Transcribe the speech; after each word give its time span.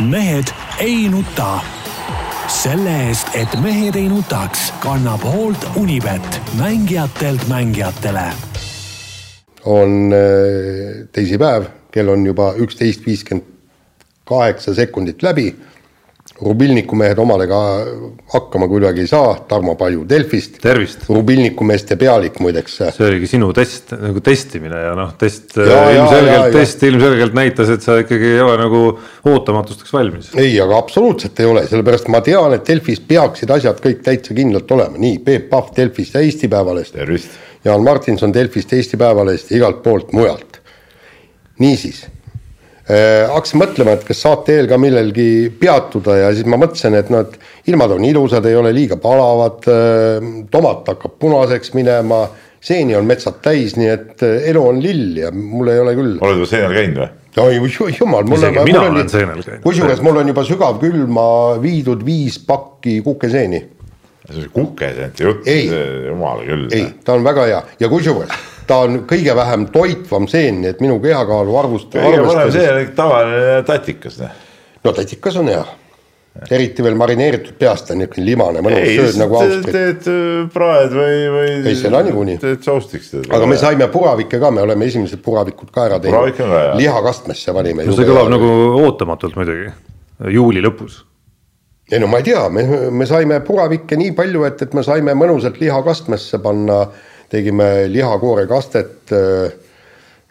mehed 0.00 0.44
ei 0.78 1.08
nuta. 1.08 1.60
selle 2.48 2.92
eest, 3.08 3.28
et 3.34 3.54
mehed 3.62 3.96
ei 3.96 4.08
nutaks, 4.08 4.68
kannab 4.82 5.22
hoolt 5.24 5.64
Unibet, 5.76 6.40
mängijatelt 6.58 7.48
mängijatele. 7.48 8.32
on 9.64 10.12
äh, 10.12 11.08
teisipäev, 11.12 11.64
kell 11.90 12.08
on 12.08 12.26
juba 12.26 12.52
üksteist 12.56 13.06
viiskümmend 13.06 13.46
kaheksa 14.24 14.74
sekundit 14.74 15.22
läbi 15.22 15.56
Rubilniku 16.40 16.96
mehed 16.96 17.18
omadega 17.20 17.56
hakkama 18.32 18.64
kuidagi 18.66 19.02
ei 19.04 19.08
saa, 19.10 19.34
Tarmo 19.48 19.74
Paju 19.76 20.06
Delfist. 20.08 20.56
tervist! 20.62 21.02
Rubilniku 21.08 21.66
meeste 21.68 21.98
pealik 22.00 22.40
muideks. 22.40 22.78
see 22.96 23.06
oligi 23.06 23.28
sinu 23.34 23.50
test, 23.54 23.92
nagu 24.00 24.22
testimine 24.24 24.80
ja 24.86 24.94
noh, 24.96 25.12
test 25.20 25.58
ja, 25.60 25.82
ilmselgelt, 25.92 26.48
test 26.56 26.82
ilmselgelt 26.88 27.36
näitas, 27.36 27.74
et 27.76 27.84
sa 27.84 27.98
ikkagi 28.00 28.32
ei 28.38 28.40
ole 28.40 28.56
nagu 28.62 28.80
ootamatusteks 29.30 29.92
valmis. 29.92 30.32
ei, 30.40 30.56
aga 30.64 30.80
absoluutselt 30.80 31.44
ei 31.44 31.50
ole, 31.50 31.66
sellepärast 31.68 32.08
ma 32.08 32.22
tean, 32.24 32.56
et 32.56 32.64
Delfis 32.72 33.04
peaksid 33.04 33.52
asjad 33.54 33.84
kõik 33.84 34.00
täitsa 34.08 34.34
kindlalt 34.34 34.74
olema, 34.74 34.96
nii 35.04 35.20
Peep 35.28 35.50
Pahv 35.52 35.70
Delfist 35.76 36.16
ja 36.16 36.24
Eesti 36.24 36.48
Päevalehest. 36.48 36.98
Jaan 37.68 37.84
Martinson 37.84 38.32
Delfist, 38.32 38.72
Eesti 38.72 38.96
Päevalehest 38.96 39.52
ja 39.52 39.60
igalt 39.60 39.84
poolt 39.84 40.16
mujalt. 40.16 40.60
niisiis 41.60 42.06
hakkasin 42.84 43.60
mõtlema, 43.62 43.94
et 43.96 44.04
kas 44.04 44.18
saate 44.26 44.58
eel 44.58 44.66
ka 44.68 44.76
millelgi 44.80 45.48
peatuda 45.60 46.18
ja 46.18 46.32
siis 46.36 46.48
ma 46.50 46.58
mõtlesin, 46.60 46.96
et 46.98 47.10
noh, 47.12 47.24
et 47.24 47.70
ilmad 47.72 47.94
on 47.96 48.04
ilusad, 48.04 48.44
ei 48.44 48.56
ole 48.60 48.74
liiga 48.76 48.98
palavad, 49.00 49.64
äh, 49.72 50.26
tomat 50.52 50.90
hakkab 50.92 51.14
punaseks 51.22 51.72
minema, 51.78 52.26
seeni 52.64 52.96
on 52.96 53.08
metsad 53.08 53.40
täis, 53.44 53.78
nii 53.80 53.88
et 53.88 54.24
äh, 54.26 54.48
elu 54.52 54.64
on 54.68 54.82
lill 54.84 55.20
ja 55.22 55.32
mul 55.32 55.72
ei 55.72 55.80
ole 55.80 55.94
küll. 55.96 56.16
oled 56.20 56.42
juba 56.42 56.50
seenel 56.50 56.76
käinud 56.76 57.00
või? 57.00 57.12
oi 57.44 57.94
jumal, 57.96 58.28
mul 58.28 58.44
on. 58.50 59.00
seenel 59.08 59.40
käinud. 59.40 59.64
kusjuures 59.64 60.04
mul 60.04 60.20
on 60.20 60.34
juba 60.34 60.44
sügavkülma 60.46 61.28
viidud 61.64 62.04
viis 62.04 62.36
pakki 62.44 63.00
kukeseeni. 63.06 63.64
See 64.32 64.48
kukeseent 64.54 65.20
jutt, 65.20 65.46
jumal 66.08 66.42
küll. 66.46 66.66
ei, 66.72 66.88
ta 67.04 67.18
on 67.18 67.24
väga 67.26 67.46
hea 67.50 67.62
ja 67.80 67.92
kusjuures 67.92 68.34
ta 68.66 68.80
on 68.86 69.02
kõige 69.08 69.36
vähem 69.36 69.68
toitvam 69.72 70.28
seen, 70.30 70.62
nii 70.62 70.72
et 70.72 70.80
minu 70.80 70.98
kehakaalu 71.02 71.56
arvust. 71.60 71.92
kõige 71.92 72.24
parem 72.24 72.52
seen 72.52 72.78
on 72.80 72.92
tavaline 72.96 73.56
tatikas. 73.68 74.20
Noh. 74.22 74.44
no 74.84 74.92
tatikas 74.96 75.36
on 75.40 75.50
hea 75.52 75.64
eriti 76.50 76.82
veel 76.82 76.96
marineeritud 76.98 77.54
peast 77.58 77.92
on 77.94 78.00
niisugune 78.02 78.26
limane, 78.26 78.62
mõnus, 78.64 78.88
sööd 78.98 79.18
nagu 79.20 79.36
austrit. 79.38 79.68
teed 79.70 80.08
äh, 80.10 80.48
praed 80.50 80.94
või, 80.96 81.18
või. 81.30 81.52
ei, 81.60 81.76
see 81.78 81.92
on 81.92 82.08
niikuinii. 82.08 82.36
teed 82.42 82.66
saustiks. 82.66 83.12
aga 83.22 83.48
me 83.50 83.58
saime 83.60 83.88
puravikke 83.92 84.40
ka, 84.42 84.50
me 84.54 84.64
oleme 84.64 84.88
esimesed 84.90 85.22
puravikud 85.24 85.70
ka 85.74 85.86
ära 85.86 86.00
teinud. 86.02 86.34
lihakastmesse 86.80 87.54
panime. 87.54 87.86
no 87.86 87.94
see 87.94 88.08
kõlab 88.08 88.32
nagu 88.34 88.50
ootamatult 88.82 89.38
muidugi, 89.38 89.70
juuli 90.34 90.64
lõpus. 90.64 91.04
Ei 91.90 91.98
no 92.00 92.06
ma 92.08 92.20
ei 92.20 92.28
tea, 92.30 92.46
me, 92.48 92.64
me 92.90 93.06
saime 93.06 93.40
puravikke 93.44 93.96
nii 94.00 94.14
palju, 94.16 94.44
et, 94.48 94.62
et 94.62 94.76
me 94.76 94.82
saime 94.86 95.12
mõnusalt 95.18 95.60
lihakastmesse 95.60 96.40
panna. 96.44 96.84
Äh, 96.84 97.10
tegime 97.34 97.88
lihakoorekastet, 97.90 99.12
äh, 99.12 99.52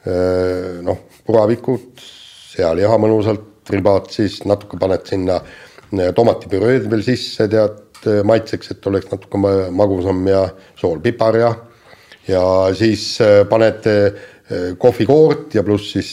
äh, 0.08 0.82
noh, 0.86 1.04
puravikud, 1.28 2.04
sealiha 2.54 3.00
mõnusalt, 3.02 3.50
ribad, 3.74 4.10
siis 4.12 4.42
natuke 4.48 4.80
paned 4.80 5.06
sinna 5.08 5.40
äh, 5.40 6.12
tomatipüreed 6.16 6.90
veel 6.92 7.06
sisse, 7.06 7.48
tead, 7.52 7.80
maitseks, 8.28 8.74
et 8.74 8.88
oleks 8.90 9.08
natuke 9.14 9.40
magusam 9.72 10.26
ja 10.28 10.42
sool-pipar 10.76 11.38
ja 11.40 11.54
ja 12.28 12.42
siis 12.76 13.18
paned 13.48 13.86
kohvikoort 14.80 15.56
ja 15.56 15.64
pluss 15.64 15.94
siis 15.96 16.12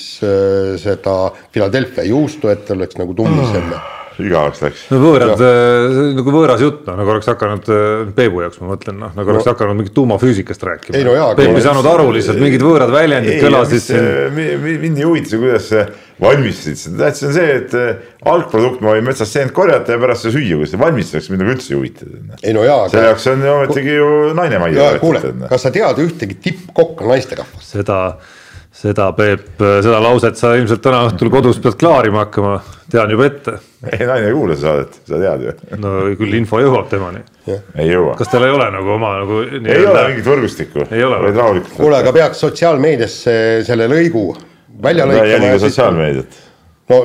seda 0.83 1.15
Philadelphia 1.51 2.07
juustu, 2.07 2.51
et 2.51 2.71
oleks 2.71 2.99
nagu 2.99 3.15
tummisem. 3.19 3.67
Mm 3.67 4.00
igavaks 4.27 4.63
läks. 4.65 4.83
no 4.93 5.01
võõrad, 5.03 5.41
äh, 5.45 5.97
nagu 6.19 6.35
võõras 6.35 6.63
jutt, 6.65 6.85
noh 6.89 6.99
nagu 7.01 7.15
oleks 7.15 7.31
hakanud 7.31 7.71
äh, 7.73 7.85
Peebu 8.17 8.45
jaoks, 8.45 8.61
ma 8.63 8.73
mõtlen, 8.73 8.99
noh 9.01 9.17
nagu 9.17 9.35
oleks 9.35 9.49
no. 9.49 9.55
hakanud 9.55 9.79
mingit 9.79 9.95
tuumafüüsikast 9.97 10.67
rääkima. 10.69 10.99
ei 10.99 11.07
no 11.07 11.17
jaa. 11.17 11.33
Peep 11.39 11.57
ei 11.57 11.65
saanud 11.65 11.89
aru 11.91 12.09
lihtsalt, 12.17 12.41
mingid 12.43 12.65
võõrad 12.65 12.93
väljendid 12.95 13.43
kõlasid 13.45 13.85
siin. 13.85 14.09
mind 14.37 15.01
ei 15.01 15.07
huvita 15.09 15.33
see, 15.33 15.43
kuidas 15.43 15.69
see 15.71 15.85
valmistasid, 16.21 16.99
tähtis 17.01 17.29
on 17.29 17.37
see, 17.37 17.55
et 17.61 17.79
äh, 17.79 18.11
algprodukt 18.31 18.83
ma 18.85 18.97
võin 18.97 19.07
metsast 19.07 19.37
seent 19.37 19.55
korjata 19.57 19.97
ja 19.97 20.03
pärast 20.03 20.27
seda 20.27 20.37
süüa, 20.37 20.59
kuidas 20.59 20.75
see 20.75 20.83
valmistatakse, 20.83 21.33
mind 21.33 21.45
nagu 21.45 21.55
üldse 21.57 21.73
ei 21.73 21.79
huvita. 21.79 22.11
ei 22.43 22.57
no 22.57 22.67
jaa. 22.67 22.83
selle 22.93 23.07
jaoks 23.09 23.31
on 23.33 23.47
ju 23.47 23.55
ometigi 23.55 23.97
ju 23.97 24.11
naine 24.37 24.61
majja. 24.61 24.91
kuule, 25.01 25.25
kas 25.49 25.65
sa 25.65 25.73
tead 25.75 26.05
ühtegi 26.05 26.37
tippkokka 26.49 27.09
naisterahvast? 27.09 27.73
seda 27.79 28.03
seda 28.81 29.11
Peep, 29.17 29.59
seda 29.59 29.99
lauset 30.03 30.39
sa 30.39 30.55
ilmselt 30.59 30.83
täna 30.85 31.03
õhtul 31.09 31.31
kodus 31.33 31.59
pead 31.63 31.77
klaarima 31.81 32.25
hakkama, 32.25 32.61
tean 32.91 33.11
juba 33.13 33.27
ette. 33.27 33.57
ei, 33.91 34.07
naine 34.07 34.29
ei 34.29 34.35
kuule 34.35 34.57
seda 34.59 34.75
saadet, 34.75 34.99
sa 35.09 35.21
tead 35.23 35.45
ju. 35.47 35.55
no 35.81 35.95
küll 36.19 36.37
info 36.39 36.61
jõuab 36.63 36.91
temani. 36.91 37.23
ei 37.49 37.89
jõua. 37.91 38.15
kas 38.19 38.31
tal 38.33 38.47
ei 38.47 38.55
ole 38.55 38.69
nagu 38.75 38.95
oma 38.97 39.13
nagu. 39.23 39.43
ei 39.61 39.87
ole 39.87 40.07
mingit 40.11 40.29
võrgustikku. 40.29 40.87
vaid 40.91 41.41
rahulikult. 41.43 41.75
kuule, 41.79 41.99
aga 42.01 42.15
peaks 42.17 42.43
sotsiaalmeediasse 42.47 43.35
selle 43.67 43.89
lõigu 43.91 44.25
välja 44.83 45.07
lõikama. 45.09 45.29
jälgige 45.35 45.61
sotsiaalmeediat. 45.67 46.41
no 46.91 47.03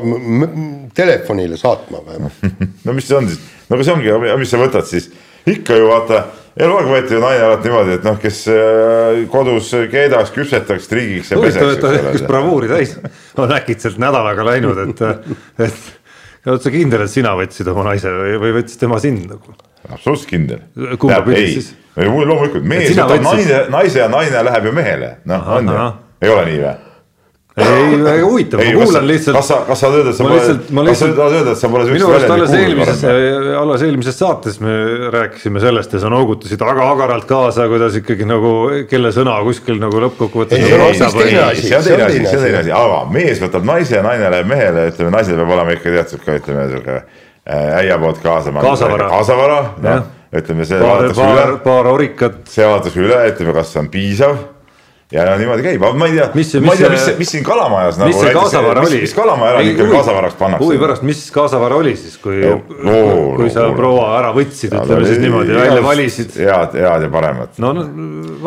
telefonile 0.95 1.59
saatma 1.61 2.01
või 2.05 2.31
no 2.85 2.97
mis 2.97 3.07
see 3.09 3.19
on 3.19 3.29
siis, 3.29 3.45
no 3.69 3.77
aga 3.77 3.87
see 3.87 3.97
ongi, 3.99 4.17
mis 4.41 4.53
sa 4.53 4.61
võtad 4.61 4.89
siis, 4.89 5.11
ikka 5.55 5.77
ju 5.77 5.91
vaata 5.91 6.25
eluaeg 6.55 6.87
võeti 6.89 7.15
ju 7.15 7.19
naine 7.23 7.43
alati 7.49 7.69
niimoodi, 7.69 7.97
et 7.99 8.07
noh, 8.07 8.17
kes 8.21 8.41
äh, 8.53 9.21
kodus 9.31 9.73
keedaks, 9.91 10.31
küpsetaks, 10.35 10.89
triigiks 10.91 11.33
ja 11.33 11.39
peseks. 11.41 11.61
huvitav, 11.65 11.93
et 11.95 12.03
ta 12.05 12.15
üks 12.15 12.25
bravuuri 12.29 12.71
täis 12.71 12.95
on 13.41 13.53
äkitselt 13.55 13.99
nädalaga 14.01 14.47
läinud, 14.47 14.79
et, 14.85 15.03
et 15.67 16.49
oled 16.51 16.63
sa 16.63 16.73
kindel, 16.73 17.05
et 17.05 17.11
sina 17.11 17.33
võtsid 17.37 17.69
oma 17.71 17.89
naise 17.89 18.11
või, 18.13 18.35
või 18.41 18.55
võttis 18.59 18.79
tema 18.81 18.99
sind 19.03 19.27
nagu? 19.31 19.55
absoluutselt 19.85 20.31
kindel. 20.31 20.63
kumba 21.01 21.21
pidi 21.25 21.45
siis? 21.57 21.71
loomulikult, 21.99 22.65
mees 22.67 22.91
võtab 22.93 23.23
naine, 23.25 23.61
naise 23.73 24.01
ja 24.03 24.09
naine 24.11 24.43
läheb 24.49 24.69
ju 24.69 24.75
mehele, 24.75 25.15
noh 25.29 25.55
on 25.57 25.71
ju, 25.71 25.87
ei 26.23 26.33
ole 26.33 26.45
nii 26.49 26.59
või? 26.63 26.75
Ei, 27.55 28.03
väga 28.03 28.23
huvitav, 28.27 28.59
ma 28.59 28.71
kuulan 28.83 29.05
lihtsalt. 29.07 29.37
kas 29.37 29.47
sa, 29.47 29.57
kas 29.67 29.79
sa 29.79 29.89
öelda, 29.93 30.11
et 30.11 30.17
sa 30.17 30.25
pole, 30.25 30.87
kas 30.89 30.99
sa 30.99 31.07
tahad 31.15 31.35
öelda, 31.37 31.51
et 31.53 31.59
sa 31.61 31.69
pole. 31.71 31.85
minu 31.87 32.09
arust 32.11 32.31
alles 32.35 32.55
eelmises, 32.57 33.03
alles 33.61 33.85
eelmises 33.87 34.17
saates 34.19 34.57
me 34.63 34.73
rääkisime 35.13 35.61
sellest 35.63 35.93
ja 35.95 36.01
sa 36.03 36.11
noogutasid 36.11 36.65
väga 36.67 36.87
agaralt 36.91 37.27
kaasa, 37.29 37.69
kuidas 37.71 37.95
ikkagi 38.01 38.27
nagu, 38.27 38.51
kelle 38.91 39.11
sõna 39.15 39.37
kuskil 39.47 39.79
nagu 39.79 40.01
lõppkokkuvõttes. 40.03 40.65
see 40.65 41.05
on 41.07 41.15
teine 41.15 41.45
asi, 41.45 41.69
see 41.69 41.77
on 41.77 41.85
teine 41.87 42.07
asi, 42.09 42.25
see 42.25 42.39
on 42.39 42.43
teine 42.43 42.59
asi, 42.63 42.73
aga 42.75 42.97
mees 43.13 43.39
võtab 43.45 43.69
naise 43.71 43.95
ja 43.95 44.03
naine 44.03 44.33
läheb 44.33 44.51
mehele, 44.51 44.89
ütleme, 44.91 45.13
naisel 45.15 45.39
peab 45.39 45.53
olema 45.55 45.77
ikka 45.77 45.93
teatud 45.95 46.25
ka 46.25 46.35
ütleme 46.41 46.65
sihuke 46.73 46.97
äh, 46.97 47.77
äia 47.79 48.01
poolt 48.03 48.19
kaasa. 48.25 48.51
kaasavara. 48.67 49.07
kaasavara, 49.15 49.61
noh, 49.85 50.11
ütleme 50.41 50.67
see. 50.67 50.83
paar, 50.83 51.55
paar 51.63 51.89
orikat. 51.93 52.43
see 52.51 52.67
vaadatakse 52.67 53.07
üle, 53.07 53.21
ütleme, 53.31 53.55
kas 53.55 53.71
see 53.71 53.83
on 53.85 53.89
piisav 53.95 54.35
ja 55.13 55.25
no 55.27 55.35
niimoodi 55.37 55.61
käib, 55.61 55.83
ma 55.93 56.07
ei 56.09 56.15
tea, 56.15 56.25
ma 56.65 56.73
ei 56.73 56.79
tea, 56.79 56.89
mis, 56.89 57.03
mis 57.19 57.31
siin 57.35 57.43
kalamajas 57.45 57.99
nagu. 58.01 58.09
mis 58.09 58.21
see 58.23 58.31
kaasavara 58.33 58.81
oli? 58.81 59.01
mis 59.03 59.13
kalamaja 59.13 59.53
elanikele 59.53 59.91
kaasavaraks 59.91 60.37
pannakse? 60.39 60.65
huvi 60.65 60.79
pärast, 60.81 61.05
mis 61.05 61.21
kaasavara 61.35 61.77
oli 61.77 61.93
siis, 61.99 62.15
kui 62.23 62.39
no,, 62.41 62.55
no, 62.87 62.95
kui 63.37 63.51
sa 63.53 63.67
no, 63.67 63.75
proua 63.77 64.07
ära 64.17 64.31
võtsid, 64.33 64.73
ütleme 64.73 65.05
siis 65.05 65.21
niimoodi, 65.21 65.53
välja 65.59 65.83
valisid? 65.85 66.33
head, 66.41 66.77
head 66.81 67.05
ja 67.05 67.11
paremat. 67.13 67.59
no, 67.61 67.73
no 67.77 67.85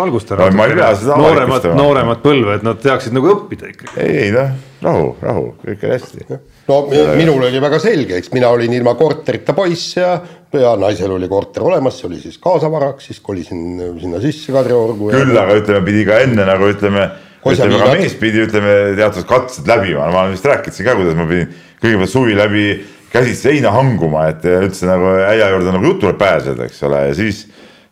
valgusta 0.01 0.41
no,. 0.41 0.51
ma 0.59 0.67
ei 0.67 0.75
pea 0.81 0.91
seda 0.99 1.21
nooremat, 1.23 1.71
nooremat 1.79 2.25
põlve, 2.27 2.59
et 2.59 2.67
nad 2.67 2.83
teaksid 2.83 3.15
nagu 3.15 3.31
õppida 3.37 3.71
ikkagi. 3.71 3.95
ei, 4.03 4.19
ei 4.27 4.35
noh, 4.35 4.51
rahu, 4.83 5.13
rahu, 5.23 5.47
kõik 5.63 5.87
on 5.87 5.95
hästi. 5.95 6.41
no 6.73 6.81
minul 7.19 7.47
oli 7.53 7.63
väga 7.63 7.79
selge, 7.87 8.19
eks 8.19 8.35
mina 8.35 8.51
olin 8.55 8.75
ilma 8.75 8.99
korterita 8.99 9.55
poiss 9.55 9.95
ja 9.99 10.17
ja 10.57 10.75
naisel 10.81 11.13
oli 11.13 11.29
korter 11.29 11.65
olemas, 11.69 11.99
see 12.01 12.09
oli 12.09 12.21
siis 12.23 12.39
kaasavaraks, 12.43 13.11
siis 13.11 13.21
kolisin 13.25 13.81
sinna 14.01 14.21
sisse 14.23 14.53
Kadriorgu. 14.55 15.11
küll 15.13 15.35
ja..., 15.35 15.45
aga 15.45 15.59
ütleme, 15.61 15.83
pidi 15.85 16.05
ka 16.09 16.21
enne 16.25 16.47
nagu 16.49 16.71
ütleme, 16.73 17.09
ütleme 17.45 17.81
ka 17.83 17.91
mees 17.99 18.15
pidi, 18.21 18.45
ütleme 18.47 18.77
teatud 18.99 19.27
katsed 19.29 19.69
läbima, 19.69 20.09
ma 20.13 20.25
olen 20.25 20.37
vist 20.37 20.49
rääkinud 20.49 20.77
siin 20.77 20.89
ka, 20.89 20.97
kuidas 20.99 21.19
ma 21.19 21.27
pidin 21.29 21.53
kõigepealt 21.83 22.13
suvi 22.15 22.37
läbi 22.39 22.69
käsitsi 23.13 23.51
seina 23.51 23.73
hanguma, 23.77 24.29
et 24.33 24.47
üldse 24.49 24.89
nagu 24.89 25.13
äia 25.27 25.51
juurde 25.53 25.75
nagu 25.75 25.93
jutule 25.93 26.15
pääseda, 26.21 26.69
eks 26.69 26.81
ole, 26.89 27.03
ja 27.11 27.19
siis, 27.19 27.45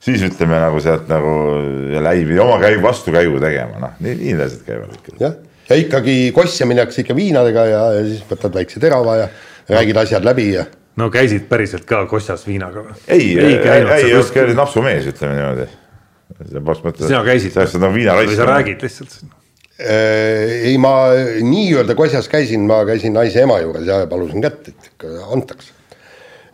siis 0.02 0.24
ütleme 0.24 0.60
nagu 0.62 0.80
sealt 0.84 1.10
nagu 1.12 1.34
jälle 1.92 2.14
äi 2.14 2.24
pidi 2.24 2.40
oma 2.44 2.56
käigu, 2.62 2.80
vastukäigu 2.84 3.42
tegema, 3.42 3.82
noh, 3.84 4.00
nii, 4.00 4.16
nii 4.22 4.32
need 4.32 4.46
asjad 4.48 4.64
käivad 4.70 4.96
ikka. 4.96 5.18
jah, 5.20 5.36
ja 5.68 5.80
ikkagi 5.82 6.16
kossja 6.36 6.68
minnakse 6.68 7.04
ikka 7.04 7.16
viinadega 7.16 7.68
ja, 7.68 7.84
ja 7.98 8.08
siis 8.08 8.24
võtad 8.28 8.56
väikse 8.56 8.80
terava 8.80 9.20
ja 9.20 9.30
räägid 9.76 10.04
asjad 10.04 10.24
läbi 10.24 10.50
ja 10.54 10.64
no 11.00 11.08
käisid 11.12 11.48
päriselt 11.50 11.86
ka 11.88 12.04
kossas 12.10 12.46
viinaga 12.48 12.84
või? 12.86 12.98
ei, 13.06 13.32
ei, 13.38 13.56
ei, 13.60 14.10
just 14.10 14.34
käisin 14.34 14.56
napsumees, 14.58 15.08
ütleme 15.12 15.38
niimoodi. 15.38 15.66
sina 17.08 17.24
käisid? 17.26 17.54
sa 17.54 17.64
oled 17.64 17.82
nagu 17.84 17.96
viina 17.96 18.16
raisk. 18.16 18.32
või 18.32 18.40
sa 18.40 18.48
räägid 18.50 18.86
lihtsalt? 18.86 19.18
Äh, 19.76 20.68
ei, 20.70 20.76
ma 20.80 20.94
nii-öelda 21.44 21.96
kossas 21.98 22.30
käisin, 22.32 22.64
ma 22.68 22.80
käisin 22.88 23.12
naise 23.16 23.42
ema 23.44 23.58
juures 23.60 23.84
ja 23.88 24.04
palusin 24.08 24.44
kätt, 24.44 24.70
et 24.72 24.92
ikka 24.92 25.12
antaks. 25.36 25.72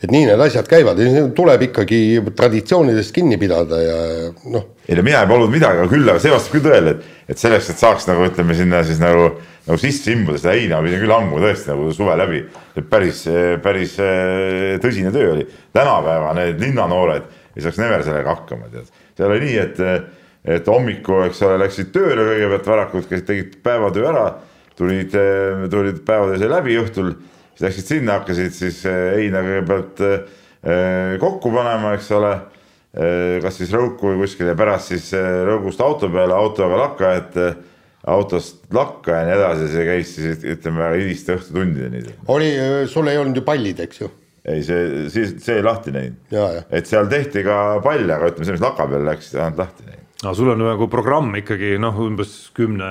Et 0.02 0.10
nii 0.10 0.26
need 0.26 0.40
asjad 0.42 0.66
käivad 0.70 0.98
tuleb 1.36 1.66
ikkagi 1.68 2.00
traditsioonidest 2.36 3.14
kinni 3.14 3.38
pidada 3.38 3.78
ja 3.82 3.98
noh. 4.50 4.64
ei 4.88 4.98
no 4.98 5.04
mina 5.06 5.22
ei 5.22 5.30
palunud 5.30 5.52
midagi, 5.52 5.82
aga 5.82 5.90
küll, 5.92 6.08
aga 6.08 6.22
see 6.22 6.32
vastab 6.34 6.56
küll 6.56 6.66
tõele, 6.66 6.96
et, 6.96 7.10
et 7.30 7.42
selleks, 7.42 7.70
et 7.70 7.82
saaks 7.82 8.08
nagu 8.10 8.24
ütleme 8.26 8.56
sinna 8.58 8.82
siis 8.86 8.98
nagu, 9.02 9.28
nagu 9.68 9.78
sisse 9.80 10.14
imbuda 10.14 10.40
seda 10.42 10.56
heina, 10.56 10.80
pidin 10.82 11.04
küll 11.04 11.14
hanguma 11.14 11.44
tõesti 11.44 11.70
nagu 11.70 11.92
suve 11.94 12.16
läbi. 12.18 12.42
päris, 12.90 13.22
päris 13.62 13.94
eh, 14.02 14.80
tõsine 14.82 15.12
töö 15.14 15.36
oli. 15.36 15.46
tänapäeva 15.72 16.34
need 16.40 16.60
linnanoored 16.60 17.30
ei 17.56 17.64
saaks 17.64 17.78
never 17.80 18.02
sellega 18.04 18.32
hakkama, 18.32 18.70
tead. 18.72 18.88
see 19.16 19.26
oli 19.26 19.40
nii, 19.44 19.58
et, 19.60 19.80
et 20.56 20.70
hommikul, 20.70 21.26
eks 21.28 21.42
ole, 21.46 21.58
läksid 21.62 21.92
tööle 21.94 22.24
kõigepealt 22.30 22.70
varakult, 22.72 23.12
tegid 23.28 23.58
päevatöö 23.64 24.08
ära, 24.08 24.24
tulid, 24.78 25.14
tulid 25.70 26.00
päevatöö 26.06 26.40
sai 26.40 26.50
läbi 26.52 26.78
õhtul 26.80 27.12
läksid 27.62 27.90
sinna, 27.94 28.20
hakkasid 28.20 28.54
siis 28.56 28.80
eh, 28.88 29.02
heina 29.18 29.42
kõigepealt 29.44 30.02
eh, 30.06 30.24
kokku 31.22 31.52
panema, 31.54 31.94
eks 31.98 32.10
ole. 32.18 32.32
Eh, 32.92 33.36
kas 33.40 33.56
siis 33.56 33.72
rõuku 33.72 34.10
või 34.10 34.18
kuskil 34.24 34.50
ja 34.50 34.56
pärast 34.58 34.92
siis 34.92 35.12
rõugust 35.48 35.80
auto 35.80 36.10
peale, 36.12 36.36
autoga 36.36 36.80
lakka, 36.82 37.12
et 37.22 37.38
autost 38.12 38.66
lakka 38.74 39.20
ja 39.20 39.28
nii 39.28 39.36
edasi, 39.38 39.70
see 39.72 39.86
käis 39.86 40.12
siis 40.18 40.44
ütleme 40.56 40.90
hiliste 40.98 41.38
õhtutundideni. 41.38 42.18
oli, 42.34 42.50
sul 42.90 43.08
ei 43.08 43.20
olnud 43.22 43.40
ju 43.40 43.46
pallid, 43.46 43.80
eks 43.80 44.02
ju? 44.02 44.10
ei, 44.44 44.60
see, 44.66 45.06
siis 45.14 45.36
see 45.40 45.62
lahti 45.64 45.94
näinud. 45.94 46.36
et 46.68 46.90
seal 46.90 47.08
tehti 47.08 47.46
ka 47.46 47.78
palle, 47.84 48.10
aga 48.12 48.32
ütleme, 48.32 48.48
see, 48.48 48.58
mis 48.58 48.66
laka 48.66 48.90
peale 48.90 49.06
läks, 49.08 49.32
ei 49.32 49.40
olnud 49.46 49.62
lahti 49.62 49.86
näinud 49.86 50.01
no 50.22 50.34
sul 50.34 50.48
on 50.52 50.60
nagu 50.62 50.86
programm 50.88 51.34
ikkagi 51.34 51.74
noh, 51.82 51.96
umbes 52.04 52.34
kümne, 52.54 52.88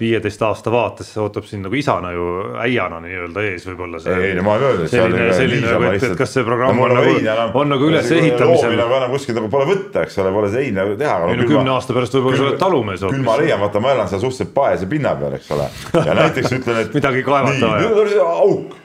viieteist 0.00 0.40
aasta 0.42 0.72
vaates 0.74 1.12
ootab 1.22 1.46
sind 1.46 1.66
nagu 1.66 1.78
isana 1.78 2.10
ju 2.14 2.24
äiana 2.62 2.98
nii-öelda 3.04 3.44
ees 3.46 3.66
võib-olla 3.68 4.00
see. 4.02 4.16
ei, 4.18 4.32
no 4.38 4.42
ma 4.46 4.56
olen 4.56 4.72
öelnud. 4.72 4.90
selline, 4.90 5.28
selline 5.36 5.70
nagu, 5.70 5.86
et, 5.92 6.06
et 6.08 6.16
kas 6.18 6.34
see 6.34 6.46
programm 6.46 6.80
no, 6.80 6.88
on 6.88 6.96
nagu, 6.98 7.12
enam, 7.22 7.54
on 7.62 7.70
nagu 7.74 7.90
ülesehitamisel. 7.90 8.74
nagu 8.80 8.98
enam 8.98 9.14
kuskil 9.14 9.38
nagu 9.38 9.50
pole 9.52 9.68
võtta, 9.70 10.02
eks 10.02 10.18
ole, 10.22 10.32
pole 10.34 10.50
see 10.54 10.66
heina 10.66 10.88
teha. 10.98 11.18
ei 11.30 11.40
no 11.42 11.48
kümne 11.52 11.74
aasta 11.76 11.96
pärast 11.96 12.18
võib-olla 12.18 12.40
sa 12.42 12.48
oled 12.48 12.60
talumees 12.64 13.06
hoopis. 13.06 13.18
küll 13.20 13.28
ma 13.30 13.38
leian, 13.42 13.62
vaata, 13.62 13.84
ma 13.86 13.94
elan 13.94 14.10
seal 14.10 14.24
suhteliselt 14.26 14.54
paese 14.56 14.90
pinna 14.90 15.14
peal, 15.20 15.38
eks 15.38 15.54
ole. 15.54 15.70
ja 16.02 16.16
näiteks 16.22 16.58
ütlen, 16.58 16.82
et. 16.82 16.98
midagi 16.98 17.22
kaevata 17.26 17.74
vaja. 17.76 18.30
auk 18.42 18.80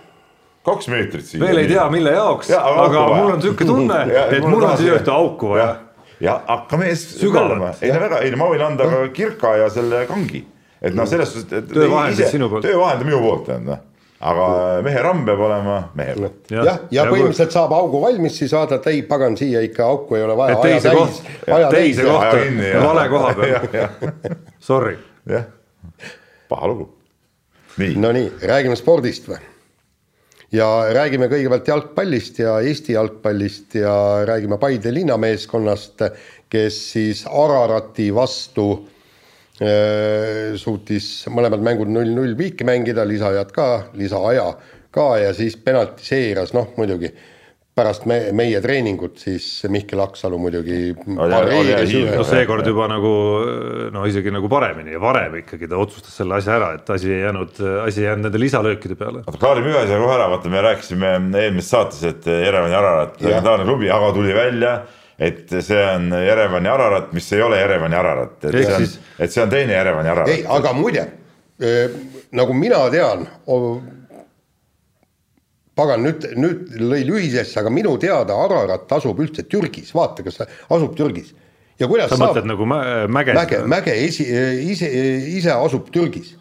kaks 0.61 0.91
meetrit 0.93 1.25
siia. 1.25 1.41
veel 1.41 1.63
ei 1.63 1.71
tea, 1.71 1.87
mille 1.89 2.13
jaoks, 2.13 2.51
aga 2.53 3.07
mul 3.15 3.31
on 3.39 3.41
sihuke 3.41 3.65
tunne, 3.65 4.03
et 4.37 4.45
mul 4.45 4.61
on 4.61 4.77
siia 4.77 4.99
ühte 5.01 5.09
auku 5.13 5.55
vaja 5.55 5.71
ja 6.21 6.39
hakkame 6.47 6.89
ees 6.91 7.05
sügavama, 7.19 7.73
ei 7.81 7.93
no 7.93 8.01
väga, 8.05 8.23
ei 8.25 8.33
no 8.33 8.41
ma 8.41 8.49
võin 8.53 8.65
anda 8.65 8.89
ka 8.89 9.05
kirka 9.15 9.55
ja 9.63 9.69
selle 9.73 10.03
kangi, 10.09 10.43
et 10.81 10.97
noh, 10.97 11.07
selles 11.09 11.33
suhtes, 11.33 11.63
et 11.63 11.71
töövahend 11.71 12.27
sinu 12.33 12.49
poolt, 12.51 12.67
töövahend 12.67 13.05
on 13.05 13.11
minu 13.11 13.23
poolt, 13.23 13.49
on 13.55 13.71
noh 13.73 13.87
aga 14.21 14.47
mehe 14.85 15.01
ramm 15.01 15.23
peab 15.25 15.39
olema 15.47 15.77
mehe 15.97 16.13
poolt. 16.17 16.51
jah, 16.53 16.65
ja, 16.67 16.75
ja 16.93 17.05
põhimõtteliselt 17.09 17.55
saab 17.55 17.73
augu 17.73 18.01
valmis, 18.03 18.37
siis 18.37 18.53
vaadata, 18.53 18.93
ei 18.93 19.01
pagan, 19.09 19.37
siia 19.39 19.63
ikka 19.65 19.87
auku 19.87 20.19
ei 20.19 20.25
ole 20.27 20.35
vaja. 20.37 20.59
teise 20.61 20.93
kohta, 20.93 21.69
teise 21.73 22.05
kohta, 22.05 22.43
vale 22.85 23.07
koha 23.09 23.33
peal. 23.39 23.87
Sorry. 24.69 24.97
jah, 25.29 25.47
paha 26.51 26.73
lugu. 26.73 26.91
Nonii, 27.81 28.27
räägime 28.45 28.75
spordist 28.77 29.29
või? 29.31 29.39
Ja 30.51 30.67
räägime 30.93 31.29
kõigepealt 31.31 31.69
jalgpallist 31.71 32.41
ja 32.43 32.57
Eesti 32.59 32.95
jalgpallist 32.97 33.75
ja 33.79 33.93
räägime 34.27 34.59
Paide 34.59 34.93
linnameeskonnast, 34.93 36.03
kes 36.51 36.79
siis 36.91 37.23
Ararati 37.27 38.09
vastu 38.15 38.67
äh, 39.61 40.51
suutis 40.59 41.09
mõlemad 41.31 41.63
mängud 41.63 41.91
null-null 41.91 42.35
viiki 42.37 42.67
mängida, 42.67 43.07
lisajad 43.07 43.53
ka, 43.55 43.69
lisaaja 43.95 44.49
ka 44.91 45.07
ja 45.23 45.31
siis 45.35 45.55
penaltiseeras, 45.55 46.51
noh 46.57 46.73
muidugi 46.75 47.13
pärast 47.81 48.05
me, 48.09 48.17
meie 48.37 48.61
treeningut 48.63 49.19
siis 49.21 49.47
Mihkel 49.71 50.01
Aksalu 50.03 50.37
muidugi 50.41 50.93
no 51.17 52.25
seekord 52.27 52.67
juba 52.67 52.87
nagu 52.91 53.11
no 53.93 54.05
isegi 54.09 54.33
nagu 54.33 54.49
paremini 54.51 54.95
ja 54.95 55.01
varem 55.01 55.39
ikkagi 55.41 55.69
ta 55.71 55.79
otsustas 55.81 56.15
selle 56.21 56.37
asja 56.37 56.55
ära, 56.59 56.71
et 56.77 56.89
asi 56.93 57.11
ei 57.11 57.21
jäänud, 57.25 57.61
asi 57.85 58.03
ei 58.03 58.09
jäänud 58.09 58.27
nende 58.27 58.41
lisalöökide 58.41 58.97
peale. 58.99 59.23
oota, 59.25 59.39
klaarime 59.41 59.71
ühe 59.73 59.83
asja 59.83 59.99
kohe 60.01 60.15
ära, 60.15 60.27
vaata, 60.31 60.51
me 60.53 60.65
rääkisime 60.67 61.13
eelmises 61.41 61.71
saates, 61.73 62.03
et 62.07 62.27
Jerevani 62.31 62.77
Ararat, 62.77 63.21
legendaarne 63.21 63.67
klubi, 63.69 63.89
aga 63.93 64.11
tuli 64.15 64.35
välja, 64.35 64.75
et 65.21 65.55
see 65.61 65.81
on 65.85 66.11
Jerevani 66.25 66.71
Ararat, 66.71 67.09
mis 67.17 67.31
ei 67.33 67.45
ole 67.45 67.61
Jerevani 67.61 67.97
Ararat, 67.97 68.37
et 68.45 68.59
see 68.59 68.75
on, 68.77 68.91
et 69.25 69.33
see 69.33 69.45
on 69.45 69.55
teine 69.55 69.77
Jerevani 69.77 70.13
Ararat. 70.13 70.35
ei, 70.35 70.45
aga 70.59 70.75
muide, 70.77 71.07
nagu 72.37 72.57
mina 72.57 72.85
tean 72.93 73.27
pagan, 75.81 76.05
nüüd, 76.05 76.27
nüüd 76.39 76.75
lõi 76.81 77.01
lühisesse, 77.07 77.59
aga 77.61 77.71
minu 77.73 77.97
teada 78.01 78.37
Ararat 78.45 78.91
asub 78.97 79.19
üldse 79.23 79.47
Türgis, 79.49 79.91
vaata, 79.95 80.25
kas 80.25 80.41
asub 80.45 80.93
Türgis. 80.97 81.33
ja 81.81 81.89
kuidas 81.89 82.11
sa 82.11 82.19
saab, 82.19 82.35
mõtled 82.35 82.49
nagu 82.51 82.67
mäge? 82.69 83.33
mäge, 83.33 83.63
mäge 83.65 83.97
esi, 84.05 84.27
ise, 84.69 84.91
ise 85.39 85.53
asub 85.57 85.89
Türgis. 85.93 86.35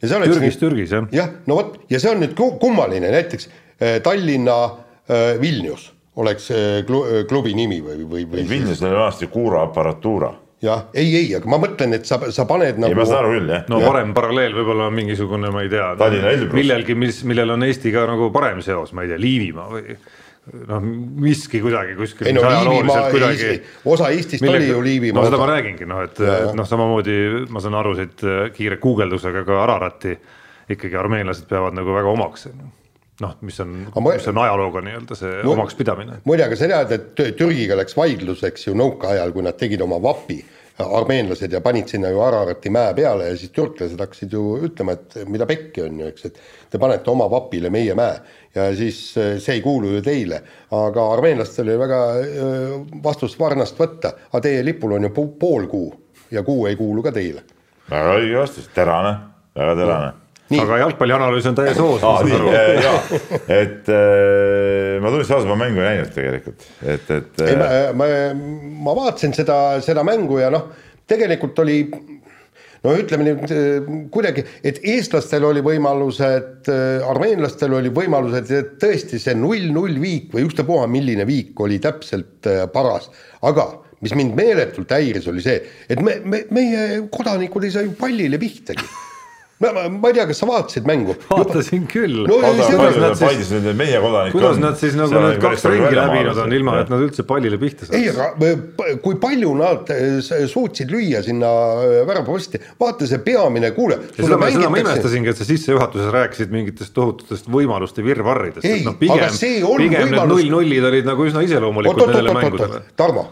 Türgis 0.00 0.58
Türgis 0.58 0.92
jah. 0.96 1.08
jah, 1.12 1.32
no 1.46 1.60
vot, 1.60 1.80
ja 1.92 2.00
see 2.00 2.10
on 2.10 2.22
nüüd 2.24 2.36
kummaline, 2.36 3.10
näiteks 3.12 3.50
Tallinna 4.04 4.58
äh, 5.08 5.40
Vilnius 5.40 5.90
oleks 6.20 6.50
äh, 6.52 6.82
klubi 7.28 7.54
nimi 7.56 7.80
või, 7.84 8.04
või, 8.04 8.24
või. 8.28 8.44
Vilnius 8.48 8.82
on 8.82 8.92
vanasti 8.92 9.28
Kuura 9.32 9.64
aparatuura 9.68 10.34
jah, 10.64 10.86
ei, 10.94 11.10
ei, 11.16 11.28
aga 11.38 11.48
ma 11.50 11.58
mõtlen, 11.62 11.96
et 11.96 12.08
sa, 12.08 12.18
sa 12.34 12.46
paned 12.48 12.80
nagu. 12.80 12.92
ei, 12.92 12.98
ma 12.98 13.06
saan 13.08 13.24
aru 13.24 13.36
küll, 13.38 13.52
jah. 13.54 13.66
no 13.72 13.80
ja. 13.80 13.90
parem 13.90 14.14
paralleel 14.16 14.56
võib-olla 14.58 14.88
on 14.90 14.96
mingisugune, 14.96 15.52
ma 15.54 15.64
ei 15.64 15.70
tea. 15.72 15.92
millelgi, 16.52 16.96
mis, 16.98 17.22
millel 17.28 17.56
on 17.56 17.68
Eestiga 17.68 18.04
nagu 18.10 18.28
parem 18.34 18.60
seos, 18.64 18.92
ma 18.96 19.06
ei 19.06 19.14
tea, 19.14 19.20
Liivimaa 19.20 19.70
või 19.72 19.96
noh, 20.68 20.82
miski 21.24 21.60
kuidagi 21.62 21.94
kuskil. 21.98 22.28
ei 22.28 22.36
no 22.36 22.44
Liivimaa 22.44 23.06
kuidagi... 23.12 23.54
osa 23.84 24.10
Eestist 24.12 24.44
millega... 24.44 24.64
oli 24.64 24.72
ju 24.72 24.82
Liivimaa. 24.84 25.22
no 25.22 25.30
seda 25.30 25.40
ma 25.40 25.48
räägingi, 25.52 25.88
noh, 25.88 26.02
et 26.08 26.20
noh, 26.56 26.68
samamoodi 26.68 27.16
ma 27.52 27.64
saan 27.64 27.78
aru 27.80 27.94
siit 27.98 28.26
äh, 28.26 28.42
kiire 28.56 28.80
guugeldusega 28.82 29.44
ka 29.48 29.62
Ararati 29.64 30.16
ikkagi 30.70 30.98
armeenlased 30.98 31.48
peavad 31.50 31.76
nagu 31.76 31.94
väga 31.96 32.12
omaks 32.12 32.46
noh, 33.24 33.36
mis 33.46 33.60
on, 33.62 33.74
mis 34.06 34.30
on 34.30 34.40
ajalooga 34.44 34.84
nii-öelda 34.86 35.18
see 35.18 35.42
no, 35.42 35.54
omakspidamine. 35.56 36.20
muide, 36.28 36.46
aga 36.46 36.58
sa 36.58 36.70
tead, 36.70 36.94
et 36.96 37.36
Türgiga 37.38 37.78
läks 37.78 37.96
vaidluseks 37.98 38.68
ju 38.68 38.76
nõukaajal, 38.78 39.34
kui 39.34 39.46
nad 39.46 39.58
tegid 39.60 39.84
oma 39.84 40.00
vapi, 40.02 40.40
armeenlased 40.80 41.52
ja 41.52 41.60
panid 41.60 41.90
sinna 41.90 42.08
ju 42.08 42.20
Ararati 42.24 42.70
mäe 42.72 42.94
peale 42.96 43.28
ja 43.28 43.36
siis 43.36 43.52
türklased 43.56 44.00
hakkasid 44.00 44.32
ju 44.32 44.44
ütlema, 44.64 44.94
et 44.96 45.18
mida 45.28 45.46
pekki 45.48 45.84
on 45.84 45.98
ju, 46.00 46.10
eks, 46.12 46.28
et 46.30 46.38
te 46.72 46.80
panete 46.80 47.10
oma 47.12 47.26
vapile 47.30 47.72
meie 47.72 47.96
mäe 47.98 48.16
ja 48.54 48.70
siis 48.76 49.00
eh, 49.20 49.34
see 49.42 49.58
ei 49.58 49.64
kuulu 49.64 49.92
ju 49.96 50.02
teile. 50.04 50.40
aga 50.76 51.06
armeenlastel 51.12 51.68
oli 51.68 51.78
väga 51.82 52.00
eh, 52.22 52.72
vastus 53.04 53.36
varnast 53.40 53.78
võtta, 53.80 54.14
aga 54.30 54.42
teie 54.48 54.64
lipul 54.64 54.96
on 54.96 55.08
ju 55.08 55.12
pool 55.40 55.68
kuu 55.70 55.92
ja 56.30 56.42
kuu 56.46 56.66
ei 56.70 56.76
kuulu 56.80 57.02
ka 57.02 57.12
teile. 57.12 57.44
väga 57.90 58.16
õige 58.16 58.40
vastus, 58.40 58.72
terane, 58.74 59.14
väga 59.56 59.76
terane 59.84 60.19
aga 60.58 60.78
jalgpallianalüüs 60.84 61.48
on 61.50 61.58
täies 61.58 61.78
hoos. 61.78 62.02
jaa, 62.02 62.94
et 63.46 63.90
äh, 63.90 64.96
ma 65.02 65.12
tunnistan 65.12 65.38
ausalt, 65.38 65.50
ma 65.52 65.58
mängu 65.60 65.82
ei 65.82 65.90
näinud 65.92 66.14
tegelikult, 66.14 66.64
et, 66.82 67.10
et. 67.16 67.42
ei, 67.46 67.58
ma, 67.58 67.68
ma, 67.96 68.08
ma 68.86 68.94
vaatasin 68.98 69.36
seda, 69.36 69.58
seda 69.84 70.02
mängu 70.06 70.40
ja 70.42 70.50
noh, 70.52 70.70
tegelikult 71.10 71.60
oli 71.62 71.78
no 72.80 72.94
ütleme 72.96 73.26
nüüd 73.28 74.08
kuidagi, 74.12 74.44
et 74.66 74.80
eestlastel 74.88 75.44
oli 75.46 75.62
võimalused, 75.64 76.70
armeenlastel 77.10 77.76
oli 77.76 77.92
võimalused, 77.94 78.50
et 78.56 78.72
tõesti 78.82 79.20
see 79.22 79.36
null-null 79.38 80.00
viik 80.02 80.32
või 80.34 80.48
ükstapuha, 80.48 80.88
milline 80.90 81.28
viik 81.28 81.60
oli 81.60 81.78
täpselt 81.82 82.48
paras, 82.74 83.10
aga 83.46 83.68
mis 84.00 84.16
mind 84.16 84.32
meeletult 84.32 84.96
häiris, 84.96 85.28
oli 85.28 85.44
see, 85.44 85.60
et 85.92 86.00
me, 86.02 86.16
me, 86.24 86.42
meie 86.56 87.04
kodanikud 87.12 87.68
ei 87.68 87.76
saa 87.76 87.84
ju 87.84 87.92
pallile 88.00 88.40
pihtagi 88.40 88.88
ma, 89.60 89.72
ma, 89.72 89.88
ma 89.88 90.08
ei 90.08 90.14
tea, 90.16 90.24
kas 90.30 90.38
sa 90.40 90.46
vaatasid 90.48 90.86
mängu? 90.88 91.14
vaatasin 91.28 91.84
küll 91.90 92.22
no,. 92.24 92.38
Kuidas 94.32 94.56
on? 94.56 94.62
nad 94.64 94.78
siis 94.80 94.96
nagu 94.96 95.20
need 95.20 95.40
kaks 95.42 95.66
ringi 95.68 95.96
läbinud 95.98 96.40
on, 96.44 96.54
ilma 96.56 96.78
et 96.80 96.92
nad 96.92 97.02
üldse 97.04 97.26
pallile 97.28 97.58
pihta 97.60 97.88
saaks? 97.88 97.98
ei, 97.98 98.08
aga 98.08 98.96
kui 99.04 99.18
palju 99.20 99.52
nad 99.58 99.92
eh, 99.92 100.22
suutsid 100.48 100.92
lüüa 100.92 101.20
sinna 101.26 101.50
väravaposti, 102.08 102.62
vaata 102.80 103.08
see 103.10 103.20
peamine, 103.26 103.72
kuule. 103.76 104.00
seda 104.16 104.40
ma, 104.40 104.48
seda 104.54 104.72
ma 104.72 104.80
imestasingi, 104.80 105.34
et 105.34 105.42
sa 105.42 105.48
sissejuhatuses 105.48 106.08
rääkisid 106.16 106.56
mingitest 106.56 106.96
tohututest 106.96 107.52
võimaluste 107.52 108.04
virvarridest. 108.06 108.64
ei 108.64 108.86
no,, 108.86 108.96
aga 109.12 109.28
see 109.34 109.60
on 109.60 109.84
pigem 109.84 110.08
võimalus. 110.08 110.32
null-nullid 110.34 110.90
olid 110.92 111.12
nagu 111.12 111.28
üsna 111.28 111.44
iseloomulikud 111.44 112.06
nendele 112.06 112.36
mängudele. 112.40 112.82
Tarmo, 112.96 113.28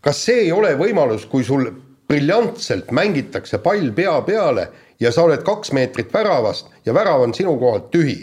kas 0.00 0.24
see 0.24 0.46
ei 0.46 0.52
ole 0.56 0.72
võimalus, 0.80 1.28
kui 1.28 1.44
sul 1.44 1.68
briljantselt 2.10 2.90
mängitakse 2.96 3.60
pall 3.62 3.92
pea 3.94 4.16
peale 4.26 4.70
ja 5.00 5.12
sa 5.14 5.24
oled 5.28 5.42
kaks 5.46 5.72
meetrit 5.76 6.12
väravast 6.14 6.70
ja 6.86 6.94
värav 6.96 7.24
on 7.24 7.34
sinu 7.36 7.56
kohalt 7.60 7.90
tühi 7.94 8.18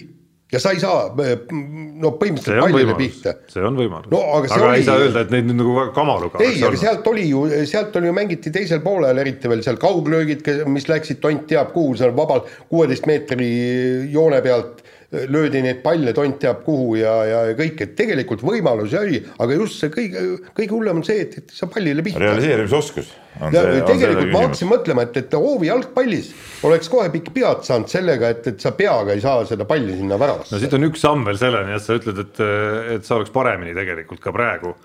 ja 0.51 0.59
sa 0.63 0.71
ei 0.71 0.79
saa 0.79 1.09
no 1.11 2.13
põhimõtteliselt 2.19 2.61
pallile 2.63 2.95
pihta. 2.95 3.33
see 3.51 3.63
on 3.67 3.75
võimalus 3.79 4.11
no,. 4.13 4.21
aga, 4.37 4.51
aga 4.55 4.69
oli... 4.69 4.79
ei 4.79 4.87
saa 4.87 5.01
öelda, 5.01 5.23
et 5.25 5.33
neid 5.33 5.49
nüüd 5.49 5.59
nagu 5.59 5.75
väga 5.75 5.91
kamaluga 5.95 6.39
ei, 6.39 6.53
aga 6.55 6.69
olnud. 6.69 6.81
sealt 6.83 7.09
oli 7.11 7.25
ju, 7.27 7.43
sealt 7.67 7.99
oli 7.99 8.11
ju 8.11 8.15
mängiti 8.15 8.53
teisel 8.55 8.79
poolel, 8.85 9.19
eriti 9.23 9.51
veel 9.51 9.63
seal 9.65 9.79
kauglöögid, 9.81 10.47
mis 10.71 10.87
läksid 10.87 11.19
tont 11.23 11.47
teab 11.51 11.73
kuhu, 11.75 11.97
seal 11.99 12.15
vabalt 12.15 12.47
kuueteist 12.71 13.09
meetri 13.09 13.49
joone 14.13 14.39
pealt 14.45 14.85
löödi 15.11 15.61
neid 15.63 15.79
palle 15.83 16.11
tont 16.15 16.35
teab 16.41 16.65
kuhu 16.65 16.97
ja, 16.99 17.13
ja 17.27 17.37
kõik, 17.55 17.79
et 17.85 17.93
tegelikult 17.95 18.41
võimalusi 18.43 18.97
oli, 18.99 19.21
aga 19.39 19.55
just 19.55 19.79
see 19.79 19.91
kõige, 19.93 20.23
kõige 20.57 20.73
hullem 20.73 20.99
on 20.99 21.07
see, 21.07 21.21
et, 21.23 21.37
et 21.39 21.53
sa 21.55 21.69
pallile 21.71 22.03
pihta. 22.03 22.19
realiseerimisoskus. 22.25 23.13
see, 23.37 23.63
tegelikult 23.87 24.33
ma 24.33 24.43
hakkasin 24.43 24.71
mõtlema, 24.73 25.07
et, 25.07 25.21
et 25.21 25.37
hoovi 25.39 25.69
jalgpallis 25.69 26.33
oleks 26.67 26.91
kohe 26.91 27.07
pikk 27.13 27.31
pead 27.37 27.63
saanud 27.67 27.91
sellega, 27.91 28.33
et, 28.35 28.51
et 28.51 28.67
sa 28.67 28.73
peaga 28.75 29.15
ei 29.15 29.23
saa 29.23 29.45
seda 29.47 29.67
palli 29.69 29.95
sinna 29.95 30.19
väravasse. 30.19 30.51
no 30.55 30.61
siit 30.63 30.75
on 30.75 30.89
üks 30.89 31.07
samm 31.07 31.23
veel 31.29 31.39
selleni, 31.39 31.77
et 31.77 31.87
sa 31.87 31.95
ütled, 32.01 32.23
et, 32.25 32.45
et 32.97 33.07
sa 33.07 33.15
oleks 33.21 33.31
paremini 33.31 33.77
tegelikult 33.77 34.23
ka 34.23 34.35
praegu 34.35 34.75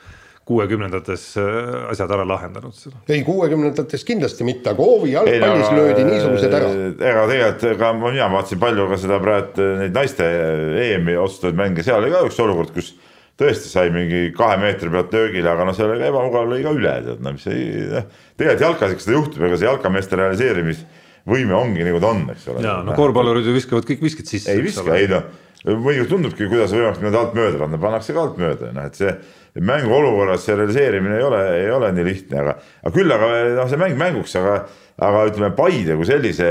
kuuekümnendates 0.49 1.27
äh, 1.39 1.91
asjad 1.93 2.11
ära 2.17 2.25
lahendanud. 2.27 2.75
ei, 3.09 3.23
kuuekümnendates 3.27 4.05
kindlasti 4.05 4.47
mitte, 4.47 4.73
aga 4.73 4.83
hoovi 4.83 5.13
jalgpallis 5.15 5.69
ei, 5.69 5.77
löödi 5.79 6.07
niisugused 6.09 6.57
ära. 6.59 6.71
ega 6.91 7.25
tegelikult, 7.31 7.69
ega 7.77 7.93
mina 8.01 8.29
vaatasin 8.33 8.61
palju 8.63 8.89
ka 8.91 8.99
seda 9.05 9.21
praegu 9.23 9.69
neid 9.79 9.95
naiste 9.97 10.27
EM-i 10.89 11.17
otsustavaid 11.23 11.61
mänge, 11.61 11.87
seal 11.87 12.03
oli 12.03 12.11
ka 12.15 12.25
üks 12.27 12.41
olukord, 12.43 12.73
kus 12.75 12.95
tõesti 13.39 13.71
sai 13.71 13.93
mingi 13.95 14.33
kahe 14.37 14.59
meetri 14.61 14.91
pealt 14.93 15.15
löögile, 15.15 15.53
aga 15.53 15.69
noh, 15.69 15.77
seal 15.77 15.95
oli 15.95 16.09
ebamugav, 16.09 16.51
lõi 16.51 16.65
ka 16.65 16.75
üle, 16.77 16.97
tead, 17.07 17.23
no 17.25 17.35
mis 17.37 17.47
ei, 17.51 17.87
noh, 17.93 18.11
tegelikult 18.39 18.67
jalkas 18.67 18.97
ikka 18.97 19.07
seda 19.07 19.17
juhtub, 19.17 19.47
ega 19.47 19.61
see 19.61 19.69
jalkameeste 19.69 20.19
realiseerimisvõime 20.21 21.57
ongi 21.59 21.87
nagu 21.87 22.03
ta 22.03 22.11
on, 22.13 22.27
eks 22.35 22.51
ole. 22.53 22.67
ja 22.67 22.81
no 22.87 22.99
korvpallurid 22.99 23.47
ju 23.49 23.55
viskavad 23.57 23.87
kõik 23.89 24.05
viskid 24.05 24.29
sisse. 24.29 24.53
ei 24.53 24.67
viska, 24.67 24.99
ei 24.99 25.09
noh, 25.11 25.31
mõnikord 25.71 26.11
tundubki, 26.13 26.51
kuidas 26.51 26.75
võimalik 26.75 27.01
nii-öelda 27.01 27.23
alt 27.23 27.39
mööda 27.39 27.63
panna, 27.63 27.81
pannakse 27.87 28.17
ka 28.17 28.27
alt 28.27 28.43
mööda, 28.43 28.73
noh 28.77 28.91
et 28.91 28.99
see 28.99 29.15
mänguolukorras 29.61 30.47
see 30.47 30.57
realiseerimine 30.57 31.19
ei 31.19 31.25
ole, 31.27 31.41
ei 31.59 31.71
ole 31.71 31.91
nii 31.93 32.05
lihtne, 32.07 32.39
aga, 32.41 32.55
aga 32.83 32.93
küll, 32.95 33.13
aga 33.13 33.29
noh, 33.59 33.69
see 33.69 33.81
mäng 33.81 33.99
mänguks, 34.01 34.33
aga, 34.41 34.55
aga 35.05 35.25
ütleme, 35.29 35.51
Paide 35.57 35.97
kui 35.99 36.09
sellise 36.09 36.47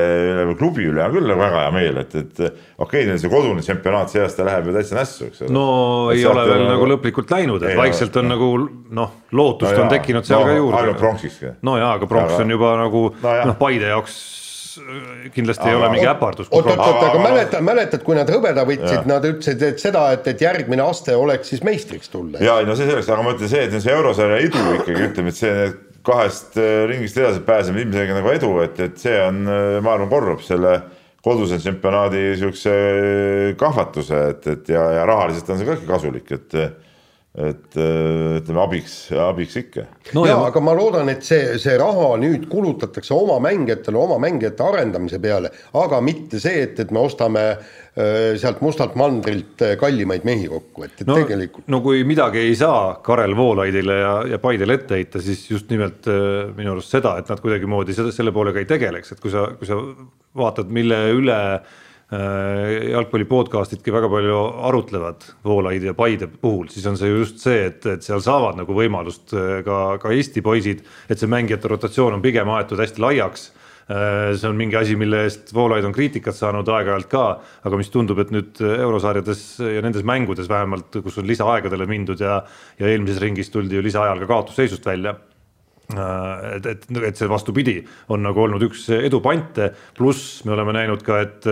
klubi 0.60 0.86
üle 0.92 1.02
on 1.08 1.16
küll 1.16 1.26
nagu 1.32 1.42
väga 1.42 1.64
hea 1.64 1.72
meel, 1.74 1.98
et, 2.04 2.14
et 2.20 2.44
okei 2.44 2.76
okay,, 2.86 3.08
neil 3.10 3.22
see 3.22 3.32
kodune 3.32 3.66
championaat 3.66 4.14
see 4.14 4.22
aasta 4.22 4.46
läheb 4.46 4.70
ju 4.70 4.76
täitsa 4.76 5.00
nässu, 5.00 5.32
eks 5.32 5.46
ole. 5.48 5.56
no 5.56 5.66
et 6.12 6.20
ei 6.20 6.28
ole 6.30 6.46
veel 6.52 6.68
nagu 6.68 6.92
lõplikult 6.94 7.34
läinud, 7.34 7.66
et 7.66 7.80
vaikselt 7.80 8.22
on 8.22 8.30
no, 8.30 8.36
nagu 8.36 8.52
noh, 9.02 9.16
lootust 9.34 9.74
no, 9.74 9.88
on 9.88 9.96
tekkinud 9.96 10.30
seal 10.30 10.46
no, 10.46 10.52
ka 10.52 10.60
juurde. 10.60 10.84
ainult 10.84 11.02
pronksiski. 11.02 11.56
no 11.66 11.80
jaa, 11.82 11.96
aga 11.98 12.12
pronks 12.12 12.38
on 12.38 12.54
juba 12.54 12.76
nagu 12.84 13.08
no, 13.18 13.34
noh, 13.50 13.58
Paide 13.62 13.90
jaoks 13.96 14.20
kindlasti 15.36 15.64
aga, 15.66 15.72
ei 15.72 15.78
ole 15.78 15.90
mingi 15.94 16.08
äpardus. 16.10 16.50
oot, 16.52 16.66
oot, 16.66 16.80
oot, 16.80 17.04
aga 17.10 17.22
mäletad, 17.22 17.66
mäletad, 17.66 18.04
kui 18.06 18.18
nad 18.18 18.30
hõbeda 18.32 18.66
võtsid, 18.68 19.08
nad 19.10 19.26
ütlesid, 19.28 19.64
et 19.68 19.84
seda, 19.84 20.08
et, 20.16 20.28
et 20.32 20.44
järgmine 20.44 20.84
aste 20.86 21.16
oleks 21.18 21.54
siis 21.54 21.64
meistriks 21.68 22.12
tulla. 22.14 22.42
ja 22.44 22.60
no 22.68 22.76
see 22.80 22.90
selleks, 22.90 23.10
aga 23.12 23.26
ma 23.26 23.36
ütlen 23.36 23.52
see, 23.52 23.64
et 23.68 23.78
see 23.78 23.96
eurosarja 23.96 24.42
edu 24.48 24.66
ikkagi 24.80 25.08
ütleme, 25.10 25.34
et 25.34 25.40
see 25.40 25.72
kahest 26.08 26.58
äh, 26.58 26.86
ringist 26.90 27.18
edasi 27.18 27.44
pääsemine 27.46 27.86
ilmselgelt 27.86 28.18
nagu 28.18 28.34
edu, 28.34 28.52
et, 28.66 28.80
et 28.82 29.02
see 29.02 29.18
on, 29.22 29.44
äh, 29.46 29.78
ma 29.84 29.96
arvan, 29.96 30.10
korrub 30.12 30.42
selle 30.46 30.78
koduse 31.22 31.60
tsempionaadi 31.62 32.24
siukse 32.42 32.72
äh, 32.72 33.50
kahvatuse, 33.60 34.24
et, 34.34 34.48
et 34.56 34.72
ja, 34.74 34.88
ja 34.98 35.06
rahaliselt 35.10 35.52
on 35.54 35.62
see 35.62 35.70
ka 35.70 35.78
ikka 35.78 35.92
kasulik, 35.94 36.32
et 36.38 36.58
et 37.32 37.78
äh, 37.80 38.40
ütleme 38.42 38.60
abiks, 38.60 38.96
abiks 39.16 39.56
ikka. 39.56 39.86
no 40.18 40.26
ja, 40.28 40.34
ja 40.34 40.48
aga 40.50 40.62
ma 40.64 40.74
loodan, 40.76 41.08
et 41.14 41.24
see, 41.24 41.54
see 41.64 41.78
raha 41.80 42.10
nüüd 42.20 42.50
kulutatakse 42.52 43.16
oma 43.16 43.38
mängijatele, 43.44 43.96
oma 43.96 44.18
mängijate 44.20 44.66
arendamise 44.66 45.20
peale, 45.24 45.54
aga 45.80 46.02
mitte 46.04 46.42
see, 46.44 46.66
et, 46.66 46.82
et 46.84 46.92
me 46.92 47.00
ostame 47.00 47.46
äh, 47.54 48.34
sealt 48.42 48.60
mustalt 48.66 48.98
mandrilt 49.00 49.64
äh, 49.64 49.78
kallimaid 49.80 50.28
mehi 50.28 50.50
kokku, 50.52 50.84
et, 50.90 50.98
et 51.00 51.08
no, 51.08 51.16
tegelikult. 51.22 51.70
no 51.72 51.80
kui 51.86 52.04
midagi 52.08 52.44
ei 52.44 52.58
saa 52.60 52.98
Karel 53.06 53.38
Voolaidile 53.40 54.00
ja, 54.02 54.16
ja 54.34 54.42
Paidele 54.44 54.76
ette 54.82 55.00
heita, 55.00 55.22
siis 55.24 55.46
just 55.54 55.72
nimelt 55.72 56.12
äh, 56.12 56.50
minu 56.58 56.76
arust 56.76 56.92
seda, 56.92 57.16
et 57.22 57.32
nad 57.32 57.40
kuidagimoodi 57.40 57.96
selle, 57.96 58.12
selle 58.12 58.36
poolega 58.36 58.60
ei 58.60 58.68
tegeleks, 58.68 59.16
et 59.16 59.24
kui 59.24 59.32
sa, 59.32 59.48
kui 59.56 59.72
sa 59.72 59.80
vaatad, 60.36 60.68
mille 60.68 61.00
üle 61.16 61.40
Äh, 61.52 61.72
jalgpalli 62.12 63.24
podcast'idki 63.30 63.94
väga 63.96 64.10
palju 64.12 64.40
arutlevad 64.68 65.24
Voolaidi 65.48 65.88
ja 65.88 65.94
Paide 65.96 66.28
puhul, 66.28 66.68
siis 66.68 66.84
on 66.90 66.98
see 67.00 67.08
just 67.08 67.40
see, 67.40 67.64
et, 67.70 67.86
et 67.88 68.04
seal 68.04 68.20
saavad 68.24 68.60
nagu 68.60 68.76
võimalust 68.76 69.32
äh, 69.32 69.62
ka, 69.64 69.96
ka 70.02 70.12
Eesti 70.12 70.44
poisid, 70.44 70.84
et 71.08 71.22
see 71.22 71.32
mängijate 71.32 71.72
rotatsioon 71.72 72.18
on 72.18 72.24
pigem 72.24 72.52
aetud 72.52 72.84
hästi 72.84 73.04
laiaks. 73.04 73.48
Äh, 73.88 74.34
see 74.36 74.50
on 74.50 74.60
mingi 74.60 74.76
asi, 74.76 74.98
mille 75.00 75.24
eest 75.24 75.54
Voolaid 75.56 75.88
on 75.88 75.96
kriitikat 75.96 76.36
saanud 76.36 76.68
aeg-ajalt 76.68 77.08
ka, 77.12 77.26
aga 77.64 77.80
mis 77.80 77.94
tundub, 77.94 78.20
et 78.20 78.36
nüüd 78.36 78.60
eurosarjades 78.60 79.46
ja 79.72 79.84
nendes 79.86 80.04
mängudes 80.04 80.52
vähemalt, 80.52 81.00
kus 81.08 81.22
on 81.24 81.32
lisaaegadele 81.32 81.88
mindud 81.88 82.20
ja, 82.20 82.42
ja 82.80 82.92
eelmises 82.92 83.24
ringis 83.24 83.56
tuldi 83.56 83.80
ju 83.80 83.88
lisaajal 83.88 84.20
ka 84.26 84.34
kaotusseisust 84.36 84.92
välja 84.92 85.16
et, 85.92 86.68
et, 86.72 86.86
et 87.04 87.18
see 87.20 87.28
vastupidi 87.28 87.82
on 88.16 88.22
nagu 88.24 88.46
olnud 88.46 88.64
üks 88.64 88.86
edupante, 88.96 89.74
pluss 89.98 90.46
me 90.48 90.54
oleme 90.56 90.76
näinud 90.78 91.04
ka, 91.04 91.18
et 91.26 91.48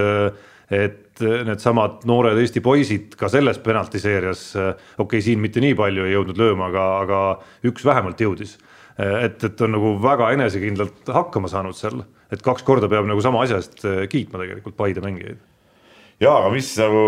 et 0.69 1.21
needsamad 1.21 2.05
noored 2.09 2.37
Eesti 2.39 2.61
poisid 2.63 3.15
ka 3.19 3.29
selles 3.31 3.59
penaltiseerias, 3.63 4.43
okei 4.55 5.03
okay,, 5.03 5.23
siin 5.25 5.41
mitte 5.41 5.61
nii 5.63 5.75
palju 5.77 6.05
ei 6.05 6.13
jõudnud 6.13 6.39
lööma, 6.39 6.69
aga, 6.69 6.85
aga 7.03 7.21
üks 7.69 7.85
vähemalt 7.85 8.21
jõudis. 8.21 8.57
et, 8.99 9.43
et 9.43 9.61
on 9.63 9.71
nagu 9.77 9.95
väga 10.03 10.33
enesekindlalt 10.35 11.09
hakkama 11.15 11.49
saanud 11.51 11.75
seal, 11.77 12.03
et 12.31 12.43
kaks 12.45 12.63
korda 12.67 12.89
peab 12.91 13.07
nagu 13.07 13.21
sama 13.23 13.43
asja 13.43 13.59
eest 13.61 13.83
kiitma 14.11 14.43
tegelikult 14.43 14.77
Paide 14.77 15.01
mängijaid. 15.01 15.39
ja, 16.19 16.35
aga 16.37 16.49
mis 16.53 16.71
nagu 16.77 17.03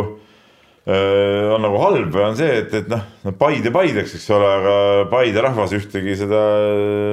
äh, 0.87 1.51
on 1.53 1.61
nagu 1.61 1.81
halb, 1.83 2.15
on 2.15 2.39
see, 2.39 2.61
et, 2.63 2.73
et 2.81 2.89
noh, 2.91 3.03
no 3.27 3.35
Paide 3.37 3.71
Paideks, 3.71 4.15
eks 4.17 4.29
ole, 4.33 4.53
aga 4.61 4.77
Paide 5.11 5.45
rahvas 5.45 5.75
ühtegi 5.77 6.17
seda 6.19 6.41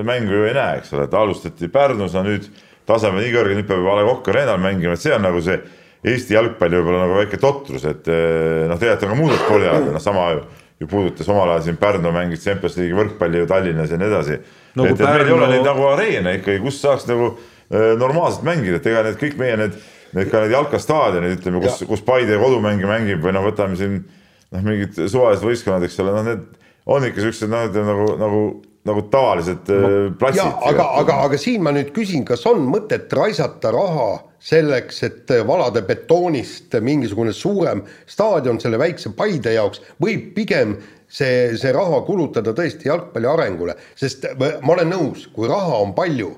mängu 0.09 0.41
ju 0.41 0.49
ei 0.49 0.57
näe, 0.57 0.81
eks 0.81 0.95
ole, 0.97 1.05
et 1.05 1.19
alustati 1.21 1.69
Pärnus, 1.73 2.17
no 2.17 2.25
nüüd 2.27 2.49
taseme 2.89 3.21
nii 3.21 3.35
kõrge, 3.35 3.59
nüüd 3.59 3.69
peab 3.69 3.85
A 3.85 3.99
Le 3.99 4.07
Coq 4.09 4.33
Arena'l 4.33 4.63
mängima, 4.63 4.97
et 4.97 5.05
see 5.05 5.13
on 5.13 5.27
nagu 5.27 5.43
see 5.45 5.59
Eesti 6.07 6.37
jalgpalli 6.37 6.79
võib-olla 6.79 7.03
nagu 7.07 7.19
väike 7.19 7.41
totrus, 7.43 7.83
et 7.89 8.07
eh, 8.13 8.65
noh, 8.71 8.79
tegelikult 8.79 9.09
on 9.09 9.15
ka 9.15 9.19
muud 9.19 9.37
spordialad, 9.43 9.91
noh 9.97 10.03
sama 10.03 10.29
ju, 10.37 10.43
ju 10.83 10.91
puudutas 10.91 11.31
omal 11.33 11.55
ajal 11.55 11.65
siin 11.67 11.79
Pärnu 11.81 12.13
mängis 12.15 12.45
Champions 12.47 12.79
League'i 12.79 12.99
võrkpalli 13.01 13.43
ju 13.43 13.49
Tallinnas 13.51 13.91
ja 13.91 13.99
nii 13.99 14.11
edasi 14.11 14.37
no,. 14.39 14.87
et, 14.87 14.93
et 14.95 15.03
Pärnu... 15.03 15.15
meil 15.17 15.27
ei 15.27 15.37
ole 15.37 15.49
neid 15.55 15.67
nagu 15.67 15.89
areene 15.91 16.37
ikkagi, 16.39 16.63
kus 16.63 16.79
saaks 16.85 17.09
nagu 17.11 17.33
äh, 17.33 17.97
normaalselt 17.99 18.47
mängida, 18.47 18.79
et 18.79 18.87
ega 18.93 19.03
need 19.09 19.19
kõik 19.19 19.35
meie 19.43 19.59
need, 19.59 19.75
need 20.15 20.31
ka 20.31 20.45
need 20.45 20.55
jalkastaadionid, 20.55 21.35
ütleme, 21.41 21.65
kus, 21.67 21.83
kus 21.91 22.07
Paide 22.07 22.39
kodumänge 22.39 22.87
mängib 22.91 23.27
või 23.27 23.35
noh, 23.35 23.49
võtame 23.51 23.81
siin 23.81 23.99
noh, 24.05 24.63
mingid 24.63 24.95
suvalised 25.03 25.47
võistkonnad, 25.47 25.89
eks 25.89 25.99
ole, 26.05 26.15
noh, 26.15 26.31
need 26.31 26.47
on 26.89 27.11
ikka 27.11 27.27
siuksed 27.27 27.51
noh, 27.51 27.67
ütleme 27.67 27.91
nagu, 27.91 28.11
nagu 28.23 28.45
nagu 28.89 29.05
tavalised 29.13 29.69
no, 29.71 29.91
platsid. 30.19 30.57
aga, 30.71 30.89
aga, 31.03 31.21
aga 31.29 31.41
siin 31.41 31.65
ma 31.65 31.73
nüüd 31.77 31.93
küsin, 31.97 32.25
kas 32.29 32.45
on 32.49 32.65
mõtet 32.71 33.13
raisata 33.15 33.73
raha 33.75 34.11
selleks, 34.43 35.03
et 35.07 35.33
valada 35.47 35.83
betoonist 35.87 36.77
mingisugune 36.85 37.35
suurem 37.35 37.83
staadion 38.07 38.61
selle 38.63 38.79
väikse 38.81 39.13
Paide 39.19 39.57
jaoks 39.57 39.83
või 40.03 40.17
pigem 40.35 40.77
see, 41.09 41.57
see 41.59 41.73
raha 41.75 42.03
kulutada 42.07 42.55
tõesti 42.57 42.91
jalgpalli 42.91 43.29
arengule, 43.29 43.77
sest 43.99 44.29
ma 44.39 44.75
olen 44.75 44.93
nõus, 44.93 45.27
kui 45.35 45.49
raha 45.51 45.83
on 45.83 45.95
palju, 45.97 46.31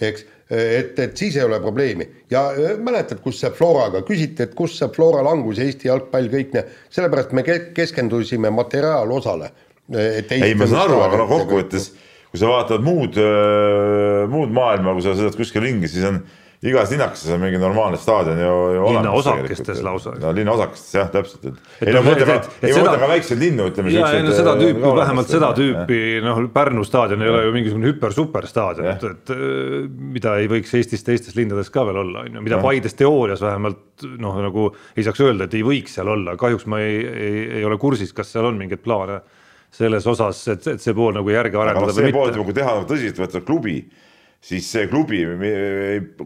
eks, 0.00 0.26
et, 0.50 0.98
et 0.98 1.16
siis 1.16 1.36
ei 1.38 1.46
ole 1.46 1.60
probleemi. 1.62 2.06
Ja 2.30 2.48
mäletad, 2.82 3.22
kus 3.24 3.40
see 3.40 3.52
Floraga, 3.54 4.04
küsiti, 4.06 4.44
et 4.44 4.56
kus 4.58 4.76
see 4.78 4.90
Flora 4.94 5.22
langus, 5.24 5.62
Eesti 5.62 5.88
jalgpall, 5.88 6.28
kõik 6.32 6.56
need, 6.56 6.74
sellepärast 6.94 7.32
me 7.36 7.46
keskendusime 7.46 8.52
materiaalosale 8.54 9.52
ei, 9.92 10.54
ma 10.56 10.68
saan 10.70 10.86
aru, 10.86 11.02
aga 11.04 11.20
no 11.20 11.28
kokkuvõttes, 11.28 11.90
kui 12.30 12.40
sa 12.40 12.48
vaatad 12.50 12.84
muud, 12.84 13.18
muud 14.32 14.54
maailma, 14.54 14.96
kui 14.96 15.04
sa 15.04 15.16
sõidad 15.18 15.36
kuskil 15.38 15.64
ringi, 15.66 15.90
siis 15.92 16.06
on 16.08 16.22
igas 16.64 16.92
linnakeses 16.92 17.32
on 17.34 17.42
mingi 17.42 17.58
normaalne 17.60 17.98
staadion 18.00 18.38
ju, 18.40 18.52
ju 18.74 18.84
linna 18.94 19.10
osakestes 19.12 19.82
lausa. 19.84 20.14
no 20.20 20.30
linna 20.32 20.54
osakestes 20.54 20.94
jah, 20.96 21.10
täpselt, 21.12 21.44
et. 21.50 21.58
ei 21.84 21.92
no 21.92 22.00
mõtle 22.06 22.28
ka, 22.28 22.36
ei 22.64 22.72
mõtle 22.72 22.94
ka 23.02 23.08
väikseid 23.10 23.42
linnu, 23.42 23.66
ütleme. 23.68 23.92
ja, 23.92 24.08
ei 24.16 24.24
no 24.24 24.32
seda 24.36 24.54
tüüpi, 24.60 24.94
vähemalt 25.00 25.32
seda 25.32 25.50
tüüpi, 25.58 26.00
noh, 26.24 26.40
Pärnu 26.54 26.86
staadion 26.88 27.24
ei 27.24 27.32
ole 27.32 27.44
ju 27.44 27.54
mingisugune 27.58 27.90
hüper-super 27.90 28.48
staadion, 28.48 28.90
et, 28.94 29.04
et 29.10 29.34
mida 30.16 30.38
ei 30.40 30.48
võiks 30.50 30.72
Eestis 30.78 31.04
teistes 31.04 31.36
linnades 31.36 31.68
ka 31.74 31.84
veel 31.88 32.00
olla, 32.06 32.24
on 32.24 32.40
ju, 32.40 32.46
mida 32.48 32.62
Paides 32.64 32.96
teoorias 32.96 33.44
vähemalt 33.44 34.08
noh, 34.20 34.40
nagu 34.46 34.70
ei 34.96 35.04
saaks 35.04 35.20
öelda, 35.26 35.48
et 35.48 35.58
ei 35.58 35.64
võiks 35.66 35.98
seal 35.98 36.08
olla, 36.16 36.38
kahjuks 36.40 36.68
ma 36.70 36.80
ei, 36.84 37.00
ei, 37.12 37.46
ei 37.60 37.68
ole 37.68 37.76
kursis, 37.82 38.16
kas 38.16 38.32
seal 38.32 38.48
on 38.48 38.60
mingeid 38.60 38.84
plaane 38.84 39.20
selles 39.74 40.06
osas, 40.10 40.40
et, 40.54 40.66
et 40.74 40.82
see 40.82 40.94
pool 40.96 41.14
nagu 41.16 41.30
järge 41.32 41.58
arendada 41.58 41.90
no, 41.90 41.92
või 41.92 42.08
mitte. 42.08 42.10
see 42.12 42.34
pool, 42.38 42.48
kui 42.48 42.56
teha 42.56 42.74
nagu 42.76 42.88
tõsiseltvõetav 42.90 43.46
klubi, 43.46 43.78
siis 44.44 44.66
see 44.68 44.88
klubi 44.90 45.22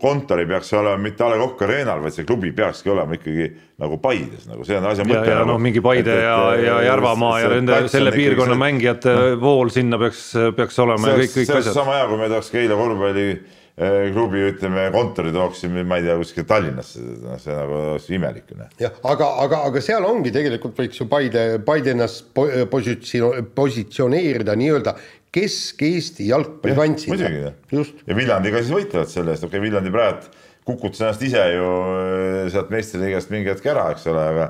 kontor 0.03 0.43
ei 0.43 0.49
peaks 0.51 0.73
olema 0.75 0.99
mitte 1.01 1.25
A 1.25 1.31
Le 1.33 1.39
Coq 1.41 1.63
Arena'l, 1.69 2.03
vaid 2.03 2.17
see 2.17 2.27
klubi 2.29 2.51
peakski 2.57 2.91
olema 2.93 3.15
ikkagi 3.17 3.47
nagu 3.79 4.01
Paides, 4.03 4.49
nagu 4.51 4.67
see 4.67 4.79
on 4.81 4.89
asja 4.91 5.07
mõte. 5.07 5.23
ja, 5.23 5.37
ja 5.37 5.39
nagu, 5.43 5.53
noh, 5.55 5.63
mingi 5.69 5.83
Paide 5.85 6.17
et, 6.17 6.25
et, 6.25 6.27
ja, 6.27 6.41
ja 6.65 6.81
Järvamaa 6.89 7.37
ja 7.45 7.53
nende 7.55 7.79
selle 7.93 8.13
piirkonna 8.17 8.57
see, 8.57 8.65
mängijate 8.65 9.15
no, 9.15 9.31
vool 9.45 9.73
sinna 9.75 10.01
peaks, 10.03 10.25
peaks 10.59 10.83
olema 10.85 11.15
ja 11.15 11.23
kõik, 11.23 11.37
kõik 11.37 11.55
asjad. 11.61 11.79
sama 11.79 12.01
hea, 12.01 12.11
kui 12.11 12.21
me 12.21 12.33
tahaks 12.35 12.53
Keila 12.57 12.81
korvpalli 12.81 13.31
klubi, 13.79 14.41
ütleme, 14.53 14.89
kontori 14.95 15.31
tooksime, 15.35 15.85
ma 15.87 16.01
ei 16.01 16.09
tea, 16.09 16.17
kuskil 16.19 16.47
Tallinnasse, 16.49 17.03
noh, 17.23 17.37
see 17.43 17.55
nagu 17.55 17.77
oleks 17.79 18.09
imelik. 18.11 18.51
jah, 18.81 18.97
aga, 19.07 19.29
aga, 19.45 19.63
aga 19.71 19.83
seal 19.85 20.07
ongi 20.09 20.33
tegelikult 20.35 20.79
võiks 20.81 20.99
ju 20.99 21.07
Paide, 21.11 21.47
Paide 21.67 21.95
ennast 21.95 22.33
positsioon, 22.73 23.53
positsioneerida 23.55 24.57
nii-öelda 24.59 24.97
Kesk-Eesti 25.35 26.27
jalgpallikantsil. 26.31 27.15
muidugi, 27.15 27.95
ja 28.09 28.19
Viljandi 28.19 28.55
ka 28.55 28.65
siis 28.65 28.75
võitlevad 28.75 29.13
selle 29.13 29.37
eest, 29.37 29.47
okei 29.47 29.59
okay,, 29.61 29.67
Viljandi 29.69 29.95
praegu 29.95 30.47
kukutas 30.69 31.01
ennast 31.01 31.23
ise 31.25 31.45
ju 31.55 31.69
äh, 31.69 32.43
sealt 32.53 32.73
meistriliigast 32.73 33.33
mingi 33.33 33.53
hetk 33.53 33.71
ära, 33.73 33.89
eks 33.95 34.09
ole, 34.11 34.25
aga 34.35 34.49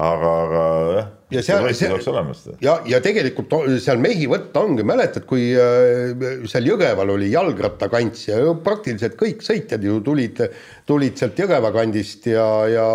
aga, 0.00 0.34
aga 0.44 0.64
jah. 0.96 1.08
Ja 1.30 1.42
seal, 1.44 1.68
seal, 1.74 2.32
ja, 2.64 2.78
ja 2.88 3.00
tegelikult 3.04 3.54
seal 3.82 4.00
mehi 4.02 4.26
võtta 4.30 4.64
ongi, 4.66 4.86
mäletad, 4.86 5.26
kui 5.28 5.50
äh, 5.54 6.14
seal 6.50 6.66
Jõgeval 6.72 7.14
oli 7.16 7.30
jalgrattakants 7.32 8.26
ja 8.30 8.40
praktiliselt 8.64 9.14
kõik 9.20 9.44
sõitjad 9.46 9.84
ju 9.86 10.00
tulid, 10.06 10.42
tulid 10.88 11.20
sealt 11.20 11.38
Jõgeva 11.38 11.72
kandist 11.74 12.26
ja, 12.30 12.48
ja 12.70 12.88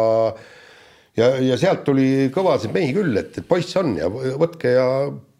ja, 1.16 1.30
ja 1.40 1.58
sealt 1.60 1.86
tuli 1.88 2.28
kõvasid 2.34 2.74
mehi 2.76 2.92
küll, 2.96 3.16
et, 3.20 3.38
et 3.40 3.48
poiss 3.48 3.76
on 3.80 3.96
ja 4.00 4.10
võtke 4.12 4.76
ja 4.76 4.86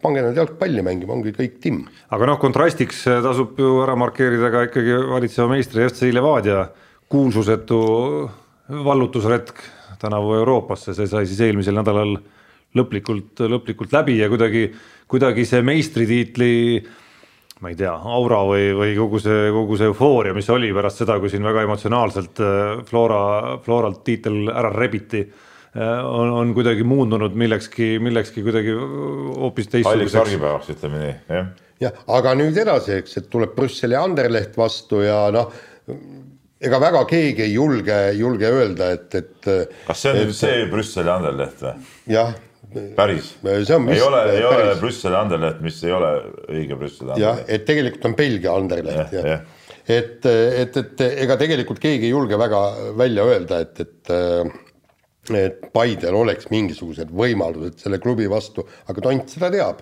pange 0.02 0.22
nad 0.24 0.36
jalgpalli 0.38 0.84
mängima, 0.84 1.16
ongi 1.16 1.34
kõik 1.36 1.60
timm. 1.62 1.86
aga 2.14 2.28
noh, 2.30 2.40
kontrastiks 2.40 3.04
tasub 3.24 3.58
ju 3.60 3.80
ära 3.84 3.96
markeerida 3.98 4.50
ka 4.54 4.66
ikkagi 4.68 4.98
valitseva 5.12 5.50
meistri 5.52 5.86
FC 5.88 6.12
Levadia 6.14 6.66
kuulsusetu 7.12 7.80
vallutusretk 8.86 9.62
tänavu 10.00 10.34
Euroopasse, 10.40 10.94
see 10.96 11.08
sai 11.08 11.26
siis 11.28 11.40
eelmisel 11.46 11.76
nädalal 11.78 12.16
lõplikult, 12.76 13.42
lõplikult 13.56 13.96
läbi 13.96 14.20
ja 14.20 14.30
kuidagi, 14.32 14.68
kuidagi 15.10 15.44
see 15.48 15.64
meistritiitli 15.64 16.54
ma 17.60 17.72
ei 17.72 17.76
tea, 17.78 17.92
aura 17.92 18.42
või, 18.44 18.68
või 18.76 18.94
kogu 18.98 19.20
see, 19.22 19.48
kogu 19.54 19.78
see 19.80 19.88
eufooria, 19.88 20.34
mis 20.36 20.48
oli 20.52 20.68
pärast 20.76 21.00
seda, 21.00 21.16
kui 21.22 21.32
siin 21.32 21.46
väga 21.46 21.64
emotsionaalselt 21.64 22.42
äh, 22.44 22.64
Flora, 22.88 23.20
Floralt 23.64 24.02
tiitel 24.04 24.50
ära 24.52 24.72
rebiti, 24.74 25.22
äh, 25.24 26.04
on, 26.04 26.34
on 26.42 26.52
kuidagi 26.56 26.84
muundunud 26.84 27.36
millekski, 27.38 27.94
millekski 28.04 28.44
kuidagi 28.44 28.76
hoopis 28.76 29.70
teistsuguseks. 29.72 29.88
halliks 29.88 30.18
argipäevaks, 30.20 30.70
ütleme 30.76 31.00
nii, 31.00 31.14
jah. 31.32 31.48
jah, 31.86 32.04
aga 32.18 32.36
nüüd 32.36 32.60
edasi, 32.60 32.98
eks, 33.00 33.16
et 33.22 33.32
tuleb 33.32 33.56
Brüsseli 33.56 33.96
Anderleht 33.96 34.58
vastu 34.60 35.00
ja 35.06 35.22
noh, 35.32 35.48
ega 36.60 36.80
väga 36.82 37.06
keegi 37.08 37.46
ei 37.46 37.54
julge, 37.54 38.00
julge 38.20 38.52
öelda, 38.52 38.92
et, 38.98 39.08
et. 39.16 39.48
kas 39.88 40.04
see 40.04 40.12
on 40.12 40.20
nüüd 40.26 40.36
see 40.36 40.68
Brüsseli 40.72 41.12
Anderleht 41.14 41.64
või? 41.64 41.88
jah. 42.18 42.36
Päris? 42.96 43.34
ei 43.44 44.02
ole, 44.02 44.22
ei 44.32 44.42
päris. 44.42 44.46
ole 44.46 44.76
Brüsseli 44.80 45.18
Anderleht, 45.18 45.60
mis 45.64 45.82
ei 45.84 45.94
ole 45.96 46.12
õige 46.48 46.78
Brüsseli 46.78 47.12
Anderleht. 47.14 47.24
jah, 47.24 47.42
et 47.48 47.66
tegelikult 47.68 48.08
on 48.10 48.16
Belgia 48.18 48.54
Anderleht 48.56 49.16
jah 49.16 49.16
ja. 49.16 49.26
ja.. 49.34 49.74
et, 49.98 50.30
et, 50.62 50.80
et 50.82 51.04
ega 51.26 51.38
tegelikult 51.40 51.82
keegi 51.82 52.08
ei 52.08 52.14
julge 52.14 52.38
väga 52.40 52.62
välja 52.98 53.26
öelda, 53.26 53.60
et, 53.66 53.84
et 53.86 54.16
et 55.34 55.64
Paidel 55.74 56.14
oleks 56.14 56.46
mingisugused 56.52 57.10
võimalused 57.10 57.80
selle 57.82 57.98
klubi 57.98 58.28
vastu, 58.30 58.62
aga 58.86 59.02
tont 59.02 59.32
seda 59.32 59.48
teab, 59.50 59.80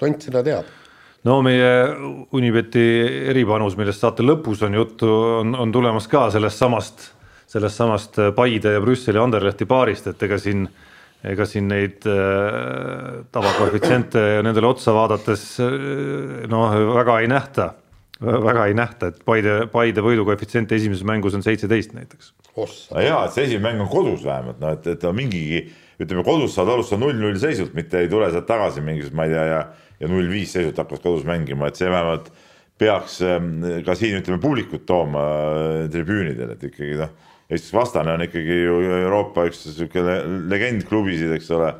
tont 0.00 0.24
seda 0.24 0.40
teab 0.46 0.70
no 1.26 1.38
meie 1.44 1.70
Unibeti 2.36 2.84
eripanus, 3.30 3.76
millest 3.78 4.02
saate 4.04 4.26
lõpus 4.26 4.62
on 4.66 4.76
juttu, 4.78 5.08
on, 5.42 5.54
on 5.58 5.72
tulemas 5.74 6.08
ka 6.10 6.28
sellest 6.34 6.60
samast, 6.60 7.08
sellest 7.50 7.80
samast 7.80 8.20
Paide 8.36 8.76
ja 8.76 8.82
Brüsseli 8.84 9.20
Anderlehti 9.20 9.66
paarist, 9.68 10.10
et 10.12 10.22
ega 10.28 10.38
siin, 10.40 10.66
ega 11.26 11.46
siin 11.48 11.66
neid 11.70 12.06
äh, 12.06 13.24
tavakoefitsiente 13.34 14.22
nendele 14.46 14.70
otsa 14.70 14.94
vaadates 14.94 15.44
äh, 15.64 16.46
noh, 16.50 16.76
väga 16.94 17.18
ei 17.24 17.30
nähta, 17.30 17.72
väga 18.20 18.68
ei 18.70 18.76
nähta, 18.78 19.10
et 19.10 19.24
Paide, 19.26 19.60
Paide 19.72 20.04
võidukoefitsient 20.04 20.72
esimeses 20.74 21.06
mängus 21.06 21.34
on 21.38 21.42
seitseteist 21.46 21.96
näiteks. 21.96 22.32
no 22.94 23.02
jaa, 23.02 23.24
et 23.26 23.34
see 23.34 23.48
esimene 23.48 23.72
mäng 23.72 23.86
on 23.86 23.92
kodus 23.92 24.24
vähemalt, 24.26 24.62
noh 24.62 24.74
et, 24.78 24.86
et 24.94 25.04
on 25.08 25.18
mingigi, 25.18 25.66
ütleme 25.98 26.22
kodus 26.26 26.54
saad 26.54 26.70
alustada 26.70 27.02
null-null 27.02 27.38
seisult, 27.42 27.74
mitte 27.74 28.04
ei 28.04 28.10
tule 28.10 28.30
sealt 28.30 28.46
tagasi 28.46 28.82
mingisugust, 28.82 29.18
ma 29.18 29.26
ei 29.26 29.34
tea, 29.34 29.46
ja 29.52 29.60
ja 29.98 30.10
null 30.10 30.28
viis 30.30 30.52
seisult 30.54 30.78
hakkavad 30.78 31.02
kodus 31.02 31.26
mängima, 31.28 31.68
et 31.68 31.78
see 31.78 31.90
vähemalt 31.90 32.30
peaks 32.78 33.18
ähm, 33.26 33.56
ka 33.86 33.96
siin 33.98 34.20
ütleme 34.20 34.38
publikut 34.42 34.84
tooma 34.86 35.24
äh, 35.24 35.80
tribüünidel, 35.92 36.54
et 36.54 36.68
ikkagi 36.70 36.98
noh, 37.00 37.14
Eestis 37.48 37.72
vastane 37.72 38.12
on 38.12 38.24
ikkagi 38.26 38.58
ju 38.60 38.78
Euroopa 38.98 39.46
üks 39.48 39.62
sihuke 39.64 40.02
legend 40.50 40.84
klubisid, 40.88 41.32
eks 41.36 41.50
ole. 41.56 41.72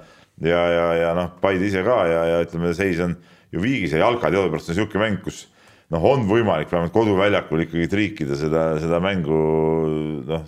ja, 0.45 0.61
ja, 0.73 0.87
ja 0.97 1.15
noh, 1.19 1.33
Paide 1.43 1.67
ise 1.69 1.83
ka 1.85 1.99
ja, 2.09 2.23
ja 2.33 2.43
ütleme, 2.45 2.73
seis 2.77 3.01
on 3.05 3.17
ju 3.53 3.61
viigis 3.61 3.93
ja 3.93 4.05
jalka 4.05 4.31
teadupärast 4.33 4.71
on 4.73 4.79
sihuke 4.79 5.01
mäng, 5.01 5.19
kus 5.25 5.47
noh, 5.93 6.05
on 6.05 6.25
võimalik 6.29 6.71
vähemalt 6.73 6.95
koduväljakul 6.95 7.67
ikkagi 7.67 7.89
triikida 7.91 8.39
seda, 8.39 8.69
seda 8.81 9.01
mängu 9.05 9.43
noh, 10.29 10.47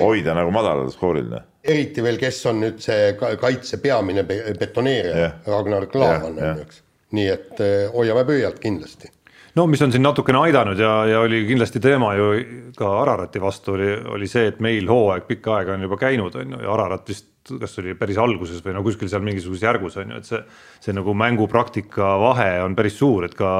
hoida 0.00 0.34
nagu 0.34 0.50
madalal 0.54 0.90
skooril. 0.90 1.28
Noh. 1.30 1.46
eriti 1.66 2.02
veel, 2.02 2.18
kes 2.18 2.40
on 2.50 2.64
nüüd 2.64 2.82
see 2.82 3.12
kaitse 3.18 3.78
peamine 3.82 4.26
betoneerija, 4.26 5.30
Ragnar 5.46 5.86
Klavan 5.92 6.32
on 6.32 6.42
ju, 6.42 6.56
eks 6.66 6.82
nii 7.14 7.28
et 7.30 7.60
eh, 7.62 7.86
hoiame 7.94 8.24
pöialt 8.26 8.58
kindlasti 8.62 9.10
no 9.56 9.66
mis 9.70 9.82
on 9.82 9.94
siin 9.94 10.04
natukene 10.04 10.42
aidanud 10.46 10.80
ja, 10.80 10.92
ja 11.08 11.22
oli 11.24 11.44
kindlasti 11.48 11.80
teema 11.82 12.12
ju 12.16 12.32
ka 12.76 12.90
Ararati 13.02 13.40
vastu 13.40 13.76
oli, 13.76 13.88
oli 14.16 14.28
see, 14.28 14.50
et 14.52 14.60
meil 14.64 14.88
hooaeg 14.90 15.26
pikka 15.28 15.60
aega 15.60 15.76
on 15.76 15.86
juba 15.86 15.98
käinud, 16.00 16.36
on 16.36 16.56
ju, 16.56 16.62
ja 16.64 16.74
Ararat 16.74 17.08
vist 17.08 17.32
kas 17.46 17.78
oli 17.78 17.94
päris 17.94 18.16
alguses 18.18 18.58
või 18.64 18.74
no 18.74 18.82
kuskil 18.82 19.06
seal 19.06 19.22
mingisuguses 19.22 19.62
järgus 19.62 19.96
on 20.02 20.10
ju, 20.10 20.16
et 20.18 20.26
see, 20.28 20.40
see 20.82 20.94
nagu 20.96 21.14
mängupraktika 21.14 22.16
vahe 22.18 22.48
on 22.64 22.74
päris 22.78 22.96
suur, 22.98 23.28
et 23.28 23.36
ka, 23.38 23.50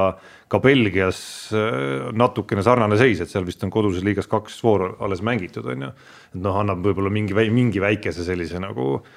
ka 0.51 0.59
Belgias 0.63 1.21
eh, 1.55 2.09
natukene 2.11 2.65
sarnane 2.67 2.99
seis, 2.99 3.21
et 3.23 3.31
seal 3.31 3.47
vist 3.47 3.63
on 3.63 3.71
koduses 3.71 4.03
liigas 4.03 4.27
kaks 4.27 4.59
vooru 4.63 4.91
alles 4.99 5.23
mängitud, 5.23 5.71
on 5.71 5.87
ju. 5.87 5.93
et 6.33 6.43
noh, 6.43 6.59
annab 6.59 6.83
võib-olla 6.83 7.13
mingi, 7.13 7.37
mingi 7.47 7.83
väikese 7.83 8.27
sellise 8.27 8.59
nagu 8.59 8.97
äh, 8.97 9.15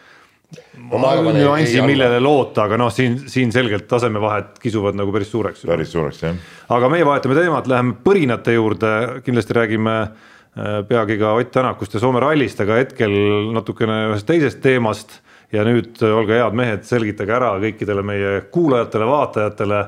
nüansi, 1.36 1.78
millele 1.86 2.18
loota, 2.22 2.64
aga 2.66 2.78
noh, 2.80 2.90
siin, 2.94 3.16
siin 3.30 3.52
selgelt 3.54 3.86
tasemevahed 3.90 4.58
kisuvad 4.62 4.98
nagu 4.98 5.12
päris 5.14 5.30
suureks. 5.30 5.64
päris 5.68 5.92
suureks, 5.94 6.22
jah. 6.24 6.36
aga 6.76 6.90
meie 6.92 7.06
vahetame 7.06 7.38
teemat, 7.38 7.70
läheme 7.70 7.96
põrinate 8.04 8.54
juurde, 8.56 8.92
kindlasti 9.26 9.56
räägime 9.56 9.96
äh, 10.02 10.80
peagi 10.88 11.18
ka 11.20 11.34
Ott 11.38 11.52
Tänakust 11.54 11.94
ja 11.94 12.02
Soome 12.02 12.22
rallist, 12.22 12.60
aga 12.60 12.80
hetkel 12.82 13.14
natukene 13.54 14.06
ühest 14.10 14.26
teisest 14.28 14.62
teemast. 14.64 15.20
ja 15.52 15.64
nüüd 15.66 15.98
äh, 16.02 16.14
olge 16.14 16.38
head 16.38 16.54
mehed, 16.54 16.84
selgitage 16.86 17.34
ära 17.34 17.54
kõikidele 17.62 18.04
meie 18.06 18.40
kuulajatele-vaatajatele, 18.54 19.84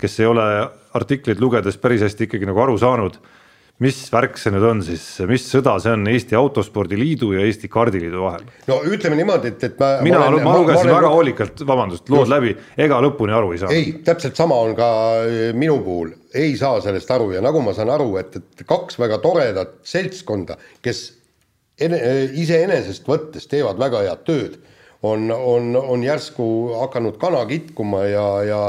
kes 0.00 0.20
ei 0.20 0.26
ole 0.26 0.46
artiklit 0.94 1.40
lugedes 1.40 1.78
päris 1.78 2.02
hästi 2.02 2.26
ikkagi 2.26 2.46
nagu 2.46 2.62
aru 2.62 2.78
saanud 2.78 3.18
mis 3.84 3.98
värk 4.12 4.38
see 4.40 4.52
nüüd 4.54 4.64
on 4.64 4.78
siis, 4.84 5.02
mis 5.28 5.44
sõda 5.50 5.74
see 5.82 5.92
on 5.92 6.06
Eesti 6.08 6.36
Autospordiliidu 6.38 7.32
ja 7.36 7.44
Eesti 7.44 7.68
Kardiliidu 7.72 8.22
vahel? 8.24 8.46
no 8.70 8.78
ütleme 8.88 9.18
niimoodi, 9.18 9.52
et, 9.52 9.66
et 9.68 9.82
ma. 9.82 9.90
mina, 10.06 10.22
ma, 10.32 10.40
ma 10.46 10.54
lugesin 10.56 10.88
väga 10.88 11.10
hoolikalt, 11.12 11.60
vabandust, 11.68 12.08
lood 12.12 12.24
just. 12.24 12.32
läbi, 12.32 12.54
ega 12.86 13.02
lõpuni 13.04 13.36
aru 13.36 13.52
ei 13.52 13.60
saa. 13.60 13.74
ei, 13.76 13.92
täpselt 14.06 14.38
sama 14.40 14.56
on 14.64 14.72
ka 14.78 14.88
äh, 15.26 15.50
minu 15.56 15.76
puhul, 15.84 16.14
ei 16.36 16.56
saa 16.56 16.80
sellest 16.84 17.12
aru 17.12 17.34
ja 17.36 17.44
nagu 17.44 17.60
ma 17.64 17.76
saan 17.76 17.92
aru, 17.92 18.14
et, 18.22 18.40
et 18.40 18.64
kaks 18.68 18.96
väga 19.02 19.20
toredat 19.24 19.76
seltskonda, 19.84 20.56
kes 20.84 21.04
äh, 21.84 22.00
iseenesest 22.32 23.04
võttes 23.10 23.44
teevad 23.52 23.82
väga 23.82 24.06
head 24.08 24.24
tööd, 24.28 24.58
on, 25.04 25.28
on, 25.28 25.74
on 25.76 26.02
järsku 26.04 26.46
hakanud 26.80 27.20
kana 27.20 27.44
kitkuma 27.50 28.06
ja, 28.08 28.28
ja 28.48 28.60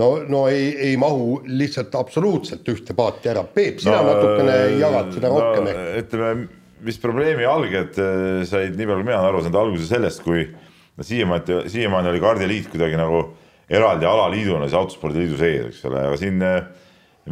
no, 0.00 0.10
no 0.28 0.44
ei, 0.48 0.70
ei 0.88 0.96
mahu 1.00 1.40
lihtsalt 1.48 1.94
absoluutselt 1.98 2.68
ühte 2.72 2.96
paati 2.96 3.32
ära, 3.32 3.44
Peep, 3.48 3.80
sina 3.82 4.00
no, 4.02 4.12
natukene 4.12 4.56
jagad 4.80 5.12
seda 5.16 5.32
no, 5.32 5.40
rohkem 5.40 5.70
ehk. 5.72 5.82
ütleme, 6.04 6.46
mis 6.86 7.00
probleemi 7.02 7.46
alged 7.48 8.00
äh, 8.02 8.44
said, 8.48 8.76
nii 8.76 8.88
palju 8.90 9.06
mina 9.06 9.20
olen 9.20 9.30
aru 9.30 9.44
saanud, 9.44 9.60
alguse 9.62 9.88
sellest, 9.88 10.22
kui 10.24 10.44
no 10.46 11.06
siiamaani, 11.06 11.62
siiamaani 11.72 12.12
oli 12.12 12.24
Kaardiliit 12.24 12.72
kuidagi 12.72 12.98
nagu 13.00 13.22
eraldi 13.66 14.08
alaliiduna 14.08 14.68
siis 14.68 14.78
Autospordiliidu 14.78 15.38
sees, 15.40 15.70
eks 15.72 15.86
ole, 15.88 16.02
aga 16.10 16.18
siin 16.20 16.44
äh, 16.44 16.58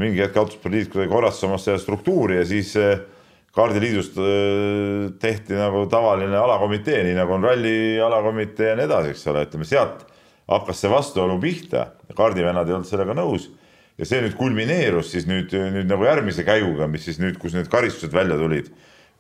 mingi 0.00 0.24
hetk 0.24 0.40
Autospordiliit 0.40 0.92
kuidagi 0.92 1.12
korrastas 1.12 1.48
oma 1.48 1.61
seda 1.61 1.77
struktuuri 1.83 2.40
ja 2.40 2.48
siis 2.48 2.72
äh, 2.81 2.96
kaardiliidust 3.55 4.16
tehti 5.22 5.55
nagu 5.55 5.85
tavaline 5.87 6.35
alakomitee, 6.35 7.05
nii 7.07 7.14
nagu 7.14 7.37
on 7.37 7.44
ralli 7.46 8.00
alakomitee 8.03 8.72
ja 8.72 8.74
nii 8.81 8.88
edasi, 8.88 9.12
eks 9.14 9.29
ole, 9.31 9.44
ütleme 9.46 9.68
sealt 9.68 10.00
hakkas 10.50 10.83
see 10.83 10.90
vastuolu 10.92 11.38
pihta, 11.42 11.88
kaardivennad 12.16 12.68
ei 12.68 12.76
olnud 12.76 12.88
sellega 12.88 13.16
nõus. 13.16 13.48
Ja 13.98 14.09
see 14.09 14.24
nüüd 14.24 14.35
kulmineerus 14.38 15.12
siis 15.14 15.28
nüüd, 15.30 15.52
nüüd 15.54 15.87
nagu 15.87 16.07
järgmise 16.07 16.44
käiguga, 16.46 16.88
mis 16.90 17.07
siis 17.07 17.20
nüüd, 17.22 17.38
kus 17.40 17.54
need 17.54 17.70
karistused 17.70 18.14
välja 18.14 18.37
tulid, 18.40 18.72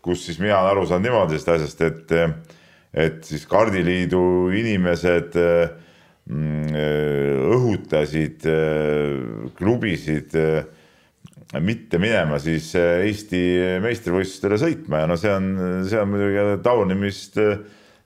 kus 0.04 0.24
siis 0.26 0.40
mina 0.42 0.58
olen 0.58 0.72
aru 0.72 0.86
saanud 0.90 1.06
niimoodi 1.06 1.38
sellest 1.38 1.52
asjast, 1.54 1.84
et, 1.86 2.14
et 3.06 3.20
siis 3.24 3.46
kaardiliidu 3.48 4.24
inimesed 4.58 5.38
mm, 5.38 6.74
õhutasid 7.54 8.48
klubisid 9.60 10.34
mitte 11.62 12.00
minema 12.02 12.40
siis 12.42 12.72
Eesti 12.74 13.40
meistrivõistlustele 13.84 14.58
sõitma. 14.58 15.04
Ja 15.04 15.10
no 15.10 15.16
see 15.20 15.30
on, 15.30 15.48
see 15.86 16.00
on 16.00 16.10
muidugi 16.10 16.58
taunimist 16.66 17.38
äh, 17.38 17.60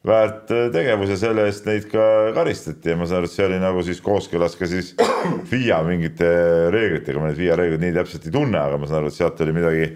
väärt 0.09 0.53
äh, 0.55 0.67
tegevus 0.75 1.13
ja 1.13 1.19
selle 1.21 1.47
eest 1.49 1.67
neid 1.69 1.89
ka 1.93 2.03
karistati 2.37 2.93
ja 2.93 2.97
ma 2.99 3.07
saan 3.09 3.23
aru, 3.23 3.31
et 3.31 3.35
see 3.35 3.47
oli 3.47 3.61
nagu 3.63 3.83
siis 3.87 4.01
kooskõlas 4.05 4.57
ka 4.59 4.69
siis 4.71 4.95
FIA 5.51 5.81
mingite 5.87 6.29
reeglitega, 6.75 7.21
ma 7.21 7.31
neid 7.31 7.41
FIA 7.41 7.59
reegleid 7.61 7.85
nii 7.85 7.97
täpselt 7.99 8.29
ei 8.29 8.35
tunne, 8.35 8.59
aga 8.61 8.81
ma 8.81 8.89
saan 8.89 9.03
aru, 9.03 9.13
et 9.13 9.19
sealt 9.19 9.45
oli 9.45 9.55
midagi, 9.57 9.91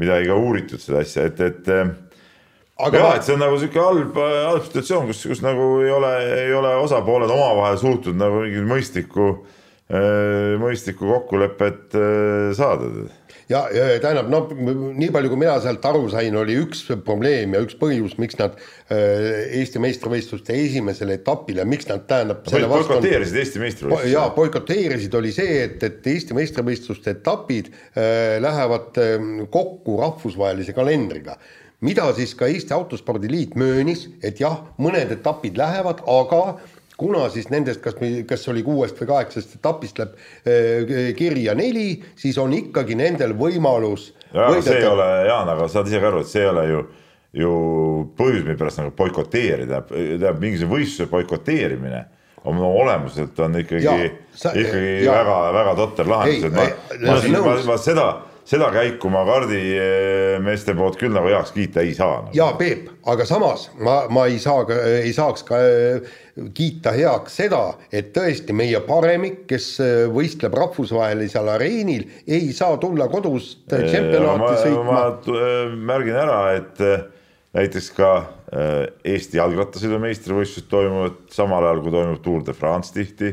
midagi 0.00 0.30
ka 0.30 0.38
uuritud 0.40 0.84
seda 0.84 1.02
asja, 1.04 1.26
et, 1.30 1.42
et 1.44 1.72
äh, 1.72 1.90
aga 2.84 3.02
jah, 3.02 3.18
et 3.18 3.26
see 3.26 3.36
on 3.36 3.44
nagu 3.46 3.58
sihuke 3.62 3.82
halb, 3.82 4.20
halb 4.20 4.68
situatsioon, 4.68 5.10
kus, 5.10 5.24
kus 5.32 5.44
nagu 5.44 5.68
ei 5.82 5.92
ole, 5.94 6.14
ei 6.44 6.54
ole 6.54 6.76
osapooled 6.84 7.32
omavahel 7.32 7.80
suutnud 7.80 8.20
nagu 8.20 8.44
mingit 8.44 8.68
mõistlikku, 8.70 9.28
äh, 9.90 10.54
mõistlikku 10.62 11.08
kokkulepet 11.10 12.00
saada 12.60 12.92
ja, 13.50 13.64
ja 13.74 13.86
tähendab, 14.02 14.28
no 14.32 14.42
nii 14.96 15.10
palju, 15.14 15.32
kui 15.32 15.40
mina 15.40 15.56
sealt 15.62 15.84
aru 15.88 16.06
sain, 16.12 16.36
oli 16.40 16.56
üks 16.62 16.84
probleem 17.06 17.56
ja 17.56 17.62
üks 17.64 17.76
põhjus, 17.80 18.16
miks 18.20 18.38
nad 18.40 18.56
äh, 18.56 19.58
Eesti 19.60 19.82
meistrivõistluste 19.82 20.56
esimesele 20.64 21.18
etapile, 21.20 21.66
miks 21.68 21.88
nad 21.90 22.06
tähendab 22.10 22.46
selle 22.50 22.70
vastu 22.70 22.94
boikoteerisid 22.94 23.40
Eesti 23.42 23.64
meistrivõistlusi. 23.64 24.14
jaa, 24.14 24.28
boikoteerisid, 24.36 25.18
oli 25.20 25.34
see, 25.36 25.58
et, 25.66 25.82
et 25.88 26.08
Eesti 26.14 26.36
meistrivõistluste 26.36 27.16
etapid 27.18 27.72
äh, 27.72 28.38
lähevad 28.44 29.02
äh, 29.02 29.28
kokku 29.52 29.98
rahvusvahelise 30.00 30.76
kalendriga 30.76 31.38
mida 31.84 32.06
siis 32.16 32.32
ka 32.38 32.48
Eesti 32.48 32.72
Autospordiliit 32.72 33.58
möönis, 33.60 34.06
et 34.24 34.40
jah, 34.40 34.62
mõned 34.80 35.10
etapid 35.12 35.58
lähevad, 35.60 36.00
aga 36.08 36.40
kuna 36.98 37.28
siis 37.32 37.48
nendest, 37.50 37.82
kas, 37.84 37.96
kas 38.28 38.48
oli 38.52 38.62
kuuest 38.66 38.98
või 39.00 39.10
kaheksast 39.10 39.56
etapist 39.58 39.98
läheb 39.98 40.14
äh, 40.46 41.14
kirja 41.18 41.56
neli, 41.58 42.02
siis 42.18 42.38
on 42.38 42.54
ikkagi 42.54 42.96
nendel 42.98 43.34
võimalus. 43.38 44.12
see 44.32 44.78
ei 44.78 44.86
ole, 44.88 45.08
Jaan, 45.28 45.50
aga 45.50 45.68
saad 45.70 45.90
ise 45.90 46.02
ka 46.02 46.12
aru, 46.12 46.22
et 46.24 46.30
see 46.30 46.44
ei 46.44 46.50
ole 46.50 46.66
ju, 46.70 46.82
ju 47.44 47.54
põhjus, 48.18 48.44
mille 48.44 48.58
pärast 48.60 48.82
nagu 48.82 48.94
boikoteerida, 48.98 49.82
tähendab 49.90 50.42
mingisuguse 50.42 50.74
võistluse 50.76 51.10
boikoteerimine 51.10 52.04
oma 52.44 52.68
olemuselt 52.68 53.38
on 53.40 53.56
ikkagi, 53.56 54.10
ikkagi 54.36 55.08
väga-väga 55.08 55.74
totter 55.78 56.08
lahendus, 56.08 56.50
et 56.50 56.54
ma, 56.54 57.16
ma, 57.16 57.40
ma, 57.40 57.54
ma 57.70 57.76
seda 57.80 58.08
seda 58.48 58.68
käiku 58.74 59.08
ma 59.12 59.22
kardimeeste 59.26 60.74
poolt 60.76 60.98
küll 61.00 61.14
nagu 61.14 61.30
heaks 61.32 61.54
kiita 61.54 61.82
ei 61.84 61.94
saa 61.96 62.18
nagu.. 62.26 62.36
jaa, 62.36 62.52
Peep, 62.60 62.90
aga 63.10 63.26
samas 63.28 63.70
ma, 63.80 64.02
ma 64.12 64.26
ei 64.30 64.38
saa, 64.42 64.66
ei 65.00 65.12
saaks 65.16 65.46
ka 65.48 65.60
äh, 65.64 66.12
kiita 66.56 66.92
heaks 66.96 67.38
seda, 67.40 67.62
et 67.94 68.12
tõesti 68.16 68.56
meie 68.56 68.82
paremik, 68.84 69.44
kes 69.50 69.70
äh, 69.84 69.94
võistleb 70.12 70.56
rahvusvahelisel 70.60 71.50
areenil, 71.56 72.06
ei 72.28 72.52
saa 72.56 72.76
tulla 72.82 73.08
kodust 73.12 73.64
tšempionaati 73.72 74.62
sõitma. 74.66 75.00
ma 75.24 75.74
märgin 75.92 76.20
ära, 76.26 76.40
et 76.60 76.86
näiteks 77.54 77.92
ka 77.96 78.14
Eesti 78.54 79.40
jalgrattasõidu 79.40 79.96
meistrivõistlused 79.98 80.68
toimuvad 80.70 81.16
samal 81.34 81.64
ajal, 81.64 81.80
kui 81.82 81.94
toimub 81.96 82.20
Tour 82.22 82.44
de 82.46 82.54
France 82.54 82.94
tihti. 82.94 83.32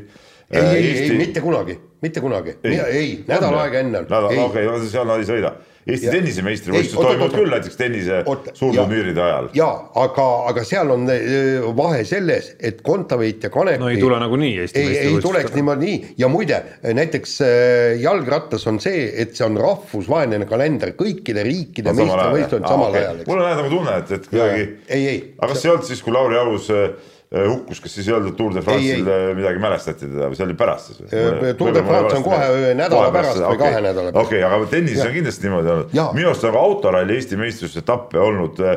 ei, 0.50 0.66
ei 0.66 0.94
ei 1.04 1.18
mitte 1.20 1.44
kunagi 1.44 1.78
mitte 2.02 2.22
kunagi, 2.22 2.56
ei, 2.64 2.80
ei, 2.90 3.10
nädal 3.28 3.58
aega 3.62 3.84
enne. 3.84 4.06
nädal, 4.08 4.32
okei 4.48 4.88
seal 4.90 5.06
nad 5.10 5.22
ei 5.22 5.28
sõida. 5.28 5.52
Eesti 5.82 6.12
tennisemeistrivõistlused 6.14 7.08
toimuvad 7.08 7.32
küll 7.34 7.50
näiteks 7.50 7.78
tennise 7.80 8.20
suurturniiride 8.54 9.22
ajal. 9.22 9.48
jaa, 9.58 9.72
aga, 9.98 10.26
aga 10.52 10.64
seal 10.68 10.94
on 10.94 11.08
äh, 11.10 11.64
vahe 11.78 12.04
selles, 12.06 12.52
et 12.62 12.84
Kontaveit 12.86 13.48
ja 13.48 13.50
Kanepi. 13.54 13.82
no 13.82 13.90
ei 13.90 13.98
tule 14.02 14.20
nagunii 14.22 14.52
Eesti 14.62 14.78
meistrivõistlused. 14.78 15.18
ei 15.18 15.26
tuleks 15.26 15.56
niimoodi 15.58 15.96
ja 16.22 16.30
muide, 16.30 16.60
näiteks 17.02 17.34
äh, 17.46 18.02
jalgrattas 18.02 18.68
on 18.70 18.78
see, 18.84 19.08
et 19.24 19.34
see 19.38 19.48
on 19.48 19.58
rahvusvaheline 19.62 20.46
kalender, 20.50 20.94
kõikide 21.00 21.46
riikide 21.50 21.96
meistrivõistlused 21.98 22.70
samal 22.70 23.00
ajal. 23.02 23.24
mul 23.26 23.42
on 23.42 23.50
nagu 23.64 23.74
tunne, 23.74 23.98
et, 24.04 24.14
et 24.20 24.30
kuidagi. 24.30 24.70
ei, 24.86 25.08
ei. 25.16 25.26
aga 25.40 25.50
kas 25.54 25.64
see 25.64 25.72
ei 25.72 25.76
olnud 25.76 25.90
siis, 25.90 26.06
kui 26.06 26.14
Lauri 26.14 26.38
Alus 26.42 26.70
äh, 26.70 26.94
Äh, 26.94 27.21
hukkus, 27.32 27.80
kas 27.80 27.94
siis 27.96 28.08
ei 28.10 28.16
öeldud 28.18 28.36
Tour 28.36 28.56
de 28.56 28.62
France'il 28.66 29.06
midagi 29.38 29.62
mälestati 29.64 30.08
teda 30.08 30.28
või 30.28 30.36
see 30.36 30.46
oli 30.50 30.56
pärast 30.60 30.90
siis? 30.92 31.14
Äh, 31.16 31.54
Tour 31.60 31.72
de 31.76 31.84
France 31.86 32.18
on 32.18 32.26
kohe 32.26 32.74
nädala 32.76 33.14
pärast 33.16 33.40
või 33.40 33.54
okay. 33.54 33.62
kahe 33.62 33.84
nädala 33.86 34.12
pärast. 34.12 34.28
okei 34.28 34.42
okay,, 34.42 34.58
aga 34.58 34.68
tennises 34.74 35.06
on 35.06 35.14
kindlasti 35.16 35.48
niimoodi 35.48 35.72
olnud. 35.76 35.96
minu 36.18 36.32
arust 36.34 36.50
on 36.50 36.58
ka 36.58 36.66
autoralli 36.66 37.16
Eesti 37.16 37.40
meistrivõistlusetappe 37.40 38.20
olnud 38.20 38.60
äh, 38.68 38.76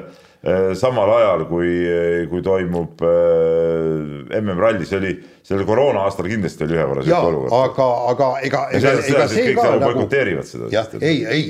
samal 0.79 1.11
ajal, 1.17 1.45
kui, 1.51 1.75
kui 2.31 2.47
toimub 2.47 3.03
äh, 3.03 4.38
MM-ralli, 4.38 4.87
see 4.87 5.01
oli, 5.01 5.14
sellel 5.43 5.67
koroona 5.67 6.07
aastal 6.07 6.31
kindlasti 6.31 6.69
oli 6.69 6.79
ühe 6.79 6.88
korra 6.93 7.07
sihuke 7.07 7.31
olukord. 7.33 7.55
aga, 7.59 7.93
aga 8.14 8.33
ega, 8.47 8.64
ega, 8.79 8.97
ega 9.03 9.31
see 9.35 9.55
ka 9.59 9.71
nagu. 9.73 9.88
boikoteerivad 9.88 10.47
seda. 10.47 10.71
jah, 10.71 10.95
ei, 11.01 11.25
ei 11.27 11.47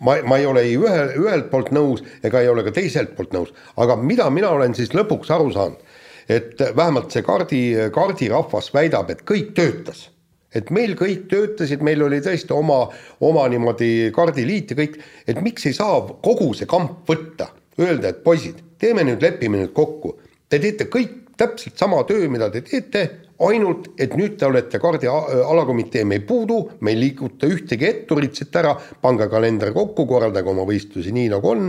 ma, 0.00 0.16
ma 0.24 0.40
ei 0.40 0.48
ole 0.48 0.64
ei 0.64 0.76
ühe, 0.80 1.04
ühelt 1.20 1.50
poolt 1.52 1.68
nõus 1.76 2.00
ega 2.24 2.40
ei 2.40 2.48
ole 2.48 2.64
ka 2.64 2.72
teiselt 2.76 3.12
poolt 3.18 3.36
nõus, 3.36 3.52
aga 3.76 3.96
mida 4.00 4.30
mina 4.32 4.56
olen 4.56 4.76
siis 4.78 4.96
lõpuks 4.96 5.32
aru 5.36 5.52
saanud 5.52 5.85
et 6.28 6.60
vähemalt 6.76 7.14
see 7.14 7.24
kaardi, 7.26 7.62
kaardirahvas 7.94 8.72
väidab, 8.74 9.10
et 9.10 9.24
kõik 9.26 9.54
töötas. 9.56 10.10
et 10.56 10.70
meil 10.72 10.94
kõik 10.96 11.26
töötasid, 11.28 11.82
meil 11.84 12.00
oli 12.00 12.16
tõesti 12.24 12.54
oma, 12.54 12.86
oma 13.20 13.42
niimoodi 13.52 14.08
kaardiliit 14.14 14.70
ja 14.72 14.76
kõik, 14.78 14.94
et 15.28 15.40
miks 15.44 15.66
ei 15.68 15.74
saa 15.76 15.98
kogu 16.24 16.54
see 16.56 16.68
kamp 16.70 17.04
võtta, 17.04 17.50
öelda, 17.76 18.08
et 18.08 18.22
poisid, 18.24 18.62
teeme 18.80 19.04
nüüd, 19.04 19.20
lepime 19.20 19.60
nüüd 19.60 19.74
kokku. 19.76 20.14
Te 20.48 20.56
teete 20.62 20.86
kõik 20.88 21.34
täpselt 21.36 21.76
sama 21.76 22.00
töö, 22.08 22.30
mida 22.32 22.48
te 22.48 22.62
teete, 22.64 23.02
ainult 23.44 23.90
et 24.00 24.14
nüüd 24.16 24.38
te 24.40 24.46
olete 24.48 24.80
kaardi 24.80 25.10
alakomitee, 25.10 26.06
me 26.08 26.16
ei 26.20 26.24
puudu, 26.24 26.62
me 26.80 26.94
ei 26.94 27.00
liiguta 27.02 27.50
ühtegi 27.50 27.90
etturit 27.90 28.38
siit 28.38 28.56
ära, 28.56 28.72
pange 29.02 29.28
kalender 29.28 29.74
kokku, 29.76 30.06
korraldage 30.08 30.48
oma 30.52 30.64
võistlusi 30.68 31.12
nii, 31.12 31.28
nagu 31.34 31.52
on 31.52 31.68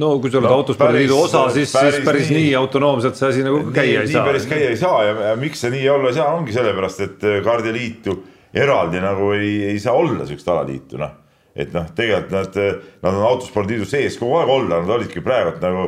no 0.00 0.10
kui 0.18 0.30
sa 0.32 0.40
oled 0.40 0.48
no, 0.50 0.60
autospordiliidu 0.60 1.16
osa, 1.26 1.44
siis, 1.54 1.70
siis 1.70 1.98
päris 2.06 2.30
nii, 2.30 2.48
nii 2.48 2.54
autonoomselt 2.58 3.18
see 3.18 3.28
asi 3.30 3.44
nagu 3.46 3.60
käia 3.74 4.02
ei 4.02 4.10
saa. 4.10 4.24
päris 4.26 4.46
käia 4.50 4.70
ei 4.72 4.78
saa 4.78 5.02
ja, 5.06 5.12
ja 5.30 5.34
miks 5.38 5.62
see 5.62 5.70
nii 5.74 5.84
olla 5.92 6.10
ei 6.10 6.16
saa, 6.18 6.30
ongi 6.34 6.54
sellepärast, 6.56 7.04
et 7.04 7.26
äh, 7.28 7.36
kaardiliit 7.44 8.08
ju 8.10 8.16
eraldi 8.64 9.02
nagu 9.02 9.30
ei, 9.36 9.52
ei 9.70 9.78
saa 9.82 9.94
olla 9.98 10.26
siukest 10.26 10.50
alaliitu, 10.50 10.98
noh. 11.00 11.14
et 11.54 11.74
noh, 11.74 11.86
tegelikult 11.94 12.34
nad, 12.34 12.58
nad 13.06 13.12
on 13.12 13.28
autospordiliidu 13.30 13.86
sees 13.90 14.18
kogu 14.18 14.40
aeg 14.40 14.52
olla, 14.56 14.82
nad 14.82 14.94
olidki 14.98 15.22
praegu 15.24 15.54
nagu, 15.62 15.86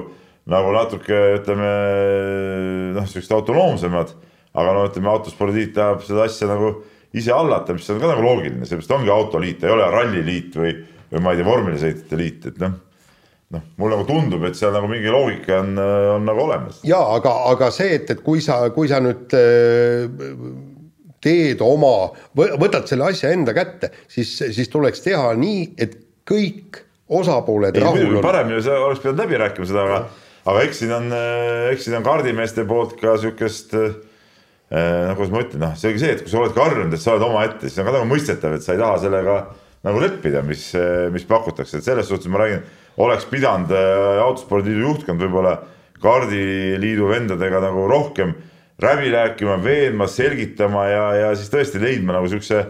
nagu 0.55 0.75
natuke 0.77 1.23
ütleme 1.41 1.75
noh, 2.97 3.11
siuksed 3.11 3.35
autonoomsemad. 3.35 4.15
aga 4.57 4.73
no 4.73 4.87
ütleme, 4.89 5.11
autospordiliit 5.13 5.75
tahab 5.77 6.07
seda 6.07 6.25
asja 6.31 6.47
nagu 6.49 6.77
ise 7.17 7.35
hallata, 7.35 7.75
mis 7.75 7.91
on 7.91 7.99
ka 8.01 8.15
nagu 8.15 8.23
loogiline, 8.23 8.67
seepärast 8.69 8.95
ongi 8.95 9.11
autoliit, 9.11 9.65
ei 9.65 9.73
ole 9.73 9.91
ralliliit 9.91 10.57
või, 10.57 10.73
või 11.11 11.23
ma 11.23 11.33
ei 11.33 11.41
tea, 11.41 11.49
vormelisõitjate 11.49 12.19
liit, 12.21 12.51
et 12.51 12.59
noh 12.63 12.83
noh, 13.55 13.63
mulle 13.79 13.99
nagu 13.99 14.07
tundub, 14.09 14.47
et 14.49 14.59
seal 14.59 14.75
nagu 14.75 14.89
mingi 14.91 15.11
loogika 15.13 15.61
on, 15.63 15.77
on 16.17 16.27
nagu 16.27 16.43
olemas. 16.47 16.81
ja 16.87 16.99
aga, 17.15 17.35
aga 17.53 17.71
see, 17.75 17.95
et, 18.01 18.11
et 18.11 18.23
kui 18.27 18.43
sa, 18.45 18.65
kui 18.75 18.91
sa 18.91 18.99
nüüd 19.05 19.37
äh, 19.39 20.09
teed 21.23 21.63
oma, 21.65 22.11
võtad 22.37 22.89
selle 22.91 23.11
asja 23.11 23.31
enda 23.35 23.55
kätte, 23.57 23.93
siis, 24.11 24.35
siis 24.55 24.71
tuleks 24.73 25.03
teha 25.05 25.33
nii, 25.39 25.71
et 25.79 25.97
kõik 26.27 26.83
osapooled 27.07 27.79
rahul 27.83 28.19
on. 28.19 28.23
parem 28.25 28.51
ju, 28.57 28.63
sa 28.67 28.81
oleks 28.83 29.03
pidanud 29.03 29.23
läbi 29.23 29.39
rääkima 29.41 29.69
seda, 29.71 29.87
aga, 29.87 30.01
aga 30.51 30.67
eks 30.67 30.83
siin 30.83 30.95
on, 30.97 31.09
eks 31.71 31.87
siin 31.87 31.99
on 32.01 32.07
kaardimeeste 32.07 32.67
poolt 32.69 32.97
ka 32.99 33.15
sihukest 33.23 33.77
äh, 33.79 33.95
nagu 34.75 35.21
kuidas 35.21 35.31
ma 35.35 35.45
ütlen, 35.45 35.63
noh, 35.63 35.77
see 35.79 35.93
ongi 35.93 36.03
see, 36.03 36.17
et 36.17 36.25
kui 36.25 36.35
sa 36.35 36.43
oledki 36.43 36.63
harjunud, 36.63 36.99
et 36.99 37.03
sa 37.03 37.15
oled 37.15 37.29
omaette, 37.29 37.71
siis 37.71 37.79
on 37.79 37.87
ka 37.87 37.95
nagu 37.95 38.11
mõistetav, 38.11 38.59
et 38.59 38.67
sa 38.67 38.75
ei 38.75 38.83
taha 38.83 38.99
sellega 39.07 39.39
nagu 39.87 40.03
leppida, 40.03 40.43
mis, 40.43 40.73
mis 41.15 41.27
pakutakse, 41.29 41.79
et 41.79 41.87
selles 41.87 42.09
suhtes 42.11 42.27
ma 42.33 42.43
räägin 42.43 42.65
oleks 42.97 43.27
pidanud 43.31 43.73
äh, 43.75 44.21
autospordiliidu 44.25 44.87
juhtkond 44.91 45.23
võib-olla 45.23 45.57
kaardiliidu 46.03 47.09
vendadega 47.09 47.61
nagu 47.65 47.87
rohkem 47.91 48.35
läbi 48.83 49.11
rääkima, 49.13 49.57
veenma, 49.65 50.07
selgitama 50.11 50.85
ja, 50.91 51.05
ja 51.23 51.33
siis 51.37 51.49
tõesti 51.53 51.81
leidma 51.81 52.19
nagu 52.19 52.29
siukse, 52.29 52.61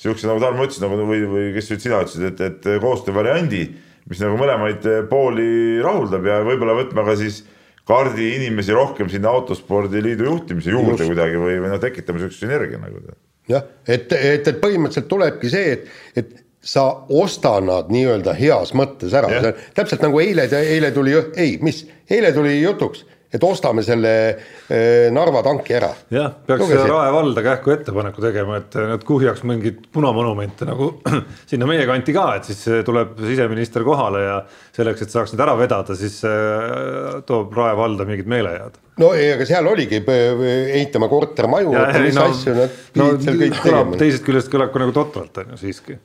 siukse 0.00 0.28
nagu 0.28 0.40
Tarmo 0.40 0.64
ütles 0.64 0.80
nagu 0.80 0.96
või, 1.04 1.22
või 1.28 1.46
kes 1.56 1.68
nüüd 1.72 1.84
sina 1.84 2.00
ütlesid, 2.04 2.26
et, 2.30 2.42
et 2.46 2.68
koostöövariandi, 2.80 3.62
mis 4.08 4.22
nagu 4.24 4.38
mõlemaid 4.40 4.86
pooli 5.10 5.80
rahuldab 5.84 6.28
ja 6.28 6.40
võib-olla 6.46 6.78
võtma 6.80 7.04
ka 7.10 7.18
siis 7.20 7.42
kaardi 7.90 8.34
inimesi 8.38 8.72
rohkem 8.76 9.10
sinna 9.12 9.32
autospordiliidu 9.36 10.28
juhtimise 10.28 10.72
juurde 10.72 10.96
Just. 10.96 11.10
kuidagi 11.10 11.40
või, 11.40 11.58
või 11.60 11.72
noh, 11.72 11.80
tekitama 11.82 12.22
siukse 12.22 12.44
sünergia 12.44 12.80
nagu. 12.80 13.02
jah, 13.50 13.66
et, 13.84 14.12
et, 14.16 14.46
et 14.46 14.60
põhimõtteliselt 14.62 15.10
tulebki 15.10 15.52
see, 15.52 15.76
et, 15.76 15.90
et 16.16 16.32
sa 16.60 16.84
osta 17.08 17.56
nad 17.64 17.88
nii-öelda 17.92 18.34
heas 18.36 18.74
mõttes 18.76 19.14
ära. 19.16 19.52
Täpselt 19.74 20.02
nagu 20.04 20.20
eile, 20.20 20.44
eile 20.60 20.92
tuli, 20.92 21.16
ei, 21.36 21.56
mis, 21.64 21.86
eile 22.10 22.34
tuli 22.36 22.58
jutuks, 22.60 23.06
et 23.32 23.44
ostame 23.46 23.82
selle 23.86 24.12
äh, 24.28 25.06
Narva 25.14 25.42
tanki 25.46 25.76
ära. 25.78 25.90
jah, 26.12 26.32
peaks 26.46 26.74
Rae 26.90 27.12
valda 27.14 27.44
kähku 27.46 27.72
ettepaneku 27.76 28.24
tegema, 28.24 28.58
et 28.60 28.76
nad 28.90 29.04
kuhjaks 29.06 29.44
mingeid 29.48 29.86
punamonumente 29.94 30.68
nagu 30.68 30.92
sinna 31.50 31.68
meie 31.70 31.86
kanti 31.88 32.14
ka, 32.16 32.26
et 32.40 32.50
siis 32.50 32.82
tuleb 32.86 33.16
siseminister 33.22 33.86
kohale 33.86 34.24
ja 34.26 34.40
selleks, 34.80 35.04
et 35.04 35.12
saaks 35.14 35.34
need 35.34 35.42
ära 35.44 35.54
vedada, 35.58 35.96
siis 35.98 36.20
äh, 36.26 37.20
toob 37.28 37.54
Rae 37.56 37.76
valda 37.78 38.06
mingid 38.08 38.30
meelehead 38.30 38.78
no 39.00 39.12
ei, 39.16 39.30
aga 39.34 39.46
seal 39.48 39.68
oligi, 39.70 40.00
ehitame 40.04 41.08
kortermaju, 41.10 41.72
mis 42.02 42.18
no, 42.18 42.26
asju 42.32 42.56
nad 42.56 42.74
pidid 42.92 43.00
no, 43.02 43.22
seal 43.24 43.40
kõik 43.40 43.56
tegema. 43.62 44.00
teisest 44.02 44.26
küljest 44.26 44.52
kõlab 44.52 44.74
ka 44.74 44.82
nagu 44.82 44.94
totralt 44.96 45.40
on 45.44 45.54
ju 45.54 45.60
siiski. 45.62 45.96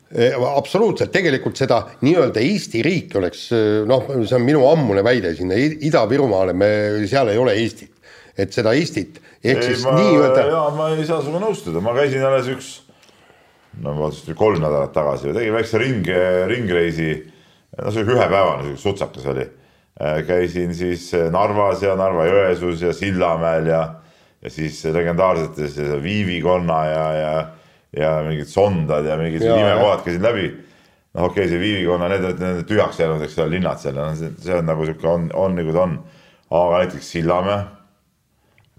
absoluutselt, 0.52 1.12
tegelikult 1.16 1.60
seda 1.60 1.82
nii-öelda 2.06 2.44
Eesti 2.46 2.86
riiki 2.86 3.20
oleks 3.20 3.50
noh, 3.90 4.08
see 4.24 4.38
on 4.38 4.48
minu 4.48 4.64
ammune 4.70 5.04
väide 5.06 5.34
sinna 5.36 5.58
Ida-Virumaale, 5.60 6.56
me, 6.58 6.72
seal 7.10 7.34
ei 7.34 7.42
ole 7.42 7.58
Eestit. 7.60 7.92
et 8.38 8.56
seda 8.56 8.76
Eestit 8.78 9.20
ehk 9.44 9.62
ei, 9.62 9.68
siis 9.74 9.86
nii-öelda. 9.86 10.48
jaa, 10.54 10.66
ma 10.78 10.90
ei 10.96 11.06
saa 11.08 11.22
sinuga 11.26 11.48
nõustuda, 11.50 11.84
ma 11.84 11.96
käisin 11.98 12.24
alles 12.26 12.52
üks 12.56 12.74
no 13.82 13.94
ma 13.94 14.06
vaatasin 14.06 14.38
kolm 14.40 14.62
nädalat 14.64 14.94
tagasi, 14.96 15.34
tegin 15.36 15.56
väikse 15.56 15.82
ring, 15.82 16.12
ringreisi. 16.52 17.10
No 17.82 17.92
see 17.92 18.08
ühepäevane, 18.08 18.76
sutsakas 18.80 19.26
oli 19.32 19.50
Äh, 20.02 20.26
käisin 20.28 20.76
siis 20.76 21.14
äh, 21.14 21.30
Narvas 21.32 21.80
ja 21.82 21.94
Narva-Jõesuus 21.96 22.82
ja 22.84 22.90
Sillamäel 22.94 23.70
ja, 23.70 23.80
ja 24.44 24.50
siis 24.52 24.82
legendaarsetes 24.92 25.78
Viivi 26.04 26.42
konna 26.44 26.80
ja, 26.90 27.06
ja, 27.16 27.30
ja 27.96 28.10
mingid 28.26 28.50
sondad 28.52 29.08
ja 29.08 29.16
mingid 29.16 29.46
imekohad 29.48 30.04
käisin 30.04 30.26
läbi. 30.26 30.50
noh, 31.14 31.30
okei 31.30 31.46
okay,, 31.46 31.54
see 31.54 31.62
Viivikonna, 31.62 32.10
need 32.12 32.28
on 32.28 32.44
need 32.44 32.68
tühjaks 32.68 33.00
jäänud, 33.00 33.24
eks 33.24 33.38
ole, 33.40 33.54
linnad 33.54 33.80
seal, 33.80 34.02
see 34.20 34.58
on 34.58 34.68
nagu 34.68 34.84
sihuke 34.84 35.08
on, 35.08 35.30
on 35.32 35.56
nagu 35.56 35.78
ta 35.78 35.86
on. 35.88 35.96
aga 36.60 36.84
näiteks 36.84 37.14
Sillamäe, 37.16 37.64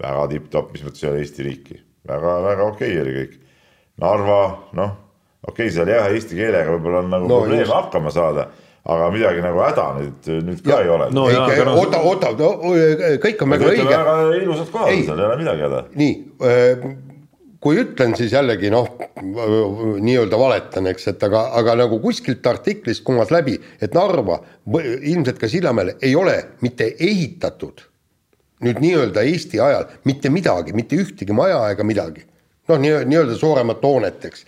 väga 0.05 0.29
tipp-topp, 0.35 0.77
mis 0.77 0.85
mõttes 0.85 1.07
ei 1.07 1.11
ole 1.15 1.25
Eesti 1.25 1.49
riiki 1.49 1.79
väga,, 1.81 2.21
väga-väga 2.27 2.69
okei 2.75 2.93
okay 2.93 3.07
oli 3.07 3.17
kõik. 3.23 3.41
Narva, 4.05 4.39
noh, 4.77 4.95
okei 5.49 5.65
okay,, 5.65 5.75
seal 5.81 5.97
jah, 5.97 6.13
eesti 6.13 6.37
keelega 6.37 6.77
võib-olla 6.77 7.07
on 7.07 7.13
nagu 7.17 7.33
no, 7.33 7.41
probleeme 7.41 7.73
hakkama 7.73 8.13
saada 8.13 8.51
aga 8.87 9.09
midagi 9.15 9.43
nagu 9.43 9.63
häda 9.65 9.87
nüüd, 9.97 10.29
nüüd 10.47 10.63
ka 10.63 10.77
ja, 10.77 10.85
ei 10.85 10.93
ole. 10.95 11.09
no 11.15 11.27
oota, 11.75 12.03
oota, 12.07 12.31
kõik 13.25 13.43
on 13.43 13.57
väga 13.57 13.73
õige. 13.73 13.89
väga 13.91 14.15
ilusad 14.39 14.71
kohad, 14.71 14.95
seal 15.09 15.19
ei 15.19 15.27
ole 15.27 15.41
midagi 15.43 15.67
häda. 15.67 15.83
nii 16.03 16.13
äh, 16.53 16.87
kui 17.67 17.81
ütlen, 17.83 18.15
siis 18.15 18.31
jällegi 18.37 18.71
noh, 18.71 18.87
nii-öelda 19.19 20.39
valetan, 20.39 20.87
eks, 20.93 21.09
et 21.11 21.27
aga, 21.27 21.49
aga 21.59 21.75
nagu 21.81 21.99
kuskilt 22.05 22.47
artiklist 22.47 23.03
kumas 23.07 23.33
läbi, 23.35 23.57
et 23.83 23.97
Narva, 23.97 24.39
ilmselt 24.77 25.41
ka 25.41 25.51
Sillamäel 25.51 25.97
ei 25.97 26.15
ole 26.15 26.37
mitte 26.63 26.93
ehitatud 26.95 27.83
nüüd 28.65 28.79
nii-öelda 28.81 29.25
Eesti 29.27 29.61
ajal 29.61 29.91
mitte 30.09 30.31
midagi, 30.33 30.73
mitte 30.77 30.97
ühtegi 30.97 31.35
maja 31.37 31.59
ega 31.73 31.85
midagi. 31.85 32.25
noh, 32.69 32.79
nii, 32.83 33.03
nii-öelda 33.07 33.37
suuremat 33.39 33.83
hoonet, 33.83 34.25
eks 34.27 34.47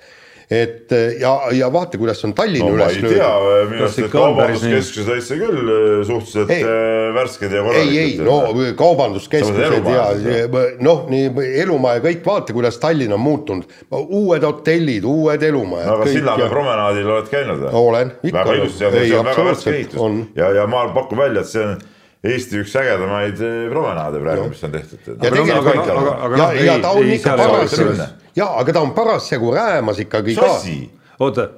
et 0.51 0.93
eh, 0.93 1.19
ja, 1.21 1.35
ja 1.53 1.69
vaata, 1.73 1.99
kuidas 2.01 2.23
on 2.25 2.33
Tallinn 2.37 2.65
no, 2.65 2.77
üles 2.79 2.95
löödud. 3.03 3.19
ma 3.21 3.33
ei 3.35 3.49
tea, 3.51 3.65
minu 3.69 3.83
arust 3.85 3.99
need 4.01 4.13
kaubanduskeskused 4.15 5.11
olid 5.13 5.27
see 5.27 5.41
küll 5.43 5.73
eh, 5.75 5.91
suhteliselt 6.09 6.53
ei, 6.55 6.63
eh, 6.63 7.09
värsked 7.17 7.53
ja 7.53 7.65
korralikud. 7.67 7.93
ei, 7.93 7.99
ei, 8.05 8.15
no 8.25 8.73
kaubanduskeskused 8.79 9.91
ja 9.93 10.07
noh, 10.87 11.05
nii 11.13 11.51
elumaa 11.67 11.99
ja 11.99 12.05
kõik, 12.07 12.25
vaata, 12.25 12.57
kuidas 12.57 12.81
Tallinn 12.81 13.13
on 13.13 13.21
muutunud. 13.21 13.69
uued 13.99 14.49
hotellid, 14.49 15.05
uued 15.05 15.45
elumajad. 15.51 15.91
no 15.91 15.99
aga 15.99 16.09
Sillamäe 16.15 16.47
ja... 16.47 16.51
promenaadil 16.57 17.13
oled 17.13 17.31
käinud 17.35 17.63
või? 17.67 17.75
olen, 17.83 18.17
ikka. 18.23 18.39
väga 18.41 18.59
ilus, 18.63 18.81
see 18.81 18.89
on, 18.89 18.99
see 19.03 19.21
on 19.21 19.31
väga 19.33 19.47
värske 19.51 19.77
ehitus 19.77 20.19
ja, 20.41 20.53
ja 20.63 20.67
ma 20.71 20.87
pakun 20.97 21.21
välja, 21.27 21.45
et 21.45 21.53
see 21.53 21.69
on 21.69 21.77
Eesti 22.25 22.59
üks 22.65 22.73
ägedamaid 22.77 23.39
promenaade 23.71 24.19
praegu, 24.19 24.49
mis 24.51 24.65
on 24.67 24.73
tehtud. 24.75 25.05
ja 25.07 25.31
tegelikult, 25.31 25.91
aga, 25.93 26.15
aga, 26.27 26.39
ja, 26.59 26.65
ja 26.73 26.79
ta 26.83 26.91
on 26.99 27.11
ikka 27.15 27.37
paras 27.39 27.77
jaa, 28.35 28.51
aga 28.61 28.75
ta 28.75 28.83
on 28.83 28.95
parasjagu 28.97 29.53
räämas 29.55 30.01
ikkagi 30.03 30.35
ka. 30.39 30.49
oota. 31.19 31.49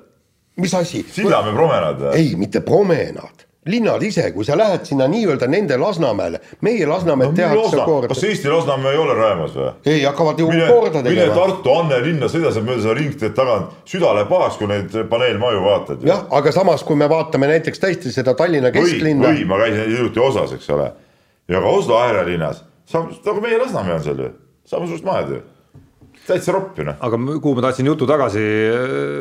mis 0.60 0.74
asi? 0.74 1.04
Sillamäe 1.12 1.54
promenaad 1.56 2.02
või? 2.04 2.12
ei, 2.20 2.34
mitte 2.36 2.60
promenaad 2.60 3.46
linnad 3.66 4.02
ise, 4.02 4.30
kui 4.32 4.44
sa 4.44 4.56
lähed 4.56 4.86
sinna 4.88 5.04
nii-öelda 5.10 5.46
nende 5.50 5.76
Lasnamäele, 5.76 6.40
meie 6.64 6.86
Lasnamäed 6.88 7.32
no, 7.32 7.36
tehakse 7.36 7.58
Lasna... 7.60 7.84
korda. 7.84 8.08
kas 8.08 8.24
Eesti 8.24 8.48
Lasnamäe 8.48 8.94
ei 8.94 8.98
ole 8.98 9.16
räämas 9.18 9.52
või? 9.56 9.72
ei, 9.84 10.04
hakkavad 10.04 10.40
ju 10.40 10.48
mine, 10.48 10.68
korda 10.70 11.02
tegema. 11.04 11.26
mine 11.26 11.36
Tartu 11.36 11.74
Anne 11.74 12.00
linna, 12.04 12.30
sõida 12.32 12.54
seal 12.54 12.64
mööda 12.64 12.86
seda 12.86 12.96
ringteed 12.96 13.36
tagant, 13.36 13.76
süda 13.90 14.14
läheb 14.16 14.32
pahaks, 14.32 14.56
kui 14.56 14.70
neid 14.70 14.96
paneelmaju 15.12 15.62
vaatad. 15.66 16.08
jah, 16.08 16.24
aga 16.40 16.54
samas, 16.56 16.84
kui 16.88 16.96
me 16.96 17.08
vaatame 17.12 17.52
näiteks 17.52 17.84
tõesti 17.84 18.14
seda 18.16 18.34
Tallinna 18.38 18.72
kesklinna. 18.72 19.28
või, 19.28 19.44
või 19.44 19.52
ma 19.52 19.60
käisin 19.66 19.84
hiljuti 19.92 20.24
Osas, 20.24 20.56
eks 20.56 20.72
ole, 20.72 20.90
ja 21.52 21.60
ka 21.60 21.76
Oslo 21.76 22.00
äärelinnas, 22.00 22.64
nagu 22.96 23.44
meie 23.44 23.60
Lasnamäe 23.60 23.98
on 23.98 24.04
seal 24.08 24.24
ju, 24.24 24.34
samasugused 24.72 25.04
majad 25.04 25.36
ju 25.36 25.44
täitsa 26.30 26.54
ropp 26.54 26.78
ju 26.78 26.86
noh. 26.86 26.96
aga 27.00 27.18
kuhu 27.30 27.54
ma 27.58 27.64
tahtsin 27.66 27.88
jutu 27.90 28.06
tagasi, 28.08 28.42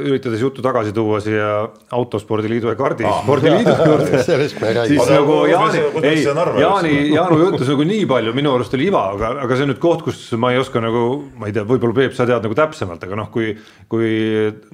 üritades 0.10 0.44
juttu 0.44 0.64
tagasi 0.66 0.94
tuua 0.96 1.20
siia 1.24 1.50
Autospordiliidu 1.96 2.72
ja 2.72 2.78
Kaardispordiliidu 2.80 3.74
ah, 3.74 3.84
juurde. 3.90 4.22
Siis 4.24 5.10
nagu 5.10 5.40
Jaani, 5.50 5.84
ei, 6.04 6.24
Jaani, 6.24 6.94
Jaanu 7.16 7.40
jutus 7.44 7.72
nagu 7.72 7.88
nii 7.90 8.06
palju 8.10 8.34
minu 8.38 8.54
arust 8.56 8.76
oli 8.78 8.90
iva, 8.90 9.04
aga, 9.16 9.34
aga 9.46 9.58
see 9.58 9.68
on 9.68 9.74
nüüd 9.74 9.82
koht, 9.84 10.04
kus 10.06 10.22
ma 10.40 10.54
ei 10.54 10.62
oska 10.62 10.82
nagu, 10.84 11.06
ma 11.40 11.50
ei 11.50 11.56
tea, 11.56 11.66
võib-olla 11.68 11.98
Peep, 12.00 12.16
sa 12.18 12.28
tead 12.30 12.46
nagu 12.46 12.58
täpsemalt, 12.58 13.04
aga 13.08 13.20
noh, 13.20 13.32
kui, 13.34 13.52
kui 13.92 14.12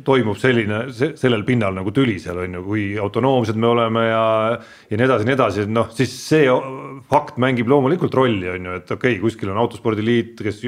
toimub 0.06 0.40
selline, 0.42 0.86
sellel 0.94 1.46
pinnal 1.48 1.76
nagu 1.78 1.94
tüli 1.96 2.18
seal 2.22 2.44
on 2.44 2.60
ju, 2.60 2.66
kui 2.68 2.88
autonoomsed 3.02 3.60
me 3.60 3.72
oleme 3.72 4.06
ja, 4.10 4.26
ja 4.92 5.00
nii 5.00 5.08
edasi, 5.08 5.30
nii 5.30 5.38
edasi, 5.38 5.68
noh 5.72 5.92
siis 5.96 6.14
see 6.26 6.46
fakt 7.12 7.40
mängib 7.42 7.70
loomulikult 7.70 8.16
rolli, 8.18 8.48
on 8.52 8.70
ju, 8.70 8.78
et 8.80 8.92
okei 8.92 9.16
okay,, 9.16 9.22
kuskil 9.24 9.52
on 9.54 9.62
autospordiliit, 9.64 10.36
kes 10.46 10.62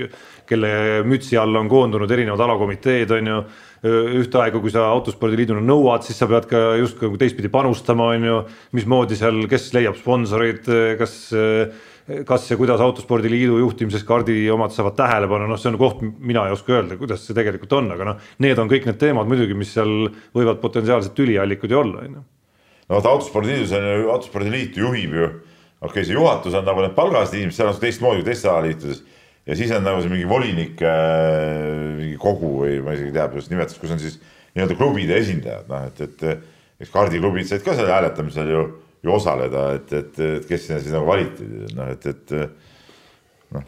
kelle 0.47 0.69
mütsi 1.07 1.37
alla 1.39 1.61
on 1.61 1.69
koondunud 1.71 2.11
erinevad 2.11 2.43
alakomiteed, 2.47 3.13
on 3.17 3.33
ju. 3.33 3.39
ühtaegu, 3.87 4.57
kui 4.63 4.71
sa 4.73 4.87
autospordiliiduna 4.89 5.61
nõuad, 5.61 6.01
siis 6.03 6.17
sa 6.17 6.25
pead 6.27 6.47
ka 6.49 6.61
justkui 6.79 7.11
teistpidi 7.21 7.51
panustama, 7.53 8.09
on 8.15 8.25
ju. 8.25 8.39
mismoodi 8.75 9.19
seal, 9.19 9.43
kes 9.49 9.69
leiab 9.75 9.99
sponsoreid, 9.99 10.65
kas, 10.99 11.17
kas 12.27 12.47
ja 12.49 12.57
kuidas 12.57 12.81
autospordiliidu 12.83 13.59
juhtimises 13.61 14.05
kaardi 14.07 14.39
omad 14.51 14.73
saavad 14.73 14.97
tähelepanu, 14.97 15.49
noh, 15.51 15.61
see 15.61 15.69
on 15.71 15.77
koht, 15.81 16.01
mina 16.01 16.47
ei 16.47 16.55
oska 16.55 16.79
öelda, 16.79 16.97
kuidas 16.99 17.27
see 17.27 17.37
tegelikult 17.37 17.77
on, 17.77 17.91
aga 17.93 18.09
noh. 18.11 18.31
Need 18.43 18.63
on 18.63 18.71
kõik 18.71 18.89
need 18.89 18.97
teemad 19.03 19.29
muidugi, 19.29 19.57
mis 19.57 19.75
seal 19.77 20.09
võivad 20.35 20.63
potentsiaalsed 20.63 21.13
tüliallikud 21.17 21.75
ju 21.75 21.83
olla, 21.83 22.07
on 22.07 22.17
ju. 22.17 22.25
no 22.87 22.97
vot 22.97 23.11
autospordiliidus 23.13 23.77
on 23.77 23.87
ju, 23.91 24.09
autospordiliitu 24.15 24.83
juhib 24.87 25.21
ju 25.21 25.29
okei 25.81 25.89
okay,, 25.89 26.05
see 26.05 26.15
juhatus 26.17 26.55
on 26.57 26.65
nagu 26.65 26.81
need 26.81 26.95
palgalised 26.97 27.37
inimesed, 27.37 27.59
seal 27.59 27.69
on 27.69 27.79
teistmoodi 27.81 28.23
kui 28.23 28.29
teistes 28.31 28.49
alaliitudes 28.49 29.03
ja 29.47 29.55
siis 29.55 29.71
on 29.75 29.85
nagu 29.87 30.01
see 30.03 30.11
mingi 30.11 30.27
volinike 30.27 30.93
mingi 31.97 32.17
kogu 32.21 32.51
või 32.61 32.81
ma 32.83 32.95
isegi 32.95 33.11
ei 33.11 33.15
tea, 33.15 33.27
kuidas 33.31 33.49
nimetada, 33.51 33.79
kus 33.81 33.93
on 33.95 34.01
siis 34.01 34.19
nii-öelda 34.57 34.77
klubide 34.79 35.17
esindajad, 35.21 35.67
noh 35.71 35.87
et, 35.87 36.01
et 36.03 36.83
eks 36.83 36.93
kaardiklubid 36.93 37.47
said 37.49 37.63
ka 37.65 37.75
seal 37.77 37.89
hääletamisel 37.91 38.51
ju, 38.51 38.63
ju 39.05 39.13
osaleda, 39.13 39.67
et, 39.77 39.93
et, 39.93 40.19
et 40.39 40.47
kes 40.49 40.67
sinna 40.67 40.79
siis 40.83 40.95
nagu 40.95 41.07
valiti, 41.07 41.47
noh 41.77 41.91
et, 41.93 42.07
et 42.11 42.33
noh. 43.55 43.67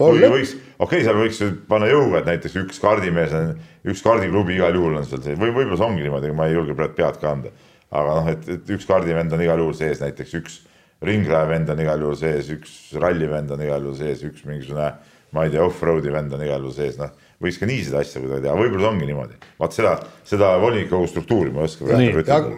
kuigi 0.00 0.32
võiks, 0.34 0.54
okei 0.78 0.86
okay,, 0.86 1.04
seal 1.06 1.20
võiks 1.20 1.42
panna 1.70 1.90
jõuga, 1.92 2.22
et 2.22 2.32
näiteks 2.32 2.58
üks 2.64 2.82
kaardimees 2.82 3.36
on, 3.36 3.52
üks 3.90 4.02
kaardiklubi 4.04 4.58
igal 4.58 4.76
juhul 4.76 4.98
on 4.98 5.06
seal 5.08 5.22
sees 5.24 5.38
või 5.40 5.54
võib-olla 5.54 5.78
see 5.78 5.88
ongi 5.92 6.08
niimoodi, 6.08 6.32
ma 6.36 6.48
ei 6.50 6.58
julge 6.58 6.76
praegu 6.78 6.98
pead 6.98 7.20
ka 7.22 7.36
anda. 7.36 7.54
aga 7.90 8.18
noh, 8.18 8.34
et, 8.34 8.50
et 8.56 8.74
üks 8.74 8.88
kaardivend 8.88 9.32
on 9.34 9.46
igal 9.46 9.62
juhul 9.62 9.78
sees, 9.78 10.02
näiteks 10.02 10.34
üks 10.40 10.58
ringraevend 11.06 11.70
on 11.72 11.80
igal 11.80 12.02
juhul 12.02 12.18
sees, 12.18 12.50
üks 12.52 12.74
rallivend 13.00 13.54
on 13.54 13.62
igal 13.64 13.86
juhul 13.86 13.96
sees, 13.98 14.26
üks 14.26 14.44
mingisugune 14.48 14.90
ma 15.32 15.44
ei 15.46 15.52
tea, 15.52 15.62
off-road'i 15.64 16.12
vend 16.12 16.32
on 16.34 16.42
igal 16.44 16.64
juhul 16.64 16.74
sees, 16.74 16.96
noh, 16.98 17.12
võiks 17.42 17.58
ka 17.60 17.68
nii 17.68 17.84
seda 17.86 18.02
asja 18.02 18.22
kuidagi 18.22 18.46
teha, 18.46 18.56
võib-olla 18.58 18.90
ongi 18.90 19.08
niimoodi. 19.08 19.38
vaat 19.60 19.76
seda, 19.76 19.94
seda 20.26 20.54
volinikukogu 20.62 21.10
struktuuri 21.10 21.52
ma 21.54 21.62
ei 21.62 21.70
oska 21.70 21.86
praegu 21.86 22.24
ütelda. 22.24 22.56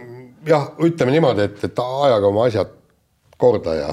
jah, 0.49 0.71
ütleme 0.89 1.17
niimoodi, 1.17 1.49
et, 1.51 1.65
et 1.69 1.83
ajaga 1.85 2.31
oma 2.31 2.47
asjad 2.49 2.73
korda 3.43 3.77
ja. 3.77 3.91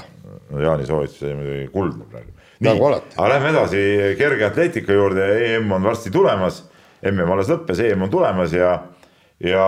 no 0.50 0.64
Jaani 0.64 0.88
soovitus 0.88 1.20
oli 1.26 1.36
muidugi 1.42 1.68
kuldne 1.74 2.08
praegu. 2.10 2.34
nagu, 2.64 2.88
aga 2.94 3.28
lähme 3.34 3.52
edasi 3.54 3.84
kerge 4.18 4.48
atleetika 4.48 4.96
juurde, 4.96 5.28
EM 5.50 5.76
on 5.76 5.86
varsti 5.86 6.12
tulemas. 6.14 6.64
MM 7.00 7.30
alles 7.32 7.48
lõppes, 7.48 7.78
EM 7.80 8.02
on 8.04 8.10
tulemas 8.12 8.52
ja, 8.52 8.74
ja 9.40 9.62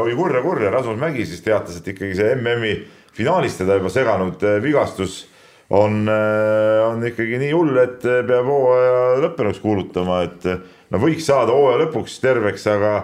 oi 0.00 0.14
kurja, 0.16 0.40
kurja, 0.40 0.70
Rasmus 0.72 0.96
Mägi 0.96 1.26
siis 1.28 1.42
teatas, 1.44 1.76
et 1.76 1.90
ikkagi 1.92 2.14
see 2.16 2.30
MM-i 2.38 2.78
finaalis 3.12 3.58
teda 3.58 3.76
juba 3.76 3.92
seganud 3.92 4.40
eh, 4.48 4.56
vigastus 4.64 5.18
äh, 5.26 5.39
on 5.70 7.06
ikkagi 7.06 7.38
nii 7.40 7.50
hull, 7.54 7.76
et 7.82 8.04
äh, 8.08 8.22
peab 8.26 8.48
hooaja 8.50 9.18
lõppenuks 9.24 9.60
kuulutama, 9.62 10.22
et 10.26 10.46
äh, 10.50 10.62
no 10.90 11.02
võiks 11.02 11.28
saada 11.30 11.54
hooaja 11.54 11.84
lõpuks 11.84 12.16
terveks, 12.22 12.66
aga, 12.72 12.94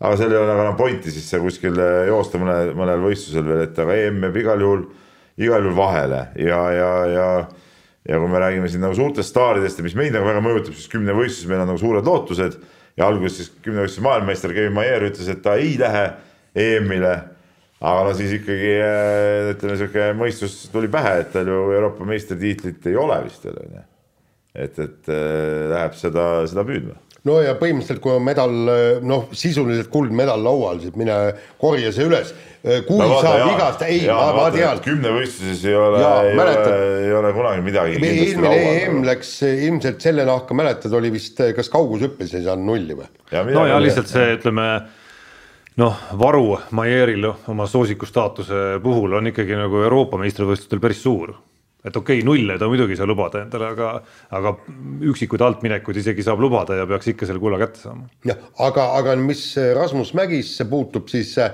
aga 0.00 0.20
seal 0.20 0.32
ei 0.32 0.40
ole 0.40 0.54
enam 0.54 0.78
pointi 0.78 1.12
siis 1.12 1.26
seal 1.30 1.44
kuskil 1.44 1.76
joosta 2.08 2.40
mõnel, 2.40 2.72
mõnel 2.78 3.04
võistlusel 3.04 3.44
veel, 3.48 3.66
et 3.66 3.82
aga 3.84 3.98
EM 4.06 4.24
jääb 4.28 4.40
igal 4.40 4.64
juhul, 4.64 4.86
igal 5.40 5.66
juhul 5.66 5.76
vahele. 5.76 6.24
Ja, 6.40 6.62
ja, 6.72 6.94
ja 7.12 7.28
ja 8.04 8.18
kui 8.20 8.28
me 8.28 8.40
räägime 8.40 8.68
siin 8.68 8.82
nagu 8.84 8.92
suurtest 8.96 9.32
staaridest 9.32 9.78
ja 9.80 9.84
mis 9.86 9.94
meid 9.96 10.12
nagu 10.12 10.26
väga 10.28 10.42
mõjutab, 10.44 10.74
siis 10.76 10.90
kümnevõistluses 10.92 11.48
meil 11.48 11.62
on 11.62 11.70
nagu 11.72 11.80
suured 11.80 12.04
lootused. 12.04 12.58
Ja 12.98 13.08
alguses 13.08 13.38
siis 13.40 13.54
kümnevõistluse 13.64 14.04
maailmameister 14.04 14.52
Kevin 14.54 14.74
Maier 14.76 15.06
ütles, 15.08 15.30
et 15.32 15.40
ta 15.42 15.56
ei 15.58 15.72
lähe 15.80 16.04
EM-ile 16.54 17.14
aga 17.82 18.04
no 18.06 18.12
siis 18.16 18.36
ikkagi 18.38 18.74
äh, 18.78 19.50
ütleme, 19.54 19.78
sihuke 19.80 20.10
mõistus 20.18 20.60
tuli 20.72 20.90
pähe, 20.92 21.18
et 21.24 21.32
tal 21.34 21.48
ju 21.50 21.64
Euroopa 21.74 22.06
meistritiitlit 22.08 22.86
ei 22.90 23.00
ole 23.00 23.18
vist 23.26 23.44
veel 23.46 23.58
onju. 23.64 23.82
et, 24.54 24.78
et 24.78 25.10
äh, 25.10 25.64
läheb 25.74 25.98
seda, 25.98 26.28
seda 26.50 26.66
püüdma 26.68 27.00
no 27.24 27.38
ja 27.40 27.54
põhimõtteliselt, 27.58 28.02
kui 28.04 28.12
on 28.12 28.24
medal, 28.24 28.56
noh, 29.04 29.28
sisuliselt 29.36 29.88
kuldmedal 29.92 30.42
laual, 30.44 30.80
siis 30.82 30.96
mine 31.00 31.14
korja 31.60 31.92
see 31.94 32.04
üles. 32.04 32.34
kui 32.64 32.98
no, 33.00 33.06
vaata, 33.10 33.30
saab 33.30 33.52
igast, 33.54 33.84
ei, 33.88 34.02
ma, 34.08 34.26
ma 34.36 34.48
tean. 34.52 34.82
kümnevõistluses 34.84 35.64
ei 35.68 35.76
ole, 35.76 36.02
ei 36.04 36.36
ole, 36.40 36.74
ei 37.04 37.14
ole 37.16 37.32
kunagi 37.36 37.64
midagi. 37.64 37.96
eelmine 38.00 38.58
EM 38.74 39.00
läks 39.08 39.38
ilmselt 39.48 40.04
selle 40.04 40.28
nahka, 40.28 40.56
mäletad, 40.56 40.92
oli 40.96 41.12
vist, 41.16 41.40
kas 41.56 41.72
kaugushüppes 41.72 42.36
ei 42.36 42.44
saanud 42.44 42.68
nulli 42.72 42.98
või? 43.00 43.08
no 43.56 43.64
ja 43.68 43.80
lihtsalt 43.82 44.12
see, 44.12 44.36
ütleme 44.38 44.68
noh, 45.80 45.96
varu 46.18 46.58
Maieril 46.76 47.26
oma 47.50 47.66
soosiku 47.70 48.06
staatuse 48.06 48.78
puhul 48.82 49.18
on 49.18 49.32
ikkagi 49.32 49.56
nagu 49.58 49.82
Euroopa 49.82 50.20
meistrivõistlustel 50.20 50.82
päris 50.82 51.02
suur. 51.02 51.34
et 51.84 51.96
okei 51.96 52.22
okay,, 52.22 52.24
nulle 52.24 52.54
ta 52.58 52.64
muidugi 52.64 52.94
ei 52.94 52.96
saa 52.96 53.06
lubada 53.06 53.42
endale, 53.44 53.66
aga, 53.74 53.88
aga 54.32 54.54
üksikuid 55.10 55.42
altminekuid 55.44 55.98
isegi 56.00 56.24
saab 56.24 56.40
lubada 56.40 56.78
ja 56.78 56.86
peaks 56.88 57.10
ikka 57.12 57.26
selle 57.28 57.42
kulla 57.42 57.58
kätte 57.60 57.82
saama. 57.82 58.08
jah, 58.24 58.38
aga, 58.64 58.86
aga 59.00 59.16
mis 59.20 59.42
Rasmus 59.76 60.14
Mägisse 60.16 60.64
puutub, 60.70 61.10
siis 61.12 61.34
äh, 61.38 61.52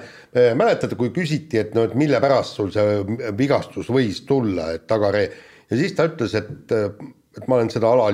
mäletate, 0.54 0.94
kui 1.00 1.10
küsiti, 1.16 1.58
et 1.58 1.74
no 1.74 1.88
et 1.88 1.96
mille 1.98 2.20
pärast 2.22 2.60
sul 2.60 2.70
see 2.74 3.00
vigastus 3.38 3.90
võis 3.90 4.22
tulla, 4.28 4.70
et 4.76 4.86
tagare 4.86 5.24
ja 5.70 5.80
siis 5.80 5.96
ta 5.96 6.06
ütles, 6.10 6.36
et, 6.38 6.76
et 6.76 7.46
ma 7.48 7.58
olen 7.58 7.72
seda 7.72 7.90
ala 7.90 8.10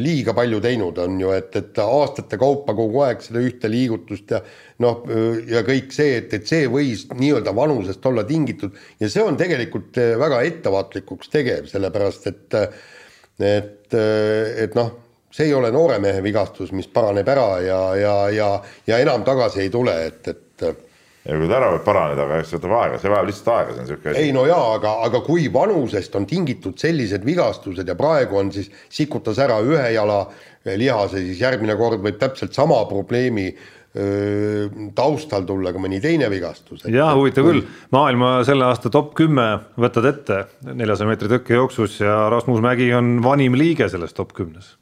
liiga 0.00 0.34
palju 0.36 0.60
teinud 0.64 0.98
on 1.02 1.20
ju, 1.20 1.30
et, 1.36 1.54
et 1.56 1.78
aastate 1.82 2.38
kaupa 2.40 2.74
kogu 2.76 3.02
aeg 3.06 3.22
seda 3.24 3.42
ühte 3.44 3.70
liigutust 3.72 4.34
ja 4.34 4.42
noh, 4.84 5.06
ja 5.48 5.62
kõik 5.66 5.94
see, 5.94 6.18
et, 6.20 6.34
et 6.36 6.48
see 6.48 6.66
võis 6.72 7.06
nii-öelda 7.14 7.54
vanusest 7.56 8.04
olla 8.06 8.26
tingitud 8.28 8.76
ja 9.00 9.10
see 9.12 9.24
on 9.24 9.38
tegelikult 9.40 9.96
väga 10.20 10.42
ettevaatlikuks 10.50 11.32
tegev, 11.32 11.70
sellepärast 11.72 12.30
et 12.32 12.60
et, 13.36 13.92
et 13.92 14.76
noh, 14.76 14.92
see 15.32 15.50
ei 15.50 15.54
ole 15.54 15.70
noore 15.74 15.98
mehe 16.00 16.22
vigastus, 16.24 16.72
mis 16.72 16.88
paraneb 16.88 17.28
ära 17.28 17.48
ja, 17.60 17.80
ja, 18.00 18.16
ja, 18.32 18.50
ja 18.88 19.00
enam 19.04 19.24
tagasi 19.26 19.66
ei 19.66 19.72
tule, 19.72 19.96
et, 20.08 20.32
et 20.32 20.85
ja 21.26 21.38
kui 21.38 21.48
ta 21.50 21.58
ära 21.58 21.70
võib 21.74 21.86
paraneda, 21.86 22.26
aga 22.26 22.40
eks 22.40 22.52
see 22.52 22.60
võtab 22.60 22.74
aega, 22.80 22.98
see 23.02 23.12
vajab 23.12 23.30
lihtsalt 23.30 23.52
aega, 23.54 23.70
see 23.70 23.78
on 23.78 23.86
niisugune 23.86 24.12
asi. 24.12 24.24
ei 24.26 24.34
no 24.34 24.44
jaa, 24.46 24.66
aga, 24.76 24.92
aga 25.06 25.22
kui 25.26 25.46
vanusest 25.52 26.18
on 26.18 26.26
tingitud 26.30 26.78
sellised 26.80 27.26
vigastused 27.26 27.88
ja 27.88 27.96
praegu 27.98 28.38
on 28.42 28.52
siis, 28.54 28.70
sikutas 28.92 29.40
ära 29.42 29.58
ühe 29.64 29.88
jala 29.96 30.20
lihase, 30.66 31.22
siis 31.24 31.42
järgmine 31.42 31.76
kord 31.78 32.02
võib 32.04 32.18
täpselt 32.20 32.54
sama 32.56 32.78
probleemi 32.90 33.48
öö, 33.50 34.66
taustal 34.98 35.46
tulla 35.48 35.74
ka 35.74 35.82
mõni 35.82 36.00
teine 36.02 36.30
vigastus. 36.30 36.86
jah, 36.86 37.14
huvitav 37.18 37.50
küll, 37.50 37.62
maailma 37.94 38.38
selle 38.46 38.70
aasta 38.70 38.92
top 38.94 39.14
kümme 39.18 39.50
võtad 39.78 40.10
ette 40.12 40.42
neljasaja 40.68 41.10
meetri 41.10 41.32
tõkkejooksus 41.36 42.00
ja 42.04 42.26
Rasmus 42.34 42.62
Mägi 42.64 42.92
on 42.94 43.16
vanim 43.24 43.58
liige 43.58 43.90
selles 43.90 44.14
top 44.14 44.34
kümnes 44.36 44.76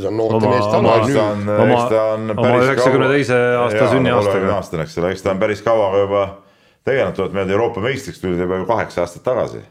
see 0.00 0.10
on 0.10 0.16
noorte 0.18 0.48
meeste 0.48 0.78
ala 0.78 0.96
nüüd. 1.04 1.52
oma, 1.64 1.84
oma 2.34 2.56
üheksakümne 2.64 3.10
teise 3.12 3.38
aasta 3.60 3.90
sünniaastaga. 3.92 4.50
aastane, 4.56 4.88
eks 4.88 4.98
ole, 4.98 5.12
eks 5.14 5.22
ta 5.22 5.32
on 5.34 5.42
päris 5.42 5.62
kaua 5.62 5.92
juba 6.00 6.24
tegelenud, 6.84 7.16
tuleb 7.18 7.38
meelde 7.38 7.56
Euroopa 7.56 7.84
meistriks 7.84 8.20
tuli 8.22 8.38
ta 8.38 8.48
juba 8.48 8.60
kaheksa 8.68 9.04
aastat 9.04 9.24
tagasi. 9.26 9.62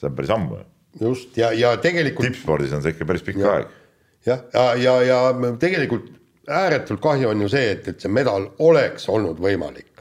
see 0.00 0.10
on 0.10 0.18
päris 0.18 0.34
ammu. 0.34 0.60
just 1.00 1.38
ja, 1.38 1.52
ja 1.52 1.76
tegelikult. 1.76 2.26
tippspordis 2.26 2.74
on 2.74 2.82
see 2.82 2.96
ikka 2.96 3.08
päris 3.08 3.26
pikk 3.26 3.40
ja, 3.44 3.56
aeg. 3.56 3.72
jah, 4.26 4.44
ja, 4.52 4.68
ja, 4.74 5.00
ja, 5.02 5.22
ja 5.46 5.56
tegelikult 5.60 6.12
ääretult 6.50 7.00
kahju 7.00 7.30
on 7.30 7.46
ju 7.46 7.48
see, 7.48 7.70
et, 7.78 7.88
et 7.88 8.00
see 8.00 8.12
medal 8.12 8.50
oleks 8.58 9.08
olnud 9.08 9.40
võimalik 9.40 9.93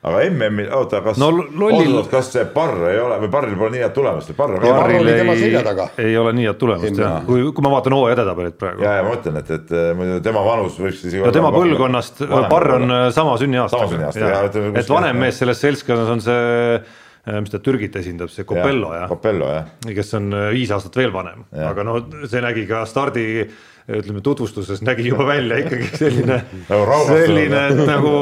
aga 0.00 0.20
MM-il, 0.30 0.68
oota, 0.72 1.02
kas 1.04 1.18
no, 1.20 1.28
lollil... 1.60 1.98
kas 2.08 2.30
see 2.32 2.46
Parr 2.54 2.86
ei 2.88 3.00
ole 3.02 3.18
või 3.20 3.28
Parril 3.34 3.56
pole 3.60 3.74
nii 3.74 3.82
head 3.84 3.92
tulemust, 3.92 4.32
Parr 4.38 4.56
on 4.56 4.64
Parril 4.64 5.10
ei, 5.12 5.26
ei 6.06 6.16
ole 6.16 6.32
nii 6.38 6.46
head 6.48 6.60
tulemust 6.62 7.02
jah, 7.02 7.18
kui, 7.26 7.42
kui 7.52 7.66
ma 7.66 7.74
vaatan 7.74 7.96
hooaja 7.98 8.16
edetabelit 8.16 8.56
praegu. 8.60 8.86
ja, 8.86 8.94
ja 8.96 9.04
ma 9.04 9.12
mõtlen, 9.12 9.36
et, 9.42 9.52
et 9.58 9.74
muidu 9.98 10.16
tema 10.24 10.46
vanus 10.46 10.80
võiks 10.80 11.04
isegi 11.04 11.20
no 11.20 11.34
tema 11.36 11.52
põlvkonnast, 11.52 12.24
Parr 12.48 12.76
on 12.78 12.96
äh, 12.96 13.04
sama 13.12 13.36
sünniaastaga. 13.42 14.10
Sünniaasta, 14.16 14.64
et 14.80 14.94
vanem 14.96 15.20
mees 15.26 15.42
selles 15.42 15.60
seltskonnas 15.60 16.16
on 16.16 16.24
see 16.24 16.48
äh, 16.80 17.36
mis 17.36 17.52
ta 17.52 17.60
Türgit 17.60 18.00
esindab, 18.00 18.32
see 18.32 18.48
Copello 18.48 18.96
jah. 18.96 19.08
Copello 19.12 19.52
jah. 19.52 19.72
kes 19.84 20.16
on 20.16 20.32
äh, 20.32 20.48
viis 20.56 20.72
aastat 20.72 20.96
veel 20.96 21.12
vanem, 21.12 21.44
aga 21.68 21.84
no 21.84 22.00
see 22.24 22.40
nägi 22.40 22.64
ka 22.70 22.86
stardi 22.88 23.26
ütleme 23.90 24.22
tutvustuses 24.24 24.80
nägi 24.86 25.10
juba 25.10 25.26
välja 25.28 25.60
ikkagi 25.60 25.88
selline 25.98 26.44
selline 27.10 27.66
nagu 27.84 28.14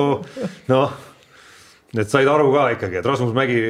noh 0.72 1.04
et 1.96 2.10
said 2.10 2.28
aru 2.28 2.50
ka 2.52 2.66
ikkagi, 2.74 2.98
et 3.00 3.06
Rasmus 3.08 3.30
Mägi, 3.36 3.60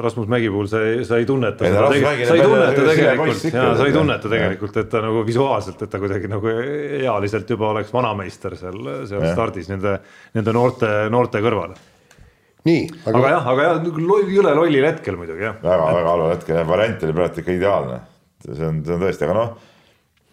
Rasmus 0.00 0.28
Mägi 0.32 0.48
puhul 0.52 0.70
sa 0.72 0.80
ei, 0.80 1.02
sa 1.04 1.18
ei 1.20 1.26
tunneta 1.28 1.68
seda 1.68 1.90
tegelikult, 1.92 2.30
sa 2.30 2.36
ei 2.36 2.46
tunneta 2.46 2.86
tegelikult, 2.86 3.44
jaa, 3.50 3.74
sa 3.76 3.88
ei 3.88 3.96
tunneta 3.96 4.30
tegelikult, 4.32 4.78
et 4.80 4.88
ta 4.94 5.02
nagu 5.04 5.24
visuaalselt, 5.26 5.84
et 5.84 5.92
ta 5.92 6.00
kuidagi 6.00 6.30
nagu 6.32 6.54
ealiselt 6.54 7.52
juba 7.52 7.74
oleks 7.74 7.92
vanameister 7.92 8.56
seal, 8.56 8.80
seal 9.10 9.20
ja. 9.20 9.34
stardis 9.34 9.68
nende, 9.68 9.98
nende 10.38 10.56
noorte, 10.56 10.92
noorte 11.12 11.44
kõrval. 11.44 11.76
nii, 12.66 12.84
aga. 13.04 13.16
aga 13.20 13.32
jah, 13.34 13.50
aga 13.52 13.70
jah, 13.70 13.88
jõle 14.32 14.58
lollil 14.62 14.88
hetkel 14.88 15.20
muidugi 15.20 15.50
jah. 15.50 15.60
väga, 15.60 15.90
väga 16.00 16.14
halval 16.14 16.32
hetkel, 16.38 16.62
variant 16.72 17.04
oli 17.04 17.18
praegu 17.20 17.44
ikka 17.44 17.58
ideaalne. 17.60 18.04
see 18.48 18.64
on, 18.64 18.80
see 18.86 18.96
on 18.96 19.04
tõesti, 19.04 19.28
aga 19.28 19.42
noh, 19.42 19.74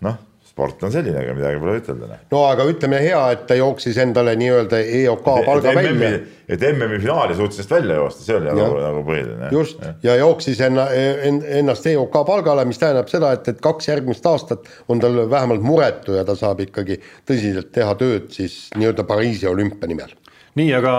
noh 0.08 0.22
sport 0.54 0.84
on 0.86 0.92
selline, 0.94 1.18
ega 1.18 1.34
midagi 1.34 1.58
pole 1.62 1.80
ütelda. 1.80 2.08
Noh. 2.12 2.20
no 2.30 2.42
aga 2.46 2.66
ütleme 2.70 3.00
hea, 3.02 3.22
et 3.34 3.46
ta 3.50 3.56
jooksis 3.58 3.98
endale 4.04 4.36
nii-öelda 4.38 4.82
EOK 5.00 5.24
palga 5.26 5.72
et 5.72 5.80
välja. 5.80 6.10
et 6.54 6.66
MM-i 6.68 7.00
finaali 7.02 7.38
suutis 7.38 7.58
ennast 7.58 7.74
välja 7.74 7.96
joosta, 7.98 8.26
see 8.28 8.36
oli 8.38 8.52
nagu, 8.52 8.76
nagu 8.84 9.02
põhiline. 9.08 9.50
just 9.56 9.82
ja, 9.82 9.96
ja 10.12 10.18
jooksis 10.22 10.62
enna, 10.68 10.86
en, 10.94 11.40
ennast 11.62 11.88
EOK 11.90 12.20
palgale, 12.28 12.68
mis 12.70 12.82
tähendab 12.82 13.10
seda, 13.10 13.32
et, 13.34 13.50
et 13.50 13.64
kaks 13.66 13.90
järgmist 13.90 14.30
aastat 14.30 14.70
on 14.94 15.02
tal 15.02 15.24
vähemalt 15.32 15.66
muretu 15.66 16.20
ja 16.20 16.26
ta 16.28 16.38
saab 16.38 16.62
ikkagi 16.68 17.00
tõsiselt 17.26 17.74
teha 17.74 17.98
tööd 17.98 18.30
siis 18.36 18.68
nii-öelda 18.78 19.08
Pariisi 19.10 19.50
olümpia 19.50 19.90
nimel 19.90 20.14
nii, 20.54 20.70
aga 20.78 20.94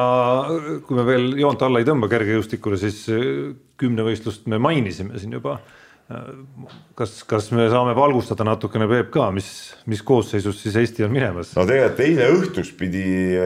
kui 0.83 0.99
me 0.99 1.07
veel 1.07 1.31
joont 1.39 1.63
alla 1.63 1.79
ei 1.79 1.87
tõmba 1.87 2.11
kergejõustikule, 2.11 2.81
siis 2.81 3.05
kümnevõistlust 3.79 4.51
me 4.51 4.59
mainisime 4.59 5.23
siin 5.23 5.39
juba 5.39 5.61
kas, 6.99 7.23
kas 7.25 7.49
me 7.57 7.65
saame 7.73 7.95
valgustada 7.97 8.45
natukene 8.45 8.87
Peep 8.91 9.09
ka, 9.15 9.31
mis, 9.33 9.49
mis 9.89 10.03
koosseisus 10.05 10.59
siis 10.61 10.77
Eesti 10.77 11.07
on 11.07 11.15
minemas? 11.15 11.55
no 11.57 11.65
tegelikult 11.69 12.03
eile 12.05 12.29
õhtuks 12.35 12.73
pidi 12.77 13.05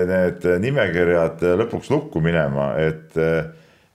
need 0.09 0.47
nimekirjad 0.65 1.45
lõpuks 1.63 1.93
lukku 1.95 2.23
minema, 2.25 2.73
et 2.83 3.15
äh, 3.23 3.47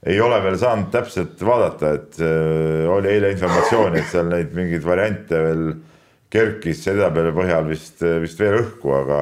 ei 0.08 0.20
ole 0.24 0.40
veel 0.46 0.56
saanud 0.60 0.90
täpselt 0.96 1.44
vaadata, 1.44 1.92
et 2.00 2.22
äh, 2.24 2.88
oli 2.92 3.12
eile 3.18 3.34
informatsiooni, 3.36 4.00
et 4.00 4.12
seal 4.14 4.32
neid 4.32 4.56
mingeid 4.56 4.88
variante 4.88 5.44
veel 5.44 5.68
kerkis 6.34 6.88
edetabeli 6.88 7.36
põhjal 7.36 7.68
vist, 7.68 8.00
vist 8.24 8.40
veel 8.40 8.62
õhku, 8.62 8.96
aga, 8.96 9.20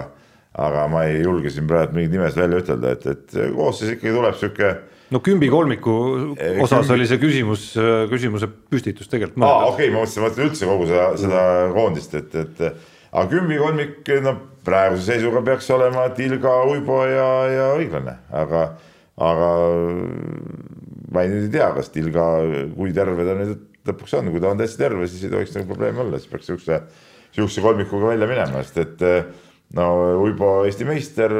aga 0.61 0.85
ma 0.91 1.07
ei 1.09 1.23
julge 1.25 1.49
siin 1.51 1.65
praegu 1.67 1.97
mingeid 1.97 2.13
nimesid 2.13 2.45
välja 2.45 2.61
ütelda, 2.61 2.93
et, 2.93 3.09
et 3.09 3.37
koosseis 3.57 3.97
ikkagi 3.97 4.15
tuleb 4.19 4.37
sihuke 4.37 4.73
no 5.11 5.21
kümbi 5.23 5.49
kolmiku 5.51 5.93
osas 6.63 6.85
kümbi... 6.87 6.93
oli 6.95 7.09
see 7.09 7.19
küsimus, 7.21 7.67
küsimuse 8.11 8.49
püstitus 8.71 9.11
tegelikult. 9.11 9.43
aa, 9.45 9.67
okei 9.71 9.89
okay,, 9.89 9.93
ma 9.95 10.03
mõtlesin, 10.03 10.23
ma 10.23 10.29
mõtlen 10.29 10.49
üldse 10.49 10.69
kogu 10.69 10.87
seda, 10.89 11.07
seda 11.19 11.43
koondist, 11.75 12.15
et, 12.19 12.37
et 12.45 12.63
aga 13.11 13.25
kümbi 13.33 13.59
kolmik, 13.61 14.13
no 14.23 14.35
praeguse 14.65 15.09
seisuga 15.09 15.43
peaks 15.45 15.69
olema 15.73 16.07
Tilga, 16.15 16.55
Uibo 16.69 17.01
ja, 17.09 17.27
ja 17.51 17.67
õiglane, 17.79 18.15
aga, 18.43 18.65
aga 19.21 19.51
ma 21.11 21.25
ei, 21.25 21.31
nüüd 21.33 21.47
ei 21.49 21.53
tea, 21.57 21.69
kas 21.75 21.91
Tilga, 21.93 22.27
kui 22.77 22.95
terve 22.95 23.27
ta 23.27 23.37
nüüd 23.39 23.67
lõpuks 23.89 24.17
on, 24.19 24.31
kui 24.33 24.43
ta 24.43 24.51
on 24.53 24.59
täiesti 24.61 24.83
terve, 24.83 25.07
siis 25.09 25.25
ei 25.25 25.33
tohiks 25.33 25.55
nagu 25.57 25.71
probleemi 25.73 26.03
olla, 26.03 26.19
siis 26.21 26.31
peaks 26.31 26.51
siukse, 26.51 26.81
siukse 27.35 27.63
kolmikuga 27.65 28.13
välja 28.13 28.29
minema, 28.29 28.61
sest 28.63 28.83
et 28.85 29.07
no 29.77 29.87
Uibo 30.21 30.51
Eesti 30.67 30.87
meister, 30.87 31.33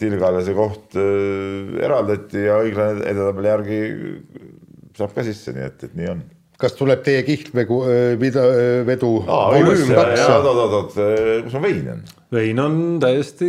Tilgale 0.00 0.42
see 0.46 0.56
koht 0.56 0.96
äh, 0.98 1.76
eraldati 1.86 2.46
ja 2.46 2.58
õiglane 2.62 3.04
edetabeli 3.06 3.52
järgi 3.52 3.82
saab 4.96 5.12
ka 5.14 5.26
sisse, 5.26 5.54
nii 5.54 5.68
et, 5.68 5.86
et 5.86 5.94
nii 5.98 6.10
on. 6.14 6.24
kas 6.60 6.76
tuleb 6.78 7.02
teie 7.04 7.22
kihlvedu, 7.26 7.80
vedu? 8.88 9.12
oot, 9.28 10.50
oot, 10.52 10.76
oot, 10.80 11.00
kus 11.46 11.56
ma 11.58 11.64
vein 11.68 11.90
on? 11.94 12.04
vein 12.32 12.62
on 12.64 12.78
täiesti, 13.02 13.48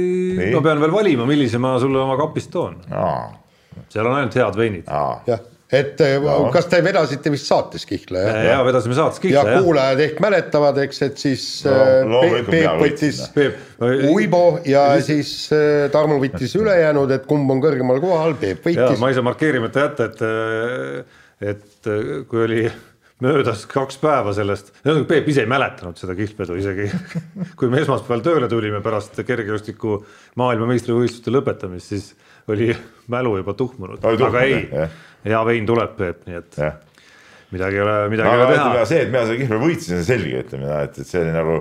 ma 0.54 0.64
pean 0.66 0.84
veel 0.84 0.96
valima, 0.96 1.28
millise 1.30 1.62
ma 1.62 1.78
sulle 1.82 2.04
oma 2.04 2.18
kapist 2.20 2.52
toon. 2.54 2.82
seal 3.88 4.10
on 4.10 4.18
ainult 4.20 4.42
head 4.42 4.60
veinid. 4.60 4.92
jah 5.30 5.46
et 5.68 6.00
no. 6.00 6.34
Eh, 6.48 6.50
kas 6.56 6.70
te 6.72 6.80
vedasite 6.84 7.32
vist 7.34 7.50
saates 7.50 7.84
Kihla 7.88 8.22
jah? 8.24 8.38
ja 8.46 8.58
vedasime 8.64 8.96
saates 8.96 9.20
Kihla 9.24 9.44
ja 9.44 9.62
kuulajad 9.62 10.02
ehk 10.06 10.22
mäletavad, 10.24 10.80
eks, 10.86 11.02
et 11.10 11.20
siis 11.20 11.46
no, 11.68 12.14
no, 12.14 12.22
eh, 12.24 12.38
Peep, 12.38 12.52
Peep 12.54 12.84
võttis 12.84 13.22
Uibo 14.14 14.44
ja 14.68 14.90
siis 15.04 15.32
eh, 15.56 15.88
Tarmo 15.92 16.22
võttis 16.24 16.56
ülejäänud, 16.60 17.12
et 17.18 17.26
kumb 17.28 17.52
on 17.52 17.64
kõrgemal 17.64 18.00
kohal, 18.04 18.38
Peep 18.40 18.64
võitis. 18.64 19.00
ma 19.02 19.12
ei 19.12 19.18
saa 19.18 19.28
markeerimata 19.28 19.88
jätta, 19.90 20.08
et, 20.08 21.50
et 21.56 21.92
kui 22.32 22.46
oli 22.46 22.64
möödas 23.24 23.66
kaks 23.68 24.00
päeva 24.00 24.32
sellest, 24.38 24.72
Peep 25.10 25.28
ise 25.34 25.44
ei 25.44 25.52
mäletanud 25.52 26.00
seda 26.00 26.16
kihlvedu 26.16 26.56
isegi 26.62 26.88
kui 27.60 27.68
me 27.74 27.84
esmaspäeval 27.84 28.24
tööle 28.24 28.50
tulime 28.52 28.80
pärast 28.86 29.20
kergejõustiku 29.20 30.00
maailmameistrivõistluste 30.40 31.36
lõpetamist, 31.36 31.92
siis 31.92 32.14
oli 32.54 32.70
mälu 33.12 33.38
juba 33.42 33.56
tuhmunud, 33.58 34.04
aga 34.04 34.44
ei, 34.44 34.60
hea 35.28 35.42
vein 35.48 35.66
tuleb, 35.68 35.96
Peep, 35.98 36.22
nii 36.28 36.40
et 36.40 36.60
ja. 36.62 36.72
midagi 37.56 37.80
ei 37.80 37.84
ole, 37.84 37.98
midagi 38.14 38.32
ei 38.32 38.46
ole 38.46 38.56
teha. 38.56 38.86
see, 38.90 39.02
et 39.06 39.12
mina 39.12 39.26
seda 39.28 39.40
kihla 39.42 39.60
võitsin, 39.64 40.00
see 40.00 40.08
selge, 40.14 40.44
ütleme, 40.46 40.72
et, 40.88 41.00
et 41.04 41.12
see 41.12 41.24
oli 41.24 41.36
nagu 41.36 41.58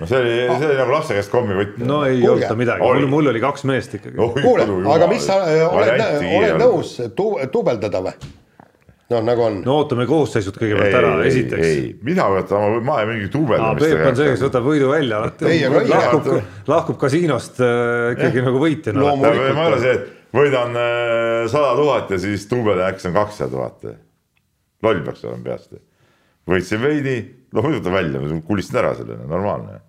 no 0.00 0.08
see 0.08 0.20
oli, 0.20 0.36
see 0.48 0.68
oli 0.68 0.78
nagu 0.80 0.94
lapse 0.96 1.16
käest 1.16 1.32
kommi 1.32 1.56
võtmine. 1.56 1.88
no 1.88 2.02
ei 2.08 2.22
olnud 2.26 2.48
ta 2.48 2.58
midagi, 2.58 2.84
mul, 2.84 3.08
mul 3.12 3.32
oli 3.32 3.42
kaks 3.42 3.66
meest 3.68 3.98
ikkagi 3.98 4.30
kuule, 4.44 4.68
aga 4.94 5.10
mis 5.10 5.26
sa 5.28 5.42
oled, 5.42 5.98
oled 6.28 6.62
nõus 6.62 6.94
tu, 7.16 7.34
dubeldada 7.52 8.04
või? 8.04 8.32
noh, 9.12 9.22
nagu 9.26 9.44
on. 9.44 9.60
no 9.66 9.76
ootame 9.82 10.06
koosseisud 10.08 10.56
kõigepealt 10.58 10.96
ära, 10.96 11.12
esiteks. 11.28 11.66
ei, 11.66 11.84
mina 12.06 12.28
võtan, 12.32 12.78
ma 12.86 13.02
ei 13.02 13.10
mingi 13.10 13.28
duubeldamist. 13.32 13.84
Peep 13.84 14.08
on 14.08 14.18
see, 14.18 14.32
kes 14.32 14.44
võtab 14.46 14.66
võidu 14.66 14.88
välja 14.92 15.20
alati. 15.20 15.60
lahkub, 15.92 16.30
lahkub 16.72 16.98
kasiinost 17.02 17.60
äh, 17.60 18.12
ikkagi 18.16 18.42
eh, 18.42 18.48
nagu 18.48 18.62
võitjana. 18.62 19.14
ma 19.20 19.32
ei 19.36 19.64
ole 19.66 19.80
see, 19.82 19.94
et 19.98 20.21
võidan 20.32 20.76
äh, 20.78 21.44
sada 21.52 21.76
tuhat 21.78 22.10
ja 22.14 22.18
siis 22.22 22.48
see 22.48 23.10
on 23.10 23.16
kakssada 23.16 23.50
tuhat. 23.50 23.86
loll 24.82 25.04
peaks 25.06 25.24
olema 25.24 25.44
peast. 25.44 25.72
võitsin 26.48 26.82
veidi, 26.82 27.16
noh 27.52 27.70
võtan 27.70 27.92
välja, 27.92 28.42
kulistan 28.46 28.84
ära 28.84 28.94
selle, 28.98 29.20
normaalne 29.28 29.80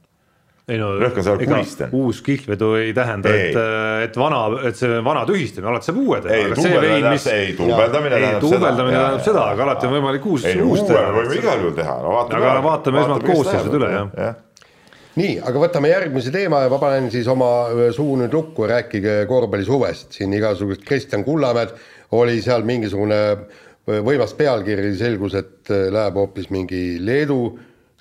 ei 0.68 0.78
no 0.80 0.94
ega 0.96 1.58
uus 1.92 2.22
kihlvedu 2.24 2.70
ei 2.80 2.94
tähenda, 2.96 3.32
et, 3.36 3.58
et 4.06 4.18
vana, 4.20 4.46
et 4.70 4.78
see 4.80 5.02
vana 5.04 5.26
tühistamine, 5.28 5.74
alati 5.74 5.90
saab 5.90 6.00
uue 6.00 6.20
teha. 6.24 6.38
ei, 6.38 6.54
duubeldamine 6.54 7.10
mis... 7.12 7.26
tähendab 7.28 8.46
seda. 8.46 8.46
duubeldamine 8.46 8.96
tähendab 8.96 9.26
seda, 9.26 9.44
aga 9.52 9.66
alati 9.68 9.90
on 9.90 9.96
võimalik 9.98 10.28
uus, 10.32 10.48
uus 10.64 10.86
teha. 10.88 11.04
võime 11.18 11.36
igal 11.42 11.66
juhul 11.66 11.76
teha 11.82 11.98
aga 12.24 12.54
vaatame 12.64 13.04
esmalt 13.04 13.28
koosseisud 13.28 13.76
üle, 13.82 13.92
jah 13.92 14.16
ja. 14.16 14.32
Nii, 15.20 15.36
aga 15.46 15.62
võtame 15.62 15.92
järgmise 15.92 16.32
teema 16.34 16.64
ja 16.64 16.72
ma 16.74 16.80
panen 16.82 17.10
siis 17.14 17.28
oma 17.32 17.50
äh, 17.70 17.90
suu 17.96 18.16
nüüd 18.20 18.34
lukku, 18.34 18.68
rääkige 18.70 19.24
korvpallisuvest, 19.30 20.14
siin 20.18 20.34
igasugust 20.38 20.86
Kristjan 20.88 21.26
Kullamäed 21.28 21.76
oli 22.18 22.40
seal 22.46 22.66
mingisugune 22.68 23.22
äh, 23.34 24.00
võimas 24.06 24.34
pealkiri, 24.38 24.96
selgus, 24.98 25.38
et 25.38 25.74
äh, 25.74 25.88
läheb 25.94 26.18
hoopis 26.22 26.50
mingi 26.54 26.84
Leedu 27.04 27.46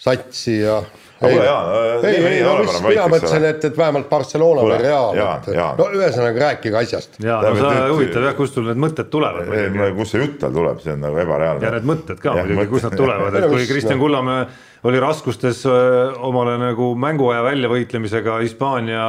satsi 0.02 0.56
ja 0.62 0.80
ei, 1.22 1.36
ei, 1.36 2.16
ei, 2.26 2.38
no 2.42 2.56
mis 2.58 2.78
mina 2.82 3.04
mõtlesin, 3.12 3.44
et, 3.46 3.64
et 3.68 3.76
vähemalt 3.78 4.08
Barcelona 4.10 4.64
või 4.66 4.78
Real, 4.80 5.20
et 5.20 5.46
no 5.78 5.86
ühesõnaga 5.94 6.42
rääkige 6.48 6.80
asjast. 6.80 7.20
ja 7.22 7.36
no 7.44 7.52
see 7.60 7.84
huvitav 7.92 8.26
jah, 8.26 8.34
kust 8.38 8.58
sul 8.58 8.66
need 8.66 8.80
mõtted 8.82 9.12
tulevad. 9.12 9.52
kust 10.00 10.16
see 10.16 10.24
jutt 10.24 10.40
tal 10.42 10.56
tuleb, 10.56 10.80
see 10.82 10.96
on 10.96 11.06
nagu 11.06 11.22
ebareaalne. 11.22 11.62
ja 11.68 11.74
need 11.76 11.86
mõtted 11.92 12.18
ka 12.24 12.34
muidugi, 12.40 12.66
kust 12.72 12.88
nad 12.88 12.98
tulevad, 12.98 13.38
et 13.38 13.48
kui 13.52 13.68
Kristjan 13.70 14.02
Kullamäe 14.02 14.48
oli 14.85 15.01
raskustes 15.01 15.62
omale 16.26 16.57
nagu 16.59 16.89
mänguaja 16.99 17.43
väljavõitlemisega 17.47 18.39
Hispaania 18.43 19.03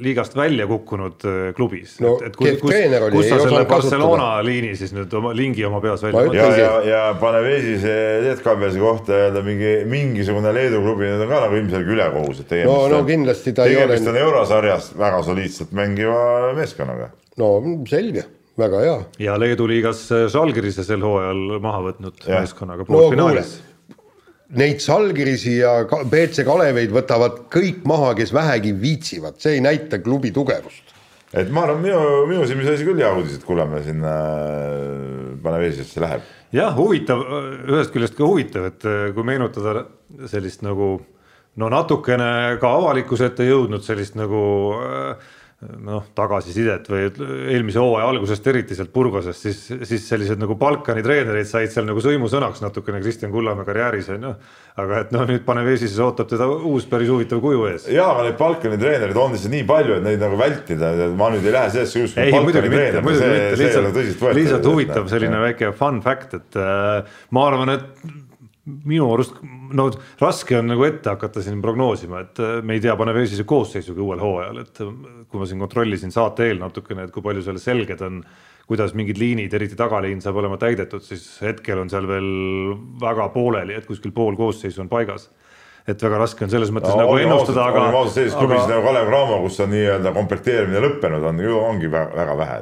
liigast 0.00 0.36
välja 0.36 0.66
kukkunud 0.70 1.26
klubis 1.56 1.98
no,. 2.00 2.14
et, 2.20 2.30
et 2.30 2.38
kus, 2.38 2.54
kus, 2.62 2.76
kus 3.12 3.28
sa 3.28 3.40
selle 3.42 3.64
Barcelona 3.68 4.30
kasutada. 4.30 4.46
liini 4.48 4.70
siis 4.78 4.94
nüüd 4.96 5.12
oma 5.18 5.34
lingi 5.36 5.66
oma 5.68 5.80
peas 5.84 6.04
välja 6.06 6.22
mõtled. 6.22 6.38
ja, 6.40 6.46
ja, 6.60 6.78
ja 6.88 7.02
pane 7.20 7.42
Veesise 7.44 7.96
Lietkabelsi 8.24 8.80
kohta 8.80 9.18
öelda 9.26 9.42
mingi 9.44 9.74
mingisugune 9.90 10.54
Leedu 10.56 10.80
klubi, 10.84 11.10
need 11.10 11.26
on 11.26 11.34
ka 11.34 11.42
nagu 11.46 11.60
ilmselge 11.60 11.94
ülekohus, 11.98 12.40
et 12.40 12.48
tegemist 12.54 12.72
no, 12.72 12.88
no, 12.94 13.02
on, 13.02 13.10
kindlasti 13.10 13.54
ta 13.56 13.68
tegemist 13.68 14.08
on 14.08 14.18
eurosarjas 14.22 14.88
väga 14.98 15.20
soliidselt 15.28 15.76
mängiva 15.76 16.54
meeskonnaga. 16.56 17.10
no 17.40 17.52
selge 17.90 18.24
väga 18.58 18.82
hea. 18.86 18.96
ja 19.28 19.36
Leedu 19.40 19.68
liigas 19.68 20.06
Žalgirise 20.32 20.86
sel 20.86 21.04
hooajal 21.04 21.60
maha 21.60 21.84
võtnud 21.90 22.24
ja. 22.24 22.40
meeskonnaga 22.40 22.88
poolfinaalis 22.88 23.56
no, 23.58 23.73
neid 24.52 24.82
Salgirisi 24.84 25.58
ja 25.58 25.76
BC 25.88 26.44
Kaleveid 26.46 26.92
võtavad 26.94 27.44
kõik 27.52 27.84
maha, 27.88 28.12
kes 28.18 28.32
vähegi 28.34 28.74
viitsivad, 28.80 29.38
see 29.40 29.58
ei 29.58 29.64
näita 29.64 30.00
klubi 30.04 30.32
tugevust. 30.34 30.92
et 31.32 31.50
ma 31.50 31.64
arvan, 31.64 31.80
minu, 31.82 32.00
minu 32.30 32.44
silmis 32.46 32.68
oli 32.68 32.78
see 32.78 32.86
küll 32.86 33.00
hea 33.02 33.12
uudis, 33.16 33.38
et 33.38 33.46
Kullamäe 33.46 33.82
sinna 33.82 34.12
äh, 34.12 35.32
Panevežisse 35.42 36.02
läheb. 36.04 36.28
jah, 36.52 36.76
huvitav, 36.76 37.24
ühest 37.70 37.94
küljest 37.94 38.18
ka 38.18 38.28
huvitav, 38.28 38.68
et 38.70 38.84
äh, 38.84 39.08
kui 39.16 39.26
meenutada 39.26 39.86
sellist 40.30 40.62
nagu 40.62 40.98
no 41.56 41.70
natukene 41.70 42.58
ka 42.60 42.76
avalikkuse 42.78 43.30
ette 43.30 43.46
jõudnud 43.48 43.82
sellist 43.86 44.18
nagu 44.18 44.44
äh, 44.82 45.32
noh, 45.84 46.04
tagasisidet 46.16 46.88
või 46.90 47.06
eelmise 47.52 47.80
hooaja 47.82 48.08
algusest 48.12 48.46
eriti 48.50 48.76
sealt 48.76 48.92
Burgosest, 48.94 49.46
siis, 49.46 49.60
siis 49.88 50.06
sellised 50.08 50.40
nagu 50.40 50.56
Balkani 50.60 51.04
treenerid 51.04 51.48
said 51.48 51.72
seal 51.72 51.86
nagu 51.88 52.02
sõimusõnaks 52.04 52.62
natukene 52.64 53.00
Kristjan 53.02 53.32
Kullamäe 53.34 53.66
karjääris 53.68 54.10
on 54.14 54.28
ju. 54.28 54.32
aga 54.84 55.00
et 55.04 55.14
noh, 55.14 55.26
nüüd 55.30 55.44
Panevesis 55.46 55.94
ootab 56.02 56.28
teda 56.30 56.48
uus 56.50 56.88
päris 56.90 57.12
huvitav 57.12 57.40
kuju 57.44 57.68
ees. 57.70 57.88
ja, 57.92 58.08
aga 58.10 58.26
neid 58.28 58.38
Balkani 58.40 58.80
treenereid 58.80 59.20
on 59.20 59.36
lihtsalt 59.36 59.54
nii 59.54 59.68
palju, 59.68 59.98
et 60.00 60.08
neid 60.08 60.24
nagu 60.24 60.40
vältida, 60.40 60.92
ma 61.18 61.30
nüüd 61.34 61.46
ei 61.46 61.56
lähe 61.56 61.72
sellesse 61.76 62.04
just. 62.04 62.18
ei, 62.18 62.34
muidugi 62.34 62.72
mitte, 62.72 63.04
muidugi 63.04 63.30
mitte, 63.32 63.56
lihtsalt, 63.62 64.36
lihtsalt 64.40 64.70
huvitav 64.72 65.08
selline 65.12 65.40
väike 65.48 65.72
fun 65.78 66.02
fact, 66.04 66.38
et 66.40 66.60
äh, 66.60 67.18
ma 67.34 67.48
arvan, 67.50 67.76
et 67.78 68.22
minu 68.64 69.10
arust 69.12 69.36
no 69.76 69.88
raske 70.20 70.56
on 70.58 70.70
nagu 70.70 70.84
ette 70.86 71.12
hakata 71.12 71.42
siin 71.44 71.60
prognoosima, 71.64 72.22
et 72.24 72.40
äh, 72.40 72.58
me 72.64 72.76
ei 72.76 72.82
tea 72.84 72.94
Panevėžise 72.98 73.44
koosseisugi 73.48 74.00
uuel 74.00 74.22
hooajal, 74.22 74.62
et 74.62 74.80
kui 75.34 75.42
ma 75.42 75.50
siin 75.50 75.62
kontrollisin 75.62 76.14
saate 76.14 76.46
eel 76.46 76.62
natukene, 76.62 77.08
et 77.08 77.14
kui 77.14 77.24
palju 77.24 77.42
seal 77.42 77.58
selged 77.58 78.02
on, 78.06 78.22
kuidas 78.70 78.94
mingid 78.96 79.18
liinid, 79.20 79.54
eriti 79.58 79.76
tagaliin 79.76 80.22
saab 80.24 80.38
olema 80.40 80.56
täidetud, 80.62 81.02
siis 81.04 81.26
hetkel 81.42 81.82
on 81.82 81.90
seal 81.92 82.06
veel 82.08 82.28
väga 83.02 83.28
pooleli, 83.34 83.74
et 83.76 83.88
kuskil 83.90 84.14
pool 84.14 84.38
koosseisu 84.38 84.86
on 84.86 84.92
paigas 84.92 85.28
et 85.84 86.00
väga 86.00 86.18
raske 86.22 86.46
on 86.46 86.52
selles 86.52 86.70
mõttes 86.72 86.94
no, 86.94 87.02
nagu 87.02 87.16
ennustada, 87.20 87.66
aga. 87.68 87.84
ausalt 87.90 88.16
sellises 88.16 88.38
klubis 88.38 88.62
aga... 88.62 88.70
nagu 88.72 88.86
Kalev 88.86 89.08
Cramo, 89.10 89.40
kus 89.44 89.60
on 89.60 89.72
nii-öelda 89.74 90.12
komplekteerimine 90.16 90.80
lõppenud, 90.86 91.26
on 91.28 91.42
ju, 91.44 91.58
ongi 91.60 91.90
väga, 91.92 92.14
väga 92.22 92.36
vähe. 92.38 92.60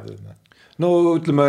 no 0.83 0.91
ütleme 1.13 1.47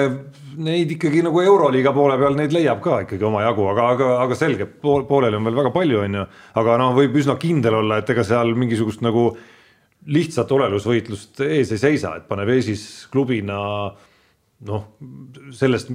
neid 0.62 0.92
ikkagi 0.94 1.24
nagu 1.26 1.42
Euroliiga 1.42 1.94
poole 1.96 2.20
peal, 2.22 2.38
neid 2.38 2.54
leiab 2.54 2.84
ka 2.84 3.00
ikkagi 3.08 3.26
omajagu, 3.26 3.66
aga, 3.72 3.88
aga, 3.96 4.12
aga 4.28 4.38
selge, 4.38 4.68
pooleli 4.84 5.40
on 5.40 5.50
veel 5.50 5.58
väga 5.64 5.74
palju, 5.74 6.04
on 6.06 6.20
ju. 6.20 6.28
aga 6.62 6.78
noh, 6.84 6.94
võib 7.00 7.18
üsna 7.24 7.40
kindel 7.42 7.80
olla, 7.82 7.98
et 8.04 8.14
ega 8.14 8.28
seal 8.28 8.54
mingisugust 8.54 9.02
nagu 9.06 9.32
lihtsat 10.06 10.52
olelusvõitlust 10.52 11.44
ees 11.46 11.72
ei 11.72 11.82
seisa, 11.82 12.16
et 12.18 12.28
Panevežis 12.28 13.08
klubina 13.12 13.60
noh, 14.68 14.86
sellest, 15.52 15.90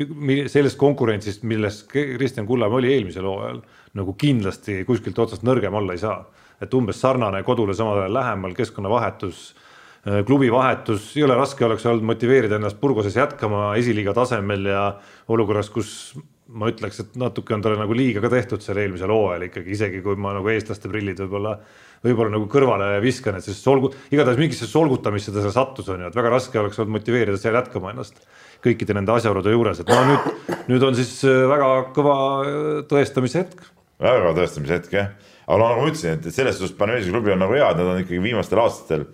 sellest 0.52 0.78
konkurentsist, 0.80 1.44
milles 1.48 1.82
Kristjan 1.88 2.46
Kullamäe 2.46 2.82
oli 2.82 2.92
eelmisel 2.94 3.28
hooajal, 3.28 3.62
nagu 3.98 4.14
kindlasti 4.20 4.82
kuskilt 4.88 5.18
otsast 5.18 5.44
nõrgem 5.46 5.74
olla 5.74 5.96
ei 5.96 6.04
saa. 6.04 6.24
et 6.60 6.74
umbes 6.74 7.00
sarnane 7.00 7.42
kodule 7.46 7.74
samal 7.74 8.00
ajal 8.00 8.14
lähemal 8.14 8.54
keskkonnavahetus 8.54 9.54
Äh, 10.06 10.22
klubi 10.26 10.46
vahetus, 10.52 11.10
jõle 11.18 11.34
raske 11.36 11.64
oleks 11.66 11.84
olnud 11.88 12.06
motiveerida 12.06 12.56
ennast 12.56 12.78
Burgoses 12.80 13.16
jätkama 13.18 13.72
esiliiga 13.80 14.14
tasemel 14.14 14.68
ja 14.70 14.82
olukorras, 15.28 15.70
kus 15.74 15.90
ma 16.48 16.70
ütleks, 16.70 17.02
et 17.02 17.16
natuke 17.20 17.52
on 17.52 17.62
talle 17.64 17.76
nagu 17.80 17.96
liiga 17.96 18.22
ka 18.24 18.30
tehtud 18.32 18.62
seal 18.64 18.80
eelmisel 18.80 19.12
hooajal 19.12 19.44
ikkagi, 19.48 19.74
isegi 19.76 20.00
kui 20.04 20.16
ma 20.20 20.32
nagu 20.36 20.48
eestlaste 20.48 20.88
prillid 20.88 21.20
võib-olla, 21.20 21.54
võib-olla 22.04 22.32
nagu 22.32 22.48
kõrvale 22.50 22.88
viskan, 23.04 23.36
et 23.36 23.44
siis 23.44 23.60
solgu-, 23.60 23.90
igatahes 24.14 24.40
mingisse 24.40 24.68
solgutamisse 24.70 25.34
ta 25.34 25.42
seal 25.44 25.52
sattus, 25.52 25.90
on 25.92 26.06
ju, 26.06 26.08
et 26.08 26.16
väga 26.16 26.32
raske 26.32 26.60
oleks 26.60 26.80
olnud 26.80 26.96
motiveerida 26.96 27.40
seal 27.40 27.58
jätkama 27.58 27.92
ennast 27.92 28.22
kõikide 28.64 28.96
nende 28.96 29.12
asjaolude 29.14 29.52
juures, 29.52 29.82
et 29.82 29.92
no 29.92 30.00
nüüd, 30.08 30.56
nüüd 30.72 30.88
on 30.88 30.96
siis 30.98 31.12
äh, 31.28 31.44
väga 31.52 31.70
kõva 31.96 32.16
äh, 32.40 32.66
tõestamise 32.90 33.44
hetk. 33.44 33.62
väga 34.00 34.24
kõva 34.24 34.34
tõestamise 34.40 34.78
hetk 34.78 34.96
jah, 34.96 35.12
aga 35.44 35.62
nagu 35.62 35.84
ma 35.84 35.92
ütlesin, 35.92 36.16
et 36.16 36.34
selles 36.34 36.56
suhtes 36.56 36.76
Paneveži 36.80 37.12
klubi 37.12 37.36
on 37.36 37.44
nagu 37.44 37.54
hea, 37.58 37.68
et 37.68 37.80
nad 37.82 37.92
on 37.92 38.00
ikkagi 38.00 38.24
viimastel 38.24 38.64
aastatel 38.64 39.08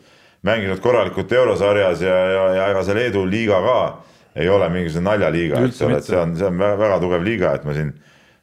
mänginud 0.46 0.78
korralikult 0.84 1.32
eurosarjas 1.32 2.02
ja, 2.04 2.16
ja, 2.30 2.48
ja 2.60 2.66
ega 2.70 2.86
see 2.86 2.96
Leedu 2.96 3.26
liiga 3.26 3.58
ka 3.64 3.78
ei 4.34 4.48
ole 4.50 4.68
mingisugune 4.72 5.10
naljaliiga, 5.10 5.62
eks 5.68 5.82
ole, 5.86 5.98
et 6.00 6.08
see 6.08 6.18
on, 6.18 6.34
see 6.38 6.48
on 6.48 6.58
väga, 6.58 6.78
väga 6.80 7.00
tugev 7.02 7.26
liiga, 7.26 7.52
et 7.54 7.66
ma 7.66 7.74
siin 7.76 7.92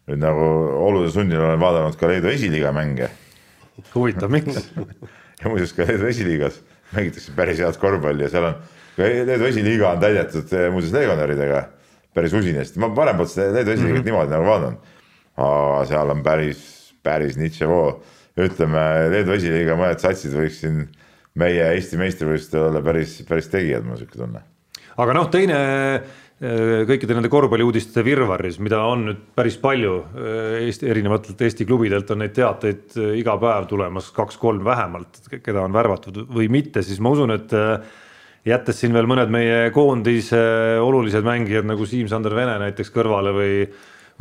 nüüd 0.09 0.21
nagu 0.21 0.45
olude 0.87 1.11
sunnil 1.13 1.41
olen 1.41 1.59
vaadanud 1.61 1.97
ka 1.99 2.09
Leedu 2.09 2.31
esiliiga 2.31 2.71
mänge. 2.75 3.09
huvitav, 3.93 4.31
miks 4.31 4.71
ja 5.41 5.49
muuseas 5.49 5.73
ka 5.75 5.87
Leedu 5.87 6.07
esiliigas 6.09 6.61
mängitakse 6.95 7.35
päris 7.35 7.59
head 7.63 7.77
korvpalli 7.81 8.27
ja 8.27 8.31
seal 8.33 8.49
on, 8.49 8.57
Leedu 9.01 9.47
esiliiga 9.49 9.91
on 9.91 10.01
täidetud 10.03 10.53
eh, 10.57 10.67
muuseas 10.73 10.95
legionäridega 10.95 11.61
päris 12.15 12.33
usinasti, 12.35 12.79
ma 12.83 12.91
parempoolset 12.95 13.53
Leedu 13.55 13.71
esiliigat 13.71 13.97
mm 13.97 14.01
-hmm. 14.01 14.05
niimoodi 14.05 14.31
nagu 14.35 14.45
vaatan. 14.45 14.77
aga 15.37 15.85
seal 15.87 16.09
on 16.09 16.23
päris, 16.23 16.93
päris 17.03 17.37
nitševoo, 17.37 18.03
ütleme 18.37 18.81
Leedu 19.11 19.31
esiliiga 19.31 19.75
mõned 19.79 19.99
satsid 19.99 20.33
võiks 20.35 20.59
siin 20.63 20.87
meie 21.35 21.63
Eesti 21.73 21.97
meistrivõistlustel 21.97 22.67
olla 22.67 22.81
päris, 22.81 23.21
päris 23.29 23.47
tegijad, 23.47 23.83
mul 23.83 23.95
on 23.95 23.97
sihuke 23.97 24.17
tunne. 24.17 24.41
Aga 24.99 25.15
noh, 25.15 25.29
teine 25.31 25.57
äh, 25.61 26.83
kõikide 26.89 27.15
nende 27.15 27.31
korvpalliuudiste 27.31 28.03
virvarris, 28.05 28.59
mida 28.63 28.81
on 28.89 29.07
nüüd 29.09 29.23
päris 29.37 29.57
palju 29.61 29.97
äh, 30.01 30.59
Eesti 30.67 30.89
erinevatelt 30.91 31.41
Eesti 31.47 31.67
klubidelt 31.69 32.11
on 32.11 32.23
neid 32.23 32.35
teateid 32.35 32.97
äh, 32.97 33.15
iga 33.21 33.37
päev 33.41 33.69
tulemas 33.71 34.11
kaks-kolm 34.15 34.63
vähemalt, 34.67 35.23
keda 35.37 35.65
on 35.65 35.75
värvatud 35.75 36.23
või 36.31 36.49
mitte, 36.51 36.83
siis 36.85 36.99
ma 37.03 37.13
usun, 37.15 37.35
et 37.37 37.55
jättes 38.47 38.81
siin 38.81 38.93
veel 38.95 39.07
mõned 39.09 39.31
meie 39.31 39.69
koondise 39.75 40.41
olulised 40.81 41.25
mängijad 41.25 41.67
nagu 41.69 41.85
Siim-Sander 41.85 42.33
Vene 42.35 42.57
näiteks 42.63 42.89
kõrvale 42.93 43.35
või 43.35 43.55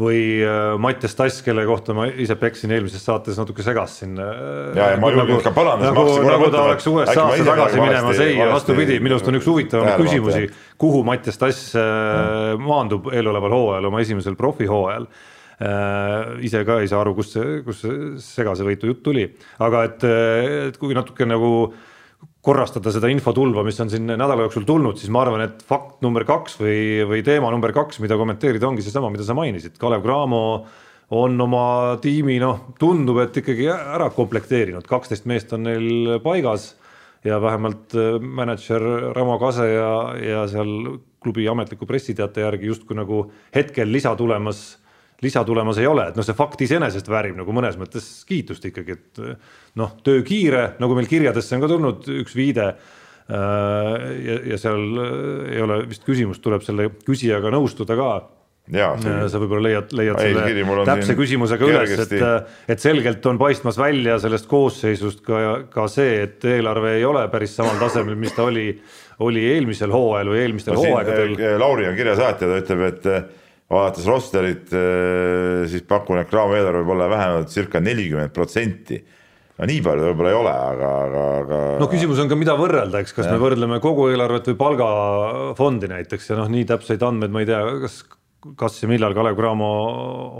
või 0.00 0.20
äh, 0.40 0.74
Mattias 0.80 1.16
Tass, 1.18 1.42
kelle 1.44 1.64
kohta 1.68 1.94
ma 1.96 2.06
ise 2.08 2.36
peksin 2.40 2.72
eelmises 2.74 3.02
saates 3.04 3.38
natuke 3.40 3.64
segasin. 3.64 4.14
Äh, 4.20 4.30
ja, 4.78 4.92
ja 4.94 5.00
ma 5.00 5.10
julgen 5.12 5.34
nagu, 5.34 5.42
ka 5.44 5.52
parandas. 5.56 5.92
nagu, 5.92 6.14
nagu 6.24 6.48
ta 6.52 6.62
oleks 6.68 6.88
USA-sse 6.90 7.48
tagasi 7.48 7.82
minemas, 7.82 8.22
ei, 8.24 8.38
vastupidi, 8.52 9.00
minu 9.02 9.18
arust 9.18 9.28
on 9.30 9.40
üks 9.40 9.50
huvitavamaid 9.50 10.00
küsimusi, 10.00 10.46
kuhu 10.80 11.02
Mattias 11.06 11.40
Tass 11.40 11.74
äh, 11.78 12.54
maandub 12.60 13.12
eeloleval 13.12 13.58
hooajal, 13.58 13.90
oma 13.92 14.02
esimesel 14.06 14.38
profihooajal 14.40 15.10
ise 16.40 16.62
ka 16.64 16.78
ei 16.80 16.86
saa 16.88 17.02
aru, 17.02 17.10
kust 17.18 17.34
see, 17.36 17.58
kust 17.66 17.82
see 17.84 18.14
segasevõitu 18.24 18.88
jutt 18.88 19.02
tuli, 19.04 19.26
aga 19.60 19.82
et, 19.90 20.06
et 20.70 20.78
kui 20.80 20.96
natuke 20.96 21.26
nagu 21.28 21.50
äh, 21.66 21.89
korrastada 22.44 22.92
seda 22.94 23.10
infotulva, 23.12 23.64
mis 23.66 23.80
on 23.82 23.90
siin 23.92 24.06
nädala 24.08 24.46
jooksul 24.46 24.64
tulnud, 24.68 24.96
siis 25.00 25.12
ma 25.12 25.24
arvan, 25.26 25.44
et 25.44 25.60
fakt 25.68 26.00
number 26.04 26.24
kaks 26.28 26.56
või, 26.60 26.78
või 27.08 27.24
teema 27.26 27.50
number 27.52 27.74
kaks, 27.76 28.00
mida 28.00 28.16
kommenteerida, 28.20 28.68
ongi 28.68 28.84
seesama, 28.86 29.10
mida 29.12 29.26
sa 29.26 29.36
mainisid, 29.36 29.76
Kalev 29.80 30.04
Cramo 30.06 30.42
on 31.20 31.40
oma 31.42 31.64
tiimi 32.00 32.38
noh, 32.40 32.70
tundub, 32.80 33.18
et 33.20 33.36
ikkagi 33.42 33.68
ära 33.74 34.08
komplekteerinud, 34.14 34.86
kaksteist 34.88 35.26
meest 35.28 35.52
on 35.56 35.66
neil 35.68 36.20
paigas 36.24 36.70
ja 37.26 37.40
vähemalt 37.42 37.94
äh, 37.98 38.16
mänedžer 38.20 38.84
Ramo 39.16 39.38
Kase 39.38 39.66
ja, 39.74 39.92
ja 40.16 40.44
seal 40.48 41.00
klubi 41.20 41.44
ametliku 41.48 41.84
pressiteate 41.86 42.46
järgi 42.46 42.70
justkui 42.70 42.96
nagu 42.96 43.26
hetkel 43.54 43.90
lisa 43.92 44.14
tulemas 44.16 44.78
lisa 45.22 45.44
tulemas 45.44 45.78
ei 45.80 45.88
ole, 45.88 46.08
et 46.10 46.18
noh, 46.18 46.26
see 46.26 46.36
fakt 46.36 46.62
iseenesest 46.64 47.10
väärib 47.10 47.38
nagu 47.40 47.54
mõnes 47.56 47.76
mõttes 47.80 48.08
kiitust 48.28 48.64
ikkagi, 48.70 48.96
et 48.96 49.22
noh, 49.80 49.94
töö 50.06 50.24
kiire, 50.26 50.74
nagu 50.82 50.96
meil 50.96 51.08
kirjadesse 51.10 51.56
on 51.56 51.64
ka 51.64 51.70
tulnud 51.70 52.10
üks 52.22 52.36
viide. 52.38 52.72
Äh, 53.30 53.96
ja, 54.26 54.36
ja 54.52 54.56
seal 54.58 54.84
ei 55.52 55.62
ole 55.62 55.84
vist 55.86 56.02
küsimust, 56.06 56.42
tuleb 56.42 56.64
selle 56.66 56.88
küsijaga 57.06 57.52
nõustuda 57.54 57.94
ka. 57.98 58.12
sa 59.30 59.38
võib-olla 59.42 59.64
leiad, 59.66 59.92
leiad 59.98 60.18
Ei, 60.22 60.34
selle 60.34 60.84
täpse 60.86 61.14
küsimusega 61.18 61.66
kergesti. 61.66 62.18
üles, 62.18 62.42
et, 62.46 62.70
et 62.74 62.82
selgelt 62.82 63.24
on 63.26 63.38
paistmas 63.38 63.78
välja 63.78 64.18
sellest 64.22 64.46
koosseisust 64.50 65.24
ka, 65.26 65.40
ka 65.72 65.86
see, 65.90 66.20
et 66.26 66.46
eelarve 66.46 66.92
ei 66.98 67.06
ole 67.06 67.24
päris 67.32 67.56
samal 67.58 67.80
tasemel, 67.82 68.18
mis 68.20 68.34
ta 68.36 68.46
oli, 68.46 68.68
oli 69.26 69.46
eelmisel 69.56 69.90
hooajal 69.94 70.30
või 70.34 70.42
eelmistel 70.44 70.78
no, 70.78 70.84
hooaegadel. 70.84 71.34
Eh, 71.38 71.56
Lauri 71.58 71.88
on 71.90 71.98
kirjasaatja, 71.98 72.46
ta 72.50 72.60
ütleb, 72.62 72.84
et 72.92 73.10
eh, 73.10 73.39
vaadates 73.70 74.06
rosterit, 74.10 74.68
eh, 74.74 75.64
siis 75.70 75.86
pakun, 75.88 76.20
et 76.20 76.30
Cramo 76.30 76.56
eelarve 76.58 76.82
võib 76.82 76.96
olla 76.96 77.08
vähenenud 77.12 77.50
circa 77.52 77.82
nelikümmend 77.82 78.34
protsenti 78.34 78.98
no 79.60 79.68
nii 79.68 79.82
palju 79.84 80.06
võib-olla 80.08 80.30
ei 80.32 80.38
ole, 80.38 80.54
aga, 80.72 80.92
aga, 81.06 81.26
aga. 81.42 81.58
no 81.82 81.90
küsimus 81.92 82.22
on 82.22 82.30
ka, 82.30 82.38
mida 82.40 82.56
võrrelda, 82.58 83.02
eks, 83.04 83.12
kas 83.16 83.28
ja. 83.28 83.34
me 83.34 83.42
võrdleme 83.42 83.80
kogu 83.84 84.08
eelarvet 84.10 84.48
või 84.52 84.58
palgafondi 84.62 85.90
näiteks 85.92 86.32
ja 86.32 86.40
noh, 86.40 86.48
nii 86.50 86.66
täpseid 86.70 87.04
andmeid 87.06 87.34
ma 87.34 87.44
ei 87.44 87.50
tea, 87.50 87.60
kas 87.84 88.02
kas 88.56 88.78
ja 88.80 88.88
millal 88.88 89.12
Kalev 89.12 89.34
Cramo 89.36 89.66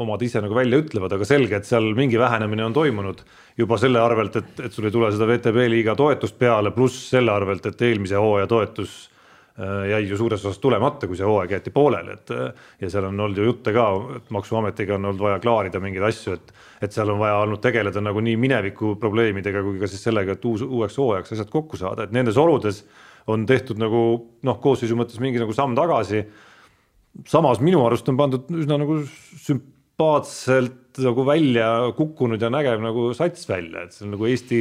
omad 0.01 0.23
ise 0.25 0.41
nagu 0.41 0.57
välja 0.57 0.79
ütlevad, 0.81 1.13
aga 1.13 1.27
selge, 1.29 1.59
et 1.59 1.69
seal 1.69 1.91
mingi 1.93 2.17
vähenemine 2.17 2.65
on 2.65 2.73
toimunud 2.73 3.21
juba 3.61 3.77
selle 3.77 4.01
arvelt, 4.01 4.39
et, 4.41 4.55
et 4.65 4.73
sul 4.73 4.89
ei 4.89 4.95
tule 4.95 5.11
seda 5.13 5.29
VTB 5.29 5.67
liiga 5.69 5.93
toetust 5.99 6.39
peale, 6.41 6.73
pluss 6.73 7.11
selle 7.13 7.35
arvelt, 7.35 7.69
et 7.69 7.85
eelmise 7.91 8.17
hooaja 8.17 8.49
toetus 8.49 8.95
äh, 9.05 9.10
jäi 9.91 10.09
ju 10.09 10.17
suures 10.17 10.45
osas 10.45 10.59
tulemata, 10.63 11.09
kui 11.09 11.19
see 11.19 11.27
hooaeg 11.27 11.53
jäeti 11.57 11.73
pooleli, 11.75 12.15
et 12.17 12.33
ja 12.81 12.91
seal 12.91 13.09
on 13.11 13.21
olnud 13.21 13.41
ju 13.41 13.45
jutte 13.45 13.75
ka, 13.77 13.87
et 14.17 14.31
maksuametiga 14.33 14.97
on 14.97 15.11
olnud 15.11 15.21
vaja 15.27 15.41
klaarida 15.43 15.83
mingeid 15.83 16.07
asju, 16.09 16.39
et 16.39 16.55
et 16.81 16.95
seal 16.97 17.11
on 17.13 17.19
vaja 17.21 17.43
olnud 17.43 17.61
tegeleda 17.61 18.01
nagu 18.01 18.23
nii 18.25 18.39
mineviku 18.41 18.95
probleemidega 19.01 19.61
kui 19.67 19.81
ka 19.83 19.89
siis 19.91 20.03
sellega, 20.07 20.33
et 20.33 20.45
uus, 20.49 20.65
uueks 20.65 20.97
hooajaks 20.97 21.35
asjad 21.37 21.51
kokku 21.53 21.77
saada, 21.77 22.07
et 22.07 22.15
nendes 22.17 22.39
oludes 22.41 22.85
on 23.29 23.45
tehtud 23.47 23.81
nagu 23.81 24.05
noh, 24.47 24.61
koosseisu 24.63 24.97
mõttes 24.97 25.21
mingi 25.21 25.43
nagu 25.43 25.53
samm 25.53 25.77
tagasi. 25.77 26.25
Samas 27.29 27.61
minu 27.61 27.83
arust 27.85 28.09
on 28.09 28.17
pandud 28.17 28.49
üsna 28.55 28.79
nagu 28.81 29.01
sümpaatselt 29.45 30.80
nagu 30.99 31.25
välja 31.27 31.69
kukkunud 31.97 32.43
ja 32.43 32.51
nägev 32.53 32.83
nagu 32.83 33.11
sats 33.17 33.47
välja, 33.49 33.85
et 33.87 33.95
see 33.95 34.07
on 34.07 34.15
nagu 34.17 34.27
Eesti 34.31 34.61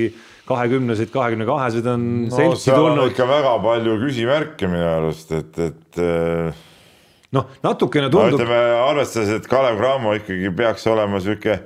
kahekümneseid, 0.50 1.12
kahekümne 1.14 1.48
kaheseid 1.50 1.90
on 1.90 2.06
no, 2.28 2.36
seltsi 2.36 2.72
tulnud. 2.74 3.12
ikka 3.14 3.28
väga 3.30 3.56
palju 3.64 3.98
küsimärke 4.04 4.70
minu 4.72 4.88
arust, 4.92 5.34
et, 5.36 5.62
et. 5.66 6.02
Äh, 6.04 6.62
noh, 7.36 7.50
natukene 7.66 8.12
tundub 8.14 8.38
no,. 8.38 8.44
ütleme 8.44 8.62
arvestades, 8.84 9.34
et 9.40 9.50
Kalev 9.50 9.80
Cramo 9.82 10.14
ikkagi 10.20 10.54
peaks 10.58 10.88
olema 10.92 11.22
sihuke 11.24 11.58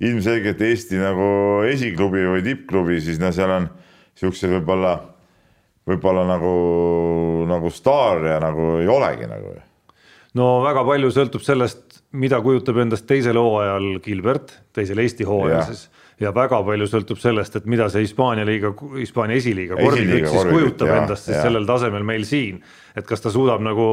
ilmselgelt 0.00 0.60
Eesti 0.64 1.00
nagu 1.00 1.30
esiklubi 1.68 2.26
või 2.34 2.44
tippklubi, 2.44 3.00
siis 3.04 3.20
no 3.20 3.32
seal 3.36 3.52
on 3.56 3.70
siuksed 4.20 4.52
võib-olla, 4.58 4.94
võib-olla 5.88 6.28
nagu, 6.28 6.54
nagu 7.48 7.72
staar 7.72 8.24
ja 8.34 8.38
nagu 8.42 8.76
ei 8.80 8.88
olegi 8.88 9.28
nagu 9.28 9.56
no 10.38 10.50
väga 10.64 10.84
palju 10.86 11.10
sõltub 11.14 11.44
sellest, 11.44 12.02
mida 12.12 12.40
kujutab 12.44 12.78
endast 12.84 13.06
teisel 13.08 13.38
hooajal 13.40 13.96
Gilbert, 14.04 14.54
teisel 14.76 15.02
Eesti 15.02 15.26
hooajal 15.28 15.66
siis 15.70 15.88
ja 16.20 16.32
väga 16.36 16.60
palju 16.66 16.86
sõltub 16.90 17.20
sellest, 17.20 17.56
et 17.56 17.68
mida 17.70 17.88
see 17.92 18.04
Hispaania 18.04 18.44
liiga, 18.48 18.72
Hispaania 18.98 19.40
esiliiga 19.40 19.78
korvpall 19.78 20.24
siis 20.28 20.48
kujutab 20.52 20.90
ja, 20.90 21.02
endast 21.02 21.28
siis 21.28 21.38
ja. 21.38 21.44
sellel 21.46 21.68
tasemel 21.68 22.04
meil 22.06 22.26
siin. 22.28 22.60
et 22.96 23.06
kas 23.08 23.24
ta 23.24 23.32
suudab 23.32 23.62
nagu 23.64 23.86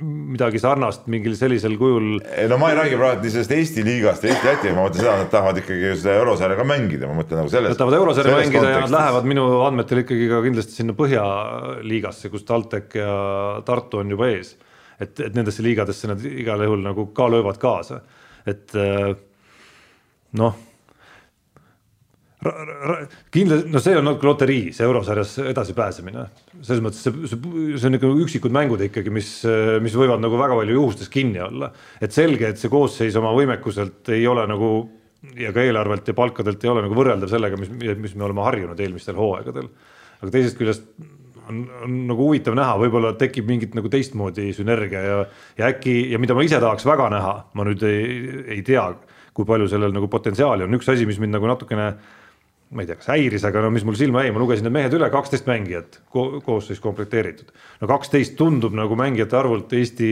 midagi 0.00 0.58
sarnast 0.60 1.04
mingil 1.12 1.34
sellisel 1.36 1.76
kujul. 1.78 2.22
no 2.48 2.58
ma 2.58 2.70
ei 2.72 2.78
räägi 2.78 2.96
praegu 3.00 3.22
nii 3.24 3.34
sellest 3.34 3.52
Eesti 3.52 3.84
liigast, 3.84 4.24
Eesti-Läti, 4.24 4.72
ma 4.72 4.86
mõtlen 4.86 5.04
seda, 5.04 5.16
nad 5.20 5.30
tahavad 5.32 5.60
ikkagi 5.60 5.92
seda 6.00 6.16
eurosarja 6.22 6.56
ka 6.56 6.64
mängida, 6.66 7.10
ma 7.10 7.18
mõtlen 7.20 7.42
nagu 7.42 7.52
selles. 7.52 7.74
Nad 7.74 7.80
tahavad 7.82 7.98
eurosarja 7.98 8.38
mängida 8.38 8.62
kontekstis. 8.64 8.80
ja 8.80 8.86
nad 8.86 8.96
lähevad 8.96 9.28
minu 9.34 9.46
andmetel 9.66 10.02
ikkagi 10.02 10.30
ka 10.32 10.40
kindlasti 10.46 10.80
sinna 10.80 10.96
Põhjaliigasse, 10.96 12.32
kus 12.32 12.48
TalTech 12.48 12.96
ja 12.96 13.14
Tartu 13.68 14.00
on 14.00 14.16
juba 14.16 14.32
ees 14.32 14.56
et, 15.00 15.20
et 15.26 15.36
nendesse 15.36 15.64
liigadesse 15.64 16.10
nad 16.10 16.24
igal 16.24 16.64
juhul 16.66 16.82
nagu 16.84 17.06
ka 17.16 17.28
löövad 17.32 17.60
kaasa, 17.62 18.02
et 18.48 18.76
äh, 18.78 19.14
noh 20.38 20.66
kindlasti, 22.40 23.68
no 23.68 23.80
see 23.84 23.96
on 23.98 24.06
natuke 24.08 24.24
loterii, 24.24 24.70
see 24.72 24.86
eurosarjas 24.86 25.34
edasipääsemine. 25.50 26.22
selles 26.64 26.80
mõttes 26.84 27.02
see, 27.04 27.28
see, 27.28 27.40
see 27.76 27.90
on 27.90 27.98
ikka 27.98 28.12
üksikud 28.24 28.54
mängud 28.56 28.80
ikkagi, 28.86 29.12
mis, 29.12 29.28
mis 29.84 29.96
võivad 29.98 30.22
nagu 30.24 30.40
väga 30.40 30.56
palju 30.56 30.78
juhustes 30.78 31.12
kinni 31.12 31.42
olla. 31.44 31.68
et 32.00 32.16
selge, 32.16 32.48
et 32.48 32.60
see 32.60 32.72
koosseis 32.72 33.18
oma 33.20 33.34
võimekuselt 33.36 34.08
ei 34.16 34.24
ole 34.30 34.46
nagu 34.48 34.72
ja 35.36 35.52
ka 35.52 35.66
eelarvelt 35.66 36.08
ja 36.08 36.16
palkadelt 36.16 36.64
ei 36.64 36.72
ole 36.72 36.86
nagu 36.86 36.96
võrreldav 36.96 37.28
sellega, 37.28 37.60
mis, 37.60 37.72
mis 38.00 38.16
me 38.16 38.24
oleme 38.24 38.44
harjunud 38.46 38.80
eelmistel 38.80 39.20
hooaegadel. 39.20 39.68
aga 40.22 40.32
teisest 40.32 40.56
küljest 40.56 40.88
on, 41.50 41.64
on 41.84 41.98
nagu 42.10 42.28
huvitav 42.30 42.56
näha, 42.58 42.78
võib-olla 42.80 43.12
tekib 43.20 43.48
mingit 43.50 43.76
nagu 43.78 43.90
teistmoodi 43.92 44.50
sünergia 44.56 45.02
ja, 45.04 45.18
ja 45.58 45.72
äkki 45.74 45.96
ja 46.12 46.20
mida 46.22 46.36
ma 46.38 46.46
ise 46.46 46.60
tahaks 46.62 46.86
väga 46.88 47.10
näha, 47.12 47.34
ma 47.58 47.66
nüüd 47.68 47.84
ei, 47.88 48.06
ei 48.56 48.62
tea, 48.66 48.86
kui 49.36 49.46
palju 49.48 49.68
sellel 49.70 49.94
nagu 49.94 50.08
potentsiaali 50.10 50.66
on, 50.66 50.78
üks 50.78 50.90
asi, 50.92 51.06
mis 51.08 51.20
mind 51.22 51.36
nagu 51.36 51.50
natukene 51.50 51.90
ma 52.70 52.84
ei 52.84 52.86
tea, 52.86 53.00
kas 53.00 53.10
häiris, 53.10 53.44
aga 53.48 53.64
no 53.64 53.72
mis 53.74 53.84
mul 53.86 53.98
silma 53.98 54.22
jäi, 54.22 54.30
ma 54.34 54.42
lugesin 54.42 54.68
need 54.68 54.76
mehed 54.76 54.94
üle, 54.94 55.08
kaksteist 55.10 55.48
mängijat 55.50 55.98
ko 56.14 56.26
koosseis 56.44 56.78
komplekteeritud. 56.82 57.50
no 57.80 57.90
kaksteist 57.90 58.36
tundub 58.38 58.76
nagu 58.78 58.98
mängijate 58.98 59.38
arvult 59.40 59.72
Eesti 59.74 60.10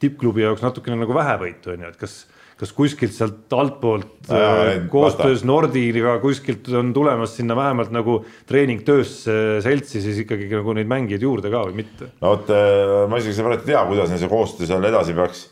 tippklubi 0.00 0.46
jaoks 0.46 0.64
natukene 0.64 0.96
nagu 1.02 1.16
vähevõitu 1.16 1.74
on 1.74 1.84
ju, 1.84 1.92
et 1.92 2.00
kas 2.00 2.22
kas 2.58 2.72
kuskilt 2.74 3.14
sealt 3.14 3.52
altpoolt 3.54 4.30
äh, 4.34 4.80
koostöös 4.90 5.44
Nordiga 5.46 6.16
kuskilt 6.22 6.66
on 6.74 6.90
tulemas 6.94 7.36
sinna 7.38 7.54
vähemalt 7.56 7.92
nagu 7.94 8.18
treeningtöösse 8.50 9.60
seltsi 9.62 10.02
siis 10.02 10.24
ikkagi 10.24 10.48
nagu 10.56 10.74
neid 10.74 10.90
mängijaid 10.90 11.22
juurde 11.22 11.52
ka 11.54 11.62
või 11.68 11.78
mitte? 11.84 12.10
no 12.18 12.34
vot, 12.34 12.50
äh, 12.50 13.04
ma 13.10 13.22
isegi 13.22 13.46
ei 13.46 13.62
tea, 13.62 13.84
kuidas 13.86 14.10
see 14.10 14.32
koostöö 14.32 14.70
seal 14.72 14.90
edasi 14.90 15.14
peaks, 15.14 15.46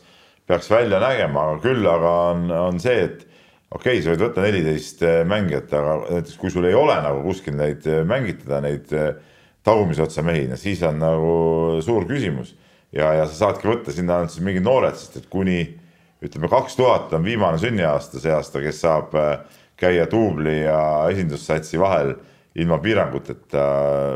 peaks 0.47 0.69
välja 0.71 0.99
nägema, 1.03 1.47
küll 1.63 1.87
aga 1.87 2.13
on, 2.33 2.45
on 2.51 2.83
see, 2.83 3.07
et 3.07 3.23
okei 3.71 3.97
okay,, 3.97 4.03
sa 4.03 4.11
võid 4.11 4.27
võtta 4.27 4.43
neliteist 4.43 5.07
äh, 5.07 5.23
mängijat, 5.31 5.71
aga 5.79 5.97
näiteks 6.09 6.37
kui 6.43 6.51
sul 6.51 6.67
ei 6.67 6.75
ole 6.75 6.99
nagu 7.07 7.23
kuskil 7.29 7.55
neid 7.55 7.87
mängitada, 8.07 8.59
neid 8.67 8.91
tagumise 9.63 10.03
otsa 10.03 10.27
mehi, 10.27 10.49
siis 10.59 10.83
on 10.87 10.99
nagu 10.99 11.33
suur 11.83 12.03
küsimus 12.07 12.51
ja, 12.91 13.13
ja 13.15 13.27
sa 13.27 13.45
saadki 13.45 13.71
võtta 13.71 13.95
sinna 13.95 14.25
siis 14.27 14.43
mingid 14.43 14.67
noored, 14.67 14.99
sest 14.99 15.21
et 15.21 15.31
kuni 15.31 15.61
ütleme, 16.23 16.49
kaks 16.49 16.75
tuhat 16.79 17.13
on 17.13 17.25
viimane 17.25 17.59
sünniaasta 17.61 18.21
see 18.21 18.33
aasta, 18.33 18.61
kes 18.63 18.81
saab 18.81 19.15
äh, 19.17 19.37
käia 19.77 20.07
duubli 20.09 20.63
ja 20.63 20.79
esindussatsi 21.11 21.79
vahel 21.79 22.15
ilma 22.57 22.79
piiranguteta 22.81 23.63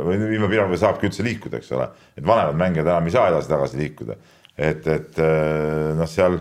või 0.06 0.18
ilma 0.34 0.49
piiranguteta 0.49 0.88
saabki 0.88 1.10
üldse 1.10 1.26
liikuda, 1.26 1.60
eks 1.62 1.74
ole. 1.78 1.89
et 2.18 2.26
vanemad 2.26 2.58
mängijad 2.58 2.89
enam 2.89 3.10
ei 3.10 3.14
saa 3.14 3.28
edasi-tagasi 3.30 3.82
liikuda. 3.84 4.18
et, 4.58 4.88
et 4.88 5.20
äh, 5.22 5.91
noh, 5.97 6.10
seal 6.10 6.39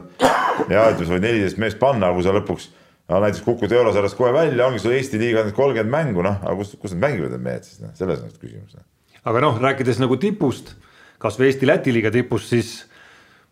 ja 0.73 0.89
ütleme, 0.91 1.07
sa 1.07 1.17
võid 1.17 1.27
neliteist 1.27 1.61
meest 1.61 1.81
panna, 1.83 2.13
kui 2.17 2.25
sa 2.25 2.33
lõpuks 2.37 2.71
no 3.11 3.21
näiteks 3.25 3.43
kukud 3.45 3.73
eurosarjast 3.75 4.17
kohe 4.19 4.33
välja, 4.35 4.67
ongi 4.67 4.81
sul 4.83 4.95
Eesti 4.95 5.19
liiga 5.21 5.45
need 5.45 5.57
kolmkümmend 5.57 5.93
mängu, 5.93 6.25
noh, 6.25 6.39
aga 6.45 6.55
kus, 6.61 6.77
kus 6.81 6.95
need 6.95 7.05
mängivad 7.05 7.35
need 7.35 7.47
mehed 7.47 7.67
siis, 7.67 7.81
noh, 7.83 7.93
selles 7.99 8.23
on 8.25 8.33
küsimus. 8.33 8.77
Noh. 8.79 8.87
aga 9.33 9.43
noh, 9.45 9.59
rääkides 9.63 10.01
nagu 10.03 10.19
tipust, 10.21 10.75
kasvõi 11.23 11.51
Eesti-Läti 11.51 11.95
liiga 11.95 12.13
tipust, 12.15 12.53
siis 12.55 12.73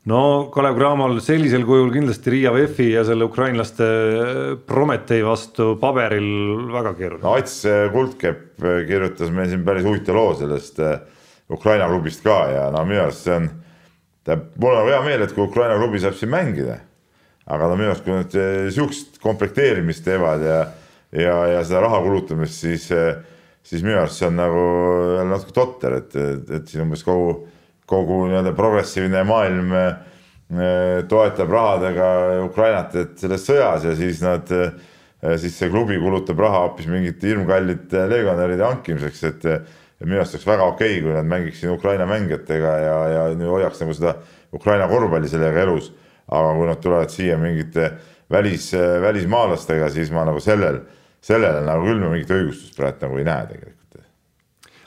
no 0.09 0.23
Kalev 0.55 0.77
Cramol 0.79 1.21
sellisel 1.25 1.65
kujul 1.69 1.93
kindlasti 1.93 2.33
Riia 2.33 2.53
VEF-i 2.55 2.91
ja 2.95 3.05
selle 3.07 3.29
ukrainlaste 3.29 3.87
Prometee 4.69 5.23
vastu 5.27 5.75
paberil 5.81 6.69
väga 6.73 6.95
keeruline. 6.99 7.25
no 7.27 7.37
Ats 7.37 7.61
Kuldkepp 7.93 8.65
kirjutas 8.89 9.33
meil 9.35 9.51
siin 9.53 9.65
päris 9.67 9.87
huvitava 9.87 10.23
loo 10.23 10.35
sellest 10.39 10.81
Ukraina 11.53 11.89
klubist 11.89 12.25
ka 12.25 12.39
ja 12.53 12.69
no 12.73 12.85
minu 12.89 13.03
arust 13.07 13.25
see 13.25 13.37
on, 13.37 13.49
tähendab, 14.25 14.51
mul 14.61 14.77
on 14.77 14.91
hea 14.91 15.01
meel, 15.07 15.25
et 15.25 15.33
kui 15.37 15.47
Ukraina 15.47 15.79
klubi 15.81 16.01
saab 16.03 16.17
siin 16.19 16.33
mängida. 16.33 16.81
aga 17.49 17.69
no 17.69 17.77
minu 17.81 17.93
arust, 17.93 18.05
kui 18.05 18.13
nad 18.13 18.35
sihukest 18.75 19.23
komplekteerimist 19.25 20.05
teevad 20.05 20.45
ja, 20.45 20.59
ja, 21.17 21.37
ja 21.55 21.63
seda 21.65 21.81
raha 21.87 22.03
kulutamist, 22.05 22.61
siis, 22.61 22.89
siis 23.65 23.85
minu 23.85 23.97
arust 24.03 24.21
see 24.21 24.29
on 24.29 24.37
nagu 24.37 24.65
natuke 25.31 25.57
totter, 25.57 26.03
et, 26.03 26.17
et, 26.17 26.51
et 26.59 26.69
siin 26.69 26.85
umbes 26.85 27.05
kogu 27.07 27.47
kogu 27.89 28.27
nii-öelda 28.29 28.53
progressiivne 28.57 29.25
maailm 29.29 29.73
eh, 29.73 31.03
toetab 31.09 31.53
rahadega 31.53 32.09
Ukrainat, 32.45 32.97
et 33.01 33.21
selles 33.21 33.45
sõjas 33.49 33.87
ja 33.89 33.95
siis 33.99 34.21
nad, 34.25 34.51
eh, 34.53 35.37
siis 35.41 35.57
see 35.59 35.71
klubi 35.73 35.99
kulutab 36.01 36.41
raha 36.45 36.65
hoopis 36.67 36.89
mingite 36.91 37.33
hirmkallite 37.33 38.05
legionäride 38.11 38.67
hankimiseks, 38.67 39.25
et 39.31 39.49
minu 40.05 40.21
arust 40.21 40.37
oleks 40.37 40.47
väga 40.49 40.69
okei 40.75 40.93
okay,, 40.99 41.07
kui 41.07 41.17
nad 41.17 41.33
mängiksid 41.33 41.73
Ukraina 41.73 42.07
mängijatega 42.09 42.75
ja, 42.85 42.99
ja 43.15 43.25
hoiaks 43.49 43.83
nagu 43.83 43.97
seda 43.97 44.15
Ukraina 44.55 44.87
korvpalli 44.89 45.31
sellega 45.31 45.65
elus. 45.67 45.93
aga 46.29 46.49
kui 46.59 46.67
nad 46.69 46.81
tulevad 46.85 47.09
siia 47.09 47.39
mingite 47.41 47.87
välis, 48.31 48.67
välismaalastega, 49.01 49.89
siis 49.89 50.11
ma 50.13 50.27
nagu 50.29 50.43
sellel, 50.45 50.83
sellele 51.25 51.65
nagu 51.65 51.89
küll 51.89 52.05
mingit 52.05 52.37
õigustust 52.37 52.77
praegu 52.77 53.07
nagu 53.07 53.19
ei 53.23 53.25
näe 53.25 53.47
tegelikult 53.49 53.78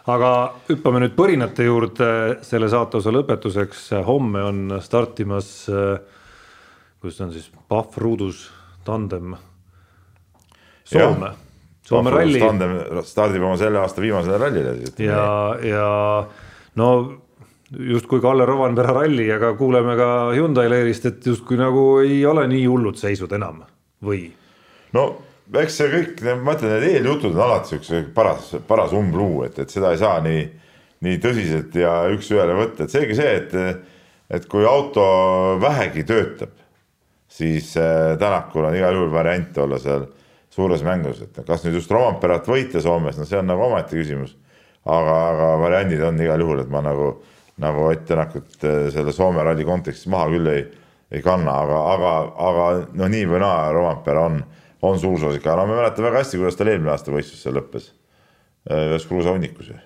aga 0.09 0.31
hüppame 0.69 1.03
nüüd 1.03 1.13
põrinate 1.17 1.67
juurde 1.67 2.09
selle 2.45 2.69
saateosa 2.71 3.13
lõpetuseks. 3.13 3.89
homme 4.05 4.43
on 4.43 4.79
startimas, 4.81 5.69
kuidas 7.01 7.17
see 7.17 7.25
on 7.25 7.33
siis, 7.35 7.51
Pahv, 7.69 7.97
Ruudus, 7.97 8.49
tandem 8.85 9.35
Soome. 10.91 11.31
Soome 11.87 12.11
ralli. 12.11 12.39
tandem 12.39 12.77
stardib 13.07 13.43
oma 13.43 13.57
selle 13.59 13.79
aasta 13.79 14.01
viimasele 14.03 14.37
rallile. 14.37 14.75
ja, 14.99 15.25
ja 15.63 15.87
no 16.75 16.89
justkui 17.71 18.21
Kalle 18.21 18.45
Rovanpera 18.45 18.93
ralli, 18.93 19.25
aga 19.31 19.53
kuuleme 19.57 19.95
ka 19.95 20.07
Hyundai 20.35 20.69
leerist, 20.69 21.05
et 21.07 21.25
justkui 21.25 21.57
nagu 21.59 21.99
ei 22.03 22.25
ole 22.25 22.45
nii 22.51 22.65
hullud 22.67 22.99
seisud 22.99 23.31
enam 23.37 23.63
või? 24.03 24.25
no 24.93 25.05
eks 25.59 25.77
see 25.81 25.89
kõik, 25.91 26.21
ma 26.43 26.55
ütlen, 26.55 26.75
need 26.77 26.87
eeljutud 26.95 27.35
on 27.35 27.43
alati 27.45 27.73
siukse 27.73 28.01
paras, 28.15 28.53
paras 28.67 28.93
umbluu, 28.95 29.43
et, 29.47 29.59
et 29.59 29.73
seda 29.73 29.91
ei 29.91 29.99
saa 29.99 30.21
nii, 30.23 30.45
nii 31.03 31.19
tõsiselt 31.23 31.75
ja 31.75 31.95
üks-ühele 32.13 32.55
võtta, 32.55 32.85
et 32.85 32.93
seegi 32.93 33.17
see, 33.17 33.33
et, 33.41 34.01
et 34.31 34.47
kui 34.51 34.63
auto 34.67 35.03
vähegi 35.61 36.05
töötab, 36.07 36.53
siis 37.31 37.73
äh, 37.79 38.13
Tänakul 38.19 38.69
on 38.69 38.77
igal 38.77 38.95
juhul 38.95 39.11
variant 39.11 39.57
olla 39.63 39.79
seal 39.81 40.07
suures 40.51 40.83
mängus, 40.83 41.21
et 41.23 41.41
kas 41.47 41.65
nüüd 41.65 41.79
just 41.79 41.91
Romperat 41.91 42.47
võita 42.47 42.83
Soomes, 42.83 43.19
no 43.19 43.27
see 43.27 43.39
on 43.39 43.47
nagu 43.51 43.67
omaette 43.67 43.95
küsimus. 43.95 44.37
aga, 44.81 45.15
aga 45.31 45.47
variandid 45.61 46.01
on 46.01 46.19
igal 46.19 46.41
juhul, 46.41 46.63
et 46.63 46.69
ma 46.71 46.81
nagu, 46.81 47.11
nagu 47.61 47.83
Ott 47.89 48.07
Tänakut 48.07 48.63
äh, 48.63 48.87
selle 48.93 49.11
Soome 49.15 49.43
ralli 49.43 49.67
kontekstis 49.67 50.07
maha 50.11 50.31
küll 50.31 50.47
ei, 50.47 50.63
ei 51.11 51.21
kanna, 51.21 51.59
aga, 51.65 51.83
aga, 51.91 52.15
aga 52.49 52.65
no 52.95 53.07
nii 53.11 53.27
või 53.27 53.43
naa, 53.43 53.71
Rompera 53.75 54.25
on 54.29 54.41
on 54.81 54.99
suursoosik, 54.99 55.45
aga 55.45 55.61
no 55.61 55.69
ma 55.69 55.81
mäletan 55.83 56.07
väga 56.07 56.23
hästi, 56.23 56.41
kuidas 56.41 56.59
tal 56.59 56.73
eelmine 56.73 56.93
aasta 56.93 57.13
võistlus 57.13 57.45
seal 57.45 57.57
lõppes. 57.59 57.91
Äh, 58.69 58.91
ühes 58.91 59.07
kruusahunnikus 59.09 59.71
ju 59.73 59.79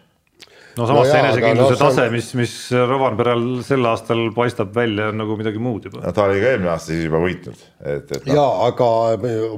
no 0.75 0.87
samas 0.87 1.07
no 1.07 1.11
see 1.11 1.19
enesekindluse 1.21 1.75
no, 1.75 1.79
tase, 1.79 2.05
mis, 2.11 2.29
mis 2.37 2.53
Rovanperal 2.75 3.43
sel 3.65 3.85
aastal 3.87 4.21
paistab 4.35 4.73
välja, 4.75 5.09
on 5.11 5.21
nagu 5.21 5.37
midagi 5.39 5.61
muud 5.61 5.87
juba. 5.87 6.01
no 6.03 6.13
ta 6.15 6.25
oli 6.27 6.41
ka 6.43 6.51
eelmine 6.51 6.71
aasta 6.73 6.91
siis 6.91 7.05
juba 7.07 7.21
võitnud, 7.23 7.61
et, 7.79 8.11
et 8.17 8.27
no.. 8.27 8.35
jaa, 8.35 8.49
aga 8.67 8.89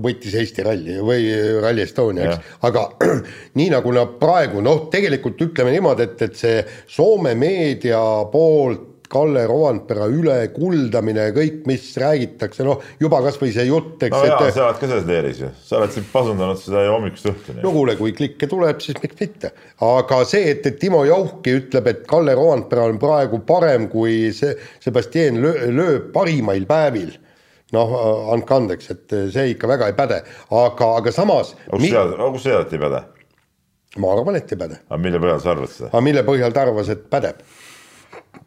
võitis 0.04 0.36
Eesti 0.38 0.66
ralli 0.68 1.00
või 1.06 1.32
Rally 1.64 1.86
Estonia, 1.86 2.36
eks, 2.36 2.52
aga 2.70 2.86
nii 3.60 3.72
nagu 3.74 3.96
nad 3.98 4.14
praegu 4.22 4.62
noh, 4.66 4.86
tegelikult 4.94 5.42
ütleme 5.48 5.74
niimoodi, 5.74 6.08
et, 6.10 6.28
et 6.30 6.38
see 6.38 6.62
Soome 6.98 7.34
meedia 7.40 8.02
poolt 8.34 8.97
Kalle 9.12 9.46
Rovanpera 9.48 10.08
ülekuldamine 10.12 11.28
ja 11.30 11.34
kõik, 11.36 11.62
mis 11.70 11.86
räägitakse, 12.02 12.66
noh 12.68 12.82
juba 13.02 13.22
kasvõi 13.26 13.52
see 13.56 13.68
jutt, 13.70 14.02
eks. 14.08 14.16
no 14.16 14.24
jaa 14.28 14.40
et..., 14.48 14.56
sa 14.56 14.66
oled 14.68 14.82
ka 14.82 14.90
selles 14.90 15.08
leeris 15.10 15.44
ju, 15.44 15.52
sa 15.64 15.80
oled 15.82 15.94
siin 15.96 16.08
pasundanud 16.12 16.62
seda 16.62 16.84
ju 16.86 16.96
hommikust 16.96 17.30
õhtuni. 17.32 17.62
no 17.64 17.76
kuule, 17.76 17.98
kui 18.00 18.16
klikke 18.18 18.50
tuleb, 18.52 18.82
siis 18.84 19.00
miks 19.04 19.20
mitte. 19.22 19.54
aga 19.88 20.24
see, 20.28 20.52
et, 20.56 20.66
et 20.68 20.80
Timo 20.82 21.04
Jauhki 21.08 21.56
ütleb, 21.62 21.92
et 21.94 22.04
Kalle 22.10 22.36
Rovanpera 22.38 22.88
on 22.92 23.00
praegu 23.02 23.42
parem 23.48 23.88
kui 23.92 24.34
see 24.36 24.56
Sebastian 24.84 25.40
lööb 25.42 26.12
parimail 26.16 26.68
päevil 26.70 27.16
noh, 27.76 27.94
andke 28.34 28.56
andeks, 28.56 28.92
et 28.94 29.16
see 29.34 29.54
ikka 29.54 29.70
väga 29.70 29.92
ei 29.92 29.96
päde, 29.98 30.24
aga, 30.56 30.90
aga 31.02 31.14
samas. 31.16 31.54
kus 31.68 31.84
mi... 31.84 31.92
sa, 31.92 32.08
kus 32.32 32.48
tead, 32.48 32.66
et 32.68 32.76
ei 32.78 32.84
päde? 32.84 33.04
ma 34.02 34.12
arvan, 34.14 34.38
et 34.40 34.52
ei 34.52 34.60
päde. 34.60 34.80
aga 34.88 35.00
mille 35.02 35.22
põhjal 35.24 35.42
sa 35.44 35.54
arvad 35.54 35.74
seda? 35.74 35.90
aga 35.92 36.04
mille 36.06 36.24
põhjal 36.28 36.56
ta 36.56 36.64
arvas, 36.68 36.92
et 36.94 37.08
pädeb? 37.12 37.42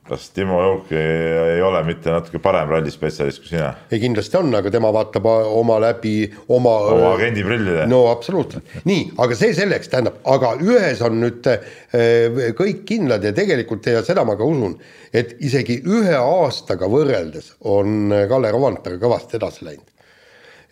Kas 0.08 0.28
Timo 0.34 0.60
Juuk 0.62 0.92
ei, 0.96 1.60
ole 1.64 1.82
mitte 1.86 2.12
natuke 2.12 2.40
parem 2.42 2.70
rallispetsialist 2.74 3.42
kui 3.42 3.52
sina? 3.52 3.70
ei, 3.90 4.00
kindlasti 4.02 4.38
on, 4.40 4.52
aga 4.58 4.72
tema 4.72 4.92
vaatab 4.94 5.28
oma 5.30 5.78
läbi 5.82 6.14
oma. 6.48 6.74
oma 6.94 7.12
agendi 7.14 7.44
prillide. 7.46 7.86
no 7.90 8.02
absoluutselt, 8.10 8.74
nii, 8.88 9.10
aga 9.22 9.38
see 9.38 9.54
selleks, 9.56 9.92
tähendab, 9.92 10.18
aga 10.30 10.54
ühes 10.64 11.04
on 11.06 11.20
nüüd 11.22 11.50
äh, 11.50 12.50
kõik 12.58 12.84
kindlad 12.88 13.24
ja 13.26 13.34
tegelikult 13.36 13.86
ja 13.90 14.02
seda 14.06 14.24
ma 14.28 14.38
ka 14.40 14.48
usun, 14.48 14.76
et 15.12 15.36
isegi 15.44 15.80
ühe 15.86 16.16
aastaga 16.18 16.90
võrreldes 16.90 17.54
on 17.68 18.12
Kalle 18.30 18.52
Rovanpera 18.54 19.00
kõvasti 19.00 19.38
edasi 19.40 19.66
läinud 19.68 19.88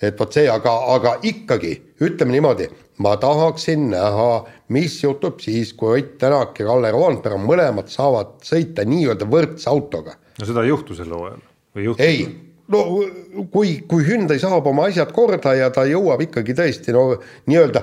et 0.03 0.19
vot 0.19 0.35
see, 0.35 0.47
aga, 0.51 0.75
aga 0.95 1.17
ikkagi 1.27 1.73
ütleme 2.05 2.37
niimoodi, 2.37 2.69
ma 3.03 3.17
tahaksin 3.21 3.89
näha, 3.93 4.31
mis 4.75 4.99
juhtub 5.03 5.41
siis, 5.41 5.73
kui 5.77 6.01
Ott 6.01 6.19
Tänak 6.21 6.59
ja 6.61 6.69
Kalle 6.69 6.91
Roandpera 6.95 7.39
mõlemad 7.41 7.89
saavad 7.93 8.39
sõita 8.47 8.85
nii-öelda 8.89 9.29
võrdse 9.31 9.71
autoga. 9.71 10.19
no 10.39 10.49
seda 10.49 10.67
ei 10.67 10.75
juhtu 10.75 10.99
sel 10.99 11.15
hooajal 11.15 11.41
või 11.77 11.89
juhtub? 11.89 12.05
ei, 12.05 12.27
no 12.73 12.83
kui, 13.53 13.79
kui 13.89 14.05
Hyundai 14.05 14.39
saab 14.43 14.67
oma 14.69 14.89
asjad 14.91 15.13
korda 15.17 15.55
ja 15.57 15.71
ta 15.75 15.87
jõuab 15.89 16.23
ikkagi 16.27 16.57
tõesti 16.59 16.93
no 16.95 17.05
nii-öelda, 17.49 17.83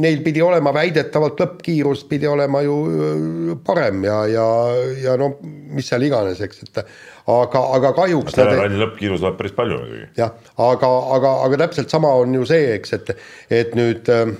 neil 0.00 0.22
pidi 0.24 0.42
olema 0.44 0.72
väidetavalt 0.74 1.40
lõppkiirus 1.42 2.06
pidi 2.08 2.30
olema 2.30 2.62
ju 2.64 2.78
parem 3.66 4.04
ja, 4.08 4.22
ja, 4.32 4.46
ja 5.04 5.16
no 5.20 5.34
mis 5.42 5.90
seal 5.92 6.06
iganes, 6.08 6.40
eks, 6.44 6.64
et 6.64 6.80
aga, 6.82 7.64
aga 7.76 7.92
kahjuks. 7.96 8.36
selle 8.36 8.56
ralli 8.56 8.80
lõppkiirus 8.80 9.24
läheb 9.24 9.36
päris 9.40 9.56
palju 9.58 9.82
muidugi. 9.82 10.08
jah, 10.20 10.32
aga, 10.56 10.94
aga, 11.18 11.34
aga 11.48 11.60
täpselt 11.66 11.92
sama 11.92 12.14
on 12.22 12.40
ju 12.40 12.48
see, 12.48 12.72
eks, 12.78 12.96
et, 12.96 13.14
et 13.52 13.76
nüüd 13.78 14.08
äh, 14.12 14.32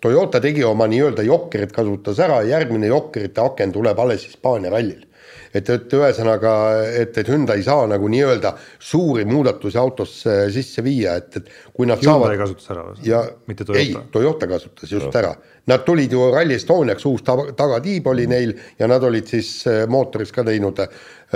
Toyota 0.00 0.40
tegi 0.44 0.64
oma 0.68 0.84
nii-öelda 0.90 1.24
jokkerit, 1.24 1.72
kasutas 1.72 2.18
ära, 2.20 2.42
järgmine 2.44 2.90
jokkerite 2.90 3.40
aken 3.40 3.72
tuleb 3.72 4.00
alles 4.04 4.26
Hispaania 4.28 4.72
rallil 4.74 5.08
et, 5.54 5.68
et 5.72 5.94
ühesõnaga, 5.96 6.52
et, 7.00 7.16
et 7.20 7.28
Hyundai 7.28 7.60
ei 7.60 7.66
saa 7.66 7.86
nagu 7.90 8.08
nii-öelda 8.10 8.52
suuri 8.90 9.24
muudatusi 9.28 9.78
autosse 9.80 10.36
sisse 10.54 10.84
viia, 10.84 11.16
et, 11.20 11.40
et 11.40 11.50
kui 11.74 11.88
nad 11.88 12.00
Hyundai 12.02 12.36
saavad. 12.36 12.42
kasutas 12.42 12.72
ära 12.74 12.86
ja 13.06 13.22
mitte 13.50 13.66
Toyota? 13.68 13.82
ei, 13.84 14.10
Toyota 14.14 14.50
kasutas 14.50 14.92
just 14.92 15.08
Toyota. 15.08 15.22
ära. 15.22 15.34
Nad 15.68 15.84
tulid 15.84 16.12
ju 16.12 16.30
Rally 16.32 16.56
Estoniaks, 16.56 17.04
uus 17.08 17.24
tagatiib 17.24 18.06
oli 18.08 18.24
neil 18.30 18.54
ja 18.78 18.88
nad 18.88 19.04
olid 19.04 19.28
siis 19.28 19.50
äh, 19.68 19.82
mootoris 19.90 20.32
ka 20.32 20.44
teinud 20.46 20.80
äh, 20.84 20.88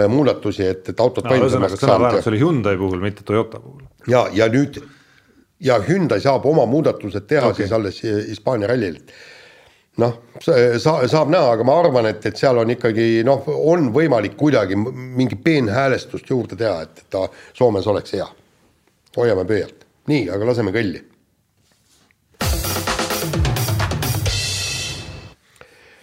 muudatusi, 0.08 0.66
et, 0.68 0.88
et 0.88 1.04
autot 1.04 1.28
no, 1.28 1.36
võimsamaks 1.36 1.80
saanud. 1.80 2.20
see 2.20 2.34
oli 2.34 2.42
Hyundai 2.44 2.80
puhul, 2.80 3.00
mitte 3.04 3.26
Toyota 3.28 3.60
puhul. 3.60 3.84
ja, 4.08 4.26
ja 4.32 4.48
nüüd 4.52 4.80
ja 5.62 5.78
Hyundai 5.88 6.20
saab 6.20 6.46
oma 6.46 6.66
muudatused 6.66 7.26
teha 7.30 7.48
okay. 7.48 7.62
siis 7.62 7.72
alles 7.72 8.02
Hispaania 8.02 8.68
rallil 8.70 8.98
noh, 10.00 10.18
sa-, 10.40 11.02
saab 11.08 11.32
näha, 11.32 11.52
aga 11.56 11.66
ma 11.66 11.76
arvan, 11.82 12.08
et, 12.12 12.24
et 12.26 12.38
seal 12.38 12.58
on 12.62 12.72
ikkagi 12.72 13.22
noh, 13.26 13.44
on 13.72 13.90
võimalik 13.94 14.36
kuidagi 14.40 14.78
mingi 14.78 15.36
peenhäälestust 15.36 16.30
juurde 16.32 16.56
teha, 16.58 16.82
et 16.86 17.04
ta 17.12 17.26
Soomes 17.52 17.86
oleks 17.86 18.16
hea. 18.16 18.28
hoiame 19.16 19.44
pöialt. 19.44 19.84
nii, 20.08 20.28
aga 20.32 20.46
laseme 20.48 20.72
kõlli. 20.74 21.02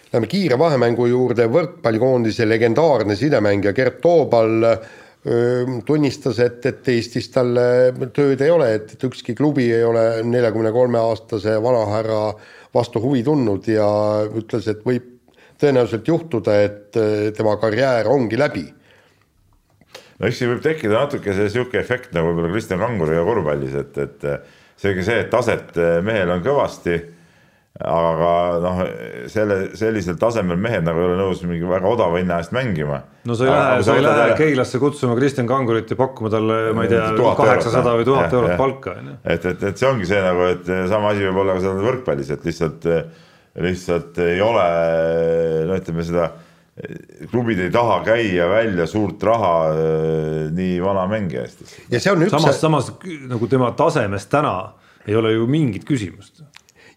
Läheme 0.10 0.26
kiire 0.26 0.57
vahemängu 0.57 1.05
juurde, 1.05 1.45
võrkpallikoondise 1.53 2.47
legendaarne 2.47 3.16
sidemängija 3.16 3.76
Gert 3.78 3.99
Toobal 4.01 4.64
tunnistas, 5.86 6.38
et, 6.40 6.64
et 6.66 6.88
Eestis 6.94 7.26
talle 7.34 7.64
tööd 8.16 8.40
ei 8.40 8.54
ole, 8.54 8.70
et, 8.78 8.94
et 8.96 9.02
ükski 9.04 9.34
klubi 9.36 9.66
ei 9.68 9.84
ole 9.84 10.24
neljakümne 10.24 10.72
kolme 10.72 11.02
aastase 11.02 11.58
vanahärra 11.60 12.22
äh, 12.30 12.48
vastu 12.74 13.02
huvi 13.02 13.24
tundnud 13.26 13.68
ja 13.70 13.88
ütles, 14.38 14.68
et 14.70 14.84
võib 14.86 15.08
tõenäoliselt 15.60 16.08
juhtuda, 16.08 16.58
et 16.64 17.00
eh, 17.00 17.30
tema 17.36 17.56
karjäär 17.60 18.08
ongi 18.10 18.38
läbi. 18.40 18.66
no 20.20 20.28
eks 20.28 20.40
siin 20.40 20.52
võib 20.54 20.64
tekkida 20.64 21.06
natuke 21.06 21.34
see 21.36 21.50
sihuke 21.50 21.80
efekt 21.80 22.14
nagu 22.16 22.30
võib-olla 22.30 22.52
Kristjan 22.54 22.82
Kanguriga 22.84 23.24
korvpallis, 23.28 23.76
et, 23.80 23.98
et 23.98 24.28
seegi 24.80 25.06
see, 25.08 25.24
et 25.26 25.32
taset 25.32 25.78
eh, 25.78 26.00
mehel 26.06 26.32
on 26.36 26.44
kõvasti 26.46 27.00
aga 27.80 28.32
noh, 28.60 28.80
selle, 29.32 29.70
sellisel 29.80 30.18
tasemel 30.20 30.60
mehed 30.60 30.84
nagu 30.84 31.00
ei 31.00 31.06
ole 31.08 31.16
nõus 31.22 31.44
mingi 31.48 31.68
väga 31.68 31.88
odava 31.88 32.20
hinna 32.20 32.42
eest 32.42 32.52
mängima. 32.56 33.00
no 33.24 33.38
sa 33.40 33.46
ei 33.46 33.54
lähe, 33.54 33.78
sa 33.88 33.96
ei 33.96 34.04
lähe 34.04 34.24
jälle... 34.24 34.36
Keilasse 34.42 34.82
kutsuma 34.84 35.16
Kristjan 35.16 35.48
Kangurit 35.48 35.94
ja 35.94 35.96
pakkuma 36.00 36.32
talle, 36.34 36.58
ma 36.76 36.84
ei 36.84 36.92
tea, 36.92 37.06
kaheksasada 37.16 37.96
või 37.96 38.10
tuhat 38.10 38.36
eurot 38.36 38.58
palka, 38.60 38.98
on 39.00 39.14
ju. 39.14 39.16
et, 39.24 39.48
et, 39.54 39.64
et 39.72 39.80
see 39.80 39.88
ongi 39.88 40.10
see 40.10 40.20
nagu, 40.26 40.50
et 40.58 40.68
sama 40.92 41.14
asi 41.14 41.24
võib 41.30 41.40
olla 41.46 41.56
ka 41.56 41.64
seal 41.64 41.80
võrkpallis, 41.86 42.34
et 42.36 42.46
lihtsalt, 42.50 42.90
lihtsalt 43.70 44.22
ei 44.28 44.44
ole, 44.44 44.68
no 45.72 45.80
ütleme 45.80 46.08
seda, 46.12 46.28
klubid 47.32 47.64
ei 47.64 47.72
taha 47.72 48.02
käia 48.04 48.52
välja 48.52 48.92
suurt 48.92 49.24
raha 49.24 49.56
nii 50.56 50.78
vana 50.84 51.08
mängija 51.12 51.48
eest. 51.48 51.64
ja 51.88 52.04
see 52.04 52.12
on 52.12 52.28
üks 52.28 52.36
samas, 52.36 52.60
samas 52.60 52.94
nagu 53.32 53.48
tema 53.52 53.72
tasemest 53.80 54.32
täna 54.36 54.58
ei 55.08 55.16
ole 55.16 55.38
ju 55.38 55.48
mingit 55.48 55.88
küsimust 55.88 56.44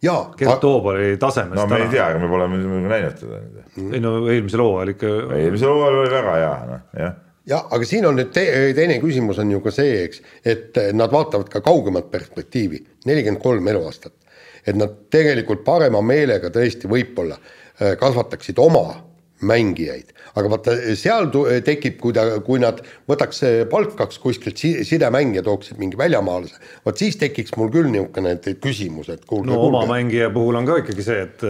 jaa. 0.03 0.23
Gert 0.39 0.61
Toobali 0.61 1.17
tasemest. 1.17 1.57
no 1.57 1.67
me 1.67 1.77
täna. 1.77 1.85
ei 1.85 1.91
tea, 1.97 2.07
aga 2.07 2.23
me 2.23 2.31
pole 2.31 2.49
näinud 2.53 3.19
teda. 3.21 3.43
ei 3.83 4.01
no 4.01 4.17
eelmisel 4.29 4.65
hooajal 4.65 4.95
ikka. 4.95 5.13
eelmisel 5.39 5.75
hooajal 5.75 6.01
oli 6.05 6.17
väga 6.17 6.39
hea, 6.41 6.57
noh, 6.71 6.89
jah 6.99 7.21
jah, 7.49 7.67
aga 7.75 7.87
siin 7.87 8.07
on 8.07 8.19
nüüd 8.19 8.33
te 8.35 8.45
teine 8.77 8.99
küsimus 9.03 9.41
on 9.43 9.51
ju 9.51 9.61
ka 9.65 9.73
see, 9.75 10.03
eks, 10.07 10.21
et 10.47 10.79
nad 10.95 11.13
vaatavad 11.13 11.49
ka 11.51 11.63
kaugemat 11.65 12.11
perspektiivi, 12.13 12.83
nelikümmend 13.09 13.43
kolm 13.43 13.69
eluaastat. 13.69 14.15
et 14.67 14.77
nad 14.79 14.93
tegelikult 15.11 15.65
parema 15.67 15.99
meelega 16.07 16.47
tõesti 16.55 16.87
võib-olla 16.87 17.35
äh, 17.35 17.97
kasvataksid 17.99 18.59
oma 18.63 18.85
mängijaid, 19.47 20.13
aga 20.39 20.53
vaata 20.53 20.77
seal 20.99 21.29
tekib, 21.67 21.99
kui 22.03 22.15
ta, 22.17 22.25
kui 22.47 22.63
nad 22.63 22.81
võtaks, 23.11 23.43
palkaks 23.71 24.21
kuskilt 24.23 24.61
sidemängija, 24.63 25.45
tooksid 25.47 25.81
mingi 25.83 25.99
väljamaalase, 26.01 26.61
vot 26.87 26.99
siis 26.99 27.19
tekiks 27.21 27.57
mul 27.59 27.73
küll 27.75 27.91
niisugune 27.93 28.37
küsimus, 28.63 29.11
et 29.13 29.25
kuulge. 29.27 29.51
no 29.51 29.59
kuulge. 29.59 29.71
oma 29.71 29.87
mängija 29.95 30.31
puhul 30.35 30.61
on 30.61 30.69
ka 30.69 30.83
ikkagi 30.85 31.07
see, 31.07 31.23
et 31.27 31.47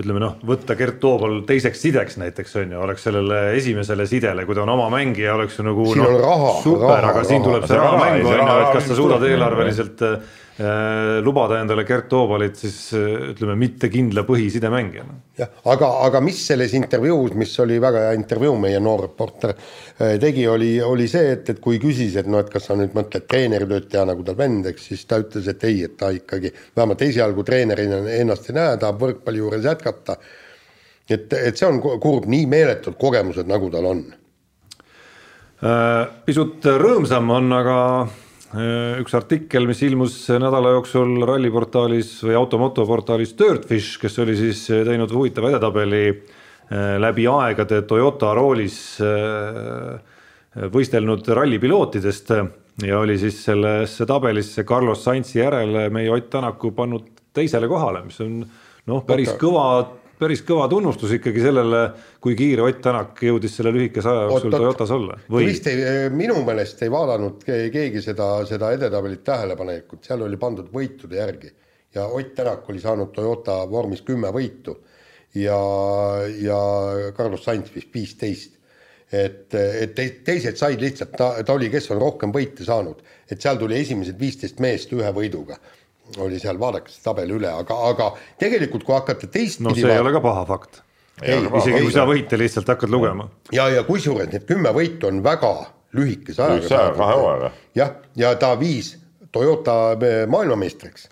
ütleme 0.00 0.22
noh, 0.22 0.38
võtta 0.46 0.74
Gert 0.78 0.98
Toobal 1.02 1.42
teiseks 1.46 1.84
sideks 1.84 2.16
näiteks 2.18 2.56
on 2.58 2.72
ju, 2.74 2.80
oleks 2.82 3.04
sellele 3.06 3.42
esimesele 3.58 4.06
sidele, 4.10 4.46
kui 4.48 4.56
ta 4.56 4.64
on 4.64 4.72
oma 4.74 4.88
mängija, 4.92 5.36
oleks 5.38 5.58
ju 5.60 5.66
nagu 5.66 5.86
Siin 5.92 6.06
on 6.06 6.16
raha, 6.22 6.54
super, 6.64 6.88
raha, 6.88 7.12
aga 7.12 7.26
siin 7.28 7.38
raha. 7.38 7.50
tuleb 7.50 7.68
see 7.68 7.78
raha 7.78 7.92
raha- 7.92 8.08
mängu 8.08 8.30
on 8.30 8.34
ju, 8.34 8.40
raha 8.40 8.56
et 8.64 8.72
kas 8.78 8.88
sa 8.90 8.98
suudad 8.98 9.28
eelarveliselt 9.28 10.02
äh, 10.02 10.40
lubada 10.56 11.58
endale 11.58 11.82
Gert 11.82 12.06
Toobalit 12.06 12.54
siis 12.54 12.76
äh, 12.94 13.32
ütleme, 13.32 13.56
mitte 13.58 13.88
kindla 13.90 14.22
põhisidemängijana. 14.22 15.16
jah, 15.38 15.50
aga, 15.66 15.88
aga 16.06 16.20
mis 16.22 16.38
selles 16.46 16.76
intervjuus, 16.78 17.34
mis 17.34 17.50
oli 17.58 17.80
väga 17.82 18.04
hea 18.04 18.12
intervjuu, 18.14 18.54
meie 18.62 18.78
noor 18.78 19.02
reporter 19.08 19.50
äh, 19.50 20.14
tegi, 20.22 20.46
oli, 20.46 20.76
oli 20.82 21.08
see, 21.10 21.32
et, 21.34 21.50
et 21.50 21.60
kui 21.64 21.80
küsis, 21.82 22.14
et 22.20 22.30
noh, 22.30 22.38
et 22.38 22.54
kas 22.54 22.70
sa 22.70 22.78
nüüd 22.78 22.94
mõtled 22.94 23.26
treeneritööd 23.26 23.90
teha 23.90 24.06
nagu 24.06 24.22
tal 24.22 24.38
vend, 24.38 24.70
eks 24.70 24.88
siis 24.92 25.04
ta 25.10 25.18
ütles, 25.24 25.50
et 25.50 25.66
ei, 25.66 25.82
et 25.88 25.98
ta 25.98 26.12
ikkagi 26.14 26.54
vähemalt 26.76 27.02
esialgu 27.02 27.42
treenerina 27.42 28.04
ennast 28.14 28.50
ei 28.52 28.60
näe, 28.60 28.78
tahab 28.78 29.02
võrkpalli 29.02 29.42
juures 29.42 29.66
jätkata. 29.66 30.20
et, 31.10 31.32
et 31.32 31.56
see 31.58 31.66
on 31.66 31.82
ku- 31.82 31.98
kurb, 31.98 32.30
nii 32.30 32.46
meeletud 32.46 32.94
kogemused, 33.00 33.50
nagu 33.50 33.74
tal 33.74 33.90
on. 33.90 34.04
Äh, 35.64 36.04
pisut 36.28 36.62
rõõmsam 36.62 37.34
on 37.34 37.58
aga 37.58 37.80
äh, 38.04 38.20
üks 38.54 39.14
artikkel, 39.18 39.66
mis 39.66 39.80
ilmus 39.82 40.16
nädala 40.38 40.74
jooksul 40.76 41.24
ralliportaalis 41.26 42.16
või 42.22 42.36
automoto 42.38 42.84
portaalis 42.86 43.34
Dirtfish, 43.38 43.98
kes 44.02 44.18
oli 44.22 44.36
siis 44.38 44.66
teinud 44.70 45.10
huvitava 45.10 45.50
edetabeli 45.50 46.02
äh, 46.10 46.94
läbi 47.02 47.26
aegade 47.30 47.82
Toyota 47.88 48.34
roolis 48.38 48.78
äh, 49.02 49.96
võistelnud 50.70 51.26
rallipilootidest 51.34 52.30
ja 52.86 52.98
oli 53.00 53.18
siis 53.18 53.40
sellesse 53.44 54.06
tabelisse 54.06 54.64
Carlos 54.64 55.02
Sainzi 55.04 55.40
järele 55.40 55.88
meie 55.90 56.12
Ott 56.14 56.30
Tänaku 56.30 56.70
pannud 56.74 57.10
teisele 57.34 57.68
kohale, 57.70 58.04
mis 58.06 58.20
on 58.22 58.40
noh, 58.86 59.02
päris 59.06 59.32
Oota. 59.32 59.40
kõva, 59.40 59.66
päris 60.18 60.42
kõva 60.46 60.68
tunnustus 60.70 61.12
ikkagi 61.18 61.42
sellele, 61.42 61.82
kui 62.22 62.36
kiire 62.38 62.62
Ott 62.66 62.80
Tänak 62.84 63.20
jõudis 63.24 63.56
selle 63.56 63.72
lühikese 63.74 64.08
aja 64.10 64.28
jooksul. 64.28 64.54
Toyotas 64.54 64.90
olla. 64.94 65.18
vist 65.34 65.66
ei, 65.70 66.08
minu 66.14 66.38
meelest 66.46 66.82
ei 66.82 66.90
vaadanud 66.92 67.44
ke- 67.44 67.68
keegi 67.74 68.02
seda, 68.02 68.28
seda 68.48 68.72
edetabelit 68.76 69.24
tähelepanelikult, 69.26 70.04
seal 70.06 70.22
oli 70.26 70.36
pandud 70.40 70.70
võitude 70.74 71.20
järgi 71.20 71.52
ja 71.94 72.06
Ott 72.06 72.34
Tänak 72.34 72.68
oli 72.70 72.80
saanud 72.82 73.12
Toyota 73.14 73.60
vormis 73.70 74.02
kümme 74.02 74.30
võitu 74.34 74.76
ja, 75.34 75.58
ja 76.42 76.58
Carlos 77.16 77.44
Sainz 77.44 77.70
vist 77.74 77.94
viisteist. 77.94 78.52
et, 79.12 79.54
et 79.54 79.94
te- 79.94 80.10
teised 80.24 80.56
said 80.58 80.80
lihtsalt, 80.80 81.12
ta, 81.16 81.42
ta 81.46 81.52
oli, 81.54 81.68
kes 81.70 81.90
on 81.94 82.00
rohkem 82.02 82.32
võite 82.34 82.64
saanud, 82.66 83.02
et 83.30 83.40
seal 83.40 83.58
tuli 83.60 83.76
esimesed 83.78 84.18
viisteist 84.18 84.58
meest 84.60 84.92
ühe 84.92 85.10
võiduga 85.14 85.58
oli 86.22 86.40
seal, 86.42 86.58
vaadake 86.60 86.92
see 86.92 87.04
tabel 87.04 87.30
üle, 87.36 87.50
aga, 87.50 87.78
aga 87.90 88.10
tegelikult, 88.40 88.84
kui 88.86 88.96
hakata 88.96 89.28
teistpidi 89.28 89.68
no 89.68 89.76
see 89.76 89.92
ei 89.92 90.02
ole 90.02 90.12
ka 90.14 90.22
paha 90.24 90.44
fakt. 90.48 90.82
Ei, 91.22 91.38
isegi 91.38 91.84
kui 91.84 91.94
sa 91.94 92.04
võite 92.08 92.38
lihtsalt 92.38 92.68
hakkad 92.72 92.90
lugema. 92.90 93.28
ja, 93.54 93.68
ja 93.70 93.84
kusjuures 93.86 94.32
need 94.32 94.46
kümme 94.48 94.72
võitu 94.74 95.06
on 95.10 95.22
väga 95.22 95.54
lühikese 95.94 96.42
ajaga 96.42 96.58
Lühikese 96.58 96.78
ajaga, 96.78 96.96
kahe 96.98 97.18
hooajaga. 97.20 97.50
jah, 97.78 97.96
ja 98.18 98.34
ta 98.40 98.54
viis 98.58 98.96
Toyota 99.34 99.76
eh, 99.94 100.24
maailmameistriks 100.30 101.08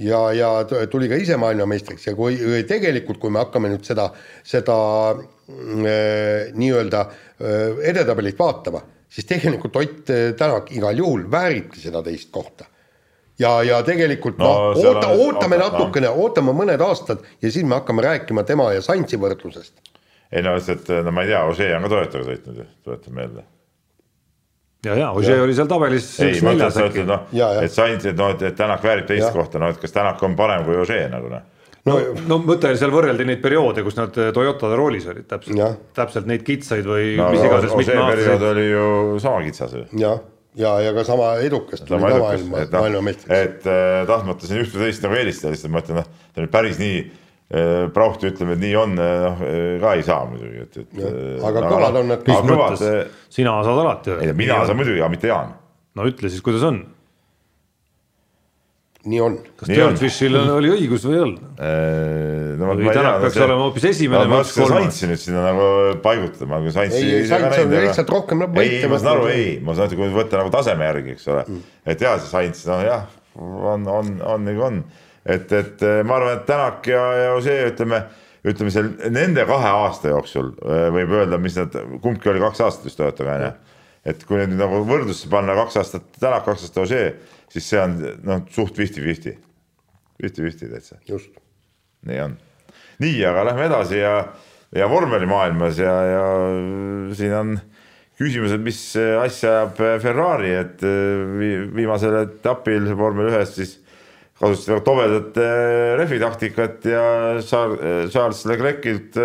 ja, 0.00 0.20
ja 0.36 0.50
tuli 0.92 1.08
ka 1.08 1.18
ise 1.20 1.36
maailmameistriks 1.40 2.08
ja 2.08 2.14
kui 2.16 2.36
tegelikult, 2.68 3.20
kui 3.20 3.32
me 3.32 3.42
hakkame 3.42 3.72
nüüd 3.72 3.84
seda, 3.88 4.10
seda 4.46 4.76
mm, 5.16 5.86
eh, 5.88 6.50
nii-öelda 6.56 7.04
eh, 7.04 7.80
edetabelit 7.92 8.38
vaatama, 8.40 8.82
siis 9.10 9.28
tegelikult 9.28 9.80
Ott 9.80 10.12
Tänak 10.38 10.72
igal 10.76 11.00
juhul 11.00 11.24
vääribki 11.30 11.80
seda 11.82 12.02
teist 12.04 12.30
kohta. 12.32 12.68
Ja, 13.40 13.52
ja 13.66 13.78
tegelikult 13.86 14.38
No 14.38 14.48
noh, 14.50 14.74
seal 14.78 14.94
oota, 14.96 15.08
on- 15.08 15.20
ootame 15.26 15.56
oota, 15.58 15.70
natukene, 15.70 16.08
ootame 16.12 16.52
mõned 16.56 16.82
aastad 16.86 17.22
ja 17.42 17.50
siis 17.50 17.64
me 17.64 17.78
hakkame 17.80 18.02
rääkima 18.06 18.44
tema 18.48 18.70
ja 18.74 18.82
Saintsi 18.84 19.16
võrdlusest. 19.20 19.74
ei 20.32 20.42
no 20.46 20.52
lihtsalt, 20.58 20.88
no 21.04 21.10
ma 21.12 21.24
ei 21.24 21.32
tea, 21.32 21.44
Ožee 21.50 21.72
on 21.76 21.82
ka 21.88 21.94
Toyotaga 21.96 22.24
sõitnud 22.28 22.60
ju, 22.62 22.66
tuletan 22.86 23.14
meelde. 23.16 23.44
ja, 24.84 24.94
ja 24.96 25.10
Ožee 25.12 25.40
oli 25.42 25.54
seal 25.56 25.68
tabelis 25.70 26.10
üks 26.24 26.42
neljas 26.46 26.76
äkki 26.80 27.02
et. 27.04 27.08
noh 27.08 27.26
ja. 27.36 27.48
et 27.64 27.72
Sainz, 27.74 28.06
et 28.06 28.16
noh, 28.18 28.30
et 28.36 28.56
Tänak 28.56 28.84
väärib 28.84 29.08
teist 29.10 29.26
Ja. 29.28 29.32
kohta, 29.34 29.58
no 29.58 29.68
et 29.72 29.80
kas 29.82 29.92
Tänak 29.96 30.22
on 30.22 30.36
parem 30.38 30.64
kui 30.68 30.76
Ožee 30.80 31.08
nagu 31.12 31.28
noh. 31.32 31.42
no, 31.88 31.96
no 32.28 32.38
mõte 32.44 32.68
oli 32.70 32.76
seal 32.80 32.92
võrreldi 32.94 33.24
neid 33.28 33.40
perioode, 33.42 33.82
kus 33.86 33.96
nad 33.98 34.12
Toyotade 34.14 34.76
roolis 34.78 35.06
olid 35.08 35.26
täpselt, 35.28 35.80
täpselt 35.96 36.26
neid 36.30 36.44
kitsaid 36.46 36.84
või 36.88 37.14
no 37.20 37.30
mis 37.34 37.44
iganes 37.44 37.72
Ožee 37.76 37.96
periood 38.12 38.46
oli 38.52 38.66
ju 38.70 38.84
sama 39.24 39.42
kitsas 39.48 39.72
ju. 39.76 39.84
jah, 40.00 40.20
ja, 40.58 40.74
ja 40.82 40.92
ka 40.96 41.04
sama 41.06 41.32
edukas 41.44 41.82
tuli 41.84 42.00
ka 42.02 42.18
maailma, 42.18 42.64
et 42.64 42.74
noh, 42.74 42.84
maailmameistriks. 42.84 43.32
et 43.38 43.66
äh, 43.70 44.02
tahtmata 44.08 44.48
siin 44.48 44.64
üht 44.64 44.74
või 44.74 44.88
teist 44.88 45.04
nagu 45.06 45.18
eelistada, 45.20 45.54
lihtsalt 45.54 45.74
ma 45.74 45.82
ütlen, 45.84 46.00
noh, 46.00 46.28
ta 46.34 46.44
nüüd 46.44 46.52
päris 46.54 46.80
nii 46.80 46.96
äh, 47.00 47.82
Prauhti 47.94 48.30
ütleme, 48.30 48.56
et 48.58 48.64
nii 48.64 48.76
on, 48.80 48.96
noh 48.98 49.44
äh, 49.46 49.74
ka 49.82 49.96
ei 49.98 50.06
saa 50.06 50.24
muidugi, 50.30 50.64
et, 50.66 50.80
et. 50.82 50.96
aga 51.50 51.66
kõvad 51.66 52.00
on 52.02 52.14
nad 52.14 52.24
kõik. 52.26 53.12
sina 53.32 53.58
saad 53.66 53.84
alati 53.84 54.16
ei 54.18 54.32
no 54.32 54.38
mina 54.38 54.62
saan 54.64 54.80
muidugi, 54.80 55.02
aga 55.02 55.12
mitte 55.12 55.30
Jaan. 55.30 55.54
no 55.98 56.08
ütle 56.10 56.32
siis, 56.32 56.42
kuidas 56.46 56.66
on. 56.66 56.82
Nii 59.08 59.20
on. 59.24 59.36
kas 59.56 59.70
Nii 59.70 59.80
on. 59.80 59.94
Dirtfishil 59.94 60.36
oli 60.40 60.70
õigus 60.74 61.04
või 61.08 61.14
ei 61.16 61.22
olnud? 61.24 61.44
Äh, 61.56 62.50
no 62.60 62.74
Või 62.76 62.92
Tänak 62.92 63.22
peaks 63.22 63.38
olema 63.40 63.66
hoopis 63.66 63.86
esimene 63.90 64.26
ma 64.28 64.40
või 64.40 64.44
oskasin 64.44 64.66
kolmas? 64.66 64.82
Saintsi 64.82 65.08
nüüd 65.08 65.22
sinna 65.22 65.44
nagu 65.46 65.68
paigutada, 66.04 66.48
ma 66.50 66.58
küll 66.64 66.74
Saintsi 66.74 67.00
Ei, 67.00 67.22
Saints 67.30 67.62
on 67.62 67.70
aga- 67.72 67.84
lihtsalt 67.86 68.12
rohkem 68.12 68.44
ei, 68.44 68.50
võite 68.58 68.82
ei 68.82 68.90
ma 68.92 68.98
saan 69.00 69.12
aru, 69.14 69.30
ei, 69.32 69.46
ma 69.64 69.76
saan 69.78 69.88
aru, 69.88 70.00
kui 70.02 70.12
võtta 70.18 70.42
nagu 70.42 70.52
taseme 70.52 70.90
järgi, 70.90 71.16
eks 71.16 71.30
ole 71.32 71.46
mm., 71.46 71.62
et 71.94 72.04
jaa, 72.06 72.18
see 72.20 72.32
Saints, 72.34 72.66
noh 72.68 72.84
jah, 72.84 73.06
on, 73.40 73.88
on, 73.88 74.12
on 74.34 74.44
nagu 74.50 74.66
on, 74.68 74.82
et, 75.24 75.48
et 75.62 75.86
eh, 75.88 76.02
ma 76.04 76.18
arvan, 76.20 76.36
et 76.36 76.44
Tänak 76.50 76.92
ja, 76.92 77.06
ja 77.22 77.32
see 77.44 77.56
ütleme, 77.72 78.02
ütleme 78.52 78.76
seal 78.76 78.92
nende 79.16 79.48
kahe 79.48 79.72
aasta 79.80 80.12
jooksul 80.12 80.52
eh, 80.60 80.86
võib 81.00 81.16
öelda, 81.22 81.40
mis 81.40 81.56
nad, 81.56 81.80
kumbki 82.04 82.34
oli 82.34 82.44
kaks 82.44 82.64
aastat 82.68 82.88
vist 82.90 83.00
Toyotaga 83.00 83.40
onju. 83.40 83.52
et 84.12 84.22
kui 84.28 84.38
nüüd 84.40 84.56
nagu 84.60 84.84
võrdlusse 84.88 85.28
panna 85.32 85.56
kaks 85.64 85.80
aastat 85.80 86.08
Tänak, 86.20 86.44
kaks 86.44 86.68
aastat 86.68 86.84
Ožee, 86.84 87.12
siis 87.50 87.66
see 87.72 87.80
on 87.82 87.96
noh, 88.26 88.44
suht 88.54 88.76
fifty-fifty, 88.78 89.34
fifty-fifty 90.20 90.70
täitsa 90.70 91.00
just. 91.08 91.32
nii 92.06 92.20
on. 92.28 92.36
nii, 93.02 93.18
aga 93.26 93.44
lähme 93.50 93.66
edasi 93.70 93.98
ja, 94.00 94.14
ja 94.76 94.88
vormelimaailmas 94.90 95.78
ja, 95.82 95.94
ja 96.14 96.24
siin 97.18 97.34
on 97.34 97.52
küsimused, 98.20 98.60
mis 98.60 98.80
asja 99.22 99.52
ajab 99.62 99.78
Ferrari, 100.02 100.50
et 100.60 100.82
vi- 101.40 101.68
viimasel 101.72 102.18
etapil 102.26 102.90
vormel 102.98 103.30
ühes 103.32 103.54
siis 103.56 103.78
kasutasid 104.40 104.74
väga 104.74 104.84
tobedat 104.84 105.38
eh, 105.40 105.94
rehvitaktikat 106.00 106.84
ja 106.88 107.04
Charles 107.44 108.12
Charles 108.12 108.42
Leclerc'ilt 108.48 109.16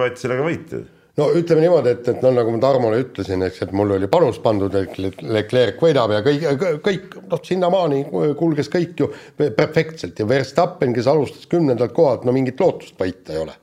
võeti 0.00 0.22
sellega 0.24 0.44
võit 0.46 0.76
no 1.20 1.28
ütleme 1.38 1.62
niimoodi, 1.62 1.92
et, 1.94 2.08
et 2.10 2.22
no 2.24 2.30
nagu 2.34 2.54
ma 2.54 2.60
Tarmole 2.62 3.00
ütlesin, 3.04 3.42
eks, 3.46 3.60
et 3.66 3.74
mul 3.76 3.94
oli 3.96 4.08
panus 4.10 4.40
pandud, 4.42 4.74
et 4.78 4.96
Le- 4.98 5.12
Leclerc 5.36 5.82
võidab 5.82 6.14
ja 6.16 6.22
kõik, 6.26 6.46
kõik 6.84 7.18
noh, 7.30 7.42
sinnamaani 7.46 8.00
kulges 8.38 8.70
kõik 8.72 9.04
ju 9.04 9.10
perfektselt 9.38 10.18
ja 10.18 10.26
Verstappen, 10.28 10.94
kes 10.96 11.10
alustas 11.10 11.46
kümnendalt 11.50 11.94
kohalt, 11.96 12.26
no 12.26 12.34
mingit 12.34 12.60
lootust 12.60 12.98
võita 13.00 13.36
ei 13.36 13.44
ole. 13.44 13.54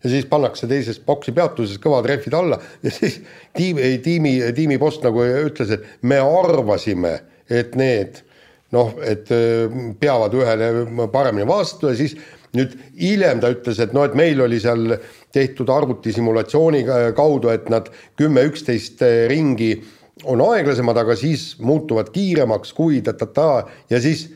ja 0.00 0.10
siis 0.10 0.24
pannakse 0.24 0.66
teises 0.66 1.00
boksi 1.04 1.32
peatuses 1.36 1.76
kõvad 1.78 2.08
rehvid 2.08 2.34
alla 2.34 2.56
ja 2.82 2.90
siis 2.90 3.20
tiimi, 3.56 3.98
tiimi, 4.00 4.38
tiimipost 4.56 5.04
nagu 5.04 5.24
ütles, 5.24 5.76
et 5.76 5.84
me 6.02 6.16
arvasime, 6.24 7.18
et 7.50 7.76
need 7.76 8.22
noh, 8.72 8.94
et 9.02 9.28
öö, 9.34 9.68
peavad 10.00 10.34
ühele 10.38 11.08
paremini 11.12 11.46
vastu 11.48 11.90
ja 11.90 11.96
siis 11.98 12.16
nüüd 12.56 12.74
hiljem 12.98 13.40
ta 13.42 13.52
ütles, 13.52 13.78
et 13.82 13.94
noh, 13.96 14.06
et 14.08 14.16
meil 14.18 14.40
oli 14.42 14.58
seal 14.62 14.96
tehtud 15.34 15.70
arvutisimulatsiooni 15.70 16.82
ka- 16.88 17.12
kaudu, 17.18 17.52
et 17.52 17.70
nad 17.70 17.88
kümme-üksteist 18.18 19.04
ringi 19.30 19.76
on 20.28 20.42
aeglasemad, 20.44 20.98
aga 21.00 21.16
siis 21.16 21.54
muutuvad 21.62 22.10
kiiremaks, 22.14 22.74
kui 22.76 23.00
ta-ta-ta 23.04 23.66
ja 23.90 24.00
siis 24.02 24.26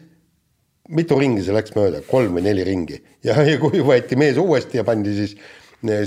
mitu 0.88 1.18
ringi 1.18 1.42
see 1.44 1.56
läks 1.56 1.74
mööda, 1.76 2.04
kolm 2.08 2.38
või 2.38 2.46
neli 2.48 2.64
ringi. 2.66 3.02
Ja, 3.24 3.38
ja 3.40 3.56
kui 3.56 3.80
võeti 3.80 4.18
mees 4.20 4.36
uuesti 4.36 4.76
ja 4.76 4.84
pandi 4.84 5.14
siis 5.16 5.38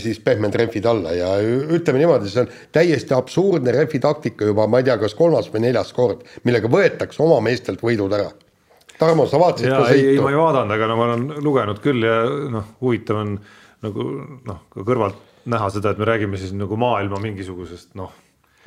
siis 0.01 0.19
pehmed 0.19 0.55
rehvid 0.57 0.85
alla. 0.85 1.11
Ja 1.13 1.31
ütleme 1.41 2.01
niimoodi, 2.01 2.29
see 2.29 2.43
on 2.43 2.51
täiesti 2.73 3.13
absurdne 3.13 3.73
rehvitaktika 3.73 4.45
juba, 4.49 4.67
ma 4.69 4.81
ei 4.81 4.87
tea, 4.87 4.97
kas 5.01 5.13
kolmas 5.17 5.49
või 5.53 5.67
neljas 5.67 5.93
kord, 5.93 6.23
millega 6.45 6.69
võetakse 6.71 7.21
oma 7.23 7.39
meestelt 7.45 7.83
võidud 7.85 8.13
ära. 8.17 8.31
Tarmo, 8.97 9.27
sa 9.29 9.39
vaatasid 9.41 9.69
ja 9.69 9.79
ka 9.81 9.89
ei, 9.93 10.01
ei 10.01 10.15
sõitu? 10.15 10.25
ma 10.25 10.33
ei 10.33 10.39
vaadanud, 10.41 10.75
aga 10.77 10.89
no 10.89 10.99
ma 10.99 11.07
olen 11.11 11.25
lugenud 11.45 11.81
küll 11.83 12.05
ja 12.05 12.19
noh, 12.53 12.69
huvitav 12.81 13.21
on 13.21 13.35
nagu 13.85 14.05
noh, 14.47 14.63
ka 14.73 14.85
kõrvalt 14.85 15.19
näha 15.47 15.67
seda, 15.71 15.93
et 15.93 15.99
me 16.01 16.07
räägime 16.09 16.39
siis 16.39 16.55
nagu 16.57 16.79
maailma 16.79 17.19
mingisugusest 17.23 17.93
noh, 17.99 18.11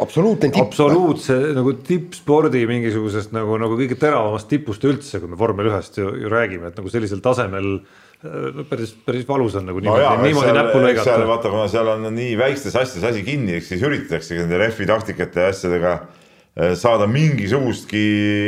absoluutne 0.01 0.51
tipp. 0.51 0.69
absoluutse 0.69 1.37
nagu 1.57 1.73
tippspordi 1.87 2.63
mingisugusest 2.69 3.35
nagu, 3.37 3.57
nagu 3.61 3.77
kõige 3.79 3.99
teravamast 4.01 4.49
tipust 4.51 4.85
üldse, 4.89 5.21
kui 5.21 5.31
me 5.31 5.39
vormel 5.41 5.71
ühest 5.71 5.99
ju, 6.01 6.13
ju 6.23 6.31
räägime, 6.33 6.71
et 6.71 6.79
nagu 6.81 6.93
sellisel 6.93 7.21
tasemel 7.25 7.69
äh, 7.77 8.63
päris, 8.71 8.95
päris 9.07 9.27
valus 9.29 9.59
on 9.61 9.69
nagu 9.69 9.83
no 9.83 9.97
niimoodi, 9.97 10.07
eks 10.07 10.25
niimoodi 10.29 10.49
seal, 10.49 10.61
näppu 10.61 10.85
lõigata 10.87 11.09
seal 11.11 11.27
vaata, 11.29 11.53
kuna 11.53 11.67
seal 11.75 11.93
on 11.97 12.09
nii 12.17 12.39
väikstes 12.41 12.79
asjades 12.81 13.11
asi 13.13 13.27
kinni, 13.27 13.59
eks 13.59 13.75
siis 13.75 13.85
üritataksegi 13.87 14.45
nende 14.45 14.63
rehvi 14.63 14.89
taktikate 14.89 15.45
ja 15.45 15.53
asjadega 15.53 15.95
eh, 15.99 16.73
saada 16.81 17.11
mingisugustki 17.11 18.07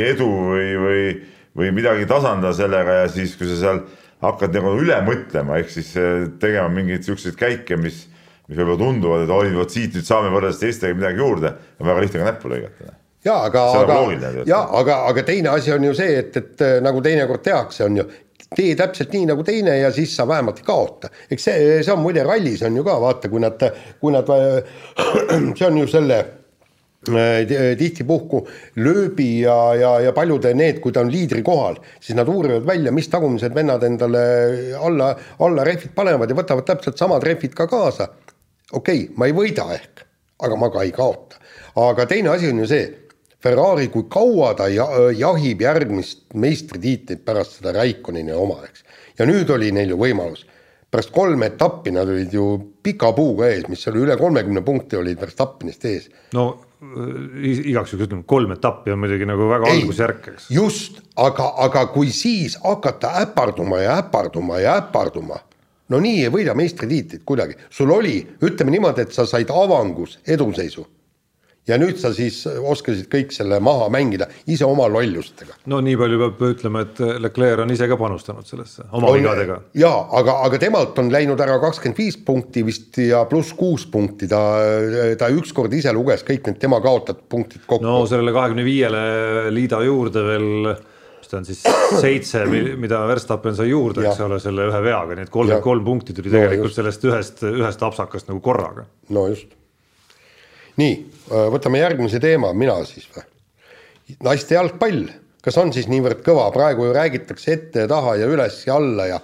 edu 0.09 0.31
või, 0.49 0.67
või, 0.87 1.05
või 1.57 1.73
midagi 1.75 2.07
tasandada 2.09 2.53
sellega 2.57 3.03
ja 3.03 3.11
siis, 3.11 3.35
kui 3.37 3.49
sa 3.49 3.59
seal 3.59 3.83
hakkad 4.23 4.55
nagu 4.55 4.73
üle 4.79 4.97
mõtlema, 5.05 5.59
ehk 5.61 5.71
siis 5.73 5.93
äh, 5.99 6.25
tegema 6.41 6.71
mingeid 6.73 7.05
siukseid 7.05 7.37
käike, 7.39 7.77
mis, 7.81 8.05
mis 8.47 8.57
võib-olla 8.57 8.79
tunduvad, 8.81 9.25
et 9.25 9.33
oi, 9.35 9.53
vot 9.55 9.73
siit 9.73 9.95
nüüd 9.97 10.07
saame 10.07 10.33
võrreldes 10.33 10.61
teistega 10.61 10.97
midagi 10.97 11.23
juurde, 11.23 11.55
on 11.79 11.89
väga 11.91 12.05
lihtne 12.05 12.21
ka 12.23 12.29
näppu 12.31 12.53
lõigata 12.53 12.93
ja 13.23 13.37
aga, 13.47 13.63
aga, 13.79 13.97
ja 14.47 14.59
aga, 14.79 14.99
aga 15.07 15.23
teine 15.23 15.53
asi 15.53 15.71
on 15.71 15.85
ju 15.87 15.93
see, 15.95 16.19
et, 16.19 16.37
et 16.39 16.63
nagu 16.83 17.01
teinekord 17.03 17.43
tehakse, 17.45 17.85
on 17.85 18.01
ju, 18.01 18.07
tee 18.53 18.75
täpselt 18.77 19.13
nii 19.15 19.29
nagu 19.31 19.45
teine 19.47 19.77
ja 19.79 19.91
siis 19.95 20.13
sa 20.15 20.27
vähemalt 20.27 20.59
ei 20.61 20.67
kaota. 20.67 21.09
eks 21.31 21.47
see, 21.49 21.81
see 21.83 21.93
on 21.93 22.03
muide 22.03 22.25
rallis 22.27 22.63
on 22.67 22.75
ju 22.77 22.83
ka, 22.85 22.97
vaata, 23.01 23.31
kui 23.31 23.43
nad, 23.43 23.63
kui 24.01 24.13
nad, 24.13 24.29
see 25.57 25.67
on 25.69 25.79
ju 25.79 25.87
selle 25.89 26.19
äh, 26.19 26.42
tihtipuhku 27.77 28.43
lööbi 28.75 29.41
ja, 29.41 29.57
ja, 29.75 29.91
ja 30.07 30.13
paljude 30.15 30.53
need, 30.55 30.79
kui 30.83 30.93
ta 30.95 31.03
on 31.03 31.11
liidri 31.11 31.43
kohal, 31.43 31.79
siis 31.99 32.17
nad 32.17 32.29
uurivad 32.31 32.65
välja, 32.67 32.91
mis 32.95 33.09
tagumised 33.11 33.55
vennad 33.55 33.83
endale 33.83 34.23
alla, 34.79 35.13
alla 35.43 35.67
rehvid 35.67 35.93
panevad 35.95 36.31
ja 36.31 36.37
võtavad 36.37 36.67
täpselt 36.67 36.97
samad 36.97 37.23
rehvid 37.23 37.55
ka 37.57 37.67
kaasa. 37.67 38.09
okei 38.71 39.05
okay,, 39.05 39.15
ma 39.17 39.27
ei 39.27 39.35
võida 39.35 39.67
ehk, 39.75 40.05
aga 40.43 40.59
ma 40.59 40.71
ka 40.71 40.83
ei 40.83 40.91
kaota. 40.91 41.41
aga 41.75 42.05
teine 42.05 42.29
asi 42.29 42.49
on 42.49 42.63
ju 42.63 42.67
see 42.67 42.85
Ferrari, 43.43 43.89
kui 43.91 44.05
kaua 44.07 44.53
ta 44.55 44.69
jahib 44.71 45.61
järgmist 45.61 46.29
meistritiitlit 46.39 47.25
pärast 47.27 47.57
seda 47.57 47.73
Raikonini 47.75 48.31
oma, 48.31 48.61
eks. 48.63 48.85
ja 49.19 49.27
nüüd 49.27 49.49
oli 49.51 49.71
neil 49.75 49.91
ju 49.91 49.99
võimalus. 49.99 50.45
pärast 50.93 51.11
kolme 51.11 51.49
etappi 51.49 51.91
nad 51.91 52.07
olid 52.07 52.33
ju 52.33 52.45
pika 52.83 53.11
puuga 53.17 53.49
ees, 53.49 53.65
mis 53.67 53.87
oli 53.89 54.03
üle 54.05 54.15
kolmekümne 54.17 54.61
punkti 54.61 54.95
olid 54.95 55.19
Verstappenist 55.19 55.85
ees. 55.85 56.07
no 56.33 56.53
igaks 57.69 57.93
juhuks 57.93 58.07
ütleme, 58.07 58.23
kolm 58.27 58.53
etappi 58.55 58.93
on 58.93 59.01
muidugi 59.01 59.27
nagu 59.29 59.47
väga 59.49 59.71
algusjärk, 59.71 60.27
eks. 60.33 60.49
just, 60.53 61.01
aga, 61.19 61.49
aga 61.65 61.87
kui 61.93 62.11
siis 62.13 62.57
hakata 62.63 63.15
äparduma 63.23 63.81
ja 63.83 63.97
äparduma 64.03 64.59
ja 64.63 64.77
äparduma 64.81 65.39
no 65.89 65.99
nii 66.03 66.23
ei 66.25 66.33
võida 66.33 66.55
meistritiitlit 66.57 67.23
kuidagi, 67.27 67.57
sul 67.69 67.91
oli, 67.93 68.17
ütleme 68.43 68.73
niimoodi, 68.73 69.07
et 69.07 69.15
sa 69.15 69.25
said 69.29 69.51
avangus 69.53 70.19
eduseisu 70.27 70.85
ja 71.67 71.77
nüüd 71.79 71.99
sa 72.01 72.11
siis 72.15 72.41
oskasid 72.47 73.07
kõik 73.11 73.31
selle 73.35 73.59
maha 73.63 73.87
mängida 73.93 74.27
ise 74.51 74.67
oma 74.67 74.89
lollustega. 74.91 75.55
no 75.71 75.79
nii 75.83 75.95
palju 75.99 76.19
peab 76.21 76.45
ütlema, 76.49 76.83
et 76.83 77.01
Leclerc 77.23 77.63
on 77.63 77.73
ise 77.75 77.87
ka 77.87 77.97
panustanud 77.99 78.47
sellesse 78.47 78.87
oma 78.91 79.13
vigadega. 79.15 79.59
jaa, 79.79 79.99
aga, 80.19 80.37
aga 80.47 80.59
temalt 80.61 80.99
on 80.99 81.11
läinud 81.13 81.43
ära 81.43 81.59
kakskümmend 81.63 81.99
viis 81.99 82.19
punkti 82.19 82.65
vist 82.67 82.99
ja 82.99 83.23
pluss 83.29 83.55
kuus 83.57 83.87
punkti, 83.91 84.27
ta, 84.31 84.41
ta 85.19 85.31
ükskord 85.31 85.73
ise 85.75 85.93
luges 85.95 86.25
kõik 86.27 86.49
need 86.51 86.59
tema 86.63 86.81
kaotatud 86.83 87.27
punktid 87.31 87.63
kokku. 87.65 87.85
no 87.85 88.01
sellele 88.09 88.35
kahekümne 88.35 88.67
viiele 88.67 89.05
liida 89.55 89.83
juurde 89.87 90.27
veel 90.27 90.75
ta 91.33 91.39
on 91.39 91.47
siis 91.47 91.63
seitse, 91.97 92.43
mida 92.77 92.99
Verstappen 93.09 93.55
sai 93.57 93.71
juurde, 93.71 94.03
eks 94.05 94.19
ole, 94.21 94.37
selle 94.43 94.67
ühe 94.69 94.81
veaga, 94.85 95.15
nii 95.17 95.25
et 95.25 95.31
kolmkümmend 95.33 95.65
kolm 95.65 95.87
punkti 95.87 96.13
tuli 96.13 96.29
tegelikult 96.29 96.69
no, 96.69 96.75
sellest 96.75 97.07
ühest, 97.09 97.43
ühest 97.49 97.85
apsakast 97.87 98.29
nagu 98.29 98.43
korraga. 98.43 98.85
no 99.09 99.25
just 99.31 99.55
nii, 100.77 100.93
võtame 101.29 101.79
järgmise 101.83 102.19
teema, 102.23 102.53
mina 102.57 102.79
siis 102.87 103.07
või? 103.13 103.23
naiste 104.23 104.57
jalgpall, 104.57 105.05
kas 105.43 105.57
on 105.61 105.71
siis 105.75 105.87
niivõrd 105.91 106.23
kõva, 106.25 106.49
praegu 106.55 106.89
ju 106.89 106.95
räägitakse 106.95 107.53
ette 107.55 107.85
ja 107.85 107.89
taha 107.91 108.17
ja 108.19 108.27
üles 108.29 108.59
ja 108.67 108.75
alla 108.75 109.07
ja 109.07 109.19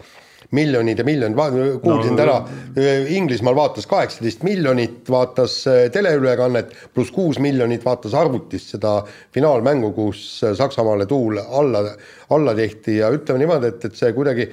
miljonid 0.56 0.98
ja 0.98 1.06
miljonid, 1.06 1.38
kuulsin 1.84 2.16
no, 2.16 2.18
täna 2.18 2.38
äh, 2.80 3.12
Inglismaal 3.14 3.58
vaatas 3.58 3.86
kaheksateist 3.90 4.42
miljonit, 4.48 5.04
vaatas 5.12 5.60
äh, 5.70 5.84
teleülekannet, 5.94 6.72
pluss 6.96 7.12
kuus 7.14 7.38
miljonit 7.44 7.86
vaatas 7.86 8.16
arvutist 8.18 8.74
seda 8.74 8.96
finaalmängu, 9.36 9.92
kus 9.94 10.24
Saksamaale 10.58 11.06
tuul 11.10 11.38
alla, 11.44 11.84
alla 12.34 12.56
tehti 12.58 12.98
ja 12.98 13.12
ütleme 13.14 13.44
niimoodi, 13.44 13.74
et, 13.76 13.86
et 13.92 14.00
see 14.00 14.16
kuidagi, 14.16 14.50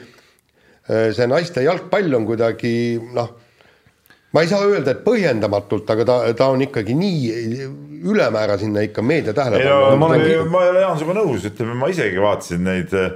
see 0.87 1.27
naiste 1.31 1.65
jalgpall 1.65 2.15
on 2.19 2.29
kuidagi 2.29 2.77
noh 3.17 3.33
ma 4.35 4.43
ei 4.43 4.51
saa 4.51 4.65
öelda, 4.67 4.97
et 4.97 5.05
põhjendamatult, 5.07 5.93
aga 5.95 6.09
ta, 6.09 6.19
ta 6.37 6.51
on 6.55 6.65
ikkagi 6.67 6.97
nii 6.99 7.69
ülemäära 8.07 8.59
sinna 8.61 8.83
ikka 8.87 9.05
meedia 9.07 9.35
tähelepanu. 9.37 9.71
No, 9.71 10.01
ma, 10.01 10.11
olen... 10.13 10.51
ma 10.53 10.65
ei 10.65 10.75
ole 10.75 10.83
Jaan 10.85 11.01
sinuga 11.01 11.21
nõus, 11.21 11.47
ütleme, 11.49 11.79
ma 11.79 11.89
isegi 11.93 12.21
vaatasin 12.23 12.67
neid 12.67 12.93
äh, 12.97 13.15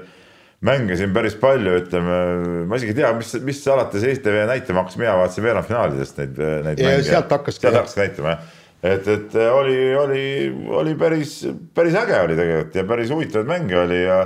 mänge 0.66 0.96
siin 1.00 1.12
päris 1.16 1.36
palju, 1.40 1.74
ütleme, 1.82 2.22
ma 2.70 2.78
isegi 2.80 2.94
ei 2.94 3.02
tea, 3.02 3.12
mis, 3.18 3.34
mis 3.44 3.60
alates 3.70 4.06
Eesti 4.06 4.28
TV 4.28 4.46
näitama 4.48 4.84
hakkas, 4.84 4.96
mina 5.00 5.18
vaatasin 5.20 5.46
veerandfinaalidest 5.48 6.22
neid, 6.22 6.40
äh, 6.40 6.56
neid 6.68 6.80
ja, 6.80 6.94
mänge. 6.94 7.06
sealt 7.10 7.36
hakkaski. 7.36 7.66
sealt 7.66 7.82
hakkaski 7.82 8.04
näitama 8.06 8.34
jah 8.36 8.48
et, 8.82 9.08
et 9.08 9.34
äh, 9.34 9.52
oli, 9.54 9.96
oli, 9.96 10.24
oli 10.68 10.94
päris, 10.98 11.42
päris 11.74 11.96
äge 12.00 12.16
oli 12.20 12.36
tegelikult 12.38 12.78
ja 12.80 12.84
päris 12.88 13.12
huvitavaid 13.12 13.48
mänge 13.48 13.76
oli 13.80 14.00
ja, 14.02 14.20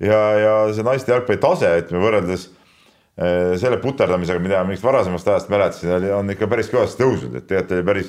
ja, 0.00 0.20
ja 0.38 0.52
see 0.76 0.84
naiste 0.84 1.14
jalgpalli 1.14 1.40
tase, 1.40 1.70
ütleme 1.80 2.04
võrreldes 2.04 2.50
selle 3.14 3.78
puterdamisega, 3.78 4.42
mida 4.42 4.62
mingist 4.66 4.84
varasemast 4.84 5.28
ajast 5.30 5.50
mäletasin, 5.52 6.08
on 6.16 6.32
ikka 6.34 6.48
päris 6.50 6.70
kõvasti 6.72 6.98
tõusnud, 6.98 7.36
et 7.38 7.46
tegelikult 7.46 7.76
oli 7.76 7.86
päris, 7.86 8.08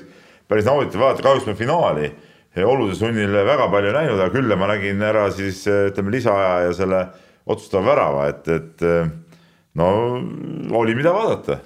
päris 0.50 0.66
nauditav. 0.66 1.04
Vaadata, 1.04 1.26
kahjuks 1.28 1.46
me 1.50 1.54
finaali 1.60 2.10
olude 2.66 2.96
sunnil 2.98 3.36
väga 3.46 3.68
palju 3.70 3.92
näinud, 3.94 4.18
aga 4.18 4.32
küll 4.34 4.56
ma 4.58 4.72
nägin 4.72 5.04
ära 5.04 5.28
siis 5.36 5.62
ütleme 5.68 6.14
lisaaja 6.16 6.56
ja 6.66 6.74
selle 6.74 7.04
otsustava 7.46 7.92
värava, 7.92 8.28
et, 8.32 8.50
et 8.50 8.86
no 9.78 9.90
oli, 10.80 10.96
mida 10.98 11.14
vaadata 11.14 11.60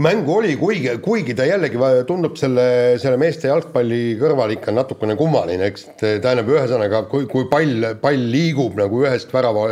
mängu 0.00 0.34
oli, 0.38 0.54
kuigi, 0.56 0.92
kuigi 1.04 1.34
ta 1.36 1.44
jällegi 1.44 1.78
tundub 2.08 2.36
selle, 2.40 2.96
selle 3.02 3.18
meeste 3.20 3.50
jalgpalli 3.50 4.16
kõrval 4.20 4.54
ikka 4.54 4.72
natukene 4.74 5.16
kummaline, 5.18 5.68
eks, 5.70 5.86
tähendab, 6.00 6.48
ühesõnaga, 6.54 7.02
kui, 7.10 7.26
kui 7.30 7.46
pall, 7.50 7.84
pall 8.00 8.28
liigub 8.32 8.78
nagu 8.80 9.02
ühest 9.04 9.32
värava 9.34 9.66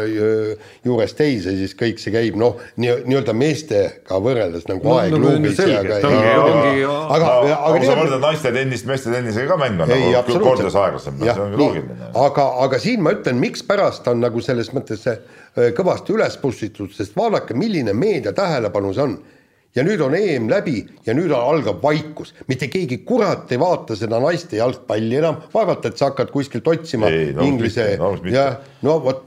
juurest 0.84 1.16
teise, 1.18 1.54
siis 1.58 1.72
kõik 1.78 2.02
see 2.02 2.12
käib 2.14 2.36
noh, 2.40 2.58
nii, 2.76 2.98
nii-öelda 3.08 3.34
meestega 3.36 4.20
võrreldes 4.24 4.68
nagu 4.68 4.84
no, 4.84 4.98
aegluubis 5.00 5.62
no, 5.62 6.98
aga, 7.16 7.32
aga, 7.38 7.56
aga 7.70 7.82
sa 7.86 7.96
võrdled 8.02 8.22
naiste 8.26 8.52
tennist 8.58 8.88
meeste 8.90 9.14
tennisega 9.14 9.54
ka 9.54 9.60
mäng 9.64 9.80
on 9.86 9.94
ei, 9.96 10.12
nagu 10.12 10.42
kordades 10.44 10.76
aeglasem, 10.76 11.16
see 11.24 11.46
on 11.46 11.56
loogiline. 11.62 12.12
aga, 12.26 12.46
aga 12.66 12.82
siin 12.82 13.04
ma 13.06 13.16
ütlen, 13.16 13.40
mikspärast 13.40 14.12
on 14.12 14.20
nagu 14.26 14.44
selles 14.44 14.74
mõttes 14.76 15.08
kõvasti 15.78 16.14
üles 16.14 16.36
pussitud, 16.42 16.92
sest 16.94 17.16
vaadake, 17.16 17.56
milline 17.56 17.96
meedia 17.96 18.36
tähelepanu 18.36 18.92
see 18.92 19.08
on 19.08 19.18
ja 19.78 19.86
nüüd 19.86 20.02
on 20.02 20.16
EM 20.18 20.50
läbi 20.50 20.82
ja 21.06 21.14
nüüd 21.16 21.32
algab 21.34 21.80
vaikus, 21.84 22.34
mitte 22.50 22.68
keegi 22.72 23.02
kurat 23.06 23.50
ei 23.54 23.60
vaata 23.60 23.96
seda 23.98 24.20
naiste 24.22 24.58
jalgpalli 24.58 25.22
enam, 25.22 25.40
vaevalt, 25.54 25.86
et 25.88 25.98
sa 25.98 26.10
hakkad 26.10 26.32
kuskilt 26.34 26.66
otsima 26.68 27.10
ei, 27.12 27.32
no, 27.36 27.46
inglise 27.46 27.92
no, 28.00 28.14
ja 28.32 28.50
no 28.86 29.00
vot. 29.04 29.24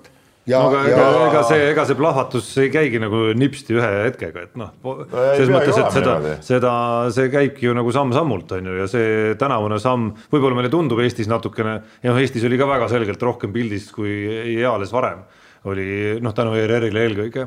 Ja, 0.50 0.58
no 0.58 0.72
aga 0.72 0.80
ja... 0.90 0.96
ega, 0.96 1.26
ega 1.28 1.42
see, 1.46 1.66
ega 1.70 1.84
see 1.86 1.98
plahvatus 2.00 2.48
ei 2.64 2.72
käigi 2.74 3.00
nagu 3.00 3.28
nipsti 3.38 3.76
ühe 3.78 3.90
hetkega, 4.08 4.48
et 4.48 4.58
noh, 4.58 4.72
selles 5.14 5.52
mõttes, 5.54 5.78
et 5.78 5.94
seda, 5.94 6.16
seda, 6.44 6.72
see 7.14 7.30
käibki 7.32 7.70
ju 7.70 7.76
nagu 7.78 7.94
samm-sammult, 7.94 8.56
on 8.58 8.72
ju, 8.72 8.80
ja 8.82 8.88
see 8.90 9.36
tänavune 9.40 9.78
samm, 9.80 10.10
võib-olla 10.34 10.58
meile 10.58 10.74
tundub 10.74 11.00
Eestis 11.06 11.30
natukene, 11.30 11.78
ja 12.02 12.10
noh, 12.10 12.20
Eestis 12.20 12.48
oli 12.50 12.58
ka 12.60 12.66
väga 12.74 12.90
selgelt 12.90 13.22
rohkem 13.30 13.54
pildis 13.54 13.92
kui 13.94 14.18
eales 14.58 14.92
varem, 14.98 15.22
oli 15.70 16.18
noh, 16.26 16.34
tänu 16.34 16.58
ERR-ile 16.58 17.06
eelkõige 17.06 17.46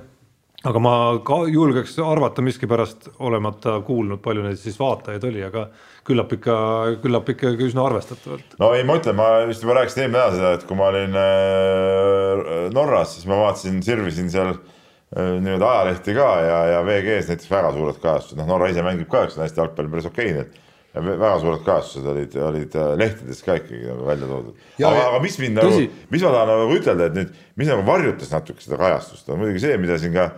aga 0.65 0.81
ma 0.81 0.93
ka 1.25 1.43
julgeks 1.53 1.97
arvata 2.01 2.43
miskipärast, 2.45 3.11
olemata 3.25 3.77
kuulnud, 3.85 4.23
palju 4.25 4.45
neid 4.47 4.61
siis 4.61 4.79
vaatajaid 4.81 5.27
oli, 5.29 5.43
aga 5.45 5.67
küllap 6.09 6.33
ikka, 6.37 6.57
küllap 7.05 7.29
ikkagi 7.35 7.69
üsna 7.69 7.85
arvestatavalt. 7.89 8.57
no 8.61 8.71
ei, 8.77 8.85
ma 8.89 8.97
ütlen, 9.01 9.19
ma 9.19 9.29
just 9.49 9.65
juba 9.65 9.79
rääkisin 9.81 10.07
eelmine 10.07 10.21
nädal 10.21 10.39
seda, 10.39 10.53
et 10.57 10.65
kui 10.69 10.79
ma 10.79 10.89
olin 10.93 11.19
äh, 11.21 12.55
Norras, 12.75 13.17
siis 13.19 13.29
ma 13.29 13.43
vaatasin, 13.43 13.81
sirvisin 13.85 14.31
seal 14.33 14.55
äh, 14.55 15.35
nii-öelda 15.45 15.71
ajalehti 15.71 16.17
ka 16.17 16.29
ja, 16.45 16.61
ja 16.73 16.85
VG-s 16.87 17.33
näiteks 17.33 17.53
väga 17.53 17.73
suured 17.77 18.01
kajastused, 18.01 18.41
noh, 18.41 18.49
Norra 18.49 18.73
ise 18.73 18.85
mängib 18.87 19.11
ka, 19.13 19.27
eks 19.29 19.37
naiste 19.41 19.61
jalgpall 19.61 19.93
päris 19.93 20.09
okei 20.09 20.33
okay,, 20.33 20.39
nii 20.39 20.47
et 20.47 20.63
väga 20.95 21.35
suured 21.43 21.63
kajastused 21.67 22.09
olid, 22.09 22.39
olid 22.49 22.81
äh, 22.81 22.97
lehtedes 23.03 23.45
ka 23.45 23.59
ikkagi 23.61 23.85
nagu 23.91 24.09
välja 24.09 24.31
toodud. 24.31 24.65
aga, 24.81 25.05
aga 25.11 25.21
mis 25.27 25.37
mind 25.43 25.61
nagu, 25.61 25.85
mis 26.09 26.25
ma 26.25 26.35
tahan 26.39 26.53
nagu 26.55 26.81
ütelda, 26.81 27.13
et 27.13 27.21
nüüd, 27.21 27.39
mis 27.61 27.69
nagu 27.69 27.85
varjutas 27.85 28.33
natuke 28.33 28.65
seda 28.65 28.81
kajastust, 28.81 29.29
on 29.29 29.43
muidugi 29.43 29.67
see, 29.67 29.77
mida 29.83 30.01
siin 30.01 30.17
ka 30.17 30.31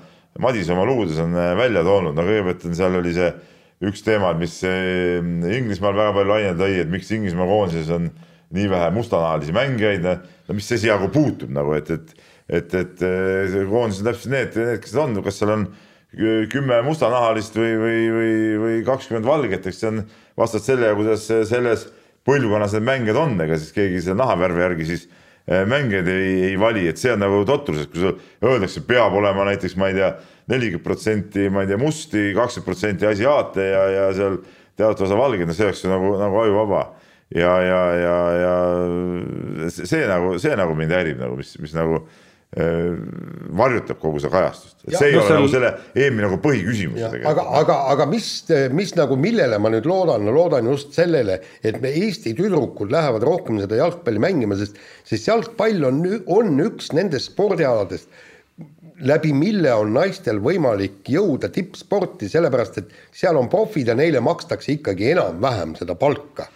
Madis 0.42 0.70
oma 0.72 0.84
lugudes 0.88 1.18
on 1.22 1.34
äh, 1.36 1.54
välja 1.58 1.84
toonud, 1.86 2.16
no 2.16 2.24
kõigepealt 2.26 2.66
on 2.68 2.76
seal 2.76 2.98
oli 2.98 3.14
see 3.16 3.30
üks 3.86 4.04
teema, 4.04 4.32
mis 4.38 4.58
äh, 4.66 5.18
Inglismaal 5.20 5.96
väga 5.96 6.14
palju 6.16 6.32
laiali 6.32 6.60
tõi, 6.60 6.78
et 6.82 6.92
miks 6.92 7.12
Inglismaa 7.16 7.48
koondises 7.48 7.92
on 7.96 8.10
nii 8.56 8.70
vähe 8.70 8.92
mustanahalisi 8.94 9.54
mängijaid, 9.56 10.06
no 10.06 10.56
mis 10.56 10.68
see 10.70 10.80
siia 10.84 10.98
puutub 11.02 11.52
nagu, 11.52 11.74
et, 11.78 11.90
et 11.90 12.32
et, 12.46 12.74
et 12.78 13.02
äh, 13.02 13.56
koondis 13.66 13.98
on 14.02 14.06
täpselt 14.06 14.30
need, 14.30 14.54
need, 14.54 14.80
kes 14.84 14.92
on, 15.02 15.16
kas 15.24 15.40
seal 15.40 15.50
on 15.50 15.64
kümme 16.52 16.78
mustanahalist 16.86 17.56
või, 17.58 17.72
või, 17.80 18.02
või, 18.14 18.34
või 18.62 18.76
kakskümmend 18.86 19.26
valget, 19.26 19.66
eks 19.66 19.80
see 19.82 19.90
on 19.90 20.04
vastavalt 20.38 20.68
sellele, 20.68 20.92
kuidas 20.96 21.26
selles 21.50 21.88
põlvkonnas 22.26 22.76
need 22.76 22.86
mängijad 22.86 23.18
on, 23.20 23.34
ega 23.42 23.58
siis 23.58 23.74
keegi 23.74 24.04
selle 24.04 24.20
nahavärvi 24.22 24.62
järgi 24.62 24.86
siis 24.92 25.08
mängijaid 25.46 26.08
ei, 26.10 26.30
ei 26.50 26.56
vali, 26.58 26.86
et 26.90 26.98
see 26.98 27.12
on 27.14 27.22
nagu 27.22 27.44
totrus, 27.46 27.84
et 27.84 27.92
kui 27.92 28.02
sul 28.02 28.16
öeldakse, 28.42 28.82
peab 28.88 29.14
olema 29.14 29.46
näiteks, 29.46 29.76
ma 29.78 29.90
ei 29.92 29.98
tea, 29.98 30.10
nelikümmend 30.50 30.84
protsenti, 30.84 31.48
ma 31.52 31.62
ei 31.62 31.70
tea, 31.70 31.78
musti, 31.80 32.28
kakskümmend 32.34 32.66
protsenti 32.66 33.08
asiaate 33.08 33.66
ja, 33.70 33.82
ja 33.94 34.06
seal 34.16 34.40
teatud 34.76 35.06
osa 35.06 35.18
valgeid, 35.18 35.48
no 35.48 35.56
see 35.56 35.68
oleks 35.68 35.84
ju 35.84 35.90
nagu, 35.92 36.12
nagu 36.20 36.40
ajuvaba. 36.42 36.84
ja, 37.34 37.52
ja, 37.62 37.80
ja, 37.98 38.18
ja 38.42 39.70
see 39.70 40.04
nagu, 40.06 40.36
see 40.42 40.54
nagu 40.58 40.76
mind 40.78 40.94
häirib 40.94 41.22
nagu, 41.22 41.38
mis, 41.38 41.56
mis 41.62 41.74
nagu 41.74 42.04
varjutab 42.56 43.98
kogu 44.00 44.20
seda 44.22 44.32
kajastust, 44.32 44.76
et 44.86 44.92
Ja, 44.94 44.98
see 45.00 45.08
ei 45.10 45.16
no 45.16 45.20
ole 45.20 45.28
seal- 45.28 45.40
nagu 45.40 45.50
selle 45.52 45.70
EM-i 46.06 46.22
nagu 46.24 46.38
põhiküsimus 46.44 47.00
aga, 47.02 47.10
tegelikult. 47.12 47.50
aga, 47.60 47.76
aga 47.92 48.06
mis, 48.10 48.28
mis 48.72 48.94
nagu, 48.96 49.16
millele 49.20 49.58
ma 49.60 49.72
nüüd 49.74 49.88
loodan, 49.88 50.24
loodan 50.32 50.70
just 50.72 50.94
sellele, 50.96 51.40
et 51.62 51.80
me 51.82 51.90
Eesti 51.92 52.32
tüdrukud 52.38 52.92
lähevad 52.94 53.22
rohkem 53.26 53.60
seda 53.60 53.76
jalgpalli 53.82 54.22
mängima, 54.22 54.56
sest, 54.56 54.78
sest 55.04 55.28
jalgpall 55.28 55.84
on, 55.90 56.00
on 56.26 56.56
üks 56.64 56.92
nendest 56.96 57.32
spordialadest, 57.34 58.08
läbi 59.04 59.34
mille 59.36 59.72
on 59.76 59.92
naistel 59.92 60.38
võimalik 60.40 61.04
jõuda 61.12 61.50
tippsporti, 61.52 62.30
sellepärast 62.32 62.78
et 62.80 62.94
seal 63.12 63.36
on 63.36 63.50
profid 63.52 63.90
ja 63.92 63.94
neile 63.98 64.22
makstakse 64.24 64.72
ikkagi 64.78 65.10
enam-vähem 65.12 65.74
seda 65.76 65.94
palka. 65.94 66.48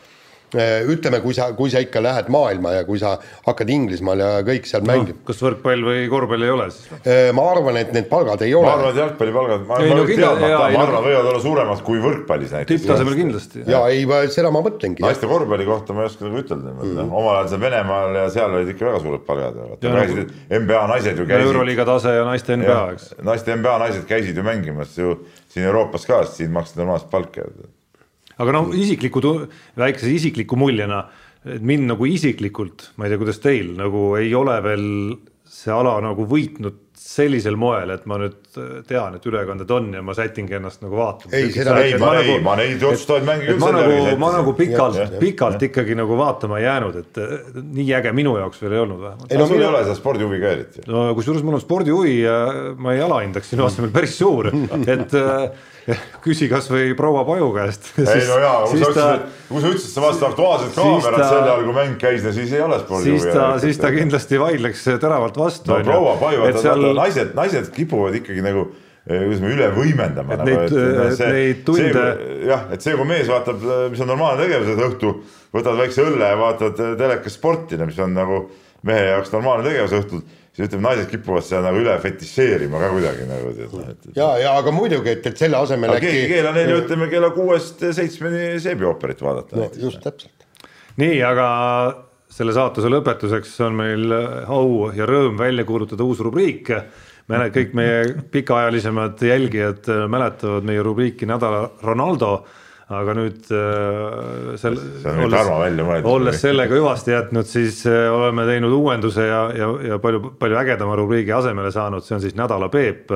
ütleme, 0.55 1.21
kui 1.23 1.35
sa, 1.37 1.51
kui 1.57 1.71
sa 1.73 1.83
ikka 1.83 2.03
lähed 2.03 2.31
maailma 2.33 2.73
ja 2.79 2.85
kui 2.89 2.99
sa 3.01 3.15
hakkad 3.47 3.71
Inglismaal 3.71 4.23
ja 4.23 4.31
kõik 4.47 4.67
seal 4.69 4.83
noh 4.85 4.93
mängima, 4.93 5.21
kas 5.29 5.43
võrkpall 5.45 5.85
või 5.87 6.05
korvpall 6.11 6.47
ei 6.47 6.53
ole 6.55 6.69
siis? 6.75 6.91
ma 7.37 7.47
arvan, 7.53 7.79
et 7.81 7.93
need 7.97 8.09
palgad 8.11 8.43
ei 8.47 8.55
ma 8.55 8.61
ole 8.63 8.73
arvan, 8.73 8.91
et 8.93 9.01
jalgpallipalgad, 9.03 9.65
ma, 9.69 9.81
Ei, 9.81 9.93
ma 9.93 9.99
no 10.01 10.07
teadmata, 10.11 10.51
ma 10.51 10.71
no- 10.75 10.83
arvan, 10.85 11.07
võivad 11.07 11.31
olla 11.33 11.43
suuremad 11.45 11.83
kui 11.87 12.03
võrkpallis 12.03 12.55
näiteks. 12.57 12.83
tipptasemel 12.83 13.19
kindlasti. 13.19 13.65
ja 13.71 13.83
ei, 13.93 14.07
seda 14.35 14.53
ma 14.55 14.63
mõtlengi. 14.67 15.05
naiste 15.05 15.31
korvpalli 15.31 15.69
kohta 15.69 15.97
ma 15.97 16.05
ei 16.05 16.11
oska 16.13 16.27
nagu 16.29 16.43
ütelda 16.43 16.75
mm., 16.75 17.11
omal 17.11 17.41
ajal 17.41 17.51
seal 17.55 17.65
Venemaal 17.67 18.21
ja 18.23 18.29
seal 18.35 18.57
olid 18.59 18.75
ikka 18.75 18.89
väga 18.91 19.03
suured 19.07 19.27
palgad, 19.27 19.59
vaata 19.61 19.91
no- 19.91 20.01
käisid, 20.05 20.33
NBA 20.61 20.87
naised 20.95 21.21
ju 21.21 21.27
käisid, 21.29 21.51
euroliiga 21.51 21.87
tase 21.89 22.15
ja 22.19 22.25
naiste 22.29 22.57
NBA, 22.59 22.81
eks. 22.97 23.11
naiste 23.27 23.57
NBA 23.57 23.77
naised 23.87 24.09
käisid 24.09 24.39
ju 24.39 24.47
mängimas 24.47 24.97
ju 24.99 25.19
siin 25.51 25.67
Euroopas 25.67 26.07
ka, 26.07 26.25
siin 26.31 26.51
maksti 26.55 26.83
normaalset 26.83 27.11
palka. 27.13 27.47
Aga 28.41 28.55
noh, 28.57 28.71
isikliku, 28.77 29.23
väikese 29.81 30.11
isikliku 30.17 30.57
muljena, 30.61 31.05
et 31.45 31.63
mind 31.65 31.89
nagu 31.93 32.07
isiklikult, 32.09 32.91
ma 32.97 33.07
ei 33.07 33.13
tea, 33.15 33.21
kuidas 33.23 33.41
teil 33.45 33.75
nagu 33.79 34.11
ei 34.21 34.33
ole 34.37 34.59
veel 34.65 34.87
see 35.51 35.73
ala 35.75 35.97
nagu 36.05 36.25
võitnud 36.31 36.77
sellisel 37.01 37.57
moel, 37.59 37.91
et 37.95 38.05
ma 38.07 38.19
nüüd 38.21 38.37
tean, 38.87 39.15
et 39.17 39.25
ülekanded 39.27 39.71
on 39.73 39.87
ja 39.97 40.03
ma 40.05 40.13
sätingi 40.15 40.55
ennast 40.59 40.83
nagu 40.85 40.95
vaatama. 40.99 41.33
Ei, 41.35 41.49
seda- 41.51 41.79
ei, 41.83 41.95
ma- 41.99 42.13
ei, 42.21 42.37
ma 42.45 42.55
neid 42.61 42.83
otsustavaid 42.87 43.25
mänge 43.27 43.49
küll 43.49 43.59
ma 43.63 43.71
nagu 43.75 43.97
ma 44.21 44.29
nagu 44.37 44.53
pikalt 44.59 45.17
pikalt 45.19 45.65
ikkagi 45.71 45.97
nagu 45.99 46.19
vaatama 46.21 46.61
ei 46.61 46.67
jäänud, 46.69 47.01
et 47.01 47.21
et 47.25 47.59
nii 47.81 47.89
äge 47.99 48.13
minu 48.15 48.37
jaoks 48.39 48.61
veel 48.63 48.77
ei 48.77 48.83
olnud 48.85 49.01
vähemalt. 49.03 49.33
Ei, 49.33 49.41
no 49.41 49.49
sul 49.51 49.65
ei 49.65 49.69
ole 49.73 49.81
seda 49.89 49.97
spordihuvi 49.99 50.41
ka 50.45 50.53
eriti. 50.59 50.85
no 50.93 51.09
kusjuures 51.19 51.43
mul 51.49 51.59
on 51.59 51.65
spordihuvi 51.65 52.15
ja 52.21 52.37
ma 52.79 52.95
ei 52.95 53.03
alahindaks 53.09 53.51
sinu 53.57 53.67
asemel 53.67 53.91
päris 53.97 54.15
suur, 54.21 54.53
et 54.95 55.17
äh, 55.19 55.67
küsi 56.25 56.49
kasvõi 56.51 56.93
proua 56.99 57.25
Paju 57.29 57.49
käest. 57.57 57.91
ei 57.99 58.27
no 58.29 58.37
jaa, 58.43 58.59
kui 58.71 58.79
sa 58.83 58.91
ütlesid, 58.91 59.25
kui 59.49 59.63
sa 59.65 59.73
ütlesid, 59.73 59.93
sa 59.95 60.05
vaatad 60.05 60.27
Aktuaalset 60.31 60.75
kaamerat 60.77 61.25
sel 61.25 61.41
ajal, 61.47 61.65
kui 61.69 61.75
mäng 61.81 61.97
käis, 62.03 62.27
siis 62.37 62.53
ei 62.57 62.63
ole 62.67 62.79
spordihuvi. 62.83 63.19
siis 63.25 63.35
ta, 63.35 63.49
siis 63.63 63.81
ta 63.83 63.91
kindlasti 63.95 64.41
vaidleks 64.43 64.85
teravalt 65.03 65.37
vastu. 65.41 65.73
no 65.73 65.81
proua 65.87 66.15
Paju, 66.21 66.47
et 66.51 66.61
seal 66.63 66.87
naised, 67.01 67.35
naised 67.39 67.69
kipuvad 67.77 68.17
ikkagi 68.21 68.45
nagu 68.47 68.67
eh, 68.71 69.21
kuidas 69.25 69.41
me 69.45 69.53
üle 69.57 69.69
võimendama. 69.75 70.37
Et 70.37 70.43
neid- 70.49 70.75
et 71.09 71.23
neid 71.35 71.63
tunde- 71.67 72.09
jah, 72.47 72.67
et 72.75 72.83
see, 72.85 72.95
kui 72.99 73.09
mees 73.09 73.29
vaatab, 73.31 73.63
mis 73.91 74.01
on 74.05 74.11
normaalne 74.13 74.45
tegevus, 74.45 74.75
et 74.75 74.85
õhtu 74.91 75.15
võtad 75.57 75.79
väikse 75.81 76.05
õlle 76.07 76.29
ja 76.35 76.37
vaatad 76.39 76.83
telekas 77.01 77.35
sporti, 77.39 77.81
mis 77.81 77.99
on 77.99 78.13
nagu 78.15 78.45
mehe 78.87 79.09
jaoks 79.11 79.33
normaalne 79.35 79.67
tegevus 79.67 79.93
õhtul, 79.99 80.23
siis 80.51 80.67
ütleme, 80.67 80.83
naised 80.89 81.09
kipuvad 81.11 81.47
seda 81.47 81.63
nagu 81.69 81.81
üle 81.81 81.95
fetišeerima 82.03 82.83
ka 82.83 82.91
kuidagi 82.95 83.27
nagu 83.29 83.55
tead. 83.57 83.75
aga 83.81 84.15
ja, 84.17 84.29
ja 84.45 84.55
aga 84.59 84.75
muidugi, 84.75 85.15
et, 85.15 85.27
et 85.31 85.43
selle 85.45 85.61
asemel 85.61 85.95
keegi 86.03 86.25
ei 86.25 86.31
keela 86.35 86.55
neil 86.57 86.75
ju 86.75 86.79
ütleme 86.85 87.11
kella 87.13 87.33
kuuest 87.35 87.85
seitsmeni 87.97 88.55
seebiooperit 88.63 89.23
vaadata 89.25 89.61
no 89.61 89.69
just 89.79 90.03
täpselt. 90.05 90.47
nii, 91.01 91.21
aga 91.27 91.51
selle 92.31 92.55
saatuse 92.55 92.91
lõpetuseks 92.91 93.57
on 93.67 93.79
meil 93.79 94.17
au 94.47 94.91
ja 94.95 95.07
rõõm 95.09 95.39
välja 95.39 95.67
kuulutada 95.67 96.07
uus 96.07 96.23
rubriik. 96.23 96.71
me 97.31 97.47
kõik 97.55 97.75
meie 97.79 98.15
pikaajalisemad 98.31 99.23
jälgijad 99.23 99.87
mäletavad 100.11 100.67
meie 100.67 100.83
rubriiki 100.83 101.27
Nädala 101.31 101.69
Ronaldo, 101.83 102.45
aga 102.91 103.13
nüüd 103.15 103.51
äh, 103.55 104.55
sel- 104.59 104.79
mõeldud. 105.87 106.09
olles 106.11 106.41
sellega 106.43 106.75
hüvasti 106.75 107.15
jätnud, 107.15 107.47
siis 107.47 107.85
äh, 107.87 108.09
oleme 108.11 108.47
teinud 108.49 108.75
uuenduse 108.75 109.29
ja, 109.29 109.45
ja, 109.55 109.69
ja 109.93 109.99
palju, 110.03 110.33
palju 110.41 110.59
ägedama 110.59 110.97
rubriigi 110.99 111.35
asemele 111.37 111.71
saanud, 111.75 112.03
see 112.07 112.17
on 112.19 112.25
siis 112.25 112.35
Nädala 112.39 112.71
Peep 112.73 113.15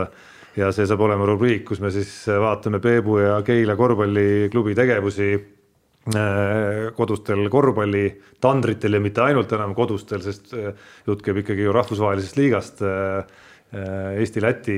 ja 0.55 0.71
see 0.75 0.87
saab 0.87 1.03
olema 1.03 1.27
rubriik, 1.27 1.65
kus 1.67 1.83
me 1.83 1.91
siis 1.95 2.13
vaatame 2.29 2.79
Peebu 2.83 3.19
ja 3.25 3.41
Keila 3.47 3.75
korvpalliklubi 3.79 4.77
tegevusi 4.79 5.33
äh, 5.35 6.85
kodustel 6.95 7.43
korvpallitandritel 7.51 8.95
ja 8.95 9.03
mitte 9.03 9.25
ainult 9.27 9.57
enam 9.59 9.75
kodustel, 9.75 10.23
sest 10.23 10.55
äh, 10.55 10.71
jutt 11.09 11.27
käib 11.27 11.43
ikkagi 11.43 11.67
ju 11.67 11.75
rahvusvahelisest 11.75 12.39
liigast. 12.43 12.87
Eesti, 13.75 14.39
Läti 14.39 14.75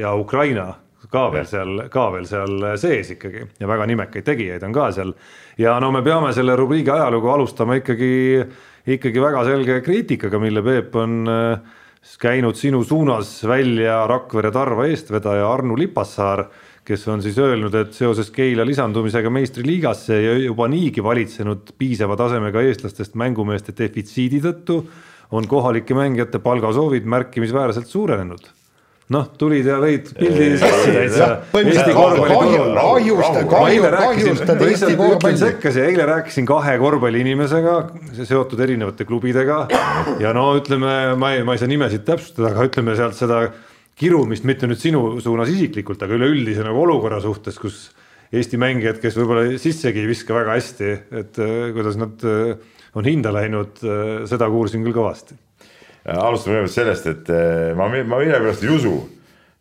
ja 0.00 0.10
Ukraina 0.18 0.72
ka 1.10 1.26
veel 1.32 1.46
seal, 1.48 1.82
ka 1.92 2.06
veel 2.14 2.26
seal 2.28 2.68
sees 2.80 3.12
ikkagi 3.16 3.44
ja 3.60 3.68
väga 3.70 3.86
nimekaid 3.90 4.26
tegijaid 4.26 4.64
on 4.66 4.74
ka 4.74 4.90
seal. 4.92 5.14
ja 5.58 5.78
no 5.80 5.90
me 5.92 6.02
peame 6.02 6.32
selle 6.36 6.56
rubriigi 6.58 6.90
ajalugu 6.92 7.30
alustama 7.32 7.78
ikkagi, 7.80 8.12
ikkagi 8.86 9.22
väga 9.22 9.44
selge 9.48 9.80
kriitikaga, 9.86 10.40
mille 10.42 10.62
Peep 10.66 10.96
on 10.96 11.18
äh, 11.30 11.74
käinud 12.20 12.56
sinu 12.56 12.84
suunas 12.84 13.40
välja 13.44 14.06
Rakvere 14.06 14.52
Tarva 14.54 14.86
eestvedaja 14.86 15.48
Arnu 15.52 15.76
Lipassaar, 15.78 16.46
kes 16.86 17.08
on 17.10 17.22
siis 17.22 17.38
öelnud, 17.42 17.74
et 17.74 17.96
seoses 17.96 18.30
Keila 18.30 18.66
lisandumisega 18.66 19.30
meistriliigasse 19.30 20.20
ja 20.22 20.36
juba 20.38 20.68
niigi 20.70 21.02
valitsenud 21.02 21.74
piisava 21.78 22.16
tasemega 22.16 22.62
eestlastest 22.62 23.18
mängumeeste 23.18 23.74
defitsiidi 23.78 24.40
tõttu 24.44 24.84
on 25.34 25.48
kohalike 25.50 25.94
mängijate 25.98 26.38
palgasoovid 26.38 27.08
märkimisväärselt 27.10 27.90
suurenenud 27.90 28.46
noh, 29.14 29.26
tulid 29.38 29.66
ja 29.68 29.76
lõid 29.82 30.08
pildi 30.16 30.46
sisse 30.58 30.94
ütlen 34.80 34.98
korvpalli. 34.98 35.38
sekka 35.42 35.72
siia, 35.74 35.86
eile 35.92 36.08
rääkisin 36.10 36.48
kahe 36.48 36.74
korvpalliinimesega 36.82 37.76
seotud 38.18 38.62
erinevate 38.66 39.06
klubidega 39.06 39.60
ja 40.22 40.34
no 40.36 40.48
ütleme, 40.58 41.14
ma 41.20 41.32
ei, 41.36 41.46
ma 41.46 41.54
ei 41.54 41.62
saa 41.62 41.70
nimesid 41.70 42.06
täpsustada, 42.08 42.50
aga 42.50 42.66
ütleme 42.66 42.98
sealt 42.98 43.18
seda 43.18 43.44
kirumist, 43.96 44.46
mitte 44.48 44.68
nüüd 44.68 44.82
sinu 44.82 45.04
suunas 45.22 45.54
isiklikult, 45.54 46.02
aga 46.02 46.18
üleüldise 46.18 46.66
nagu 46.66 46.82
olukorra 46.82 47.22
suhtes, 47.24 47.60
kus 47.62 47.86
Eesti 48.34 48.58
mängijad, 48.58 48.96
kes 48.98 49.14
võib-olla 49.14 49.54
sissegi 49.62 50.00
ei 50.02 50.08
viska 50.10 50.34
väga 50.34 50.56
hästi, 50.56 50.88
et 51.14 51.38
äh, 51.38 51.68
kuidas 51.76 51.94
nad 52.00 52.24
äh, 52.26 52.56
on 52.98 53.06
hinda 53.06 53.30
läinud, 53.30 53.78
seda 54.26 54.48
kuulsin 54.50 54.82
küll 54.82 54.96
kõvasti 54.96 55.36
alustame 56.14 56.60
kõigepealt 56.60 56.74
sellest, 56.76 57.10
et 57.10 57.30
eh, 57.34 57.74
ma, 57.78 57.88
ma 57.90 58.20
millegipärast 58.20 58.64
ei 58.66 58.72
usu, 58.76 58.94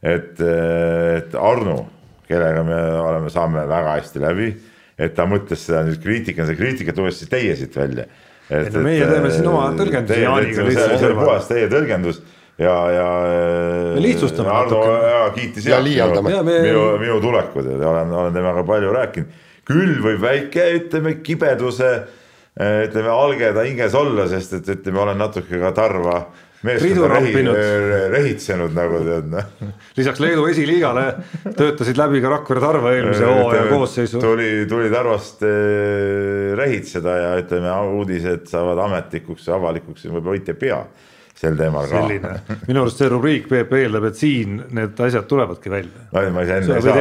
et, 0.05 0.39
et 0.41 1.35
Arno, 1.39 1.79
kellega 2.29 2.61
me 2.65 2.77
oleme, 3.01 3.31
saame 3.33 3.65
väga 3.69 3.97
hästi 3.97 4.21
läbi, 4.21 4.51
et 4.97 5.15
ta 5.17 5.25
mõtles 5.29 5.65
seda 5.67 5.83
nüüd 5.87 5.99
kriitikana, 6.03 6.47
see 6.49 6.59
kriitika 6.59 6.93
tuleb 6.95 7.15
siis 7.15 7.31
teie 7.31 7.55
siit 7.57 7.75
välja. 7.75 8.05
Ei 8.45 8.69
no 8.69 8.81
meie 8.85 9.05
teeme 9.09 9.31
siin 9.33 9.47
oma 9.49 9.71
tõlgendusi 9.73 10.21
Jaaniga 10.21 10.65
see 10.69 11.07
oli 11.07 11.15
puhas 11.17 11.47
teie 11.49 11.65
tõlgendus 11.71 12.19
ja, 12.61 12.75
ja. 12.93 13.07
Me 13.95 14.03
lihtsustame 14.03 14.51
Arno 14.53 14.83
natuke. 14.83 15.31
kiitis 15.39 15.65
Ja 15.65 15.79
liialdame. 15.81 16.29
me- 16.43 16.59
minu, 16.61 16.83
minu 17.01 17.17
tulekud 17.23 17.71
ja 17.71 17.89
olen, 17.89 18.13
olen 18.13 18.37
temaga 18.37 18.63
palju 18.63 18.93
rääkinud. 18.93 19.41
küll 19.65 19.97
võib 19.97 20.21
väike, 20.21 20.67
ütleme 20.77 21.15
kibeduse, 21.25 22.03
ütleme 22.55 23.11
algeda 23.11 23.65
hinges 23.67 23.95
olla, 23.99 24.29
sest 24.31 24.53
et 24.61 24.69
ütleme, 24.77 25.01
olen 25.03 25.17
natuke 25.19 25.59
ka 25.59 25.73
Tarva 25.75 26.19
meeskonda 26.65 27.09
rehi, 27.11 27.41
rehitsenud 28.13 28.75
nagu 28.75 29.01
tead 29.05 29.27
noh. 29.33 29.49
lisaks 29.97 30.21
Leedu 30.23 30.45
esiliigale 30.49 31.03
töötasid 31.57 31.99
läbi 31.99 32.21
ka 32.23 32.31
Rakvere 32.31 32.63
Tarva 32.63 32.93
eelmise 32.95 33.27
hooaja 33.27 33.65
koosseisu. 33.69 34.21
tuli, 34.23 34.49
tuli 34.69 34.91
Tarvast 34.93 35.43
eh, 35.45 36.53
rehitseda 36.57 37.17
ja 37.21 37.33
ütleme, 37.41 37.75
uudised 37.99 38.47
saavad 38.51 38.81
ametlikuks 38.87 39.49
ja 39.49 39.59
avalikuks 39.59 40.07
võib-olla 40.07 40.37
hoiti 40.37 40.55
pea 40.63 40.79
sel 41.45 41.57
teemal 41.59 41.87
ka. 41.89 42.01
minu 42.67 42.83
arust 42.83 43.01
see 43.01 43.09
rubriik 43.11 43.47
Peep 43.49 43.73
eeldab, 43.77 44.09
et 44.09 44.19
siin 44.19 44.57
need 44.75 44.99
asjad 45.07 45.27
tulevadki 45.29 45.71
välja. 45.73 46.05
ma 46.11 46.25
ma 46.35 46.43
ei 46.43 46.49
saa 46.51 46.59
enne, 46.61 46.77
ei 46.79 46.85
saa 46.85 46.97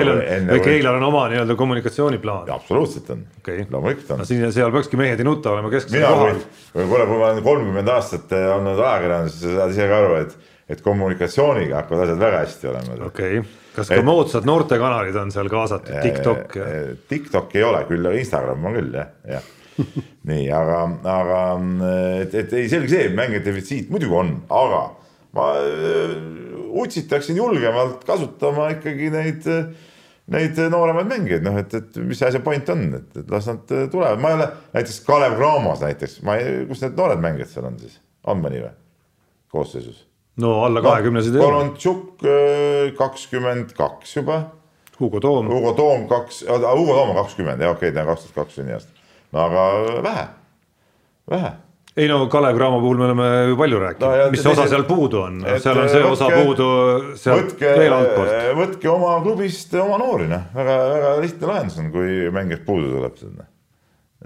või. 0.52 0.60
Keilal 0.64 0.98
on 1.00 1.06
oma 1.08 1.26
nii-öelda 1.32 1.56
kommunikatsiooniplaan. 1.58 2.50
absoluutselt 2.54 3.10
on 3.14 3.24
Okei. 3.40 3.66
loomulikult 3.70 4.10
on 4.16 4.22
no. 4.22 4.28
siin, 4.28 4.46
seal 4.54 4.72
peakski 4.74 5.00
mehed 5.00 5.20
ei 5.22 5.28
nuta 5.28 5.52
olema 5.54 5.70
kesksel 5.72 6.04
kohal. 6.06 6.40
kuule, 6.74 7.06
kui 7.10 7.18
ma 7.18 7.28
olen 7.30 7.42
kolmkümmend 7.42 7.92
aastat 7.96 8.32
eh, 8.36 8.48
olnud 8.54 8.80
ajakirjanduses, 8.80 9.40
sa 9.44 9.58
saad 9.58 9.74
ise 9.76 9.88
ka 9.90 10.00
aru, 10.04 10.14
et, 10.22 10.38
et 10.76 10.80
kommunikatsiooniga 10.84 11.82
hakkavad 11.82 12.06
asjad 12.06 12.24
väga 12.24 12.40
hästi 12.44 12.72
olema. 12.72 12.98
okei 13.10 13.38
okay., 13.42 13.52
kas 13.74 13.90
ka 13.90 14.00
Et- 14.00 14.06
moodsad 14.06 14.46
noortekanalid 14.48 15.16
on 15.18 15.32
seal 15.34 15.48
kaasatud, 15.52 15.96
TikTok 16.02 16.58
ja 16.60 16.72
Eh, 16.74 16.88
TikTok 17.10 17.56
ei 17.58 17.62
ole 17.66 17.84
küll, 17.90 18.06
aga 18.06 18.20
Instagram 18.20 18.64
on 18.70 18.80
küll 18.80 18.98
jah, 19.00 19.14
jah. 19.36 19.52
nii, 20.28 20.44
aga, 20.56 20.82
aga 21.10 21.40
et, 22.22 22.36
et 22.40 22.52
ei, 22.56 22.68
selge 22.72 22.92
see, 22.92 23.08
mängijate 23.16 23.50
defitsiit 23.50 23.90
muidugi 23.92 24.16
on, 24.16 24.30
aga 24.52 24.84
ma 25.36 25.50
äh, 25.58 26.14
utsitaksin 26.84 27.36
julgemalt 27.38 28.06
kasutama 28.08 28.70
ikkagi 28.76 29.10
neid, 29.12 29.48
neid 30.32 30.62
nooremaid 30.72 31.10
mängijaid, 31.10 31.44
noh, 31.44 31.58
et, 31.60 31.76
et 31.76 32.00
mis 32.00 32.18
see 32.20 32.30
asja 32.30 32.40
point 32.44 32.72
on, 32.72 32.86
et, 33.00 33.20
et 33.20 33.36
las 33.36 33.50
nad 33.50 33.76
äh, 33.76 33.84
tulevad, 33.92 34.22
ma 34.22 34.32
ei 34.32 34.38
ole 34.40 34.48
näiteks 34.78 35.02
Kalev 35.06 35.36
Cramos 35.36 35.84
näiteks, 35.84 36.18
ma 36.26 36.38
ei, 36.40 36.64
kus 36.70 36.82
need 36.86 36.96
noored 36.98 37.22
mängijad 37.24 37.52
seal 37.52 37.68
on 37.68 37.78
siis, 37.82 38.00
on 38.30 38.40
mõni 38.44 38.64
või 38.64 38.74
koosseisus? 39.54 40.06
no 40.40 40.56
alla 40.64 40.80
kahekümneseid 40.82 41.36
ei 41.36 41.42
ole. 41.42 41.46
Kolontšuk 41.52 42.24
kakskümmend 42.98 43.76
kaks 43.78 44.16
juba. 44.16 44.40
Hugo 44.98 45.20
Toom. 45.22 45.46
Hugo 45.50 45.72
Toom 45.78 46.08
kaks, 46.10 46.42
Hugo 46.48 46.96
Toom 46.96 47.12
on 47.12 47.18
kakskümmend, 47.20 47.62
jah, 47.62 47.74
okei 47.74 47.90
okay,, 47.90 47.94
ta 47.94 48.02
on 48.02 48.14
kaks 48.14 48.26
tuhat 48.26 48.40
kaks 48.40 48.58
sünniaasta. 48.58 48.93
Aga 49.34 49.68
vähe, 50.04 50.24
vähe 51.30 51.52
ei 51.96 52.08
no 52.10 52.26
Kalev 52.26 52.56
Cramo 52.56 52.80
puhul 52.82 52.98
me 52.98 53.04
oleme 53.04 53.26
ju 53.48 53.56
palju 53.56 53.78
rääkinud 53.78 54.18
no,, 54.18 54.30
mis 54.34 54.42
see 54.42 54.52
osa 54.52 54.66
seal 54.70 54.84
puudu 54.88 55.20
on, 55.22 55.40
seal 55.62 55.78
on 55.78 55.90
see 55.90 56.02
võtke, 56.02 56.12
osa 56.16 56.30
puudu 56.34 56.68
sealt 57.20 57.52
võtke, 57.52 57.72
veel 57.78 57.94
altpoolt. 57.94 58.32
võtke 58.58 58.90
oma 58.90 59.16
klubist 59.22 59.74
oma 59.78 59.98
noori, 60.02 60.26
noh, 60.30 60.48
väga, 60.56 60.78
väga 60.90 61.12
lihtne 61.22 61.50
lahendus 61.50 61.76
on, 61.82 61.90
kui 61.94 62.16
mängijad 62.34 62.64
puudu 62.66 62.90
tuleb 62.96 63.20
sinna. 63.20 63.46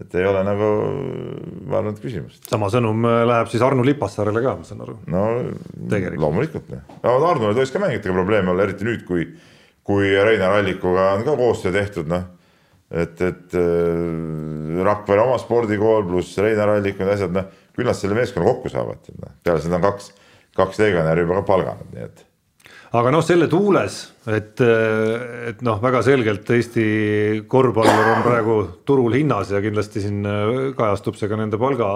et 0.00 0.16
ei 0.16 0.30
ole 0.30 0.46
nagu, 0.46 0.70
ma 1.66 1.82
arvan, 1.82 1.92
et 1.92 2.00
küsimust. 2.00 2.40
sama 2.48 2.72
sõnum 2.72 3.04
äh, 3.04 3.20
läheb 3.28 3.52
siis 3.52 3.66
Arno 3.68 3.84
Lipassaarele 3.84 4.44
ka, 4.46 4.56
ma 4.62 4.64
saan 4.64 4.86
aru. 4.86 4.96
no 5.12 5.26
Tegelikult. 5.92 6.24
loomulikult, 6.24 6.72
noh. 6.72 6.98
no 7.04 7.20
Arnol 7.28 7.52
ei 7.52 7.60
tohiks 7.60 7.76
ka 7.76 7.84
mängijatega 7.84 8.16
probleeme 8.16 8.54
olla, 8.54 8.64
eriti 8.64 8.88
nüüd, 8.88 9.04
kui, 9.08 9.28
kui 9.84 10.16
Reinar 10.16 10.56
Allikuga 10.62 11.12
on 11.18 11.28
ka 11.28 11.36
koostöö 11.36 11.76
tehtud, 11.76 12.08
noh 12.08 12.24
et, 12.90 13.20
et 13.20 13.58
äh, 13.58 14.84
Rakvere 14.84 15.24
oma 15.24 15.36
spordikool 15.40 16.06
pluss 16.08 16.38
Reinar 16.40 16.76
Allik, 16.76 17.00
need 17.00 17.12
asjad, 17.16 17.34
noh, 17.34 17.50
küll 17.76 17.88
nad 17.88 17.98
selle 17.98 18.16
meeskonna 18.18 18.48
kokku 18.48 18.72
saavad, 18.72 19.10
noh, 19.18 19.34
peale 19.44 19.62
seda 19.64 19.78
on 19.78 19.84
kaks, 19.84 20.10
kaks 20.58 20.80
legionäri 20.82 21.26
juba 21.26 21.40
ka 21.40 21.46
palganud, 21.52 21.92
nii 21.92 22.06
et. 22.06 22.24
aga 22.98 23.12
noh, 23.14 23.24
selle 23.24 23.50
tuules, 23.52 24.00
et, 24.32 24.64
et 25.52 25.62
noh, 25.66 25.82
väga 25.84 26.02
selgelt 26.06 26.48
Eesti 26.56 26.88
korvpallur 27.50 28.10
on 28.14 28.24
praegu 28.24 28.58
turul 28.88 29.18
hinnas 29.18 29.52
ja 29.52 29.62
kindlasti 29.64 30.06
siin 30.06 30.24
kajastub 30.78 31.20
see 31.20 31.30
ka 31.30 31.38
nende 31.38 31.60
palga 31.60 31.92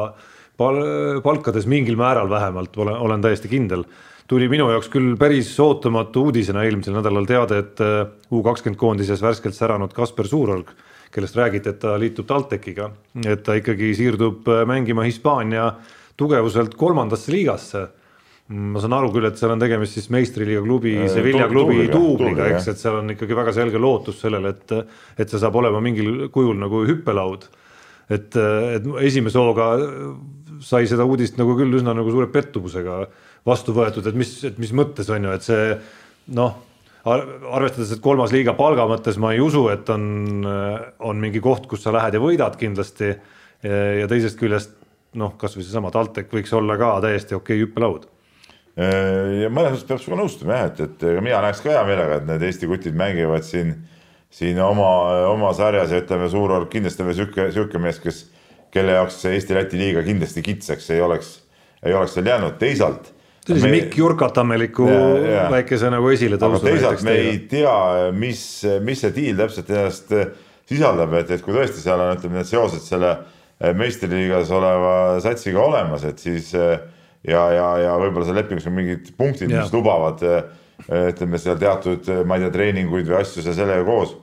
pal,, 0.61 0.80
palkades 1.24 1.68
mingil 1.70 1.97
määral 2.01 2.30
vähemalt, 2.30 2.76
olen, 2.76 2.99
olen 3.09 3.24
täiesti 3.24 3.51
kindel 3.53 3.86
tuli 4.33 4.49
minu 4.49 4.70
jaoks 4.72 4.89
küll 4.93 5.12
päris 5.20 5.51
ootamatu 5.61 6.28
uudisena 6.28 6.64
eelmisel 6.64 6.97
nädalal 6.97 7.26
teade, 7.28 7.59
et 7.61 7.80
äh, 7.85 8.07
U 8.33 8.41
kakskümmend 8.45 8.80
koondises 8.80 9.20
värskelt 9.20 9.57
säranud 9.57 9.93
Kasper 9.93 10.28
Suurorg, 10.28 10.70
kellest 11.12 11.37
räägiti, 11.37 11.68
et 11.74 11.83
ta 11.83 11.99
liitub 12.01 12.28
TalTechiga, 12.30 12.89
et 13.26 13.43
ta 13.45 13.59
ikkagi 13.59 13.93
siirdub 13.99 14.49
äh, 14.49 14.62
mängima 14.68 15.05
Hispaania 15.05 15.68
tugevuselt 16.16 16.78
kolmandasse 16.80 17.35
liigasse 17.35 17.89
ma 18.53 18.80
saan 18.83 18.93
aru 18.97 19.12
küll, 19.14 19.24
et 19.28 19.39
seal 19.41 19.53
on 19.55 19.61
tegemist 19.61 19.97
siis 19.97 20.09
meistriliiga 20.12 20.62
klubi, 20.64 20.95
äh, 21.05 21.11
Sevilla 21.12 21.49
klubi 21.51 21.85
duubliga, 21.93 22.49
eks, 22.55 22.70
et 22.72 22.80
seal 22.80 23.03
on 23.03 23.12
ikkagi 23.12 23.37
väga 23.37 23.53
selge 23.57 23.80
lootus 23.80 24.20
sellele, 24.24 24.55
et, 24.57 24.95
et 25.20 25.28
see 25.28 25.41
saab 25.41 25.57
olema 25.61 25.80
mingil 25.85 26.30
kujul 26.33 26.57
nagu 26.61 26.87
hüppelaud. 26.89 27.51
et, 28.12 28.35
et 28.37 28.89
esimese 29.07 29.41
hooga 29.41 29.68
sai 30.62 30.87
seda 30.91 31.05
uudist 31.09 31.39
nagu 31.41 31.55
küll 31.59 31.78
üsna 31.78 31.95
nagu 31.97 32.11
suure 32.12 32.28
pettumusega 32.33 33.05
vastu 33.47 33.74
võetud, 33.76 34.07
et 34.07 34.18
mis, 34.18 34.36
et 34.47 34.59
mis 34.62 34.72
mõttes 34.76 35.09
on 35.11 35.24
ju, 35.26 35.32
et 35.34 35.47
see 35.47 35.72
noh, 36.36 36.61
arvestades, 37.03 37.90
et 37.97 38.03
kolmas 38.03 38.30
liiga 38.34 38.55
palga 38.55 38.86
mõttes 38.90 39.18
ma 39.18 39.32
ei 39.34 39.43
usu, 39.43 39.66
et 39.72 39.88
on, 39.90 40.47
on 41.03 41.22
mingi 41.22 41.43
koht, 41.43 41.66
kus 41.70 41.82
sa 41.82 41.95
lähed 41.95 42.14
ja 42.14 42.22
võidad 42.22 42.59
kindlasti. 42.61 43.16
ja 43.62 44.07
teisest 44.11 44.38
küljest 44.38 44.72
noh, 45.18 45.36
kasvõi 45.38 45.62
seesama 45.62 45.90
TalTech 45.95 46.32
võiks 46.34 46.53
olla 46.57 46.74
ka 46.80 46.97
täiesti 47.05 47.36
okei 47.36 47.61
okay 47.61 47.66
hüppelaud 47.66 48.09
ja 48.76 49.51
mõnes 49.53 49.74
mõttes 49.74 49.86
peab 49.88 50.01
sinuga 50.01 50.22
nõustuma 50.22 50.57
jah, 50.57 50.70
et, 50.70 50.80
et 50.80 51.03
mina 51.20 51.43
näeks 51.45 51.61
ka 51.62 51.74
hea 51.74 51.82
meelega, 51.86 52.18
et 52.18 52.28
need 52.28 52.45
Eesti 52.49 52.68
kutid 52.70 52.97
mängivad 52.97 53.45
siin, 53.45 53.74
siin 54.32 54.61
oma, 54.64 54.88
oma 55.28 55.53
sarjas 55.57 55.93
ja 55.93 56.01
ütleme, 56.01 56.30
Suurorg 56.32 56.70
kindlasti 56.72 57.05
veel 57.05 57.18
sihuke, 57.18 57.49
sihuke 57.53 57.82
mees, 57.82 58.01
kes, 58.01 58.22
kelle 58.72 58.97
jaoks 58.97 59.20
see 59.22 59.34
Eesti-Läti 59.36 59.80
liiga 59.80 60.05
kindlasti 60.07 60.45
kitsaks 60.47 60.88
ei 60.97 61.05
oleks, 61.05 61.34
ei 61.84 61.93
oleks 61.93 62.16
veel 62.16 62.32
jäänud, 62.32 62.57
teisalt 62.62 63.12
sellise 63.47 63.68
me... 63.68 63.74
Mikk 63.76 63.99
Jurkatameliku 63.99 64.86
väikese 65.53 65.90
nagu 65.93 66.11
esiletõusu. 66.12 66.62
teisalt 66.66 67.05
me 67.07 67.18
ei 67.18 67.36
tea, 67.51 67.74
mis, 68.16 68.43
mis 68.86 69.03
see 69.03 69.14
diil 69.16 69.38
täpselt 69.40 69.70
ennast 69.72 70.16
äh, 70.16 70.32
sisaldab, 70.70 71.14
et, 71.20 71.30
et 71.34 71.45
kui 71.45 71.55
tõesti 71.57 71.82
seal 71.82 72.03
on, 72.03 72.16
ütleme, 72.16 72.40
need 72.40 72.51
seosed 72.51 72.84
selle 72.86 73.12
äh, 73.12 73.72
meistriliigas 73.78 74.53
oleva 74.55 74.97
satsiga 75.24 75.62
olemas, 75.64 76.07
et 76.09 76.22
siis 76.22 76.53
äh, 76.59 76.76
ja, 77.26 77.47
ja, 77.55 77.68
ja 77.86 77.95
võib-olla 78.01 78.28
seal 78.28 78.40
lepingus 78.43 78.68
on 78.70 78.76
mingid 78.78 79.14
punktid, 79.18 79.53
mis 79.53 79.72
lubavad 79.74 80.22
ütleme 80.82 81.38
seal 81.38 81.59
teatud, 81.61 82.09
ma 82.26 82.34
ei 82.34 82.43
tea, 82.43 82.55
treeninguid 82.57 83.07
või 83.07 83.20
asju 83.20 83.45
seal 83.45 83.55
sellega 83.55 83.84
koos 83.86 84.16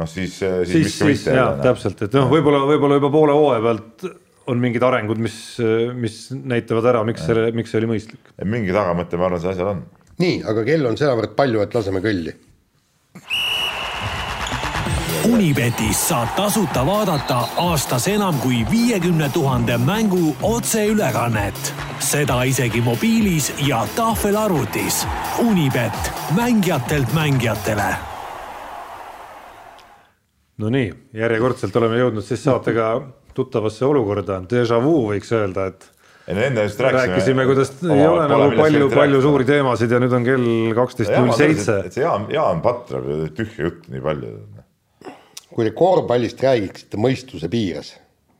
noh, 0.00 0.08
siis, 0.08 0.38
siis, 0.40 0.86
siis 0.88 1.00
mitte. 1.04 1.34
jah, 1.36 1.58
täpselt, 1.60 2.00
et 2.06 2.14
noh, 2.16 2.30
võib-olla, 2.32 2.62
võib-olla 2.68 2.96
juba 2.96 3.10
poole 3.12 3.34
hooaja 3.36 3.64
pealt 3.66 4.06
on 4.46 4.62
mingid 4.62 4.82
arengud, 4.82 5.20
mis, 5.22 5.36
mis 5.94 6.22
näitavad 6.32 6.88
ära, 6.92 7.02
miks 7.06 7.24
selle, 7.26 7.50
miks 7.56 7.72
see 7.72 7.82
oli 7.82 7.92
mõistlik. 7.94 8.32
mingi 8.44 8.74
tagamõte, 8.74 9.18
ma 9.18 9.28
arvan, 9.28 9.42
sellel 9.42 9.56
asjal 9.56 9.74
on. 9.74 9.84
nii, 10.22 10.40
aga 10.52 10.64
kell 10.66 10.88
on 10.90 10.98
sedavõrd 10.98 11.36
palju, 11.38 11.62
et 11.64 11.78
laseme 11.78 12.02
kõlli. 12.04 12.34
Unibetis 15.22 16.00
saab 16.08 16.32
tasuta 16.34 16.82
vaadata 16.82 17.36
aastas 17.62 18.08
enam 18.10 18.40
kui 18.42 18.64
viiekümne 18.70 19.30
tuhande 19.34 19.78
mängu 19.78 20.34
otseülekannet. 20.42 21.74
seda 22.02 22.42
isegi 22.42 22.80
mobiilis 22.80 23.52
ja 23.66 23.86
tahvelarvutis. 23.96 25.04
Unibet, 25.38 26.10
mängijatelt 26.34 27.14
mängijatele 27.14 27.92
Nonii, 30.62 30.92
järjekordselt 31.16 31.76
oleme 31.80 31.96
jõudnud 31.98 32.24
siis 32.26 32.42
saatega 32.44 32.92
tuttavasse 33.34 33.84
olukorda, 33.88 34.40
déjà 34.50 34.78
vu 34.82 34.96
võiks 35.10 35.32
öelda, 35.36 35.66
et 35.72 35.90
ei 36.28 36.36
no 36.36 36.42
enne 36.46 36.62
just 36.62 36.80
rääkisime. 36.80 37.12
rääkisime, 37.12 37.46
kuidas 37.46 37.72
ei 37.82 38.06
ole 38.06 38.26
nagu 38.30 38.50
palju, 38.56 38.90
palju 38.94 39.22
suuri 39.24 39.46
teemasid 39.48 39.90
ja 39.90 39.98
nüüd 40.02 40.12
on 40.14 40.26
kell 40.26 40.50
kaksteist 40.76 41.14
null 41.16 41.34
seitse. 41.36 41.78
see 41.90 42.04
Jaan, 42.04 42.28
Jaan 42.30 42.62
patrab 42.62 43.08
tühja 43.36 43.68
juttu 43.68 43.94
nii 43.94 44.02
palju. 44.04 44.34
kui 45.52 45.66
te 45.66 45.72
korvpallist 45.76 46.42
räägiksite 46.42 47.00
mõistuse 47.00 47.50
piires, 47.52 47.96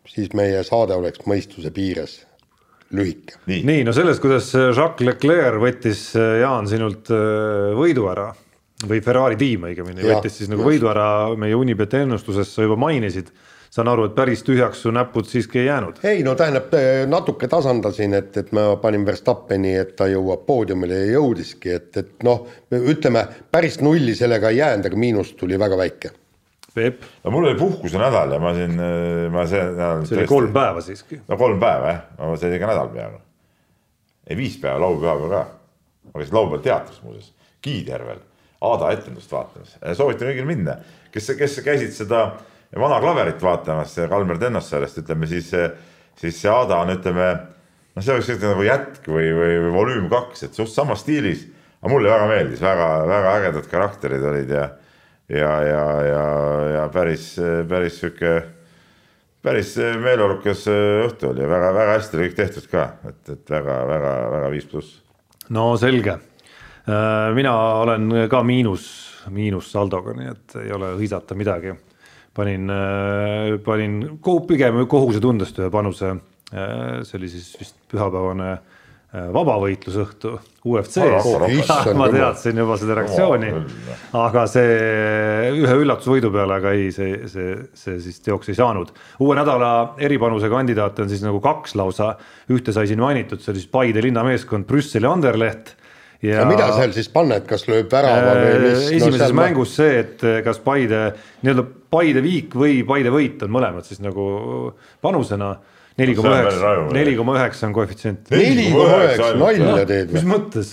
siis 0.09 0.31
meie 0.39 0.63
saade 0.65 0.95
oleks 0.97 1.27
mõistuse 1.27 1.75
piires 1.75 2.21
lühike. 2.95 3.41
nii, 3.51 3.83
no 3.89 3.97
sellest, 3.97 4.23
kuidas 4.23 4.53
Jacques 4.55 5.03
Leclerc 5.09 5.59
võttis 5.63 6.13
Jaan 6.15 6.71
sinult 6.71 7.11
äh, 7.11 7.73
võidu 7.79 8.07
ära 8.13 8.31
või 8.87 9.03
Ferrari 9.03 9.39
tiim 9.39 9.67
õigemini 9.67 10.07
võttis 10.07 10.39
siis 10.39 10.51
nagu 10.51 10.65
võidu 10.67 10.89
ära 10.91 11.07
meie 11.39 11.59
Unibet 11.59 11.95
ennustuses, 11.99 12.51
sa 12.51 12.63
juba 12.63 12.79
mainisid 12.79 13.31
saan 13.73 13.89
aru, 13.89 14.07
et 14.09 14.17
päris 14.17 14.43
tühjaks 14.45 14.83
su 14.85 14.93
näpud 14.93 15.29
siiski 15.29 15.63
ei 15.63 15.67
jäänud? 15.71 16.01
ei 16.05 16.23
no 16.27 16.35
tähendab, 16.37 16.75
natuke 17.09 17.49
tasandasin, 17.49 18.15
et, 18.19 18.37
et 18.37 18.51
ma 18.53 18.75
panin 18.83 19.07
Verstappeni, 19.07 19.73
et 19.81 19.95
ta 19.97 20.09
jõuab 20.11 20.45
poodiumile 20.49 20.99
ja 20.99 21.15
jõudiski, 21.15 21.73
et, 21.79 21.89
et 21.97 22.27
noh, 22.27 22.45
ütleme 22.73 23.25
päris 23.53 23.81
nulli 23.81 24.15
sellega 24.19 24.53
ei 24.53 24.61
jäänud, 24.61 24.91
aga 24.91 25.01
miinus 25.01 25.33
tuli 25.41 25.61
väga 25.61 25.79
väike. 25.81 26.13
Peep? 26.73 27.03
no 27.25 27.33
mul 27.33 27.49
oli 27.49 27.59
puhkuse 27.61 28.01
nädal 28.01 28.37
ja 28.37 28.41
ma 28.41 28.53
siin, 28.57 28.77
ma 29.33 29.47
see 29.49 29.65
nädal. 29.65 30.05
see 30.09 30.17
oli 30.17 30.23
tõesti, 30.23 30.35
kolm 30.35 30.53
päeva 30.57 30.85
siiski. 30.85 31.23
no 31.29 31.41
kolm 31.41 31.61
päeva 31.61 31.91
jah, 31.97 32.05
see 32.37 32.49
oli 32.49 32.61
ikka 32.61 32.71
nädal 32.75 32.93
peaaegu. 32.93 33.25
ei 34.29 34.41
viis 34.41 34.61
päeva, 34.61 34.81
laupäeva 34.85 35.33
ka. 35.33 35.43
ma 36.13 36.21
käisin 36.21 36.37
laupäeval 36.41 36.65
teatris 36.69 37.03
muuseas, 37.05 37.33
Kiidjärvel, 37.63 38.21
Aada 38.63 38.89
etendust 38.95 39.33
vaatamas, 39.33 39.77
soovitan 39.97 40.29
kõigil 40.29 40.49
minna, 40.49 40.77
kes, 41.13 41.33
kes 41.39 41.61
käisid 41.65 41.93
seda 41.97 42.27
vana 42.81 43.01
klaverit 43.01 43.43
vaatamas, 43.43 43.97
Kalmer 44.09 44.39
Tennosaarest, 44.41 45.03
ütleme 45.03 45.29
siis, 45.29 45.51
siis 46.19 46.39
see 46.41 46.53
Aada 46.53 46.79
on, 46.81 46.93
ütleme 46.95 47.27
noh, 47.37 48.05
see 48.05 48.15
oleks 48.15 48.31
nagu 48.41 48.65
jätk 48.67 49.11
või, 49.13 49.29
või, 49.37 49.59
või 49.67 49.75
volüüm 49.75 50.09
kaks, 50.13 50.47
et 50.47 50.57
suht 50.57 50.73
samas 50.73 51.05
stiilis. 51.05 51.45
aga 51.83 51.93
mulle 51.93 52.09
väga 52.09 52.31
meeldis, 52.31 52.63
väga-väga 52.63 53.37
ägedad 53.41 53.69
karakterid 53.69 54.25
olid 54.31 54.51
ja, 54.57 54.65
ja, 55.29 55.53
ja, 55.67 55.85
ja, 56.07 56.25
ja 56.77 56.89
päris, 56.95 57.35
päris 57.69 58.01
sihuke, 58.01 58.35
päris 59.43 59.77
meeleolukas 59.77 60.67
õhtu 60.73 61.33
oli 61.33 61.45
ja 61.45 61.53
väga-väga 61.53 61.97
hästi 61.99 62.17
oli 62.17 62.29
kõik 62.29 62.41
tehtud 62.41 62.69
ka, 62.73 62.89
et, 63.09 63.23
et 63.37 63.57
väga-väga-väga 63.59 64.51
viis 64.55 64.69
pluss. 64.71 65.01
no 65.51 65.75
selge, 65.77 66.17
mina 67.37 67.57
olen 67.85 68.29
ka 68.31 68.43
miinus, 68.47 68.89
miinussaldoga, 69.29 70.17
nii 70.17 70.31
et 70.33 70.63
ei 70.65 70.73
ole 70.73 70.95
hõisata 70.97 71.37
midagi 71.37 71.77
panin, 72.35 72.71
äh, 72.71 73.59
panin 73.65 74.03
pigem 74.49 74.85
kohusetundest 74.89 75.59
ühe 75.61 75.71
panuse. 75.73 76.17
Äh, 76.53 77.03
see 77.07 77.19
oli 77.19 77.33
siis 77.33 77.53
vist 77.61 77.77
pühapäevane 77.93 78.49
äh, 78.53 79.29
vabavõitlusõhtu 79.33 80.35
UFC-s. 80.69 81.93
ma 82.01 82.09
teadsin 82.13 82.61
juba 82.63 82.77
seda 82.81 82.97
reaktsiooni, 83.01 83.53
aga 84.21 84.47
see 84.51 84.79
ühe 85.59 85.77
üllatusvõidu 85.83 86.33
peale, 86.35 86.61
aga 86.61 86.75
ei, 86.77 86.91
see, 86.95 87.29
see, 87.33 87.57
see 87.77 87.99
siis 88.05 88.21
teoks 88.25 88.53
ei 88.53 88.59
saanud. 88.61 88.93
uue 89.21 89.37
nädala 89.39 89.73
eripanuse 90.01 90.53
kandidaate 90.53 91.07
on 91.07 91.13
siis 91.13 91.25
nagu 91.25 91.41
kaks 91.45 91.77
lausa, 91.81 92.15
ühte 92.53 92.75
sai 92.77 92.89
siin 92.91 93.01
mainitud, 93.03 93.41
see 93.43 93.55
oli 93.55 93.65
siis 93.65 93.73
Paide 93.73 94.05
linnameeskond 94.05 94.69
Brüsseli 94.69 95.09
Anderleht 95.09 95.77
ja, 96.23 96.41
ja 96.41 96.47
mida 96.49 96.71
seal 96.77 96.95
siis 96.95 97.11
panna, 97.13 97.41
et 97.43 97.49
kas 97.51 97.67
lööb 97.71 97.91
värava 97.93 98.37
või 98.39 98.55
mis? 98.67 98.87
esimeses 98.99 99.33
no, 99.33 99.41
mängus 99.41 99.77
see, 99.79 100.01
et 100.05 100.25
kas 100.47 100.63
Paide 100.65 101.05
nii-öelda 101.43 101.67
Paide 101.93 102.23
viik 102.25 102.55
või 102.59 102.81
Paide 102.89 103.13
võit 103.15 103.43
on 103.45 103.53
mõlemad 103.55 103.89
siis 103.89 104.01
nagu 104.05 104.25
panusena 105.05 105.57
neli 106.01 106.15
koma 106.17 106.37
on 106.37 106.47
üheksa 106.47 106.77
neli 106.97 107.17
koma 107.19 107.37
üheksa 107.41 107.69
on 107.69 107.75
koefitsient. 107.77 108.31
neli 108.33 108.71
koma 108.73 109.03
üheksa, 109.03 109.35
nalja 109.41 109.89
teed 109.91 110.15
mis 110.15 110.25
või? 110.25 110.33
mõttes? 110.37 110.73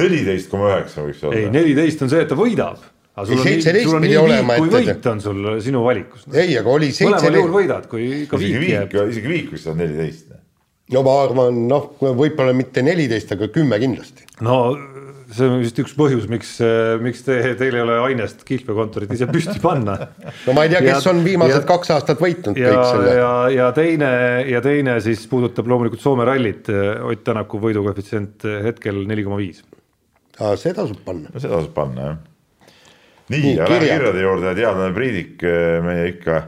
neliteist 0.00 0.50
koma 0.52 0.72
üheksa 0.72 1.04
võiks 1.06 1.22
ei, 1.22 1.28
olla. 1.28 1.54
neliteist 1.58 2.02
on 2.06 2.12
see, 2.12 2.24
et 2.24 2.30
ta 2.32 2.38
võidab. 2.38 2.82
aga 3.12 3.26
sul 3.28 3.42
on 3.42 3.46
Ei, 3.46 3.58
nii, 3.58 3.64
17 3.66 3.84
sul 3.88 3.98
on 3.98 4.06
pidi 4.06 4.14
nii 4.14 4.22
olema, 4.22 4.56
viik 4.56 4.62
kui 4.62 4.80
et- 4.80 4.88
võit 4.88 5.10
on 5.12 5.20
sul 5.20 5.50
sinu 5.64 5.84
valikus. 5.84 6.24
ei, 6.32 6.56
aga 6.58 6.76
oli 6.78 6.88
mõlemal 6.92 7.20
juhul 7.20 7.34
seitse, 7.34 7.58
võidad, 7.58 7.90
kui 7.92 8.08
ka 8.30 8.40
isegi 8.40 8.62
viik 8.64 8.76
jääb 8.78 9.12
isegi 9.12 9.34
viik 9.34 9.52
võiks 9.52 9.68
olla 9.68 9.82
neliteist. 9.84 10.32
No 10.90 11.02
ma 11.06 11.12
arvan, 11.24 11.66
noh, 11.70 11.92
võib-olla 12.02 12.52
mitte 12.56 12.82
neliteist, 12.82 13.30
aga 13.36 13.48
kümme 13.54 13.78
kindlasti. 13.82 14.26
no 14.44 14.56
see 15.32 15.46
on 15.48 15.62
vist 15.62 15.78
üks 15.80 15.94
põhjus, 15.96 16.26
miks, 16.28 16.50
miks 17.00 17.22
te, 17.24 17.38
teil 17.56 17.72
ei 17.78 17.80
ole 17.80 17.94
ainest 18.04 18.42
kihlveokontorit 18.44 19.14
ise 19.16 19.24
püsti 19.32 19.56
panna. 19.62 19.94
no 20.46 20.52
ma 20.52 20.66
ei 20.66 20.72
tea, 20.74 20.82
kes 20.84 21.06
Ja- 21.06 21.12
on 21.14 21.22
viimased 21.24 21.62
ja- 21.62 21.68
kaks 21.70 21.92
aastat 21.94 22.20
võitnud 22.20 22.58
ja 22.60 22.74
kõik, 22.74 22.90
selle. 22.90 23.14
ja, 23.16 23.30
ja 23.54 23.68
teine 23.72 24.10
ja 24.50 24.60
teine 24.60 24.98
siis 25.00 25.22
puudutab 25.30 25.70
loomulikult 25.72 26.02
Soome 26.04 26.26
rallit, 26.28 26.68
Ott 26.68 27.24
Tänaku 27.24 27.60
võidukoefitsient 27.62 28.44
hetkel 28.66 29.00
neli 29.08 29.24
koma 29.24 29.38
viis. 29.40 29.62
see 30.60 30.74
tasub 30.76 31.00
panna. 31.06 31.32
seda 31.38 31.54
tasub 31.56 31.72
panna 31.80 32.10
jah. 32.10 32.20
nii 33.32 33.40
Nii,, 33.40 33.56
ja 33.56 33.64
lähme 33.64 33.78
kirjad. 33.86 33.98
kirjade 34.02 34.20
juurde, 34.26 34.54
teadlane 34.60 34.92
Priidik, 35.00 35.42
meie 35.88 36.08
ikka 36.12 36.42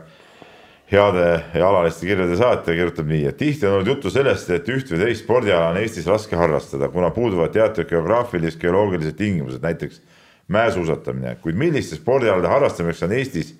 heade 0.93 1.29
ja 1.55 1.69
alaliste 1.69 2.07
kirjade 2.07 2.37
saatja 2.37 2.75
kirjutab 2.77 3.09
nii, 3.09 3.25
et 3.31 3.39
tihti 3.41 3.67
on 3.67 3.79
olnud 3.79 3.93
juttu 3.95 4.13
sellest, 4.13 4.51
et 4.53 4.69
üht 4.69 4.93
või 4.93 5.01
teist 5.07 5.25
spordiala 5.25 5.71
on 5.73 5.81
Eestis 5.81 6.07
raske 6.11 6.37
harrastada, 6.37 6.91
kuna 6.93 7.11
puuduvad 7.15 7.55
teatud 7.55 7.89
geograafilised, 7.89 8.61
geoloogilised 8.61 9.17
tingimused, 9.19 9.63
näiteks 9.65 10.03
mäesuusatamine, 10.53 11.39
kuid 11.43 11.57
milliste 11.57 11.97
spordialade 11.97 12.53
harrastamiseks 12.53 13.07
on 13.09 13.17
Eestis, 13.17 13.55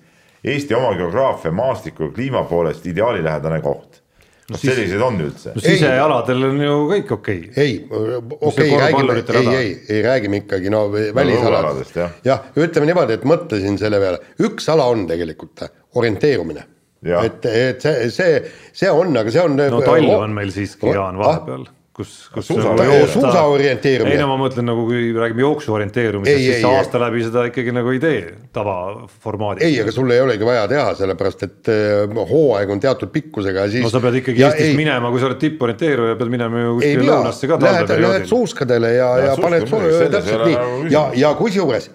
Eesti 0.45 0.77
oma 0.77 0.93
geograafia, 0.99 1.53
maastiku 1.57 2.11
ja 2.11 2.15
kliima 2.19 2.43
poolest 2.45 2.87
ideaalilähedane 2.87 3.61
koht? 3.65 4.05
kas 4.45 4.61
siis- 4.61 4.75
selliseid 4.75 5.01
on 5.01 5.15
üldse 5.25 5.55
no? 5.55 5.61
sisealadel 5.65 6.43
on 6.51 6.59
ju 6.61 6.73
kõik 6.91 7.13
okei 7.17 7.39
okay.. 7.49 7.63
ei, 7.65 7.79
okei, 7.89 8.67
räägime, 8.69 8.91
korvpallurite 8.91 9.39
ei, 9.39 9.55
ei, 9.57 9.71
ei 9.89 10.03
räägime 10.05 10.43
ikkagi 10.43 10.73
no 10.73 10.83
välisaladest 10.93 11.49
õuealadest, 11.49 11.97
jah. 11.97 12.19
jah, 12.29 12.45
ütleme 12.61 12.91
niimoodi, 12.91 13.17
et 13.17 13.25
mõtlesin 13.29 13.81
selle 13.81 14.03
peale, 14.03 14.21
üks 14.45 14.69
ala 14.69 14.85
on 14.93 15.07
tegelikult 15.09 15.65
orienteerumine. 15.97 16.67
Et, 17.05 17.47
et 17.47 17.83
see, 17.85 18.11
see, 18.11 18.41
see 18.73 18.89
on, 18.91 19.17
aga 19.21 19.31
see 19.31 19.43
on. 19.45 19.57
no 19.61 19.81
talv 19.85 20.15
on 20.17 20.37
meil 20.37 20.53
siiski, 20.55 20.89
Jaan, 20.95 21.19
vahepeal, 21.21 21.67
kus, 21.95 22.29
kus 22.35 22.47
Suusa- 22.49 22.73
nagu 22.75 23.07
suusa 23.07 23.43
orienteerumine. 23.47 24.17
ei 24.17 24.21
no 24.21 24.27
ma 24.33 24.37
mõtlen 24.41 24.67
nagu, 24.67 24.85
kui 24.89 25.13
räägime 25.15 25.45
jooksu 25.45 25.75
orienteerumisest, 25.77 26.37
Ei, 26.37 26.43
siis 26.45 26.57
ei, 26.57 26.63
sa 26.65 26.73
ei. 26.73 26.79
aasta 26.81 27.01
läbi 27.01 27.23
seda 27.23 27.45
ikkagi 27.51 27.75
nagu 27.77 27.93
ei 27.95 28.01
tee 28.03 28.21
tavaformaadis. 28.57 29.65
ei, 29.69 29.81
aga 29.83 29.95
sul 29.95 30.11
ei 30.11 30.21
olegi 30.25 30.47
vaja 30.49 30.67
teha, 30.71 30.89
sellepärast 30.99 31.47
et 31.47 31.71
äh, 31.73 32.19
hooaeg 32.31 32.75
on 32.75 32.83
teatud 32.83 33.13
pikkusega 33.15 33.67
ja 33.67 33.73
siis 33.77 33.87
no 33.87 33.93
sa 33.95 34.03
pead 34.05 34.19
ikkagi 34.21 34.43
ja 34.43 34.51
Eestis 34.51 34.73
ei, 34.73 34.77
minema, 34.79 35.11
kui 35.15 35.23
sa 35.23 35.31
oled 35.31 35.41
tipporienteeruja, 35.43 36.19
pead 36.21 36.35
minema 36.35 36.65
ju 36.65 36.73
ei 36.81 36.95
kuskile 36.97 37.11
lõunasse 37.13 37.51
ka, 37.51 37.61
lähed, 37.63 37.95
lähed 38.07 38.31
suuskadele 38.31 38.95
ja, 38.99 39.11
Ja 39.25 39.27
ja 39.31 39.37
paned 39.41 39.69
täpselt 39.71 40.41
ole 40.41 40.47
nii 40.51 40.57
nagu 40.59 40.95
ja, 40.95 41.05
ja 41.25 41.35
kusjuures 41.39 41.91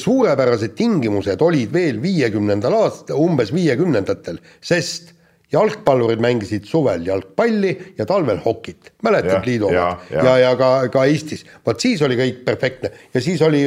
suurepärased 0.00 0.74
tingimused 0.78 1.42
olid 1.42 1.72
veel 1.74 1.98
viiekümnendal 2.02 2.74
aastal, 2.84 3.18
umbes 3.22 3.52
viiekümnendatel, 3.54 4.38
sest 4.62 5.14
jalgpallurid 5.52 6.20
mängisid 6.22 6.66
suvel 6.68 7.06
jalgpalli 7.06 7.72
ja 7.98 8.06
talvel 8.06 8.38
hokit, 8.44 8.92
mäletad 9.02 9.46
liidu 9.46 9.70
ja, 9.74 9.88
omad 9.90 10.12
ja. 10.14 10.24
ja, 10.24 10.36
ja 10.44 10.52
ka, 10.58 10.70
ka 10.92 11.04
Eestis, 11.10 11.44
vot 11.66 11.80
siis 11.80 12.02
oli 12.06 12.18
kõik 12.20 12.44
perfektne 12.46 12.92
ja 13.14 13.22
siis 13.24 13.42
oli 13.42 13.66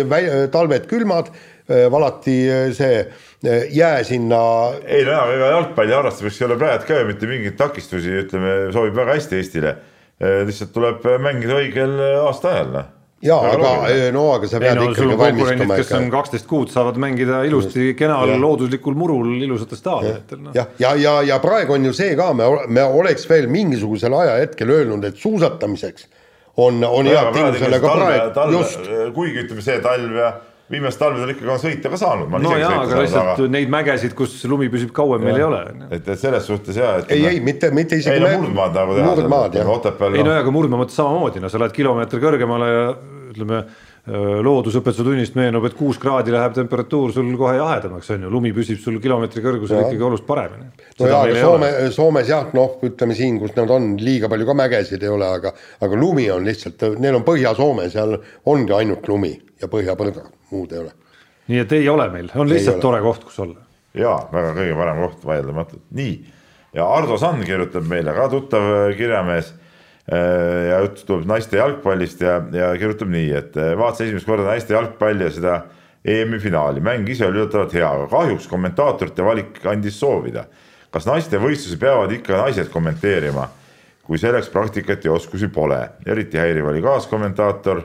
talved 0.52 0.88
külmad, 0.92 1.34
valati 1.92 2.38
äh, 2.52 2.66
see 2.76 2.98
äh, 3.00 3.68
jää 3.72 4.04
sinna 4.04 4.40
ei 4.84 5.06
no 5.08 5.20
ega 5.32 5.52
jalgpalli 5.54 5.96
harrastamiseks 5.96 6.42
ei 6.42 6.48
ole 6.50 6.58
praegu 6.60 6.88
ka 6.88 6.98
ju 7.00 7.06
mitte 7.08 7.30
mingeid 7.30 7.56
takistusi, 7.60 8.18
ütleme, 8.26 8.56
sobib 8.76 8.98
väga 9.00 9.16
hästi 9.16 9.40
Eestile. 9.40 9.76
lihtsalt 10.24 10.72
tuleb 10.72 11.04
mängida 11.20 11.56
õigel 11.60 11.98
aastaajal, 12.24 12.70
noh. 12.72 12.92
Ja 13.24 13.38
aga 13.50 13.74
no 14.14 14.24
aga 14.36 14.50
sa 14.52 14.60
ei 14.60 14.66
pead 14.66 14.80
no 14.80 14.88
sul 14.92 15.14
ikkagi 15.14 15.20
valmistuma 15.22 15.78
kes 15.80 15.92
on 15.98 16.10
kaksteist 16.14 16.48
kuud, 16.50 16.72
saavad 16.74 17.00
mängida 17.02 17.44
ilusti 17.48 17.94
kenal 18.00 18.34
looduslikul 18.42 18.98
murul 19.00 19.36
ilusatel 19.46 19.80
staadionitel, 19.80 20.42
noh. 20.48 20.58
jah, 20.58 20.74
ja, 20.82 20.94
ja, 21.00 21.16
ja 21.34 21.40
praegu 21.44 21.78
on 21.78 21.88
ju 21.90 21.94
see 21.96 22.18
ka, 22.20 22.32
me, 22.38 22.50
me 22.68 22.84
oleks 22.84 23.28
veel 23.30 23.48
mingisugusel 23.52 24.16
ajahetkel 24.20 24.76
öelnud, 24.78 25.08
et 25.08 25.20
suusatamiseks 25.22 26.10
on, 26.64 26.84
on 26.84 27.10
head 27.10 27.32
tingimused, 27.34 27.78
aga 27.80 27.94
praegu 28.00 28.58
just, 28.58 28.90
kuigi 29.16 29.46
ütleme 29.46 29.66
see 29.66 29.80
talv 29.84 30.20
ja 30.20 30.34
viimased 30.74 31.02
talved 31.02 31.24
on 31.24 31.34
ikkagi 31.34 31.54
on 31.54 31.62
sõita 31.62 31.94
ka 31.94 32.00
saanud. 32.02 32.34
no 32.44 32.58
jaa, 32.60 32.74
aga 32.84 33.00
lihtsalt 33.04 33.46
neid 33.54 33.72
mägesid, 33.74 34.18
kus 34.18 34.36
lumi 34.50 34.70
püsib 34.74 34.94
kauem, 34.96 35.24
meil 35.26 35.40
ei 35.40 35.48
ole. 35.48 35.64
et, 35.90 36.02
et 36.02 36.20
selles 36.20 36.50
suhtes 36.50 36.78
jaa, 36.82 36.98
et. 37.04 37.16
ei, 37.16 37.26
ei 37.36 37.42
mitte, 37.46 37.72
mitte 37.76 38.02
isegi 38.02 38.18
ei 38.18 38.24
no 38.24 38.34
murdmaad 38.44 38.78
nagu 38.82 39.00
teha. 39.00 39.08
murdmaad 39.12 39.58
jah, 39.62 39.74
Otepääl 39.78 40.18
ei 40.18 40.24
no 40.24 40.32
noh, 40.32 40.38
ja 40.38 40.46
aga 40.46 40.54
murdmaa 40.58 40.84
mõttes 40.84 41.00
samamoodi, 41.00 41.44
no 41.44 41.52
sa 41.54 41.62
lähed 41.62 41.76
kilomeeter 41.78 42.24
kõrgemale 42.24 42.70
ja 42.74 42.86
ütleme, 43.34 43.64
loodusõpetuse 44.44 45.06
tunnist 45.08 45.36
meenub, 45.40 45.64
et 45.64 45.76
kuus 45.80 45.96
kraadi 46.02 46.34
läheb 46.34 46.52
temperatuur 46.58 47.14
sul 47.16 47.30
kohe 47.40 47.54
jahedamaks, 47.56 48.10
on 48.12 48.26
ju, 48.26 48.32
lumi 48.34 48.52
püsib 48.56 48.82
sul 48.84 48.98
kilomeetri 49.04 49.40
kõrgusel 49.46 49.80
Jaa. 49.80 49.86
ikkagi 49.88 50.04
oluliselt 50.04 50.28
paremini. 50.28 50.68
no 51.00 51.08
jaa, 51.08 51.22
aga 51.24 51.38
Soome, 51.40 51.70
Soomes 51.96 52.28
jah, 52.28 52.50
noh, 52.58 52.76
ütleme 52.84 53.16
siin, 53.16 53.40
kus 53.40 53.56
nad 53.56 53.72
on, 53.72 53.94
liiga 54.04 54.28
palju 54.32 54.50
ka 54.50 54.58
mägesid 54.60 55.08
ei 55.08 55.14
ole, 55.14 55.30
aga 55.40 55.54
aga 55.88 56.00
lumi 56.00 56.28
on 56.36 56.44
lihtsalt, 56.44 56.84
neil 57.00 57.16
on 57.16 57.24
Põhja-Soome, 57.24 57.88
seal 57.94 58.18
ongi 58.52 58.76
ainult 58.76 59.08
lumi 59.08 59.32
ja 59.64 59.72
põhjapõrda, 59.72 60.28
muud 60.52 60.76
ei 60.76 60.84
ole. 60.84 60.94
nii 61.52 61.64
et 61.64 61.76
ei 61.80 61.90
ole 61.92 62.08
meil, 62.14 62.32
on 62.36 62.50
lihtsalt 62.50 62.78
ole. 62.78 62.86
tore 62.86 63.02
koht, 63.06 63.28
kus 63.30 63.42
olla. 63.44 63.60
jaa, 63.98 64.18
väga 64.32 64.54
kõige 64.60 64.78
parem 64.80 65.04
koht 65.06 65.28
vaieldamatult, 65.30 65.84
nii. 66.00 66.16
ja 66.80 66.88
Ardo 66.98 67.20
Sand 67.22 67.46
kirjutab 67.48 67.88
meile 67.90 68.16
ka 68.16 68.30
tuttav 68.32 68.68
äh, 68.70 68.90
kirjamees 69.00 69.54
äh, 69.54 70.68
ja 70.72 70.82
jutt 70.86 71.06
tuleb 71.08 71.30
naiste 71.30 71.60
jalgpallist 71.62 72.26
ja, 72.26 72.40
ja 72.56 72.74
kirjutab 72.80 73.14
nii, 73.14 73.32
et 73.40 73.58
äh, 73.60 73.74
vaatasin 73.80 74.12
esimest 74.12 74.30
korda 74.30 74.52
naiste 74.52 74.76
jalgpalli 74.76 75.30
ja 75.30 75.34
seda 75.34 75.58
EM-i 76.04 76.40
finaali, 76.44 76.84
mäng 76.84 77.08
ise 77.08 77.26
oli 77.30 77.40
üllatavalt 77.40 77.74
hea, 77.78 77.88
aga 77.88 78.08
kahjuks 78.12 78.48
kommentaatorite 78.52 79.24
valik 79.24 79.62
andis 79.72 80.00
soovida. 80.00 80.46
kas 80.94 81.08
naiste 81.10 81.40
võistlusi 81.42 81.80
peavad 81.82 82.12
ikka 82.14 82.36
naised 82.38 82.68
kommenteerima, 82.70 83.48
kui 84.04 84.20
selleks 84.22 84.52
praktikat 84.54 85.06
ja 85.06 85.16
oskusi 85.16 85.48
pole, 85.50 85.80
eriti 86.06 86.38
häiriv 86.38 86.68
oli 86.70 86.84
kaaskommentaator 86.84 87.82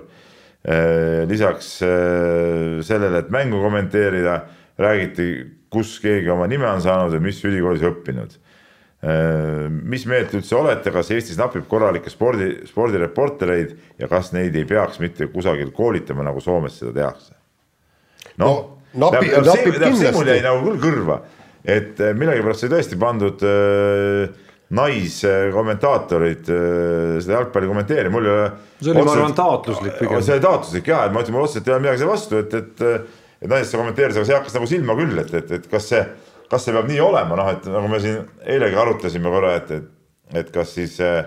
lisaks 1.28 1.78
äh, 1.82 2.81
sellele, 2.85 3.23
et 3.23 3.31
mängu 3.32 3.62
kommenteerida, 3.62 4.43
räägiti, 4.78 5.31
kus 5.73 5.97
keegi 6.03 6.31
oma 6.32 6.47
nime 6.51 6.69
on 6.69 6.82
saanud 6.85 7.16
ja 7.16 7.20
mis 7.23 7.40
ülikoolis 7.45 7.85
õppinud. 7.89 8.36
mis 9.70 10.07
meelt 10.11 10.32
üldse 10.35 10.57
olete, 10.59 10.90
kas 10.90 11.12
Eestis 11.15 11.36
napib 11.39 11.69
korralikke 11.70 12.11
spordi, 12.11 12.49
spordireportereid 12.66 13.77
ja 14.01 14.09
kas 14.11 14.32
neid 14.35 14.57
ei 14.59 14.65
peaks 14.66 14.99
mitte 14.99 15.28
kusagil 15.31 15.70
koolitama, 15.70 16.24
nagu 16.27 16.40
Soomes 16.43 16.81
seda 16.81 16.97
tehakse? 16.97 17.36
No, 18.43 18.51
napi- 18.95 19.31
napib 19.35 19.55
see 19.55 19.69
mul 19.69 19.78
kindlasti. 19.85 20.28
jäi 20.32 20.43
nagu 20.43 20.65
küll 20.66 20.81
kõrva, 20.82 21.20
et 21.65 22.01
äh, 22.01 22.15
millegipärast 22.19 22.65
sai 22.65 22.73
tõesti 22.73 22.99
pandud 22.99 23.45
äh, 23.47 24.47
naiskommentaatorid 24.74 26.51
äh, 26.53 27.19
seda 27.23 27.39
jalgpalli 27.39 27.70
kommenteerima, 27.70 28.12
mul 28.12 28.28
ei 28.28 28.35
ole. 28.35 28.49
See 28.82 28.93
oli, 28.93 29.05
ma 29.07 29.15
arvan, 29.15 29.36
taotluslik 29.36 29.97
pigem. 29.97 30.20
see 30.24 30.35
oli 30.36 30.45
taotluslik 30.45 30.90
ja, 30.93 31.03
et 31.07 31.15
ma 31.15 31.23
ütlen, 31.24 31.36
mul 31.39 31.47
otseselt 31.47 31.70
ei 31.70 31.74
ole 31.74 31.85
midagi 31.86 32.03
selle 32.03 32.12
vastu, 32.12 32.40
et, 32.43 32.57
et, 32.59 32.82
et 33.40 33.49
naised 33.49 33.70
seda 33.70 33.81
kommenteeris, 33.82 34.19
aga 34.19 34.28
see 34.28 34.36
hakkas 34.36 34.59
nagu 34.59 34.69
silma 34.69 34.97
küll, 34.99 35.23
et, 35.24 35.32
et, 35.40 35.55
et 35.57 35.69
kas 35.73 35.89
see, 35.95 36.03
kas 36.53 36.66
see 36.66 36.77
peab 36.77 36.90
nii 36.90 37.01
olema, 37.05 37.39
noh, 37.40 37.51
et 37.55 37.69
nagu 37.73 37.90
me 37.90 38.01
siin 38.05 38.20
eilegi 38.45 38.81
arutasime 38.85 39.32
korra, 39.32 39.55
et, 39.62 39.73
et, 39.78 39.89
et 40.43 40.53
kas 40.53 40.77
siis 40.77 40.99
äh, 41.05 41.23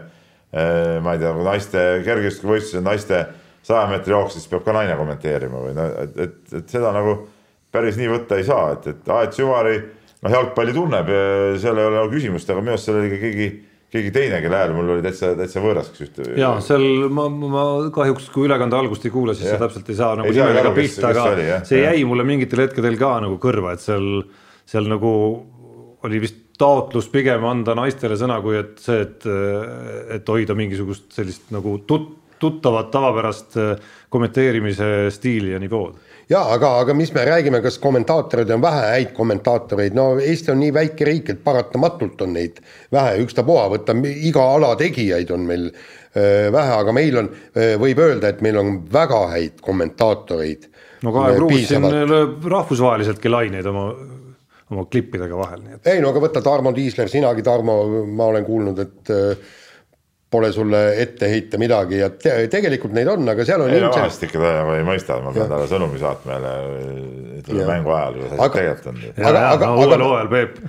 äh, 0.53 0.99
ma 1.01 1.17
ei 1.17 1.23
tea, 1.23 1.33
naiste 1.49 1.85
kergejõustikuvõistluse 2.05 2.85
naiste 2.85 3.23
saja 3.65 3.87
meetri 3.89 4.13
jooksu, 4.13 4.37
siis 4.37 4.53
peab 4.53 4.65
ka 4.67 4.77
naine 4.77 4.93
kommenteerima 5.01 5.65
või 5.65 5.73
noh, 5.77 5.89
et, 6.05 6.13
et, 6.27 6.39
et 6.61 6.77
seda 6.77 6.93
nagu 6.93 7.23
päris 7.73 7.97
nii 7.97 8.09
võtta 8.11 8.37
ei 8.37 8.45
saa, 8.45 8.75
et, 8.75 8.87
et 8.93 9.11
Aet 9.17 9.33
Süvari 9.37 9.79
noh, 10.21 10.33
jalgpalli 10.35 10.75
tunneb 10.75 11.11
ja 11.11 11.25
seal 11.61 11.81
ei 11.81 11.89
ole 11.89 11.99
nagu 11.99 12.11
küsimust, 12.13 12.49
aga 12.49 12.63
minu 12.63 12.75
arust 12.75 12.89
seal 12.89 12.99
oli 13.01 13.11
ka 13.13 13.19
keegi, 13.21 13.47
keegi 13.91 14.11
teine, 14.15 14.41
kelle 14.43 14.59
hääl 14.59 14.75
mul 14.75 14.93
oli 14.95 15.05
täitsa, 15.05 15.33
täitsa 15.39 15.63
võõras, 15.63 15.89
kes 15.93 16.05
ühte. 16.05 16.27
ja 16.39 16.53
seal 16.63 16.85
ma, 17.13 17.27
ma 17.29 17.65
kahjuks, 17.95 18.29
kui 18.33 18.47
ülekande 18.49 18.77
algust 18.77 19.07
ei 19.07 19.13
kuula, 19.13 19.35
siis 19.37 19.49
Jah. 19.49 19.57
sa 19.57 19.65
täpselt 19.65 19.89
ei 19.91 19.97
saa 19.99 20.19
nagu 20.19 20.35
nimega 20.35 20.75
pihta, 20.77 21.09
aga 21.09 21.25
oli, 21.33 21.49
see 21.69 21.81
jäi 21.83 22.05
mulle 22.09 22.27
mingitel 22.27 22.65
hetkedel 22.67 22.99
ka 23.01 23.17
nagu 23.25 23.41
kõrva, 23.41 23.75
et 23.75 23.83
seal, 23.83 24.07
seal 24.69 24.87
nagu 24.91 25.11
oli 26.05 26.21
vist 26.21 26.39
taotlus 26.61 27.07
pigem 27.09 27.43
anda 27.49 27.73
naistele 27.77 28.17
sõna, 28.19 28.37
kui 28.43 28.59
et 28.59 28.77
see, 28.81 29.01
et, 29.01 29.25
et 30.17 30.27
hoida 30.29 30.53
mingisugust 30.57 31.09
sellist 31.15 31.49
nagu 31.53 31.79
tut-, 31.89 32.20
tuttavat 32.41 32.91
tavapärast 32.93 33.59
äh, 33.61 33.91
kommenteerimise 34.09 35.11
stiili 35.13 35.53
ja 35.53 35.61
nivood 35.61 35.99
jaa, 36.31 36.43
aga, 36.55 36.71
aga 36.83 36.95
mis 36.95 37.11
me 37.15 37.23
räägime, 37.27 37.61
kas 37.63 37.77
kommentaatoreid 37.81 38.51
on 38.55 38.63
vähe, 38.63 38.83
häid 38.95 39.11
kommentaatoreid, 39.15 39.95
no 39.97 40.07
Eesti 40.21 40.53
on 40.53 40.61
nii 40.63 40.73
väike 40.75 41.07
riik, 41.07 41.31
et 41.33 41.41
paratamatult 41.43 42.23
on 42.25 42.35
neid 42.37 42.61
vähe, 42.93 43.17
ükstapuha, 43.25 43.67
võta 43.73 43.95
iga 44.11 44.45
ala 44.55 44.71
tegijaid 44.79 45.33
on 45.35 45.45
meil 45.49 45.67
öö, 45.71 46.47
vähe, 46.53 46.77
aga 46.77 46.95
meil 46.95 47.19
on, 47.23 47.29
võib 47.81 48.03
öelda, 48.03 48.31
et 48.31 48.41
meil 48.45 48.59
on 48.61 48.79
väga 48.93 49.21
häid 49.33 49.61
kommentaatoreid. 49.65 50.69
no 51.03 51.15
Kalev 51.15 51.39
Kruus 51.41 51.67
siin 51.69 51.87
lööb 51.89 52.49
rahvusvaheliseltki 52.55 53.31
laineid 53.31 53.67
oma, 53.71 53.89
oma 54.71 54.85
klippidega 54.91 55.39
vahel, 55.39 55.65
nii 55.65 55.79
et. 55.79 55.95
ei 55.95 56.03
no 56.03 56.13
aga 56.13 56.23
võta 56.23 56.43
Tarmo 56.45 56.71
Tiisler, 56.75 57.11
sinagi 57.11 57.43
Tarmo, 57.43 57.81
ma 58.07 58.31
olen 58.31 58.47
kuulnud, 58.47 58.79
et 58.85 59.11
äh, 59.15 59.57
pole 60.31 60.51
sulle 60.55 60.83
ette 61.01 61.27
heita 61.27 61.59
midagi 61.59 61.97
ja 61.99 62.07
te 62.15 62.35
tegelikult 62.51 62.93
neid 62.95 63.09
on, 63.11 63.25
aga 63.33 63.45
seal 63.47 63.65
on 63.65 63.73
ei 63.73 63.81
no 63.83 63.89
vahest 63.91 64.23
ikka 64.27 64.39
ta 64.39 64.53
nagu 64.61 64.77
ei 64.77 64.85
mõista, 64.87 65.17
ma 65.23 65.33
pean 65.35 65.51
talle 65.51 65.67
sõnumi 65.71 65.99
saatma 65.99 66.37
jälle 66.37 66.53
ütleme 67.41 67.67
mängu 67.67 67.91
ajal, 67.97 68.15
kuidas 68.15 68.37
asi 68.37 68.53
tegelikult 68.55 68.93
on. 68.93 69.01
aga, 69.17 69.27
aga, 69.33 69.43
aga 69.57 69.73
uuel 69.75 70.05
hooajal 70.07 70.31
Peep 70.31 70.61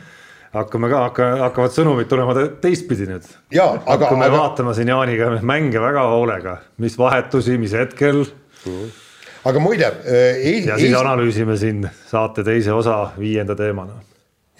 hakkame 0.52 0.90
ka, 0.92 1.04
hakka, 1.06 1.28
hakkavad 1.46 1.76
sõnumid 1.76 2.10
tulema 2.10 2.34
teistpidi 2.64 3.06
nüüd. 3.08 3.30
hakkame 3.54 4.26
aga... 4.26 4.34
vaatama 4.34 4.74
siin 4.76 4.90
Jaaniga 4.92 5.30
mänge 5.40 5.80
väga 5.80 6.08
hoolega, 6.10 6.58
mis 6.82 6.98
vahetusi, 6.98 7.56
mis 7.62 7.78
hetkel 7.78 8.24
mm. 8.24 8.66
-hmm 8.66 9.00
aga 9.44 9.58
muide 9.62 9.88
e. 10.06 10.22
ja 10.62 10.76
siis 10.78 10.92
Eest... 10.92 11.00
analüüsime 11.00 11.56
siin 11.58 11.86
saate 12.10 12.44
teise 12.46 12.72
osa 12.72 13.12
viienda 13.18 13.56
teemana. 13.58 13.98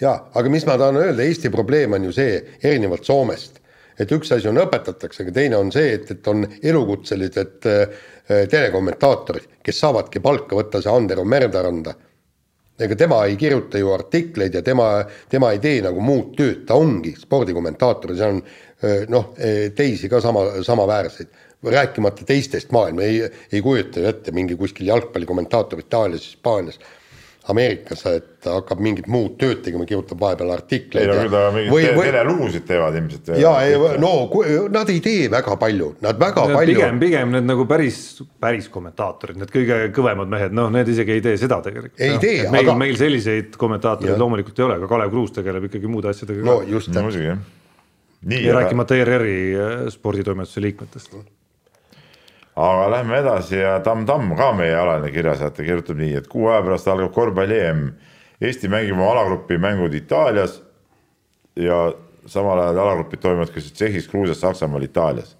ja, 0.01 0.17
aga 0.35 0.51
mis 0.51 0.65
ma 0.67 0.77
tahan 0.79 0.99
öelda, 0.99 1.23
Eesti 1.23 1.51
probleem 1.53 1.95
on 1.95 2.09
ju 2.09 2.15
see, 2.15 2.39
erinevalt 2.63 3.05
Soomest, 3.07 3.62
et 3.99 4.15
üks 4.15 4.31
asi 4.35 4.49
on 4.49 4.61
õpetatakse, 4.63 5.23
aga 5.23 5.35
teine 5.35 5.59
on 5.59 5.71
see, 5.73 5.93
et, 5.97 6.09
et 6.11 6.31
on 6.31 6.45
elukutselised 6.61 7.69
äh, 7.69 8.01
telekommentaatorid, 8.49 9.59
kes 9.63 9.79
saavadki 9.83 10.21
palka 10.23 10.57
võtta, 10.57 10.81
see 10.81 10.91
Andero 10.91 11.25
Merdaranda. 11.27 11.95
ega 12.79 12.95
tema 12.97 13.19
ei 13.29 13.35
kirjuta 13.37 13.77
ju 13.77 13.91
artikleid 13.93 14.53
ja 14.55 14.61
tema, 14.65 15.05
tema 15.29 15.51
ei 15.53 15.59
tee 15.59 15.81
nagu 15.85 16.01
muud 16.01 16.33
tööd, 16.37 16.65
ta 16.65 16.75
ongi 16.75 17.13
spordikommentaator, 17.19 18.15
seal 18.17 18.37
on 18.37 18.41
noh, 19.09 19.29
teisi 19.75 20.09
ka 20.09 20.19
sama, 20.19 20.47
samaväärseid 20.65 21.29
rääkimata 21.63 22.25
teistest 22.25 22.71
maailma, 22.71 23.01
ei, 23.01 23.29
ei 23.51 23.61
kujuta 23.61 23.99
ju 23.99 24.09
ette 24.09 24.31
mingi 24.35 24.55
kuskil 24.59 24.87
jalgpallikommentaator 24.87 25.79
Itaalias, 25.79 26.25
Hispaanias, 26.27 26.79
Ameerikas, 27.51 28.05
et 28.07 28.45
hakkab 28.47 28.79
mingit 28.79 29.07
muud 29.11 29.33
tööd 29.35 29.59
tegema, 29.65 29.83
kirjutab 29.87 30.21
vahepeal 30.21 30.53
artikleid. 30.53 31.03
ei 31.03 31.09
no 31.09 31.17
küll 31.17 31.33
ta 31.33 31.41
mingeid 31.51 31.97
või... 31.97 32.05
telelugusid 32.07 32.63
teevad 32.69 32.95
ilmselt. 32.95 33.31
ja, 33.35 33.51
ei 33.67 33.75
no 33.99 34.11
nad 34.71 34.91
ei 34.93 35.01
tee 35.03 35.25
väga 35.33 35.57
palju, 35.59 35.89
nad 36.05 36.21
väga 36.21 36.45
no, 36.47 36.55
palju. 36.55 36.77
pigem, 36.77 37.01
pigem 37.03 37.35
need 37.35 37.49
nagu 37.49 37.67
päris, 37.67 37.99
päris 38.39 38.71
kommentaatorid, 38.71 39.41
need 39.41 39.51
kõige 39.51 39.81
kõvemad 39.99 40.31
mehed, 40.31 40.55
noh, 40.55 40.71
need 40.71 40.93
isegi 40.95 41.17
ei 41.17 41.25
tee 41.25 41.35
seda 41.41 41.59
tegelikult. 41.67 41.99
ei 41.99 42.15
no, 42.15 42.23
tee, 42.23 42.47
meil, 42.47 42.63
aga. 42.63 42.79
meil 42.85 42.95
selliseid 43.03 43.59
kommentaatoreid 43.59 44.23
loomulikult 44.23 44.63
ei 44.63 44.67
ole, 44.69 44.79
aga 44.79 44.91
Kalev 44.95 45.11
Kruus 45.11 45.35
tegeleb 45.35 45.67
ikkagi 45.67 45.91
muude 45.91 46.13
asjadega. 46.15 46.47
no 46.47 46.59
just 46.63 46.95
jah. 46.95 47.45
ja 48.39 48.59
rääkimata 48.61 49.03
ERR-i 49.03 49.39
äh, 49.51 49.79
sporditoimetuse 49.91 50.63
liikmetest 50.63 51.11
aga 52.55 52.89
lähme 52.91 53.17
edasi 53.17 53.57
ja 53.57 53.79
Tamm 53.79 54.05
Tamm 54.05 54.35
ka 54.37 54.51
meie 54.53 54.75
alaline 54.77 55.11
kirjasaatja 55.11 55.65
kirjutab 55.65 55.97
nii, 55.97 56.15
et 56.19 56.27
kuu 56.29 56.47
aja 56.51 56.61
pärast 56.65 56.87
algab 56.87 57.13
korvpalli 57.13 57.59
EM. 57.59 57.85
Eesti 58.43 58.69
mängib 58.69 58.97
oma 58.97 59.11
alagrupi 59.13 59.57
mängud 59.61 59.93
Itaalias 59.95 60.59
ja 61.55 61.93
samal 62.27 62.59
ajal 62.59 62.81
alagrupid 62.83 63.21
toimuvad 63.23 63.53
ka 63.53 63.61
siis 63.61 63.73
Tšehhis, 63.73 64.09
Gruusias, 64.11 64.41
Saksamaal, 64.41 64.83
Itaalias. 64.83 65.37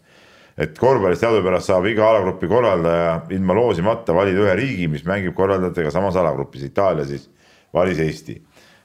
et 0.57 0.77
korvpallis 0.77 1.17
teadupärast 1.17 1.65
saab 1.65 1.85
iga 1.89 2.05
alagrupi 2.05 2.47
korraldaja 2.47 3.13
ilma 3.33 3.55
loosimata 3.57 4.13
valida 4.13 4.43
ühe 4.43 4.55
riigi, 4.55 4.87
mis 4.87 5.01
mängib 5.05 5.33
korraldajatega 5.33 5.91
samas 5.91 6.15
alagrupis, 6.15 6.67
Itaalia 6.67 7.05
siis 7.05 7.29
valis 7.73 7.99
Eesti. 7.99 8.41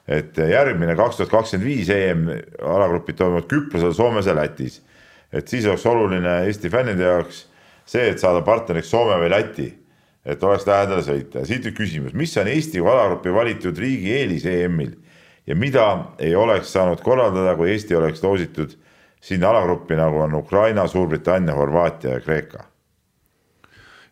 et 0.07 0.37
järgmine 0.37 0.95
kaks 0.95 1.17
tuhat 1.17 1.29
kakskümmend 1.29 1.67
viis 1.67 1.89
EM 1.89 2.25
alagrupid 2.65 3.15
toimuvad 3.15 3.45
Küprosel, 3.45 3.93
Soomes 3.93 4.25
ja 4.25 4.35
Lätis. 4.35 4.81
et 5.33 5.47
siis 5.47 5.65
oleks 5.65 5.85
oluline 5.85 6.45
Eesti 6.45 6.69
fännide 6.69 7.03
jaoks 7.03 7.48
see, 7.89 8.11
et 8.13 8.21
saada 8.21 8.43
partneriks 8.45 8.91
Soome 8.91 9.17
või 9.21 9.31
Läti, 9.33 9.67
et 10.25 10.43
oleks 10.43 10.67
lähedale 10.69 11.03
sõita. 11.05 11.45
Siit 11.47 11.65
nüüd 11.65 11.77
küsimus, 11.77 12.15
mis 12.17 12.35
on 12.37 12.49
Eesti 12.51 12.83
alagrupi 12.83 13.33
valitud 13.33 13.77
riigi 13.81 14.13
eelis 14.19 14.45
EM-il 14.49 14.93
ja 15.49 15.57
mida 15.57 15.87
ei 16.21 16.35
oleks 16.37 16.73
saanud 16.75 17.01
korraldada, 17.05 17.55
kui 17.57 17.71
Eesti 17.73 17.97
oleks 17.97 18.23
loositud 18.23 18.75
sinna 19.21 19.49
alagruppi, 19.49 19.97
nagu 19.99 20.21
on 20.23 20.37
Ukraina, 20.37 20.87
Suurbritannia, 20.87 21.57
Horvaatia 21.57 22.17
ja 22.17 22.23
Kreeka 22.23 22.68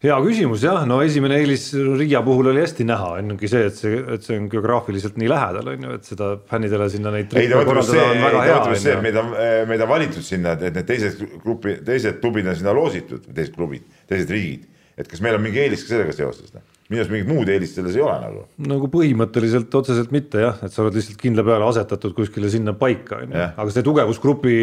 hea 0.04 0.18
küsimus 0.22 0.64
jah, 0.66 0.84
no 0.90 1.00
esimene 1.06 1.40
eelis 1.42 1.68
Riia 1.74 2.22
puhul 2.26 2.52
oli 2.52 2.62
hästi 2.62 2.86
näha, 2.88 3.10
ongi 3.24 3.50
see, 3.50 3.64
et 3.72 3.80
see, 3.80 4.00
et 4.16 4.26
see 4.26 4.38
on 4.38 4.48
geograafiliselt 4.52 5.18
nii 5.18 5.32
lähedal, 5.32 5.72
on 5.74 5.88
ju, 5.88 5.98
et 5.98 6.10
seda 6.12 6.30
fännidele 6.52 6.90
sinna 6.94 7.14
neid. 7.16 7.34
ei 7.40 7.50
ta 7.50 7.62
mõtleb 7.62 7.90
see, 7.90 8.06
ta 8.22 8.32
mõtleb 8.38 8.80
see, 8.84 8.96
meid 9.08 9.20
on, 9.24 9.36
meid 9.72 9.86
on 9.88 9.92
valitud 9.92 10.26
sinna, 10.26 10.56
et 10.58 10.78
need 10.78 10.90
teised 10.90 11.22
grupi, 11.44 11.80
teised 11.88 12.22
klubid 12.22 12.50
on 12.50 12.58
sinna 12.60 12.76
loositud, 12.78 13.26
teised 13.34 13.58
klubid, 13.58 13.88
teised 14.10 14.34
riigid, 14.34 14.70
et 14.98 15.10
kas 15.10 15.24
meil 15.26 15.40
on 15.40 15.46
mingi 15.46 15.66
eelis 15.66 15.86
ka 15.86 15.96
sellega 15.96 16.16
seoses? 16.18 16.54
Noh? 16.54 16.77
Minu 16.88 17.02
arust 17.02 17.12
mingit 17.12 17.28
muud 17.28 17.50
eelist 17.52 17.76
selles 17.76 17.98
ei 17.98 18.04
ole 18.04 18.16
nagu. 18.22 18.42
nagu 18.64 18.90
põhimõtteliselt 18.92 19.74
otseselt 19.76 20.14
mitte 20.16 20.40
jah, 20.44 20.60
et 20.64 20.72
sa 20.72 20.86
oled 20.86 20.96
lihtsalt 20.96 21.20
kindla 21.20 21.44
peale 21.48 21.68
asetatud 21.68 22.16
kuskile 22.16 22.52
sinna 22.52 22.74
paika, 22.80 23.22
on 23.26 23.36
ju, 23.36 23.46
aga 23.64 23.76
see 23.76 23.86
tugevusgrupi, 23.86 24.58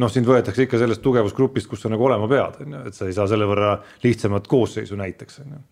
noh, 0.00 0.10
sind 0.10 0.26
võetakse 0.28 0.66
ikka 0.66 0.80
sellest 0.82 1.04
tugevusgrupist, 1.04 1.70
kus 1.70 1.84
sa 1.84 1.92
nagu 1.92 2.08
olema 2.08 2.26
pead, 2.30 2.62
on 2.64 2.78
ju, 2.78 2.84
et 2.90 2.98
sa 2.98 3.06
ei 3.06 3.14
saa 3.14 3.28
selle 3.30 3.46
võrra 3.50 3.76
lihtsamat 4.02 4.50
koosseisu 4.50 4.98
näiteks, 4.98 5.38
on 5.44 5.54
ju. 5.54 5.62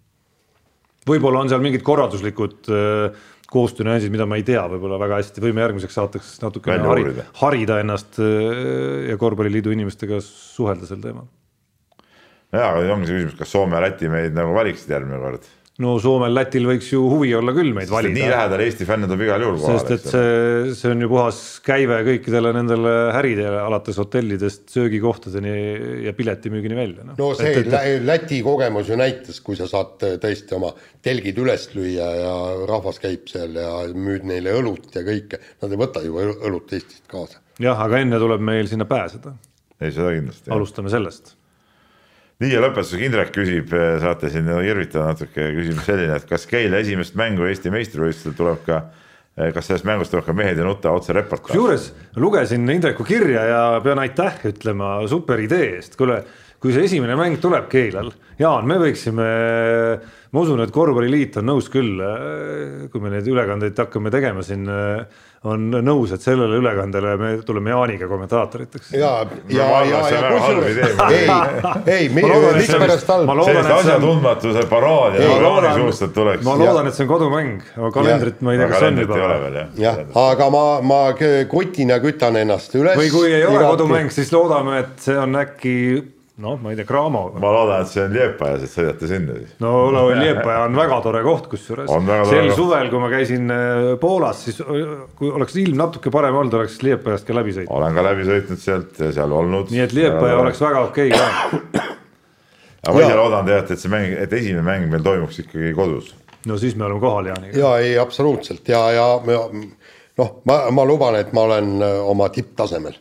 võib-olla 1.11 1.43
on 1.43 1.51
seal 1.51 1.67
mingid 1.67 1.83
korralduslikud 1.87 2.71
äh, 2.71 3.27
koostöönüansid, 3.51 4.15
mida 4.15 4.31
ma 4.31 4.39
ei 4.39 4.47
tea 4.47 4.63
võib-olla 4.71 5.03
väga 5.03 5.21
hästi, 5.25 5.43
võime 5.43 5.67
järgmiseks 5.67 5.99
saateks 5.99 6.33
natukene 6.43 6.87
harida, 6.87 7.27
harida 7.43 7.83
ennast 7.83 8.23
äh, 8.23 9.11
ja 9.11 9.19
korvpalliliidu 9.19 9.75
inimestega 9.75 10.23
suhelda 10.23 10.87
sel 10.87 11.03
teemal. 11.03 11.27
jaa, 12.55 12.71
aga 12.71 12.95
ongi 12.95 13.11
see 13.11 13.19
küsimus, 13.19 13.39
kas 13.43 13.55
Soome 13.59 13.75
ja 13.75 13.87
Läti 13.89 14.11
meid 14.11 14.39
nagu 14.39 14.55
valiksid 14.55 14.95
järgmine 14.95 15.19
kord 15.19 15.55
no 15.83 15.97
Soomel-Lätil 16.01 16.65
võiks 16.69 16.89
ju 16.89 17.03
huvi 17.11 17.33
olla 17.37 17.53
küll 17.57 17.75
meid 17.77 17.91
valida. 17.93 18.17
nii 18.17 18.31
lähedal 18.33 18.63
Eesti 18.65 18.87
fänne 18.89 19.09
tuleb 19.11 19.25
igal 19.27 19.45
juhul 19.45 19.59
kohale. 19.61 19.83
sest 19.83 19.93
et 19.93 20.09
see, 20.13 20.75
see 20.79 20.93
on 20.95 21.05
ju 21.05 21.11
puhas 21.11 21.41
käive 21.67 21.99
kõikidele 22.07 22.53
nendele 22.57 22.95
äridele, 23.19 23.61
alates 23.61 24.01
hotellidest 24.01 24.73
söögikohtadeni 24.73 25.55
ja 26.07 26.17
piletimüügini 26.17 26.79
välja 26.79 27.05
no.. 27.05 27.19
no 27.21 27.31
see 27.37 27.53
et, 27.53 27.69
et... 27.69 28.05
Läti 28.07 28.41
kogemus 28.47 28.89
ju 28.93 28.99
näitas, 29.01 29.43
kui 29.45 29.59
sa 29.59 29.69
saad 29.69 30.01
tõesti 30.23 30.57
oma 30.57 30.73
telgid 31.05 31.41
üles 31.45 31.69
lüüa 31.77 32.11
ja 32.23 32.35
rahvas 32.69 33.01
käib 33.03 33.29
seal 33.33 33.59
ja 33.61 33.73
müüd 33.93 34.25
neile 34.29 34.57
õlut 34.57 34.89
ja 34.97 35.05
kõike, 35.07 35.43
nad 35.63 35.73
ei 35.73 35.83
võta 35.85 36.05
ju 36.07 36.17
õlut 36.21 36.73
Eestist 36.73 37.05
kaasa. 37.11 37.43
jah, 37.61 37.77
aga 37.85 38.01
enne 38.01 38.21
tuleb 38.23 38.45
meil 38.45 38.71
sinna 38.71 38.89
pääseda. 38.89 39.37
ei, 39.81 39.91
seda 39.91 40.15
kindlasti. 40.17 40.49
alustame 40.57 40.93
sellest 40.93 41.37
nii 42.43 42.53
ja 42.53 42.61
lõpetuseks 42.65 43.07
Indrek 43.07 43.33
küsib, 43.35 43.73
eh, 43.73 43.97
saate 44.03 44.31
siin 44.33 44.49
irvitada 44.67 45.13
natuke, 45.13 45.51
küsimus 45.57 45.89
selline, 45.89 46.17
et 46.21 46.29
kas 46.29 46.47
Keila 46.51 46.83
esimest 46.85 47.17
mängu 47.19 47.49
Eesti 47.49 47.73
meistrivõistlustel 47.73 48.37
tuleb 48.37 48.65
ka 48.67 48.81
eh, 49.37 49.53
kas 49.57 49.71
sellest 49.71 49.89
mängust 49.89 50.13
tuleb 50.13 50.27
ka 50.29 50.37
mehed 50.37 50.61
ja 50.61 50.67
nuta 50.67 50.93
otse 50.97 51.17
reportaaž? 51.17 51.53
kusjuures 51.53 51.91
lugesin 52.21 52.69
Indreku 52.73 53.07
kirja 53.09 53.47
ja 53.51 53.63
pean 53.85 54.03
aitäh 54.03 54.43
ütlema 54.53 54.99
super 55.09 55.41
idee 55.41 55.77
eest, 55.79 55.97
kuule, 55.97 56.23
kui 56.67 56.75
see 56.75 56.89
esimene 56.89 57.15
mäng 57.19 57.39
tuleb 57.43 57.69
Keilal, 57.71 58.11
Jaan, 58.41 58.67
me 58.69 58.77
võiksime, 58.83 59.27
ma 60.35 60.43
usun, 60.43 60.61
et 60.65 60.75
korvpalliliit 60.75 61.39
on 61.41 61.47
nõus 61.53 61.71
küll, 61.73 62.03
eh, 62.03 62.89
kui 62.93 63.01
me 63.01 63.15
neid 63.15 63.31
ülekandeid 63.31 63.79
hakkame 63.87 64.13
tegema 64.13 64.43
siin 64.45 64.67
on 65.47 65.67
nõus, 65.85 66.13
et 66.15 66.23
sellele 66.23 66.59
ülekandele 66.61 67.13
me 67.21 67.31
tuleme 67.47 67.71
Jaaniga 67.71 68.09
kommentaatoriteks. 68.11 68.91
ja, 68.97 69.13
ja, 69.53 69.67
ja, 69.87 70.01
ja 70.11 70.31
kusjuures 70.33 70.81
ei, 71.11 71.29
ei, 71.95 72.09
mikspärast 72.15 73.13
halb. 73.13 73.31
sellist 73.45 73.71
asjatundmatuse 73.77 74.65
paraadi 74.71 75.23
nagu 75.23 75.45
Jaani 75.45 75.75
suust, 75.83 76.07
et 76.09 76.17
tuleks. 76.17 76.45
ma 76.47 76.57
loodan, 76.59 76.91
et 76.91 76.99
see 76.99 77.07
on 77.07 77.13
kodumäng, 77.13 77.63
aga 77.77 77.93
kalendrit 77.99 78.43
ma 78.43 78.57
ei 78.57 78.63
tea, 78.63 78.69
kas 78.73 78.89
on 78.89 79.01
juba. 79.05 79.23
jah, 79.85 80.03
aga 80.27 80.51
ma, 80.57 80.67
ma 80.87 81.01
kotina 81.53 82.01
kütan 82.03 82.41
ennast 82.43 82.75
üles. 82.79 82.99
või 82.99 83.13
kui 83.15 83.33
ei 83.33 83.47
ole 83.47 83.65
kodumäng, 83.69 84.13
siis 84.15 84.33
loodame, 84.35 84.83
et 84.83 85.07
see 85.07 85.19
on 85.21 85.43
äkki 85.45 85.77
noh, 86.37 86.59
ma 86.61 86.71
ei 86.71 86.77
tea, 86.77 86.85
Cramo. 86.85 87.31
ma 87.41 87.51
loodan, 87.53 87.81
et 87.81 87.89
see 87.89 88.03
on 88.05 88.13
Liepajas, 88.13 88.65
et 88.67 88.73
sõidate 88.73 89.09
sinna 89.09 89.37
siis. 89.39 89.55
no 89.63 90.05
Liepaja 90.11 90.67
on 90.67 90.77
väga 90.77 90.99
tore 91.05 91.23
koht, 91.25 91.47
kusjuures. 91.53 91.89
sel 92.29 92.51
suvel, 92.57 92.91
kui 92.93 93.01
ma 93.01 93.09
käisin 93.13 93.53
äh, 93.53 93.85
Poolas, 94.01 94.43
siis 94.45 94.61
äh, 94.61 95.07
kui 95.17 95.31
oleks 95.33 95.57
ilm 95.63 95.81
natuke 95.81 96.13
parem 96.13 96.37
olnud, 96.37 96.59
oleks 96.61 96.83
Liepajast 96.85 97.29
ka 97.29 97.37
läbi 97.39 97.57
sõitnud. 97.57 97.73
olen 97.79 97.97
ka 97.97 98.05
läbi 98.05 98.27
sõitnud 98.29 98.61
sealt 98.61 99.01
ja 99.01 99.09
seal 99.17 99.33
olnud. 99.33 99.73
nii 99.73 99.85
et 99.87 99.97
Liepaja 99.97 100.43
oleks 100.43 100.61
väga 100.61 100.83
okei 100.91 101.15
okay 101.15 101.23
ka. 101.25 101.87
aga 102.85 102.93
ma 102.99 103.07
ise 103.07 103.17
loodan 103.17 103.49
tegelikult, 103.49 103.73
et 103.73 103.85
see 103.87 103.95
mäng, 103.97 104.19
et 104.27 104.37
esimene 104.41 104.67
mäng 104.67 104.93
meil 104.93 105.09
toimuks 105.09 105.41
ikkagi 105.47 105.73
kodus. 105.79 106.13
no 106.45 106.61
siis 106.61 106.77
me 106.77 106.85
oleme 106.91 107.01
kohal, 107.01 107.33
Jaaniga. 107.33 107.57
ja 107.63 107.73
ei, 107.81 107.97
absoluutselt 108.03 108.69
ja, 108.69 108.83
ja 108.93 109.09
noh, 109.25 110.37
ma, 110.45 110.61
ma 110.69 110.85
luban, 110.85 111.17
et 111.17 111.33
ma 111.33 111.49
olen 111.49 111.73
äh, 111.81 111.97
oma 112.13 112.29
tipptasemel 112.29 113.01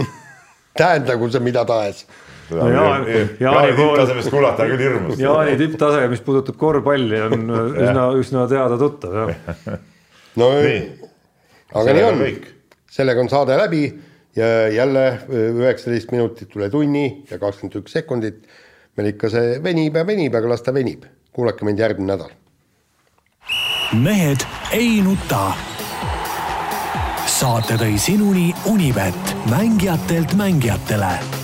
tähendagu 0.80 1.28
see 1.28 1.44
mida 1.44 1.68
tahes 1.68 2.06
no 2.56 2.68
Jaani, 2.70 3.16
Jaani 3.40 3.74
tipptasemest 3.76 4.30
kuulata 4.32 4.64
on 4.64 4.72
küll 4.72 4.84
hirmus. 4.84 5.18
Jaani 5.20 5.56
tipptase, 5.60 6.02
mis 6.12 6.22
puudutab 6.26 6.58
korvpalli, 6.60 7.20
on 7.26 7.54
üsna, 7.84 8.06
üsna 8.20 8.46
teada-tuttav, 8.50 9.16
jah. 9.20 9.78
no 10.40 10.50
nii. 10.58 10.80
aga 11.74 11.96
nii 11.96 12.06
on, 12.08 12.24
sellega 12.90 13.24
on 13.24 13.32
saade 13.32 13.58
läbi 13.60 13.84
ja 14.36 14.68
jälle 14.74 15.06
üheksateist 15.30 16.12
minutit 16.14 16.54
üle 16.56 16.70
tunni 16.70 17.06
ja 17.30 17.38
kakskümmend 17.38 17.80
üks 17.82 17.98
sekundit. 17.98 18.44
meil 18.98 19.12
ikka 19.14 19.30
see 19.32 19.58
venib 19.64 19.96
ja 19.96 20.04
venib, 20.06 20.34
aga 20.34 20.48
las 20.50 20.62
ta 20.66 20.74
venib. 20.74 21.06
kuulake 21.32 21.64
meid 21.64 21.78
järgmine 21.78 22.14
nädal. 22.14 22.32
mehed 23.94 24.46
ei 24.76 25.00
nuta 25.02 25.50
saate 27.40 27.78
tõi 27.80 27.96
sinuni 27.96 28.50
Unibet, 28.68 29.36
mängijatelt 29.48 30.34
mängijatele 30.36 31.39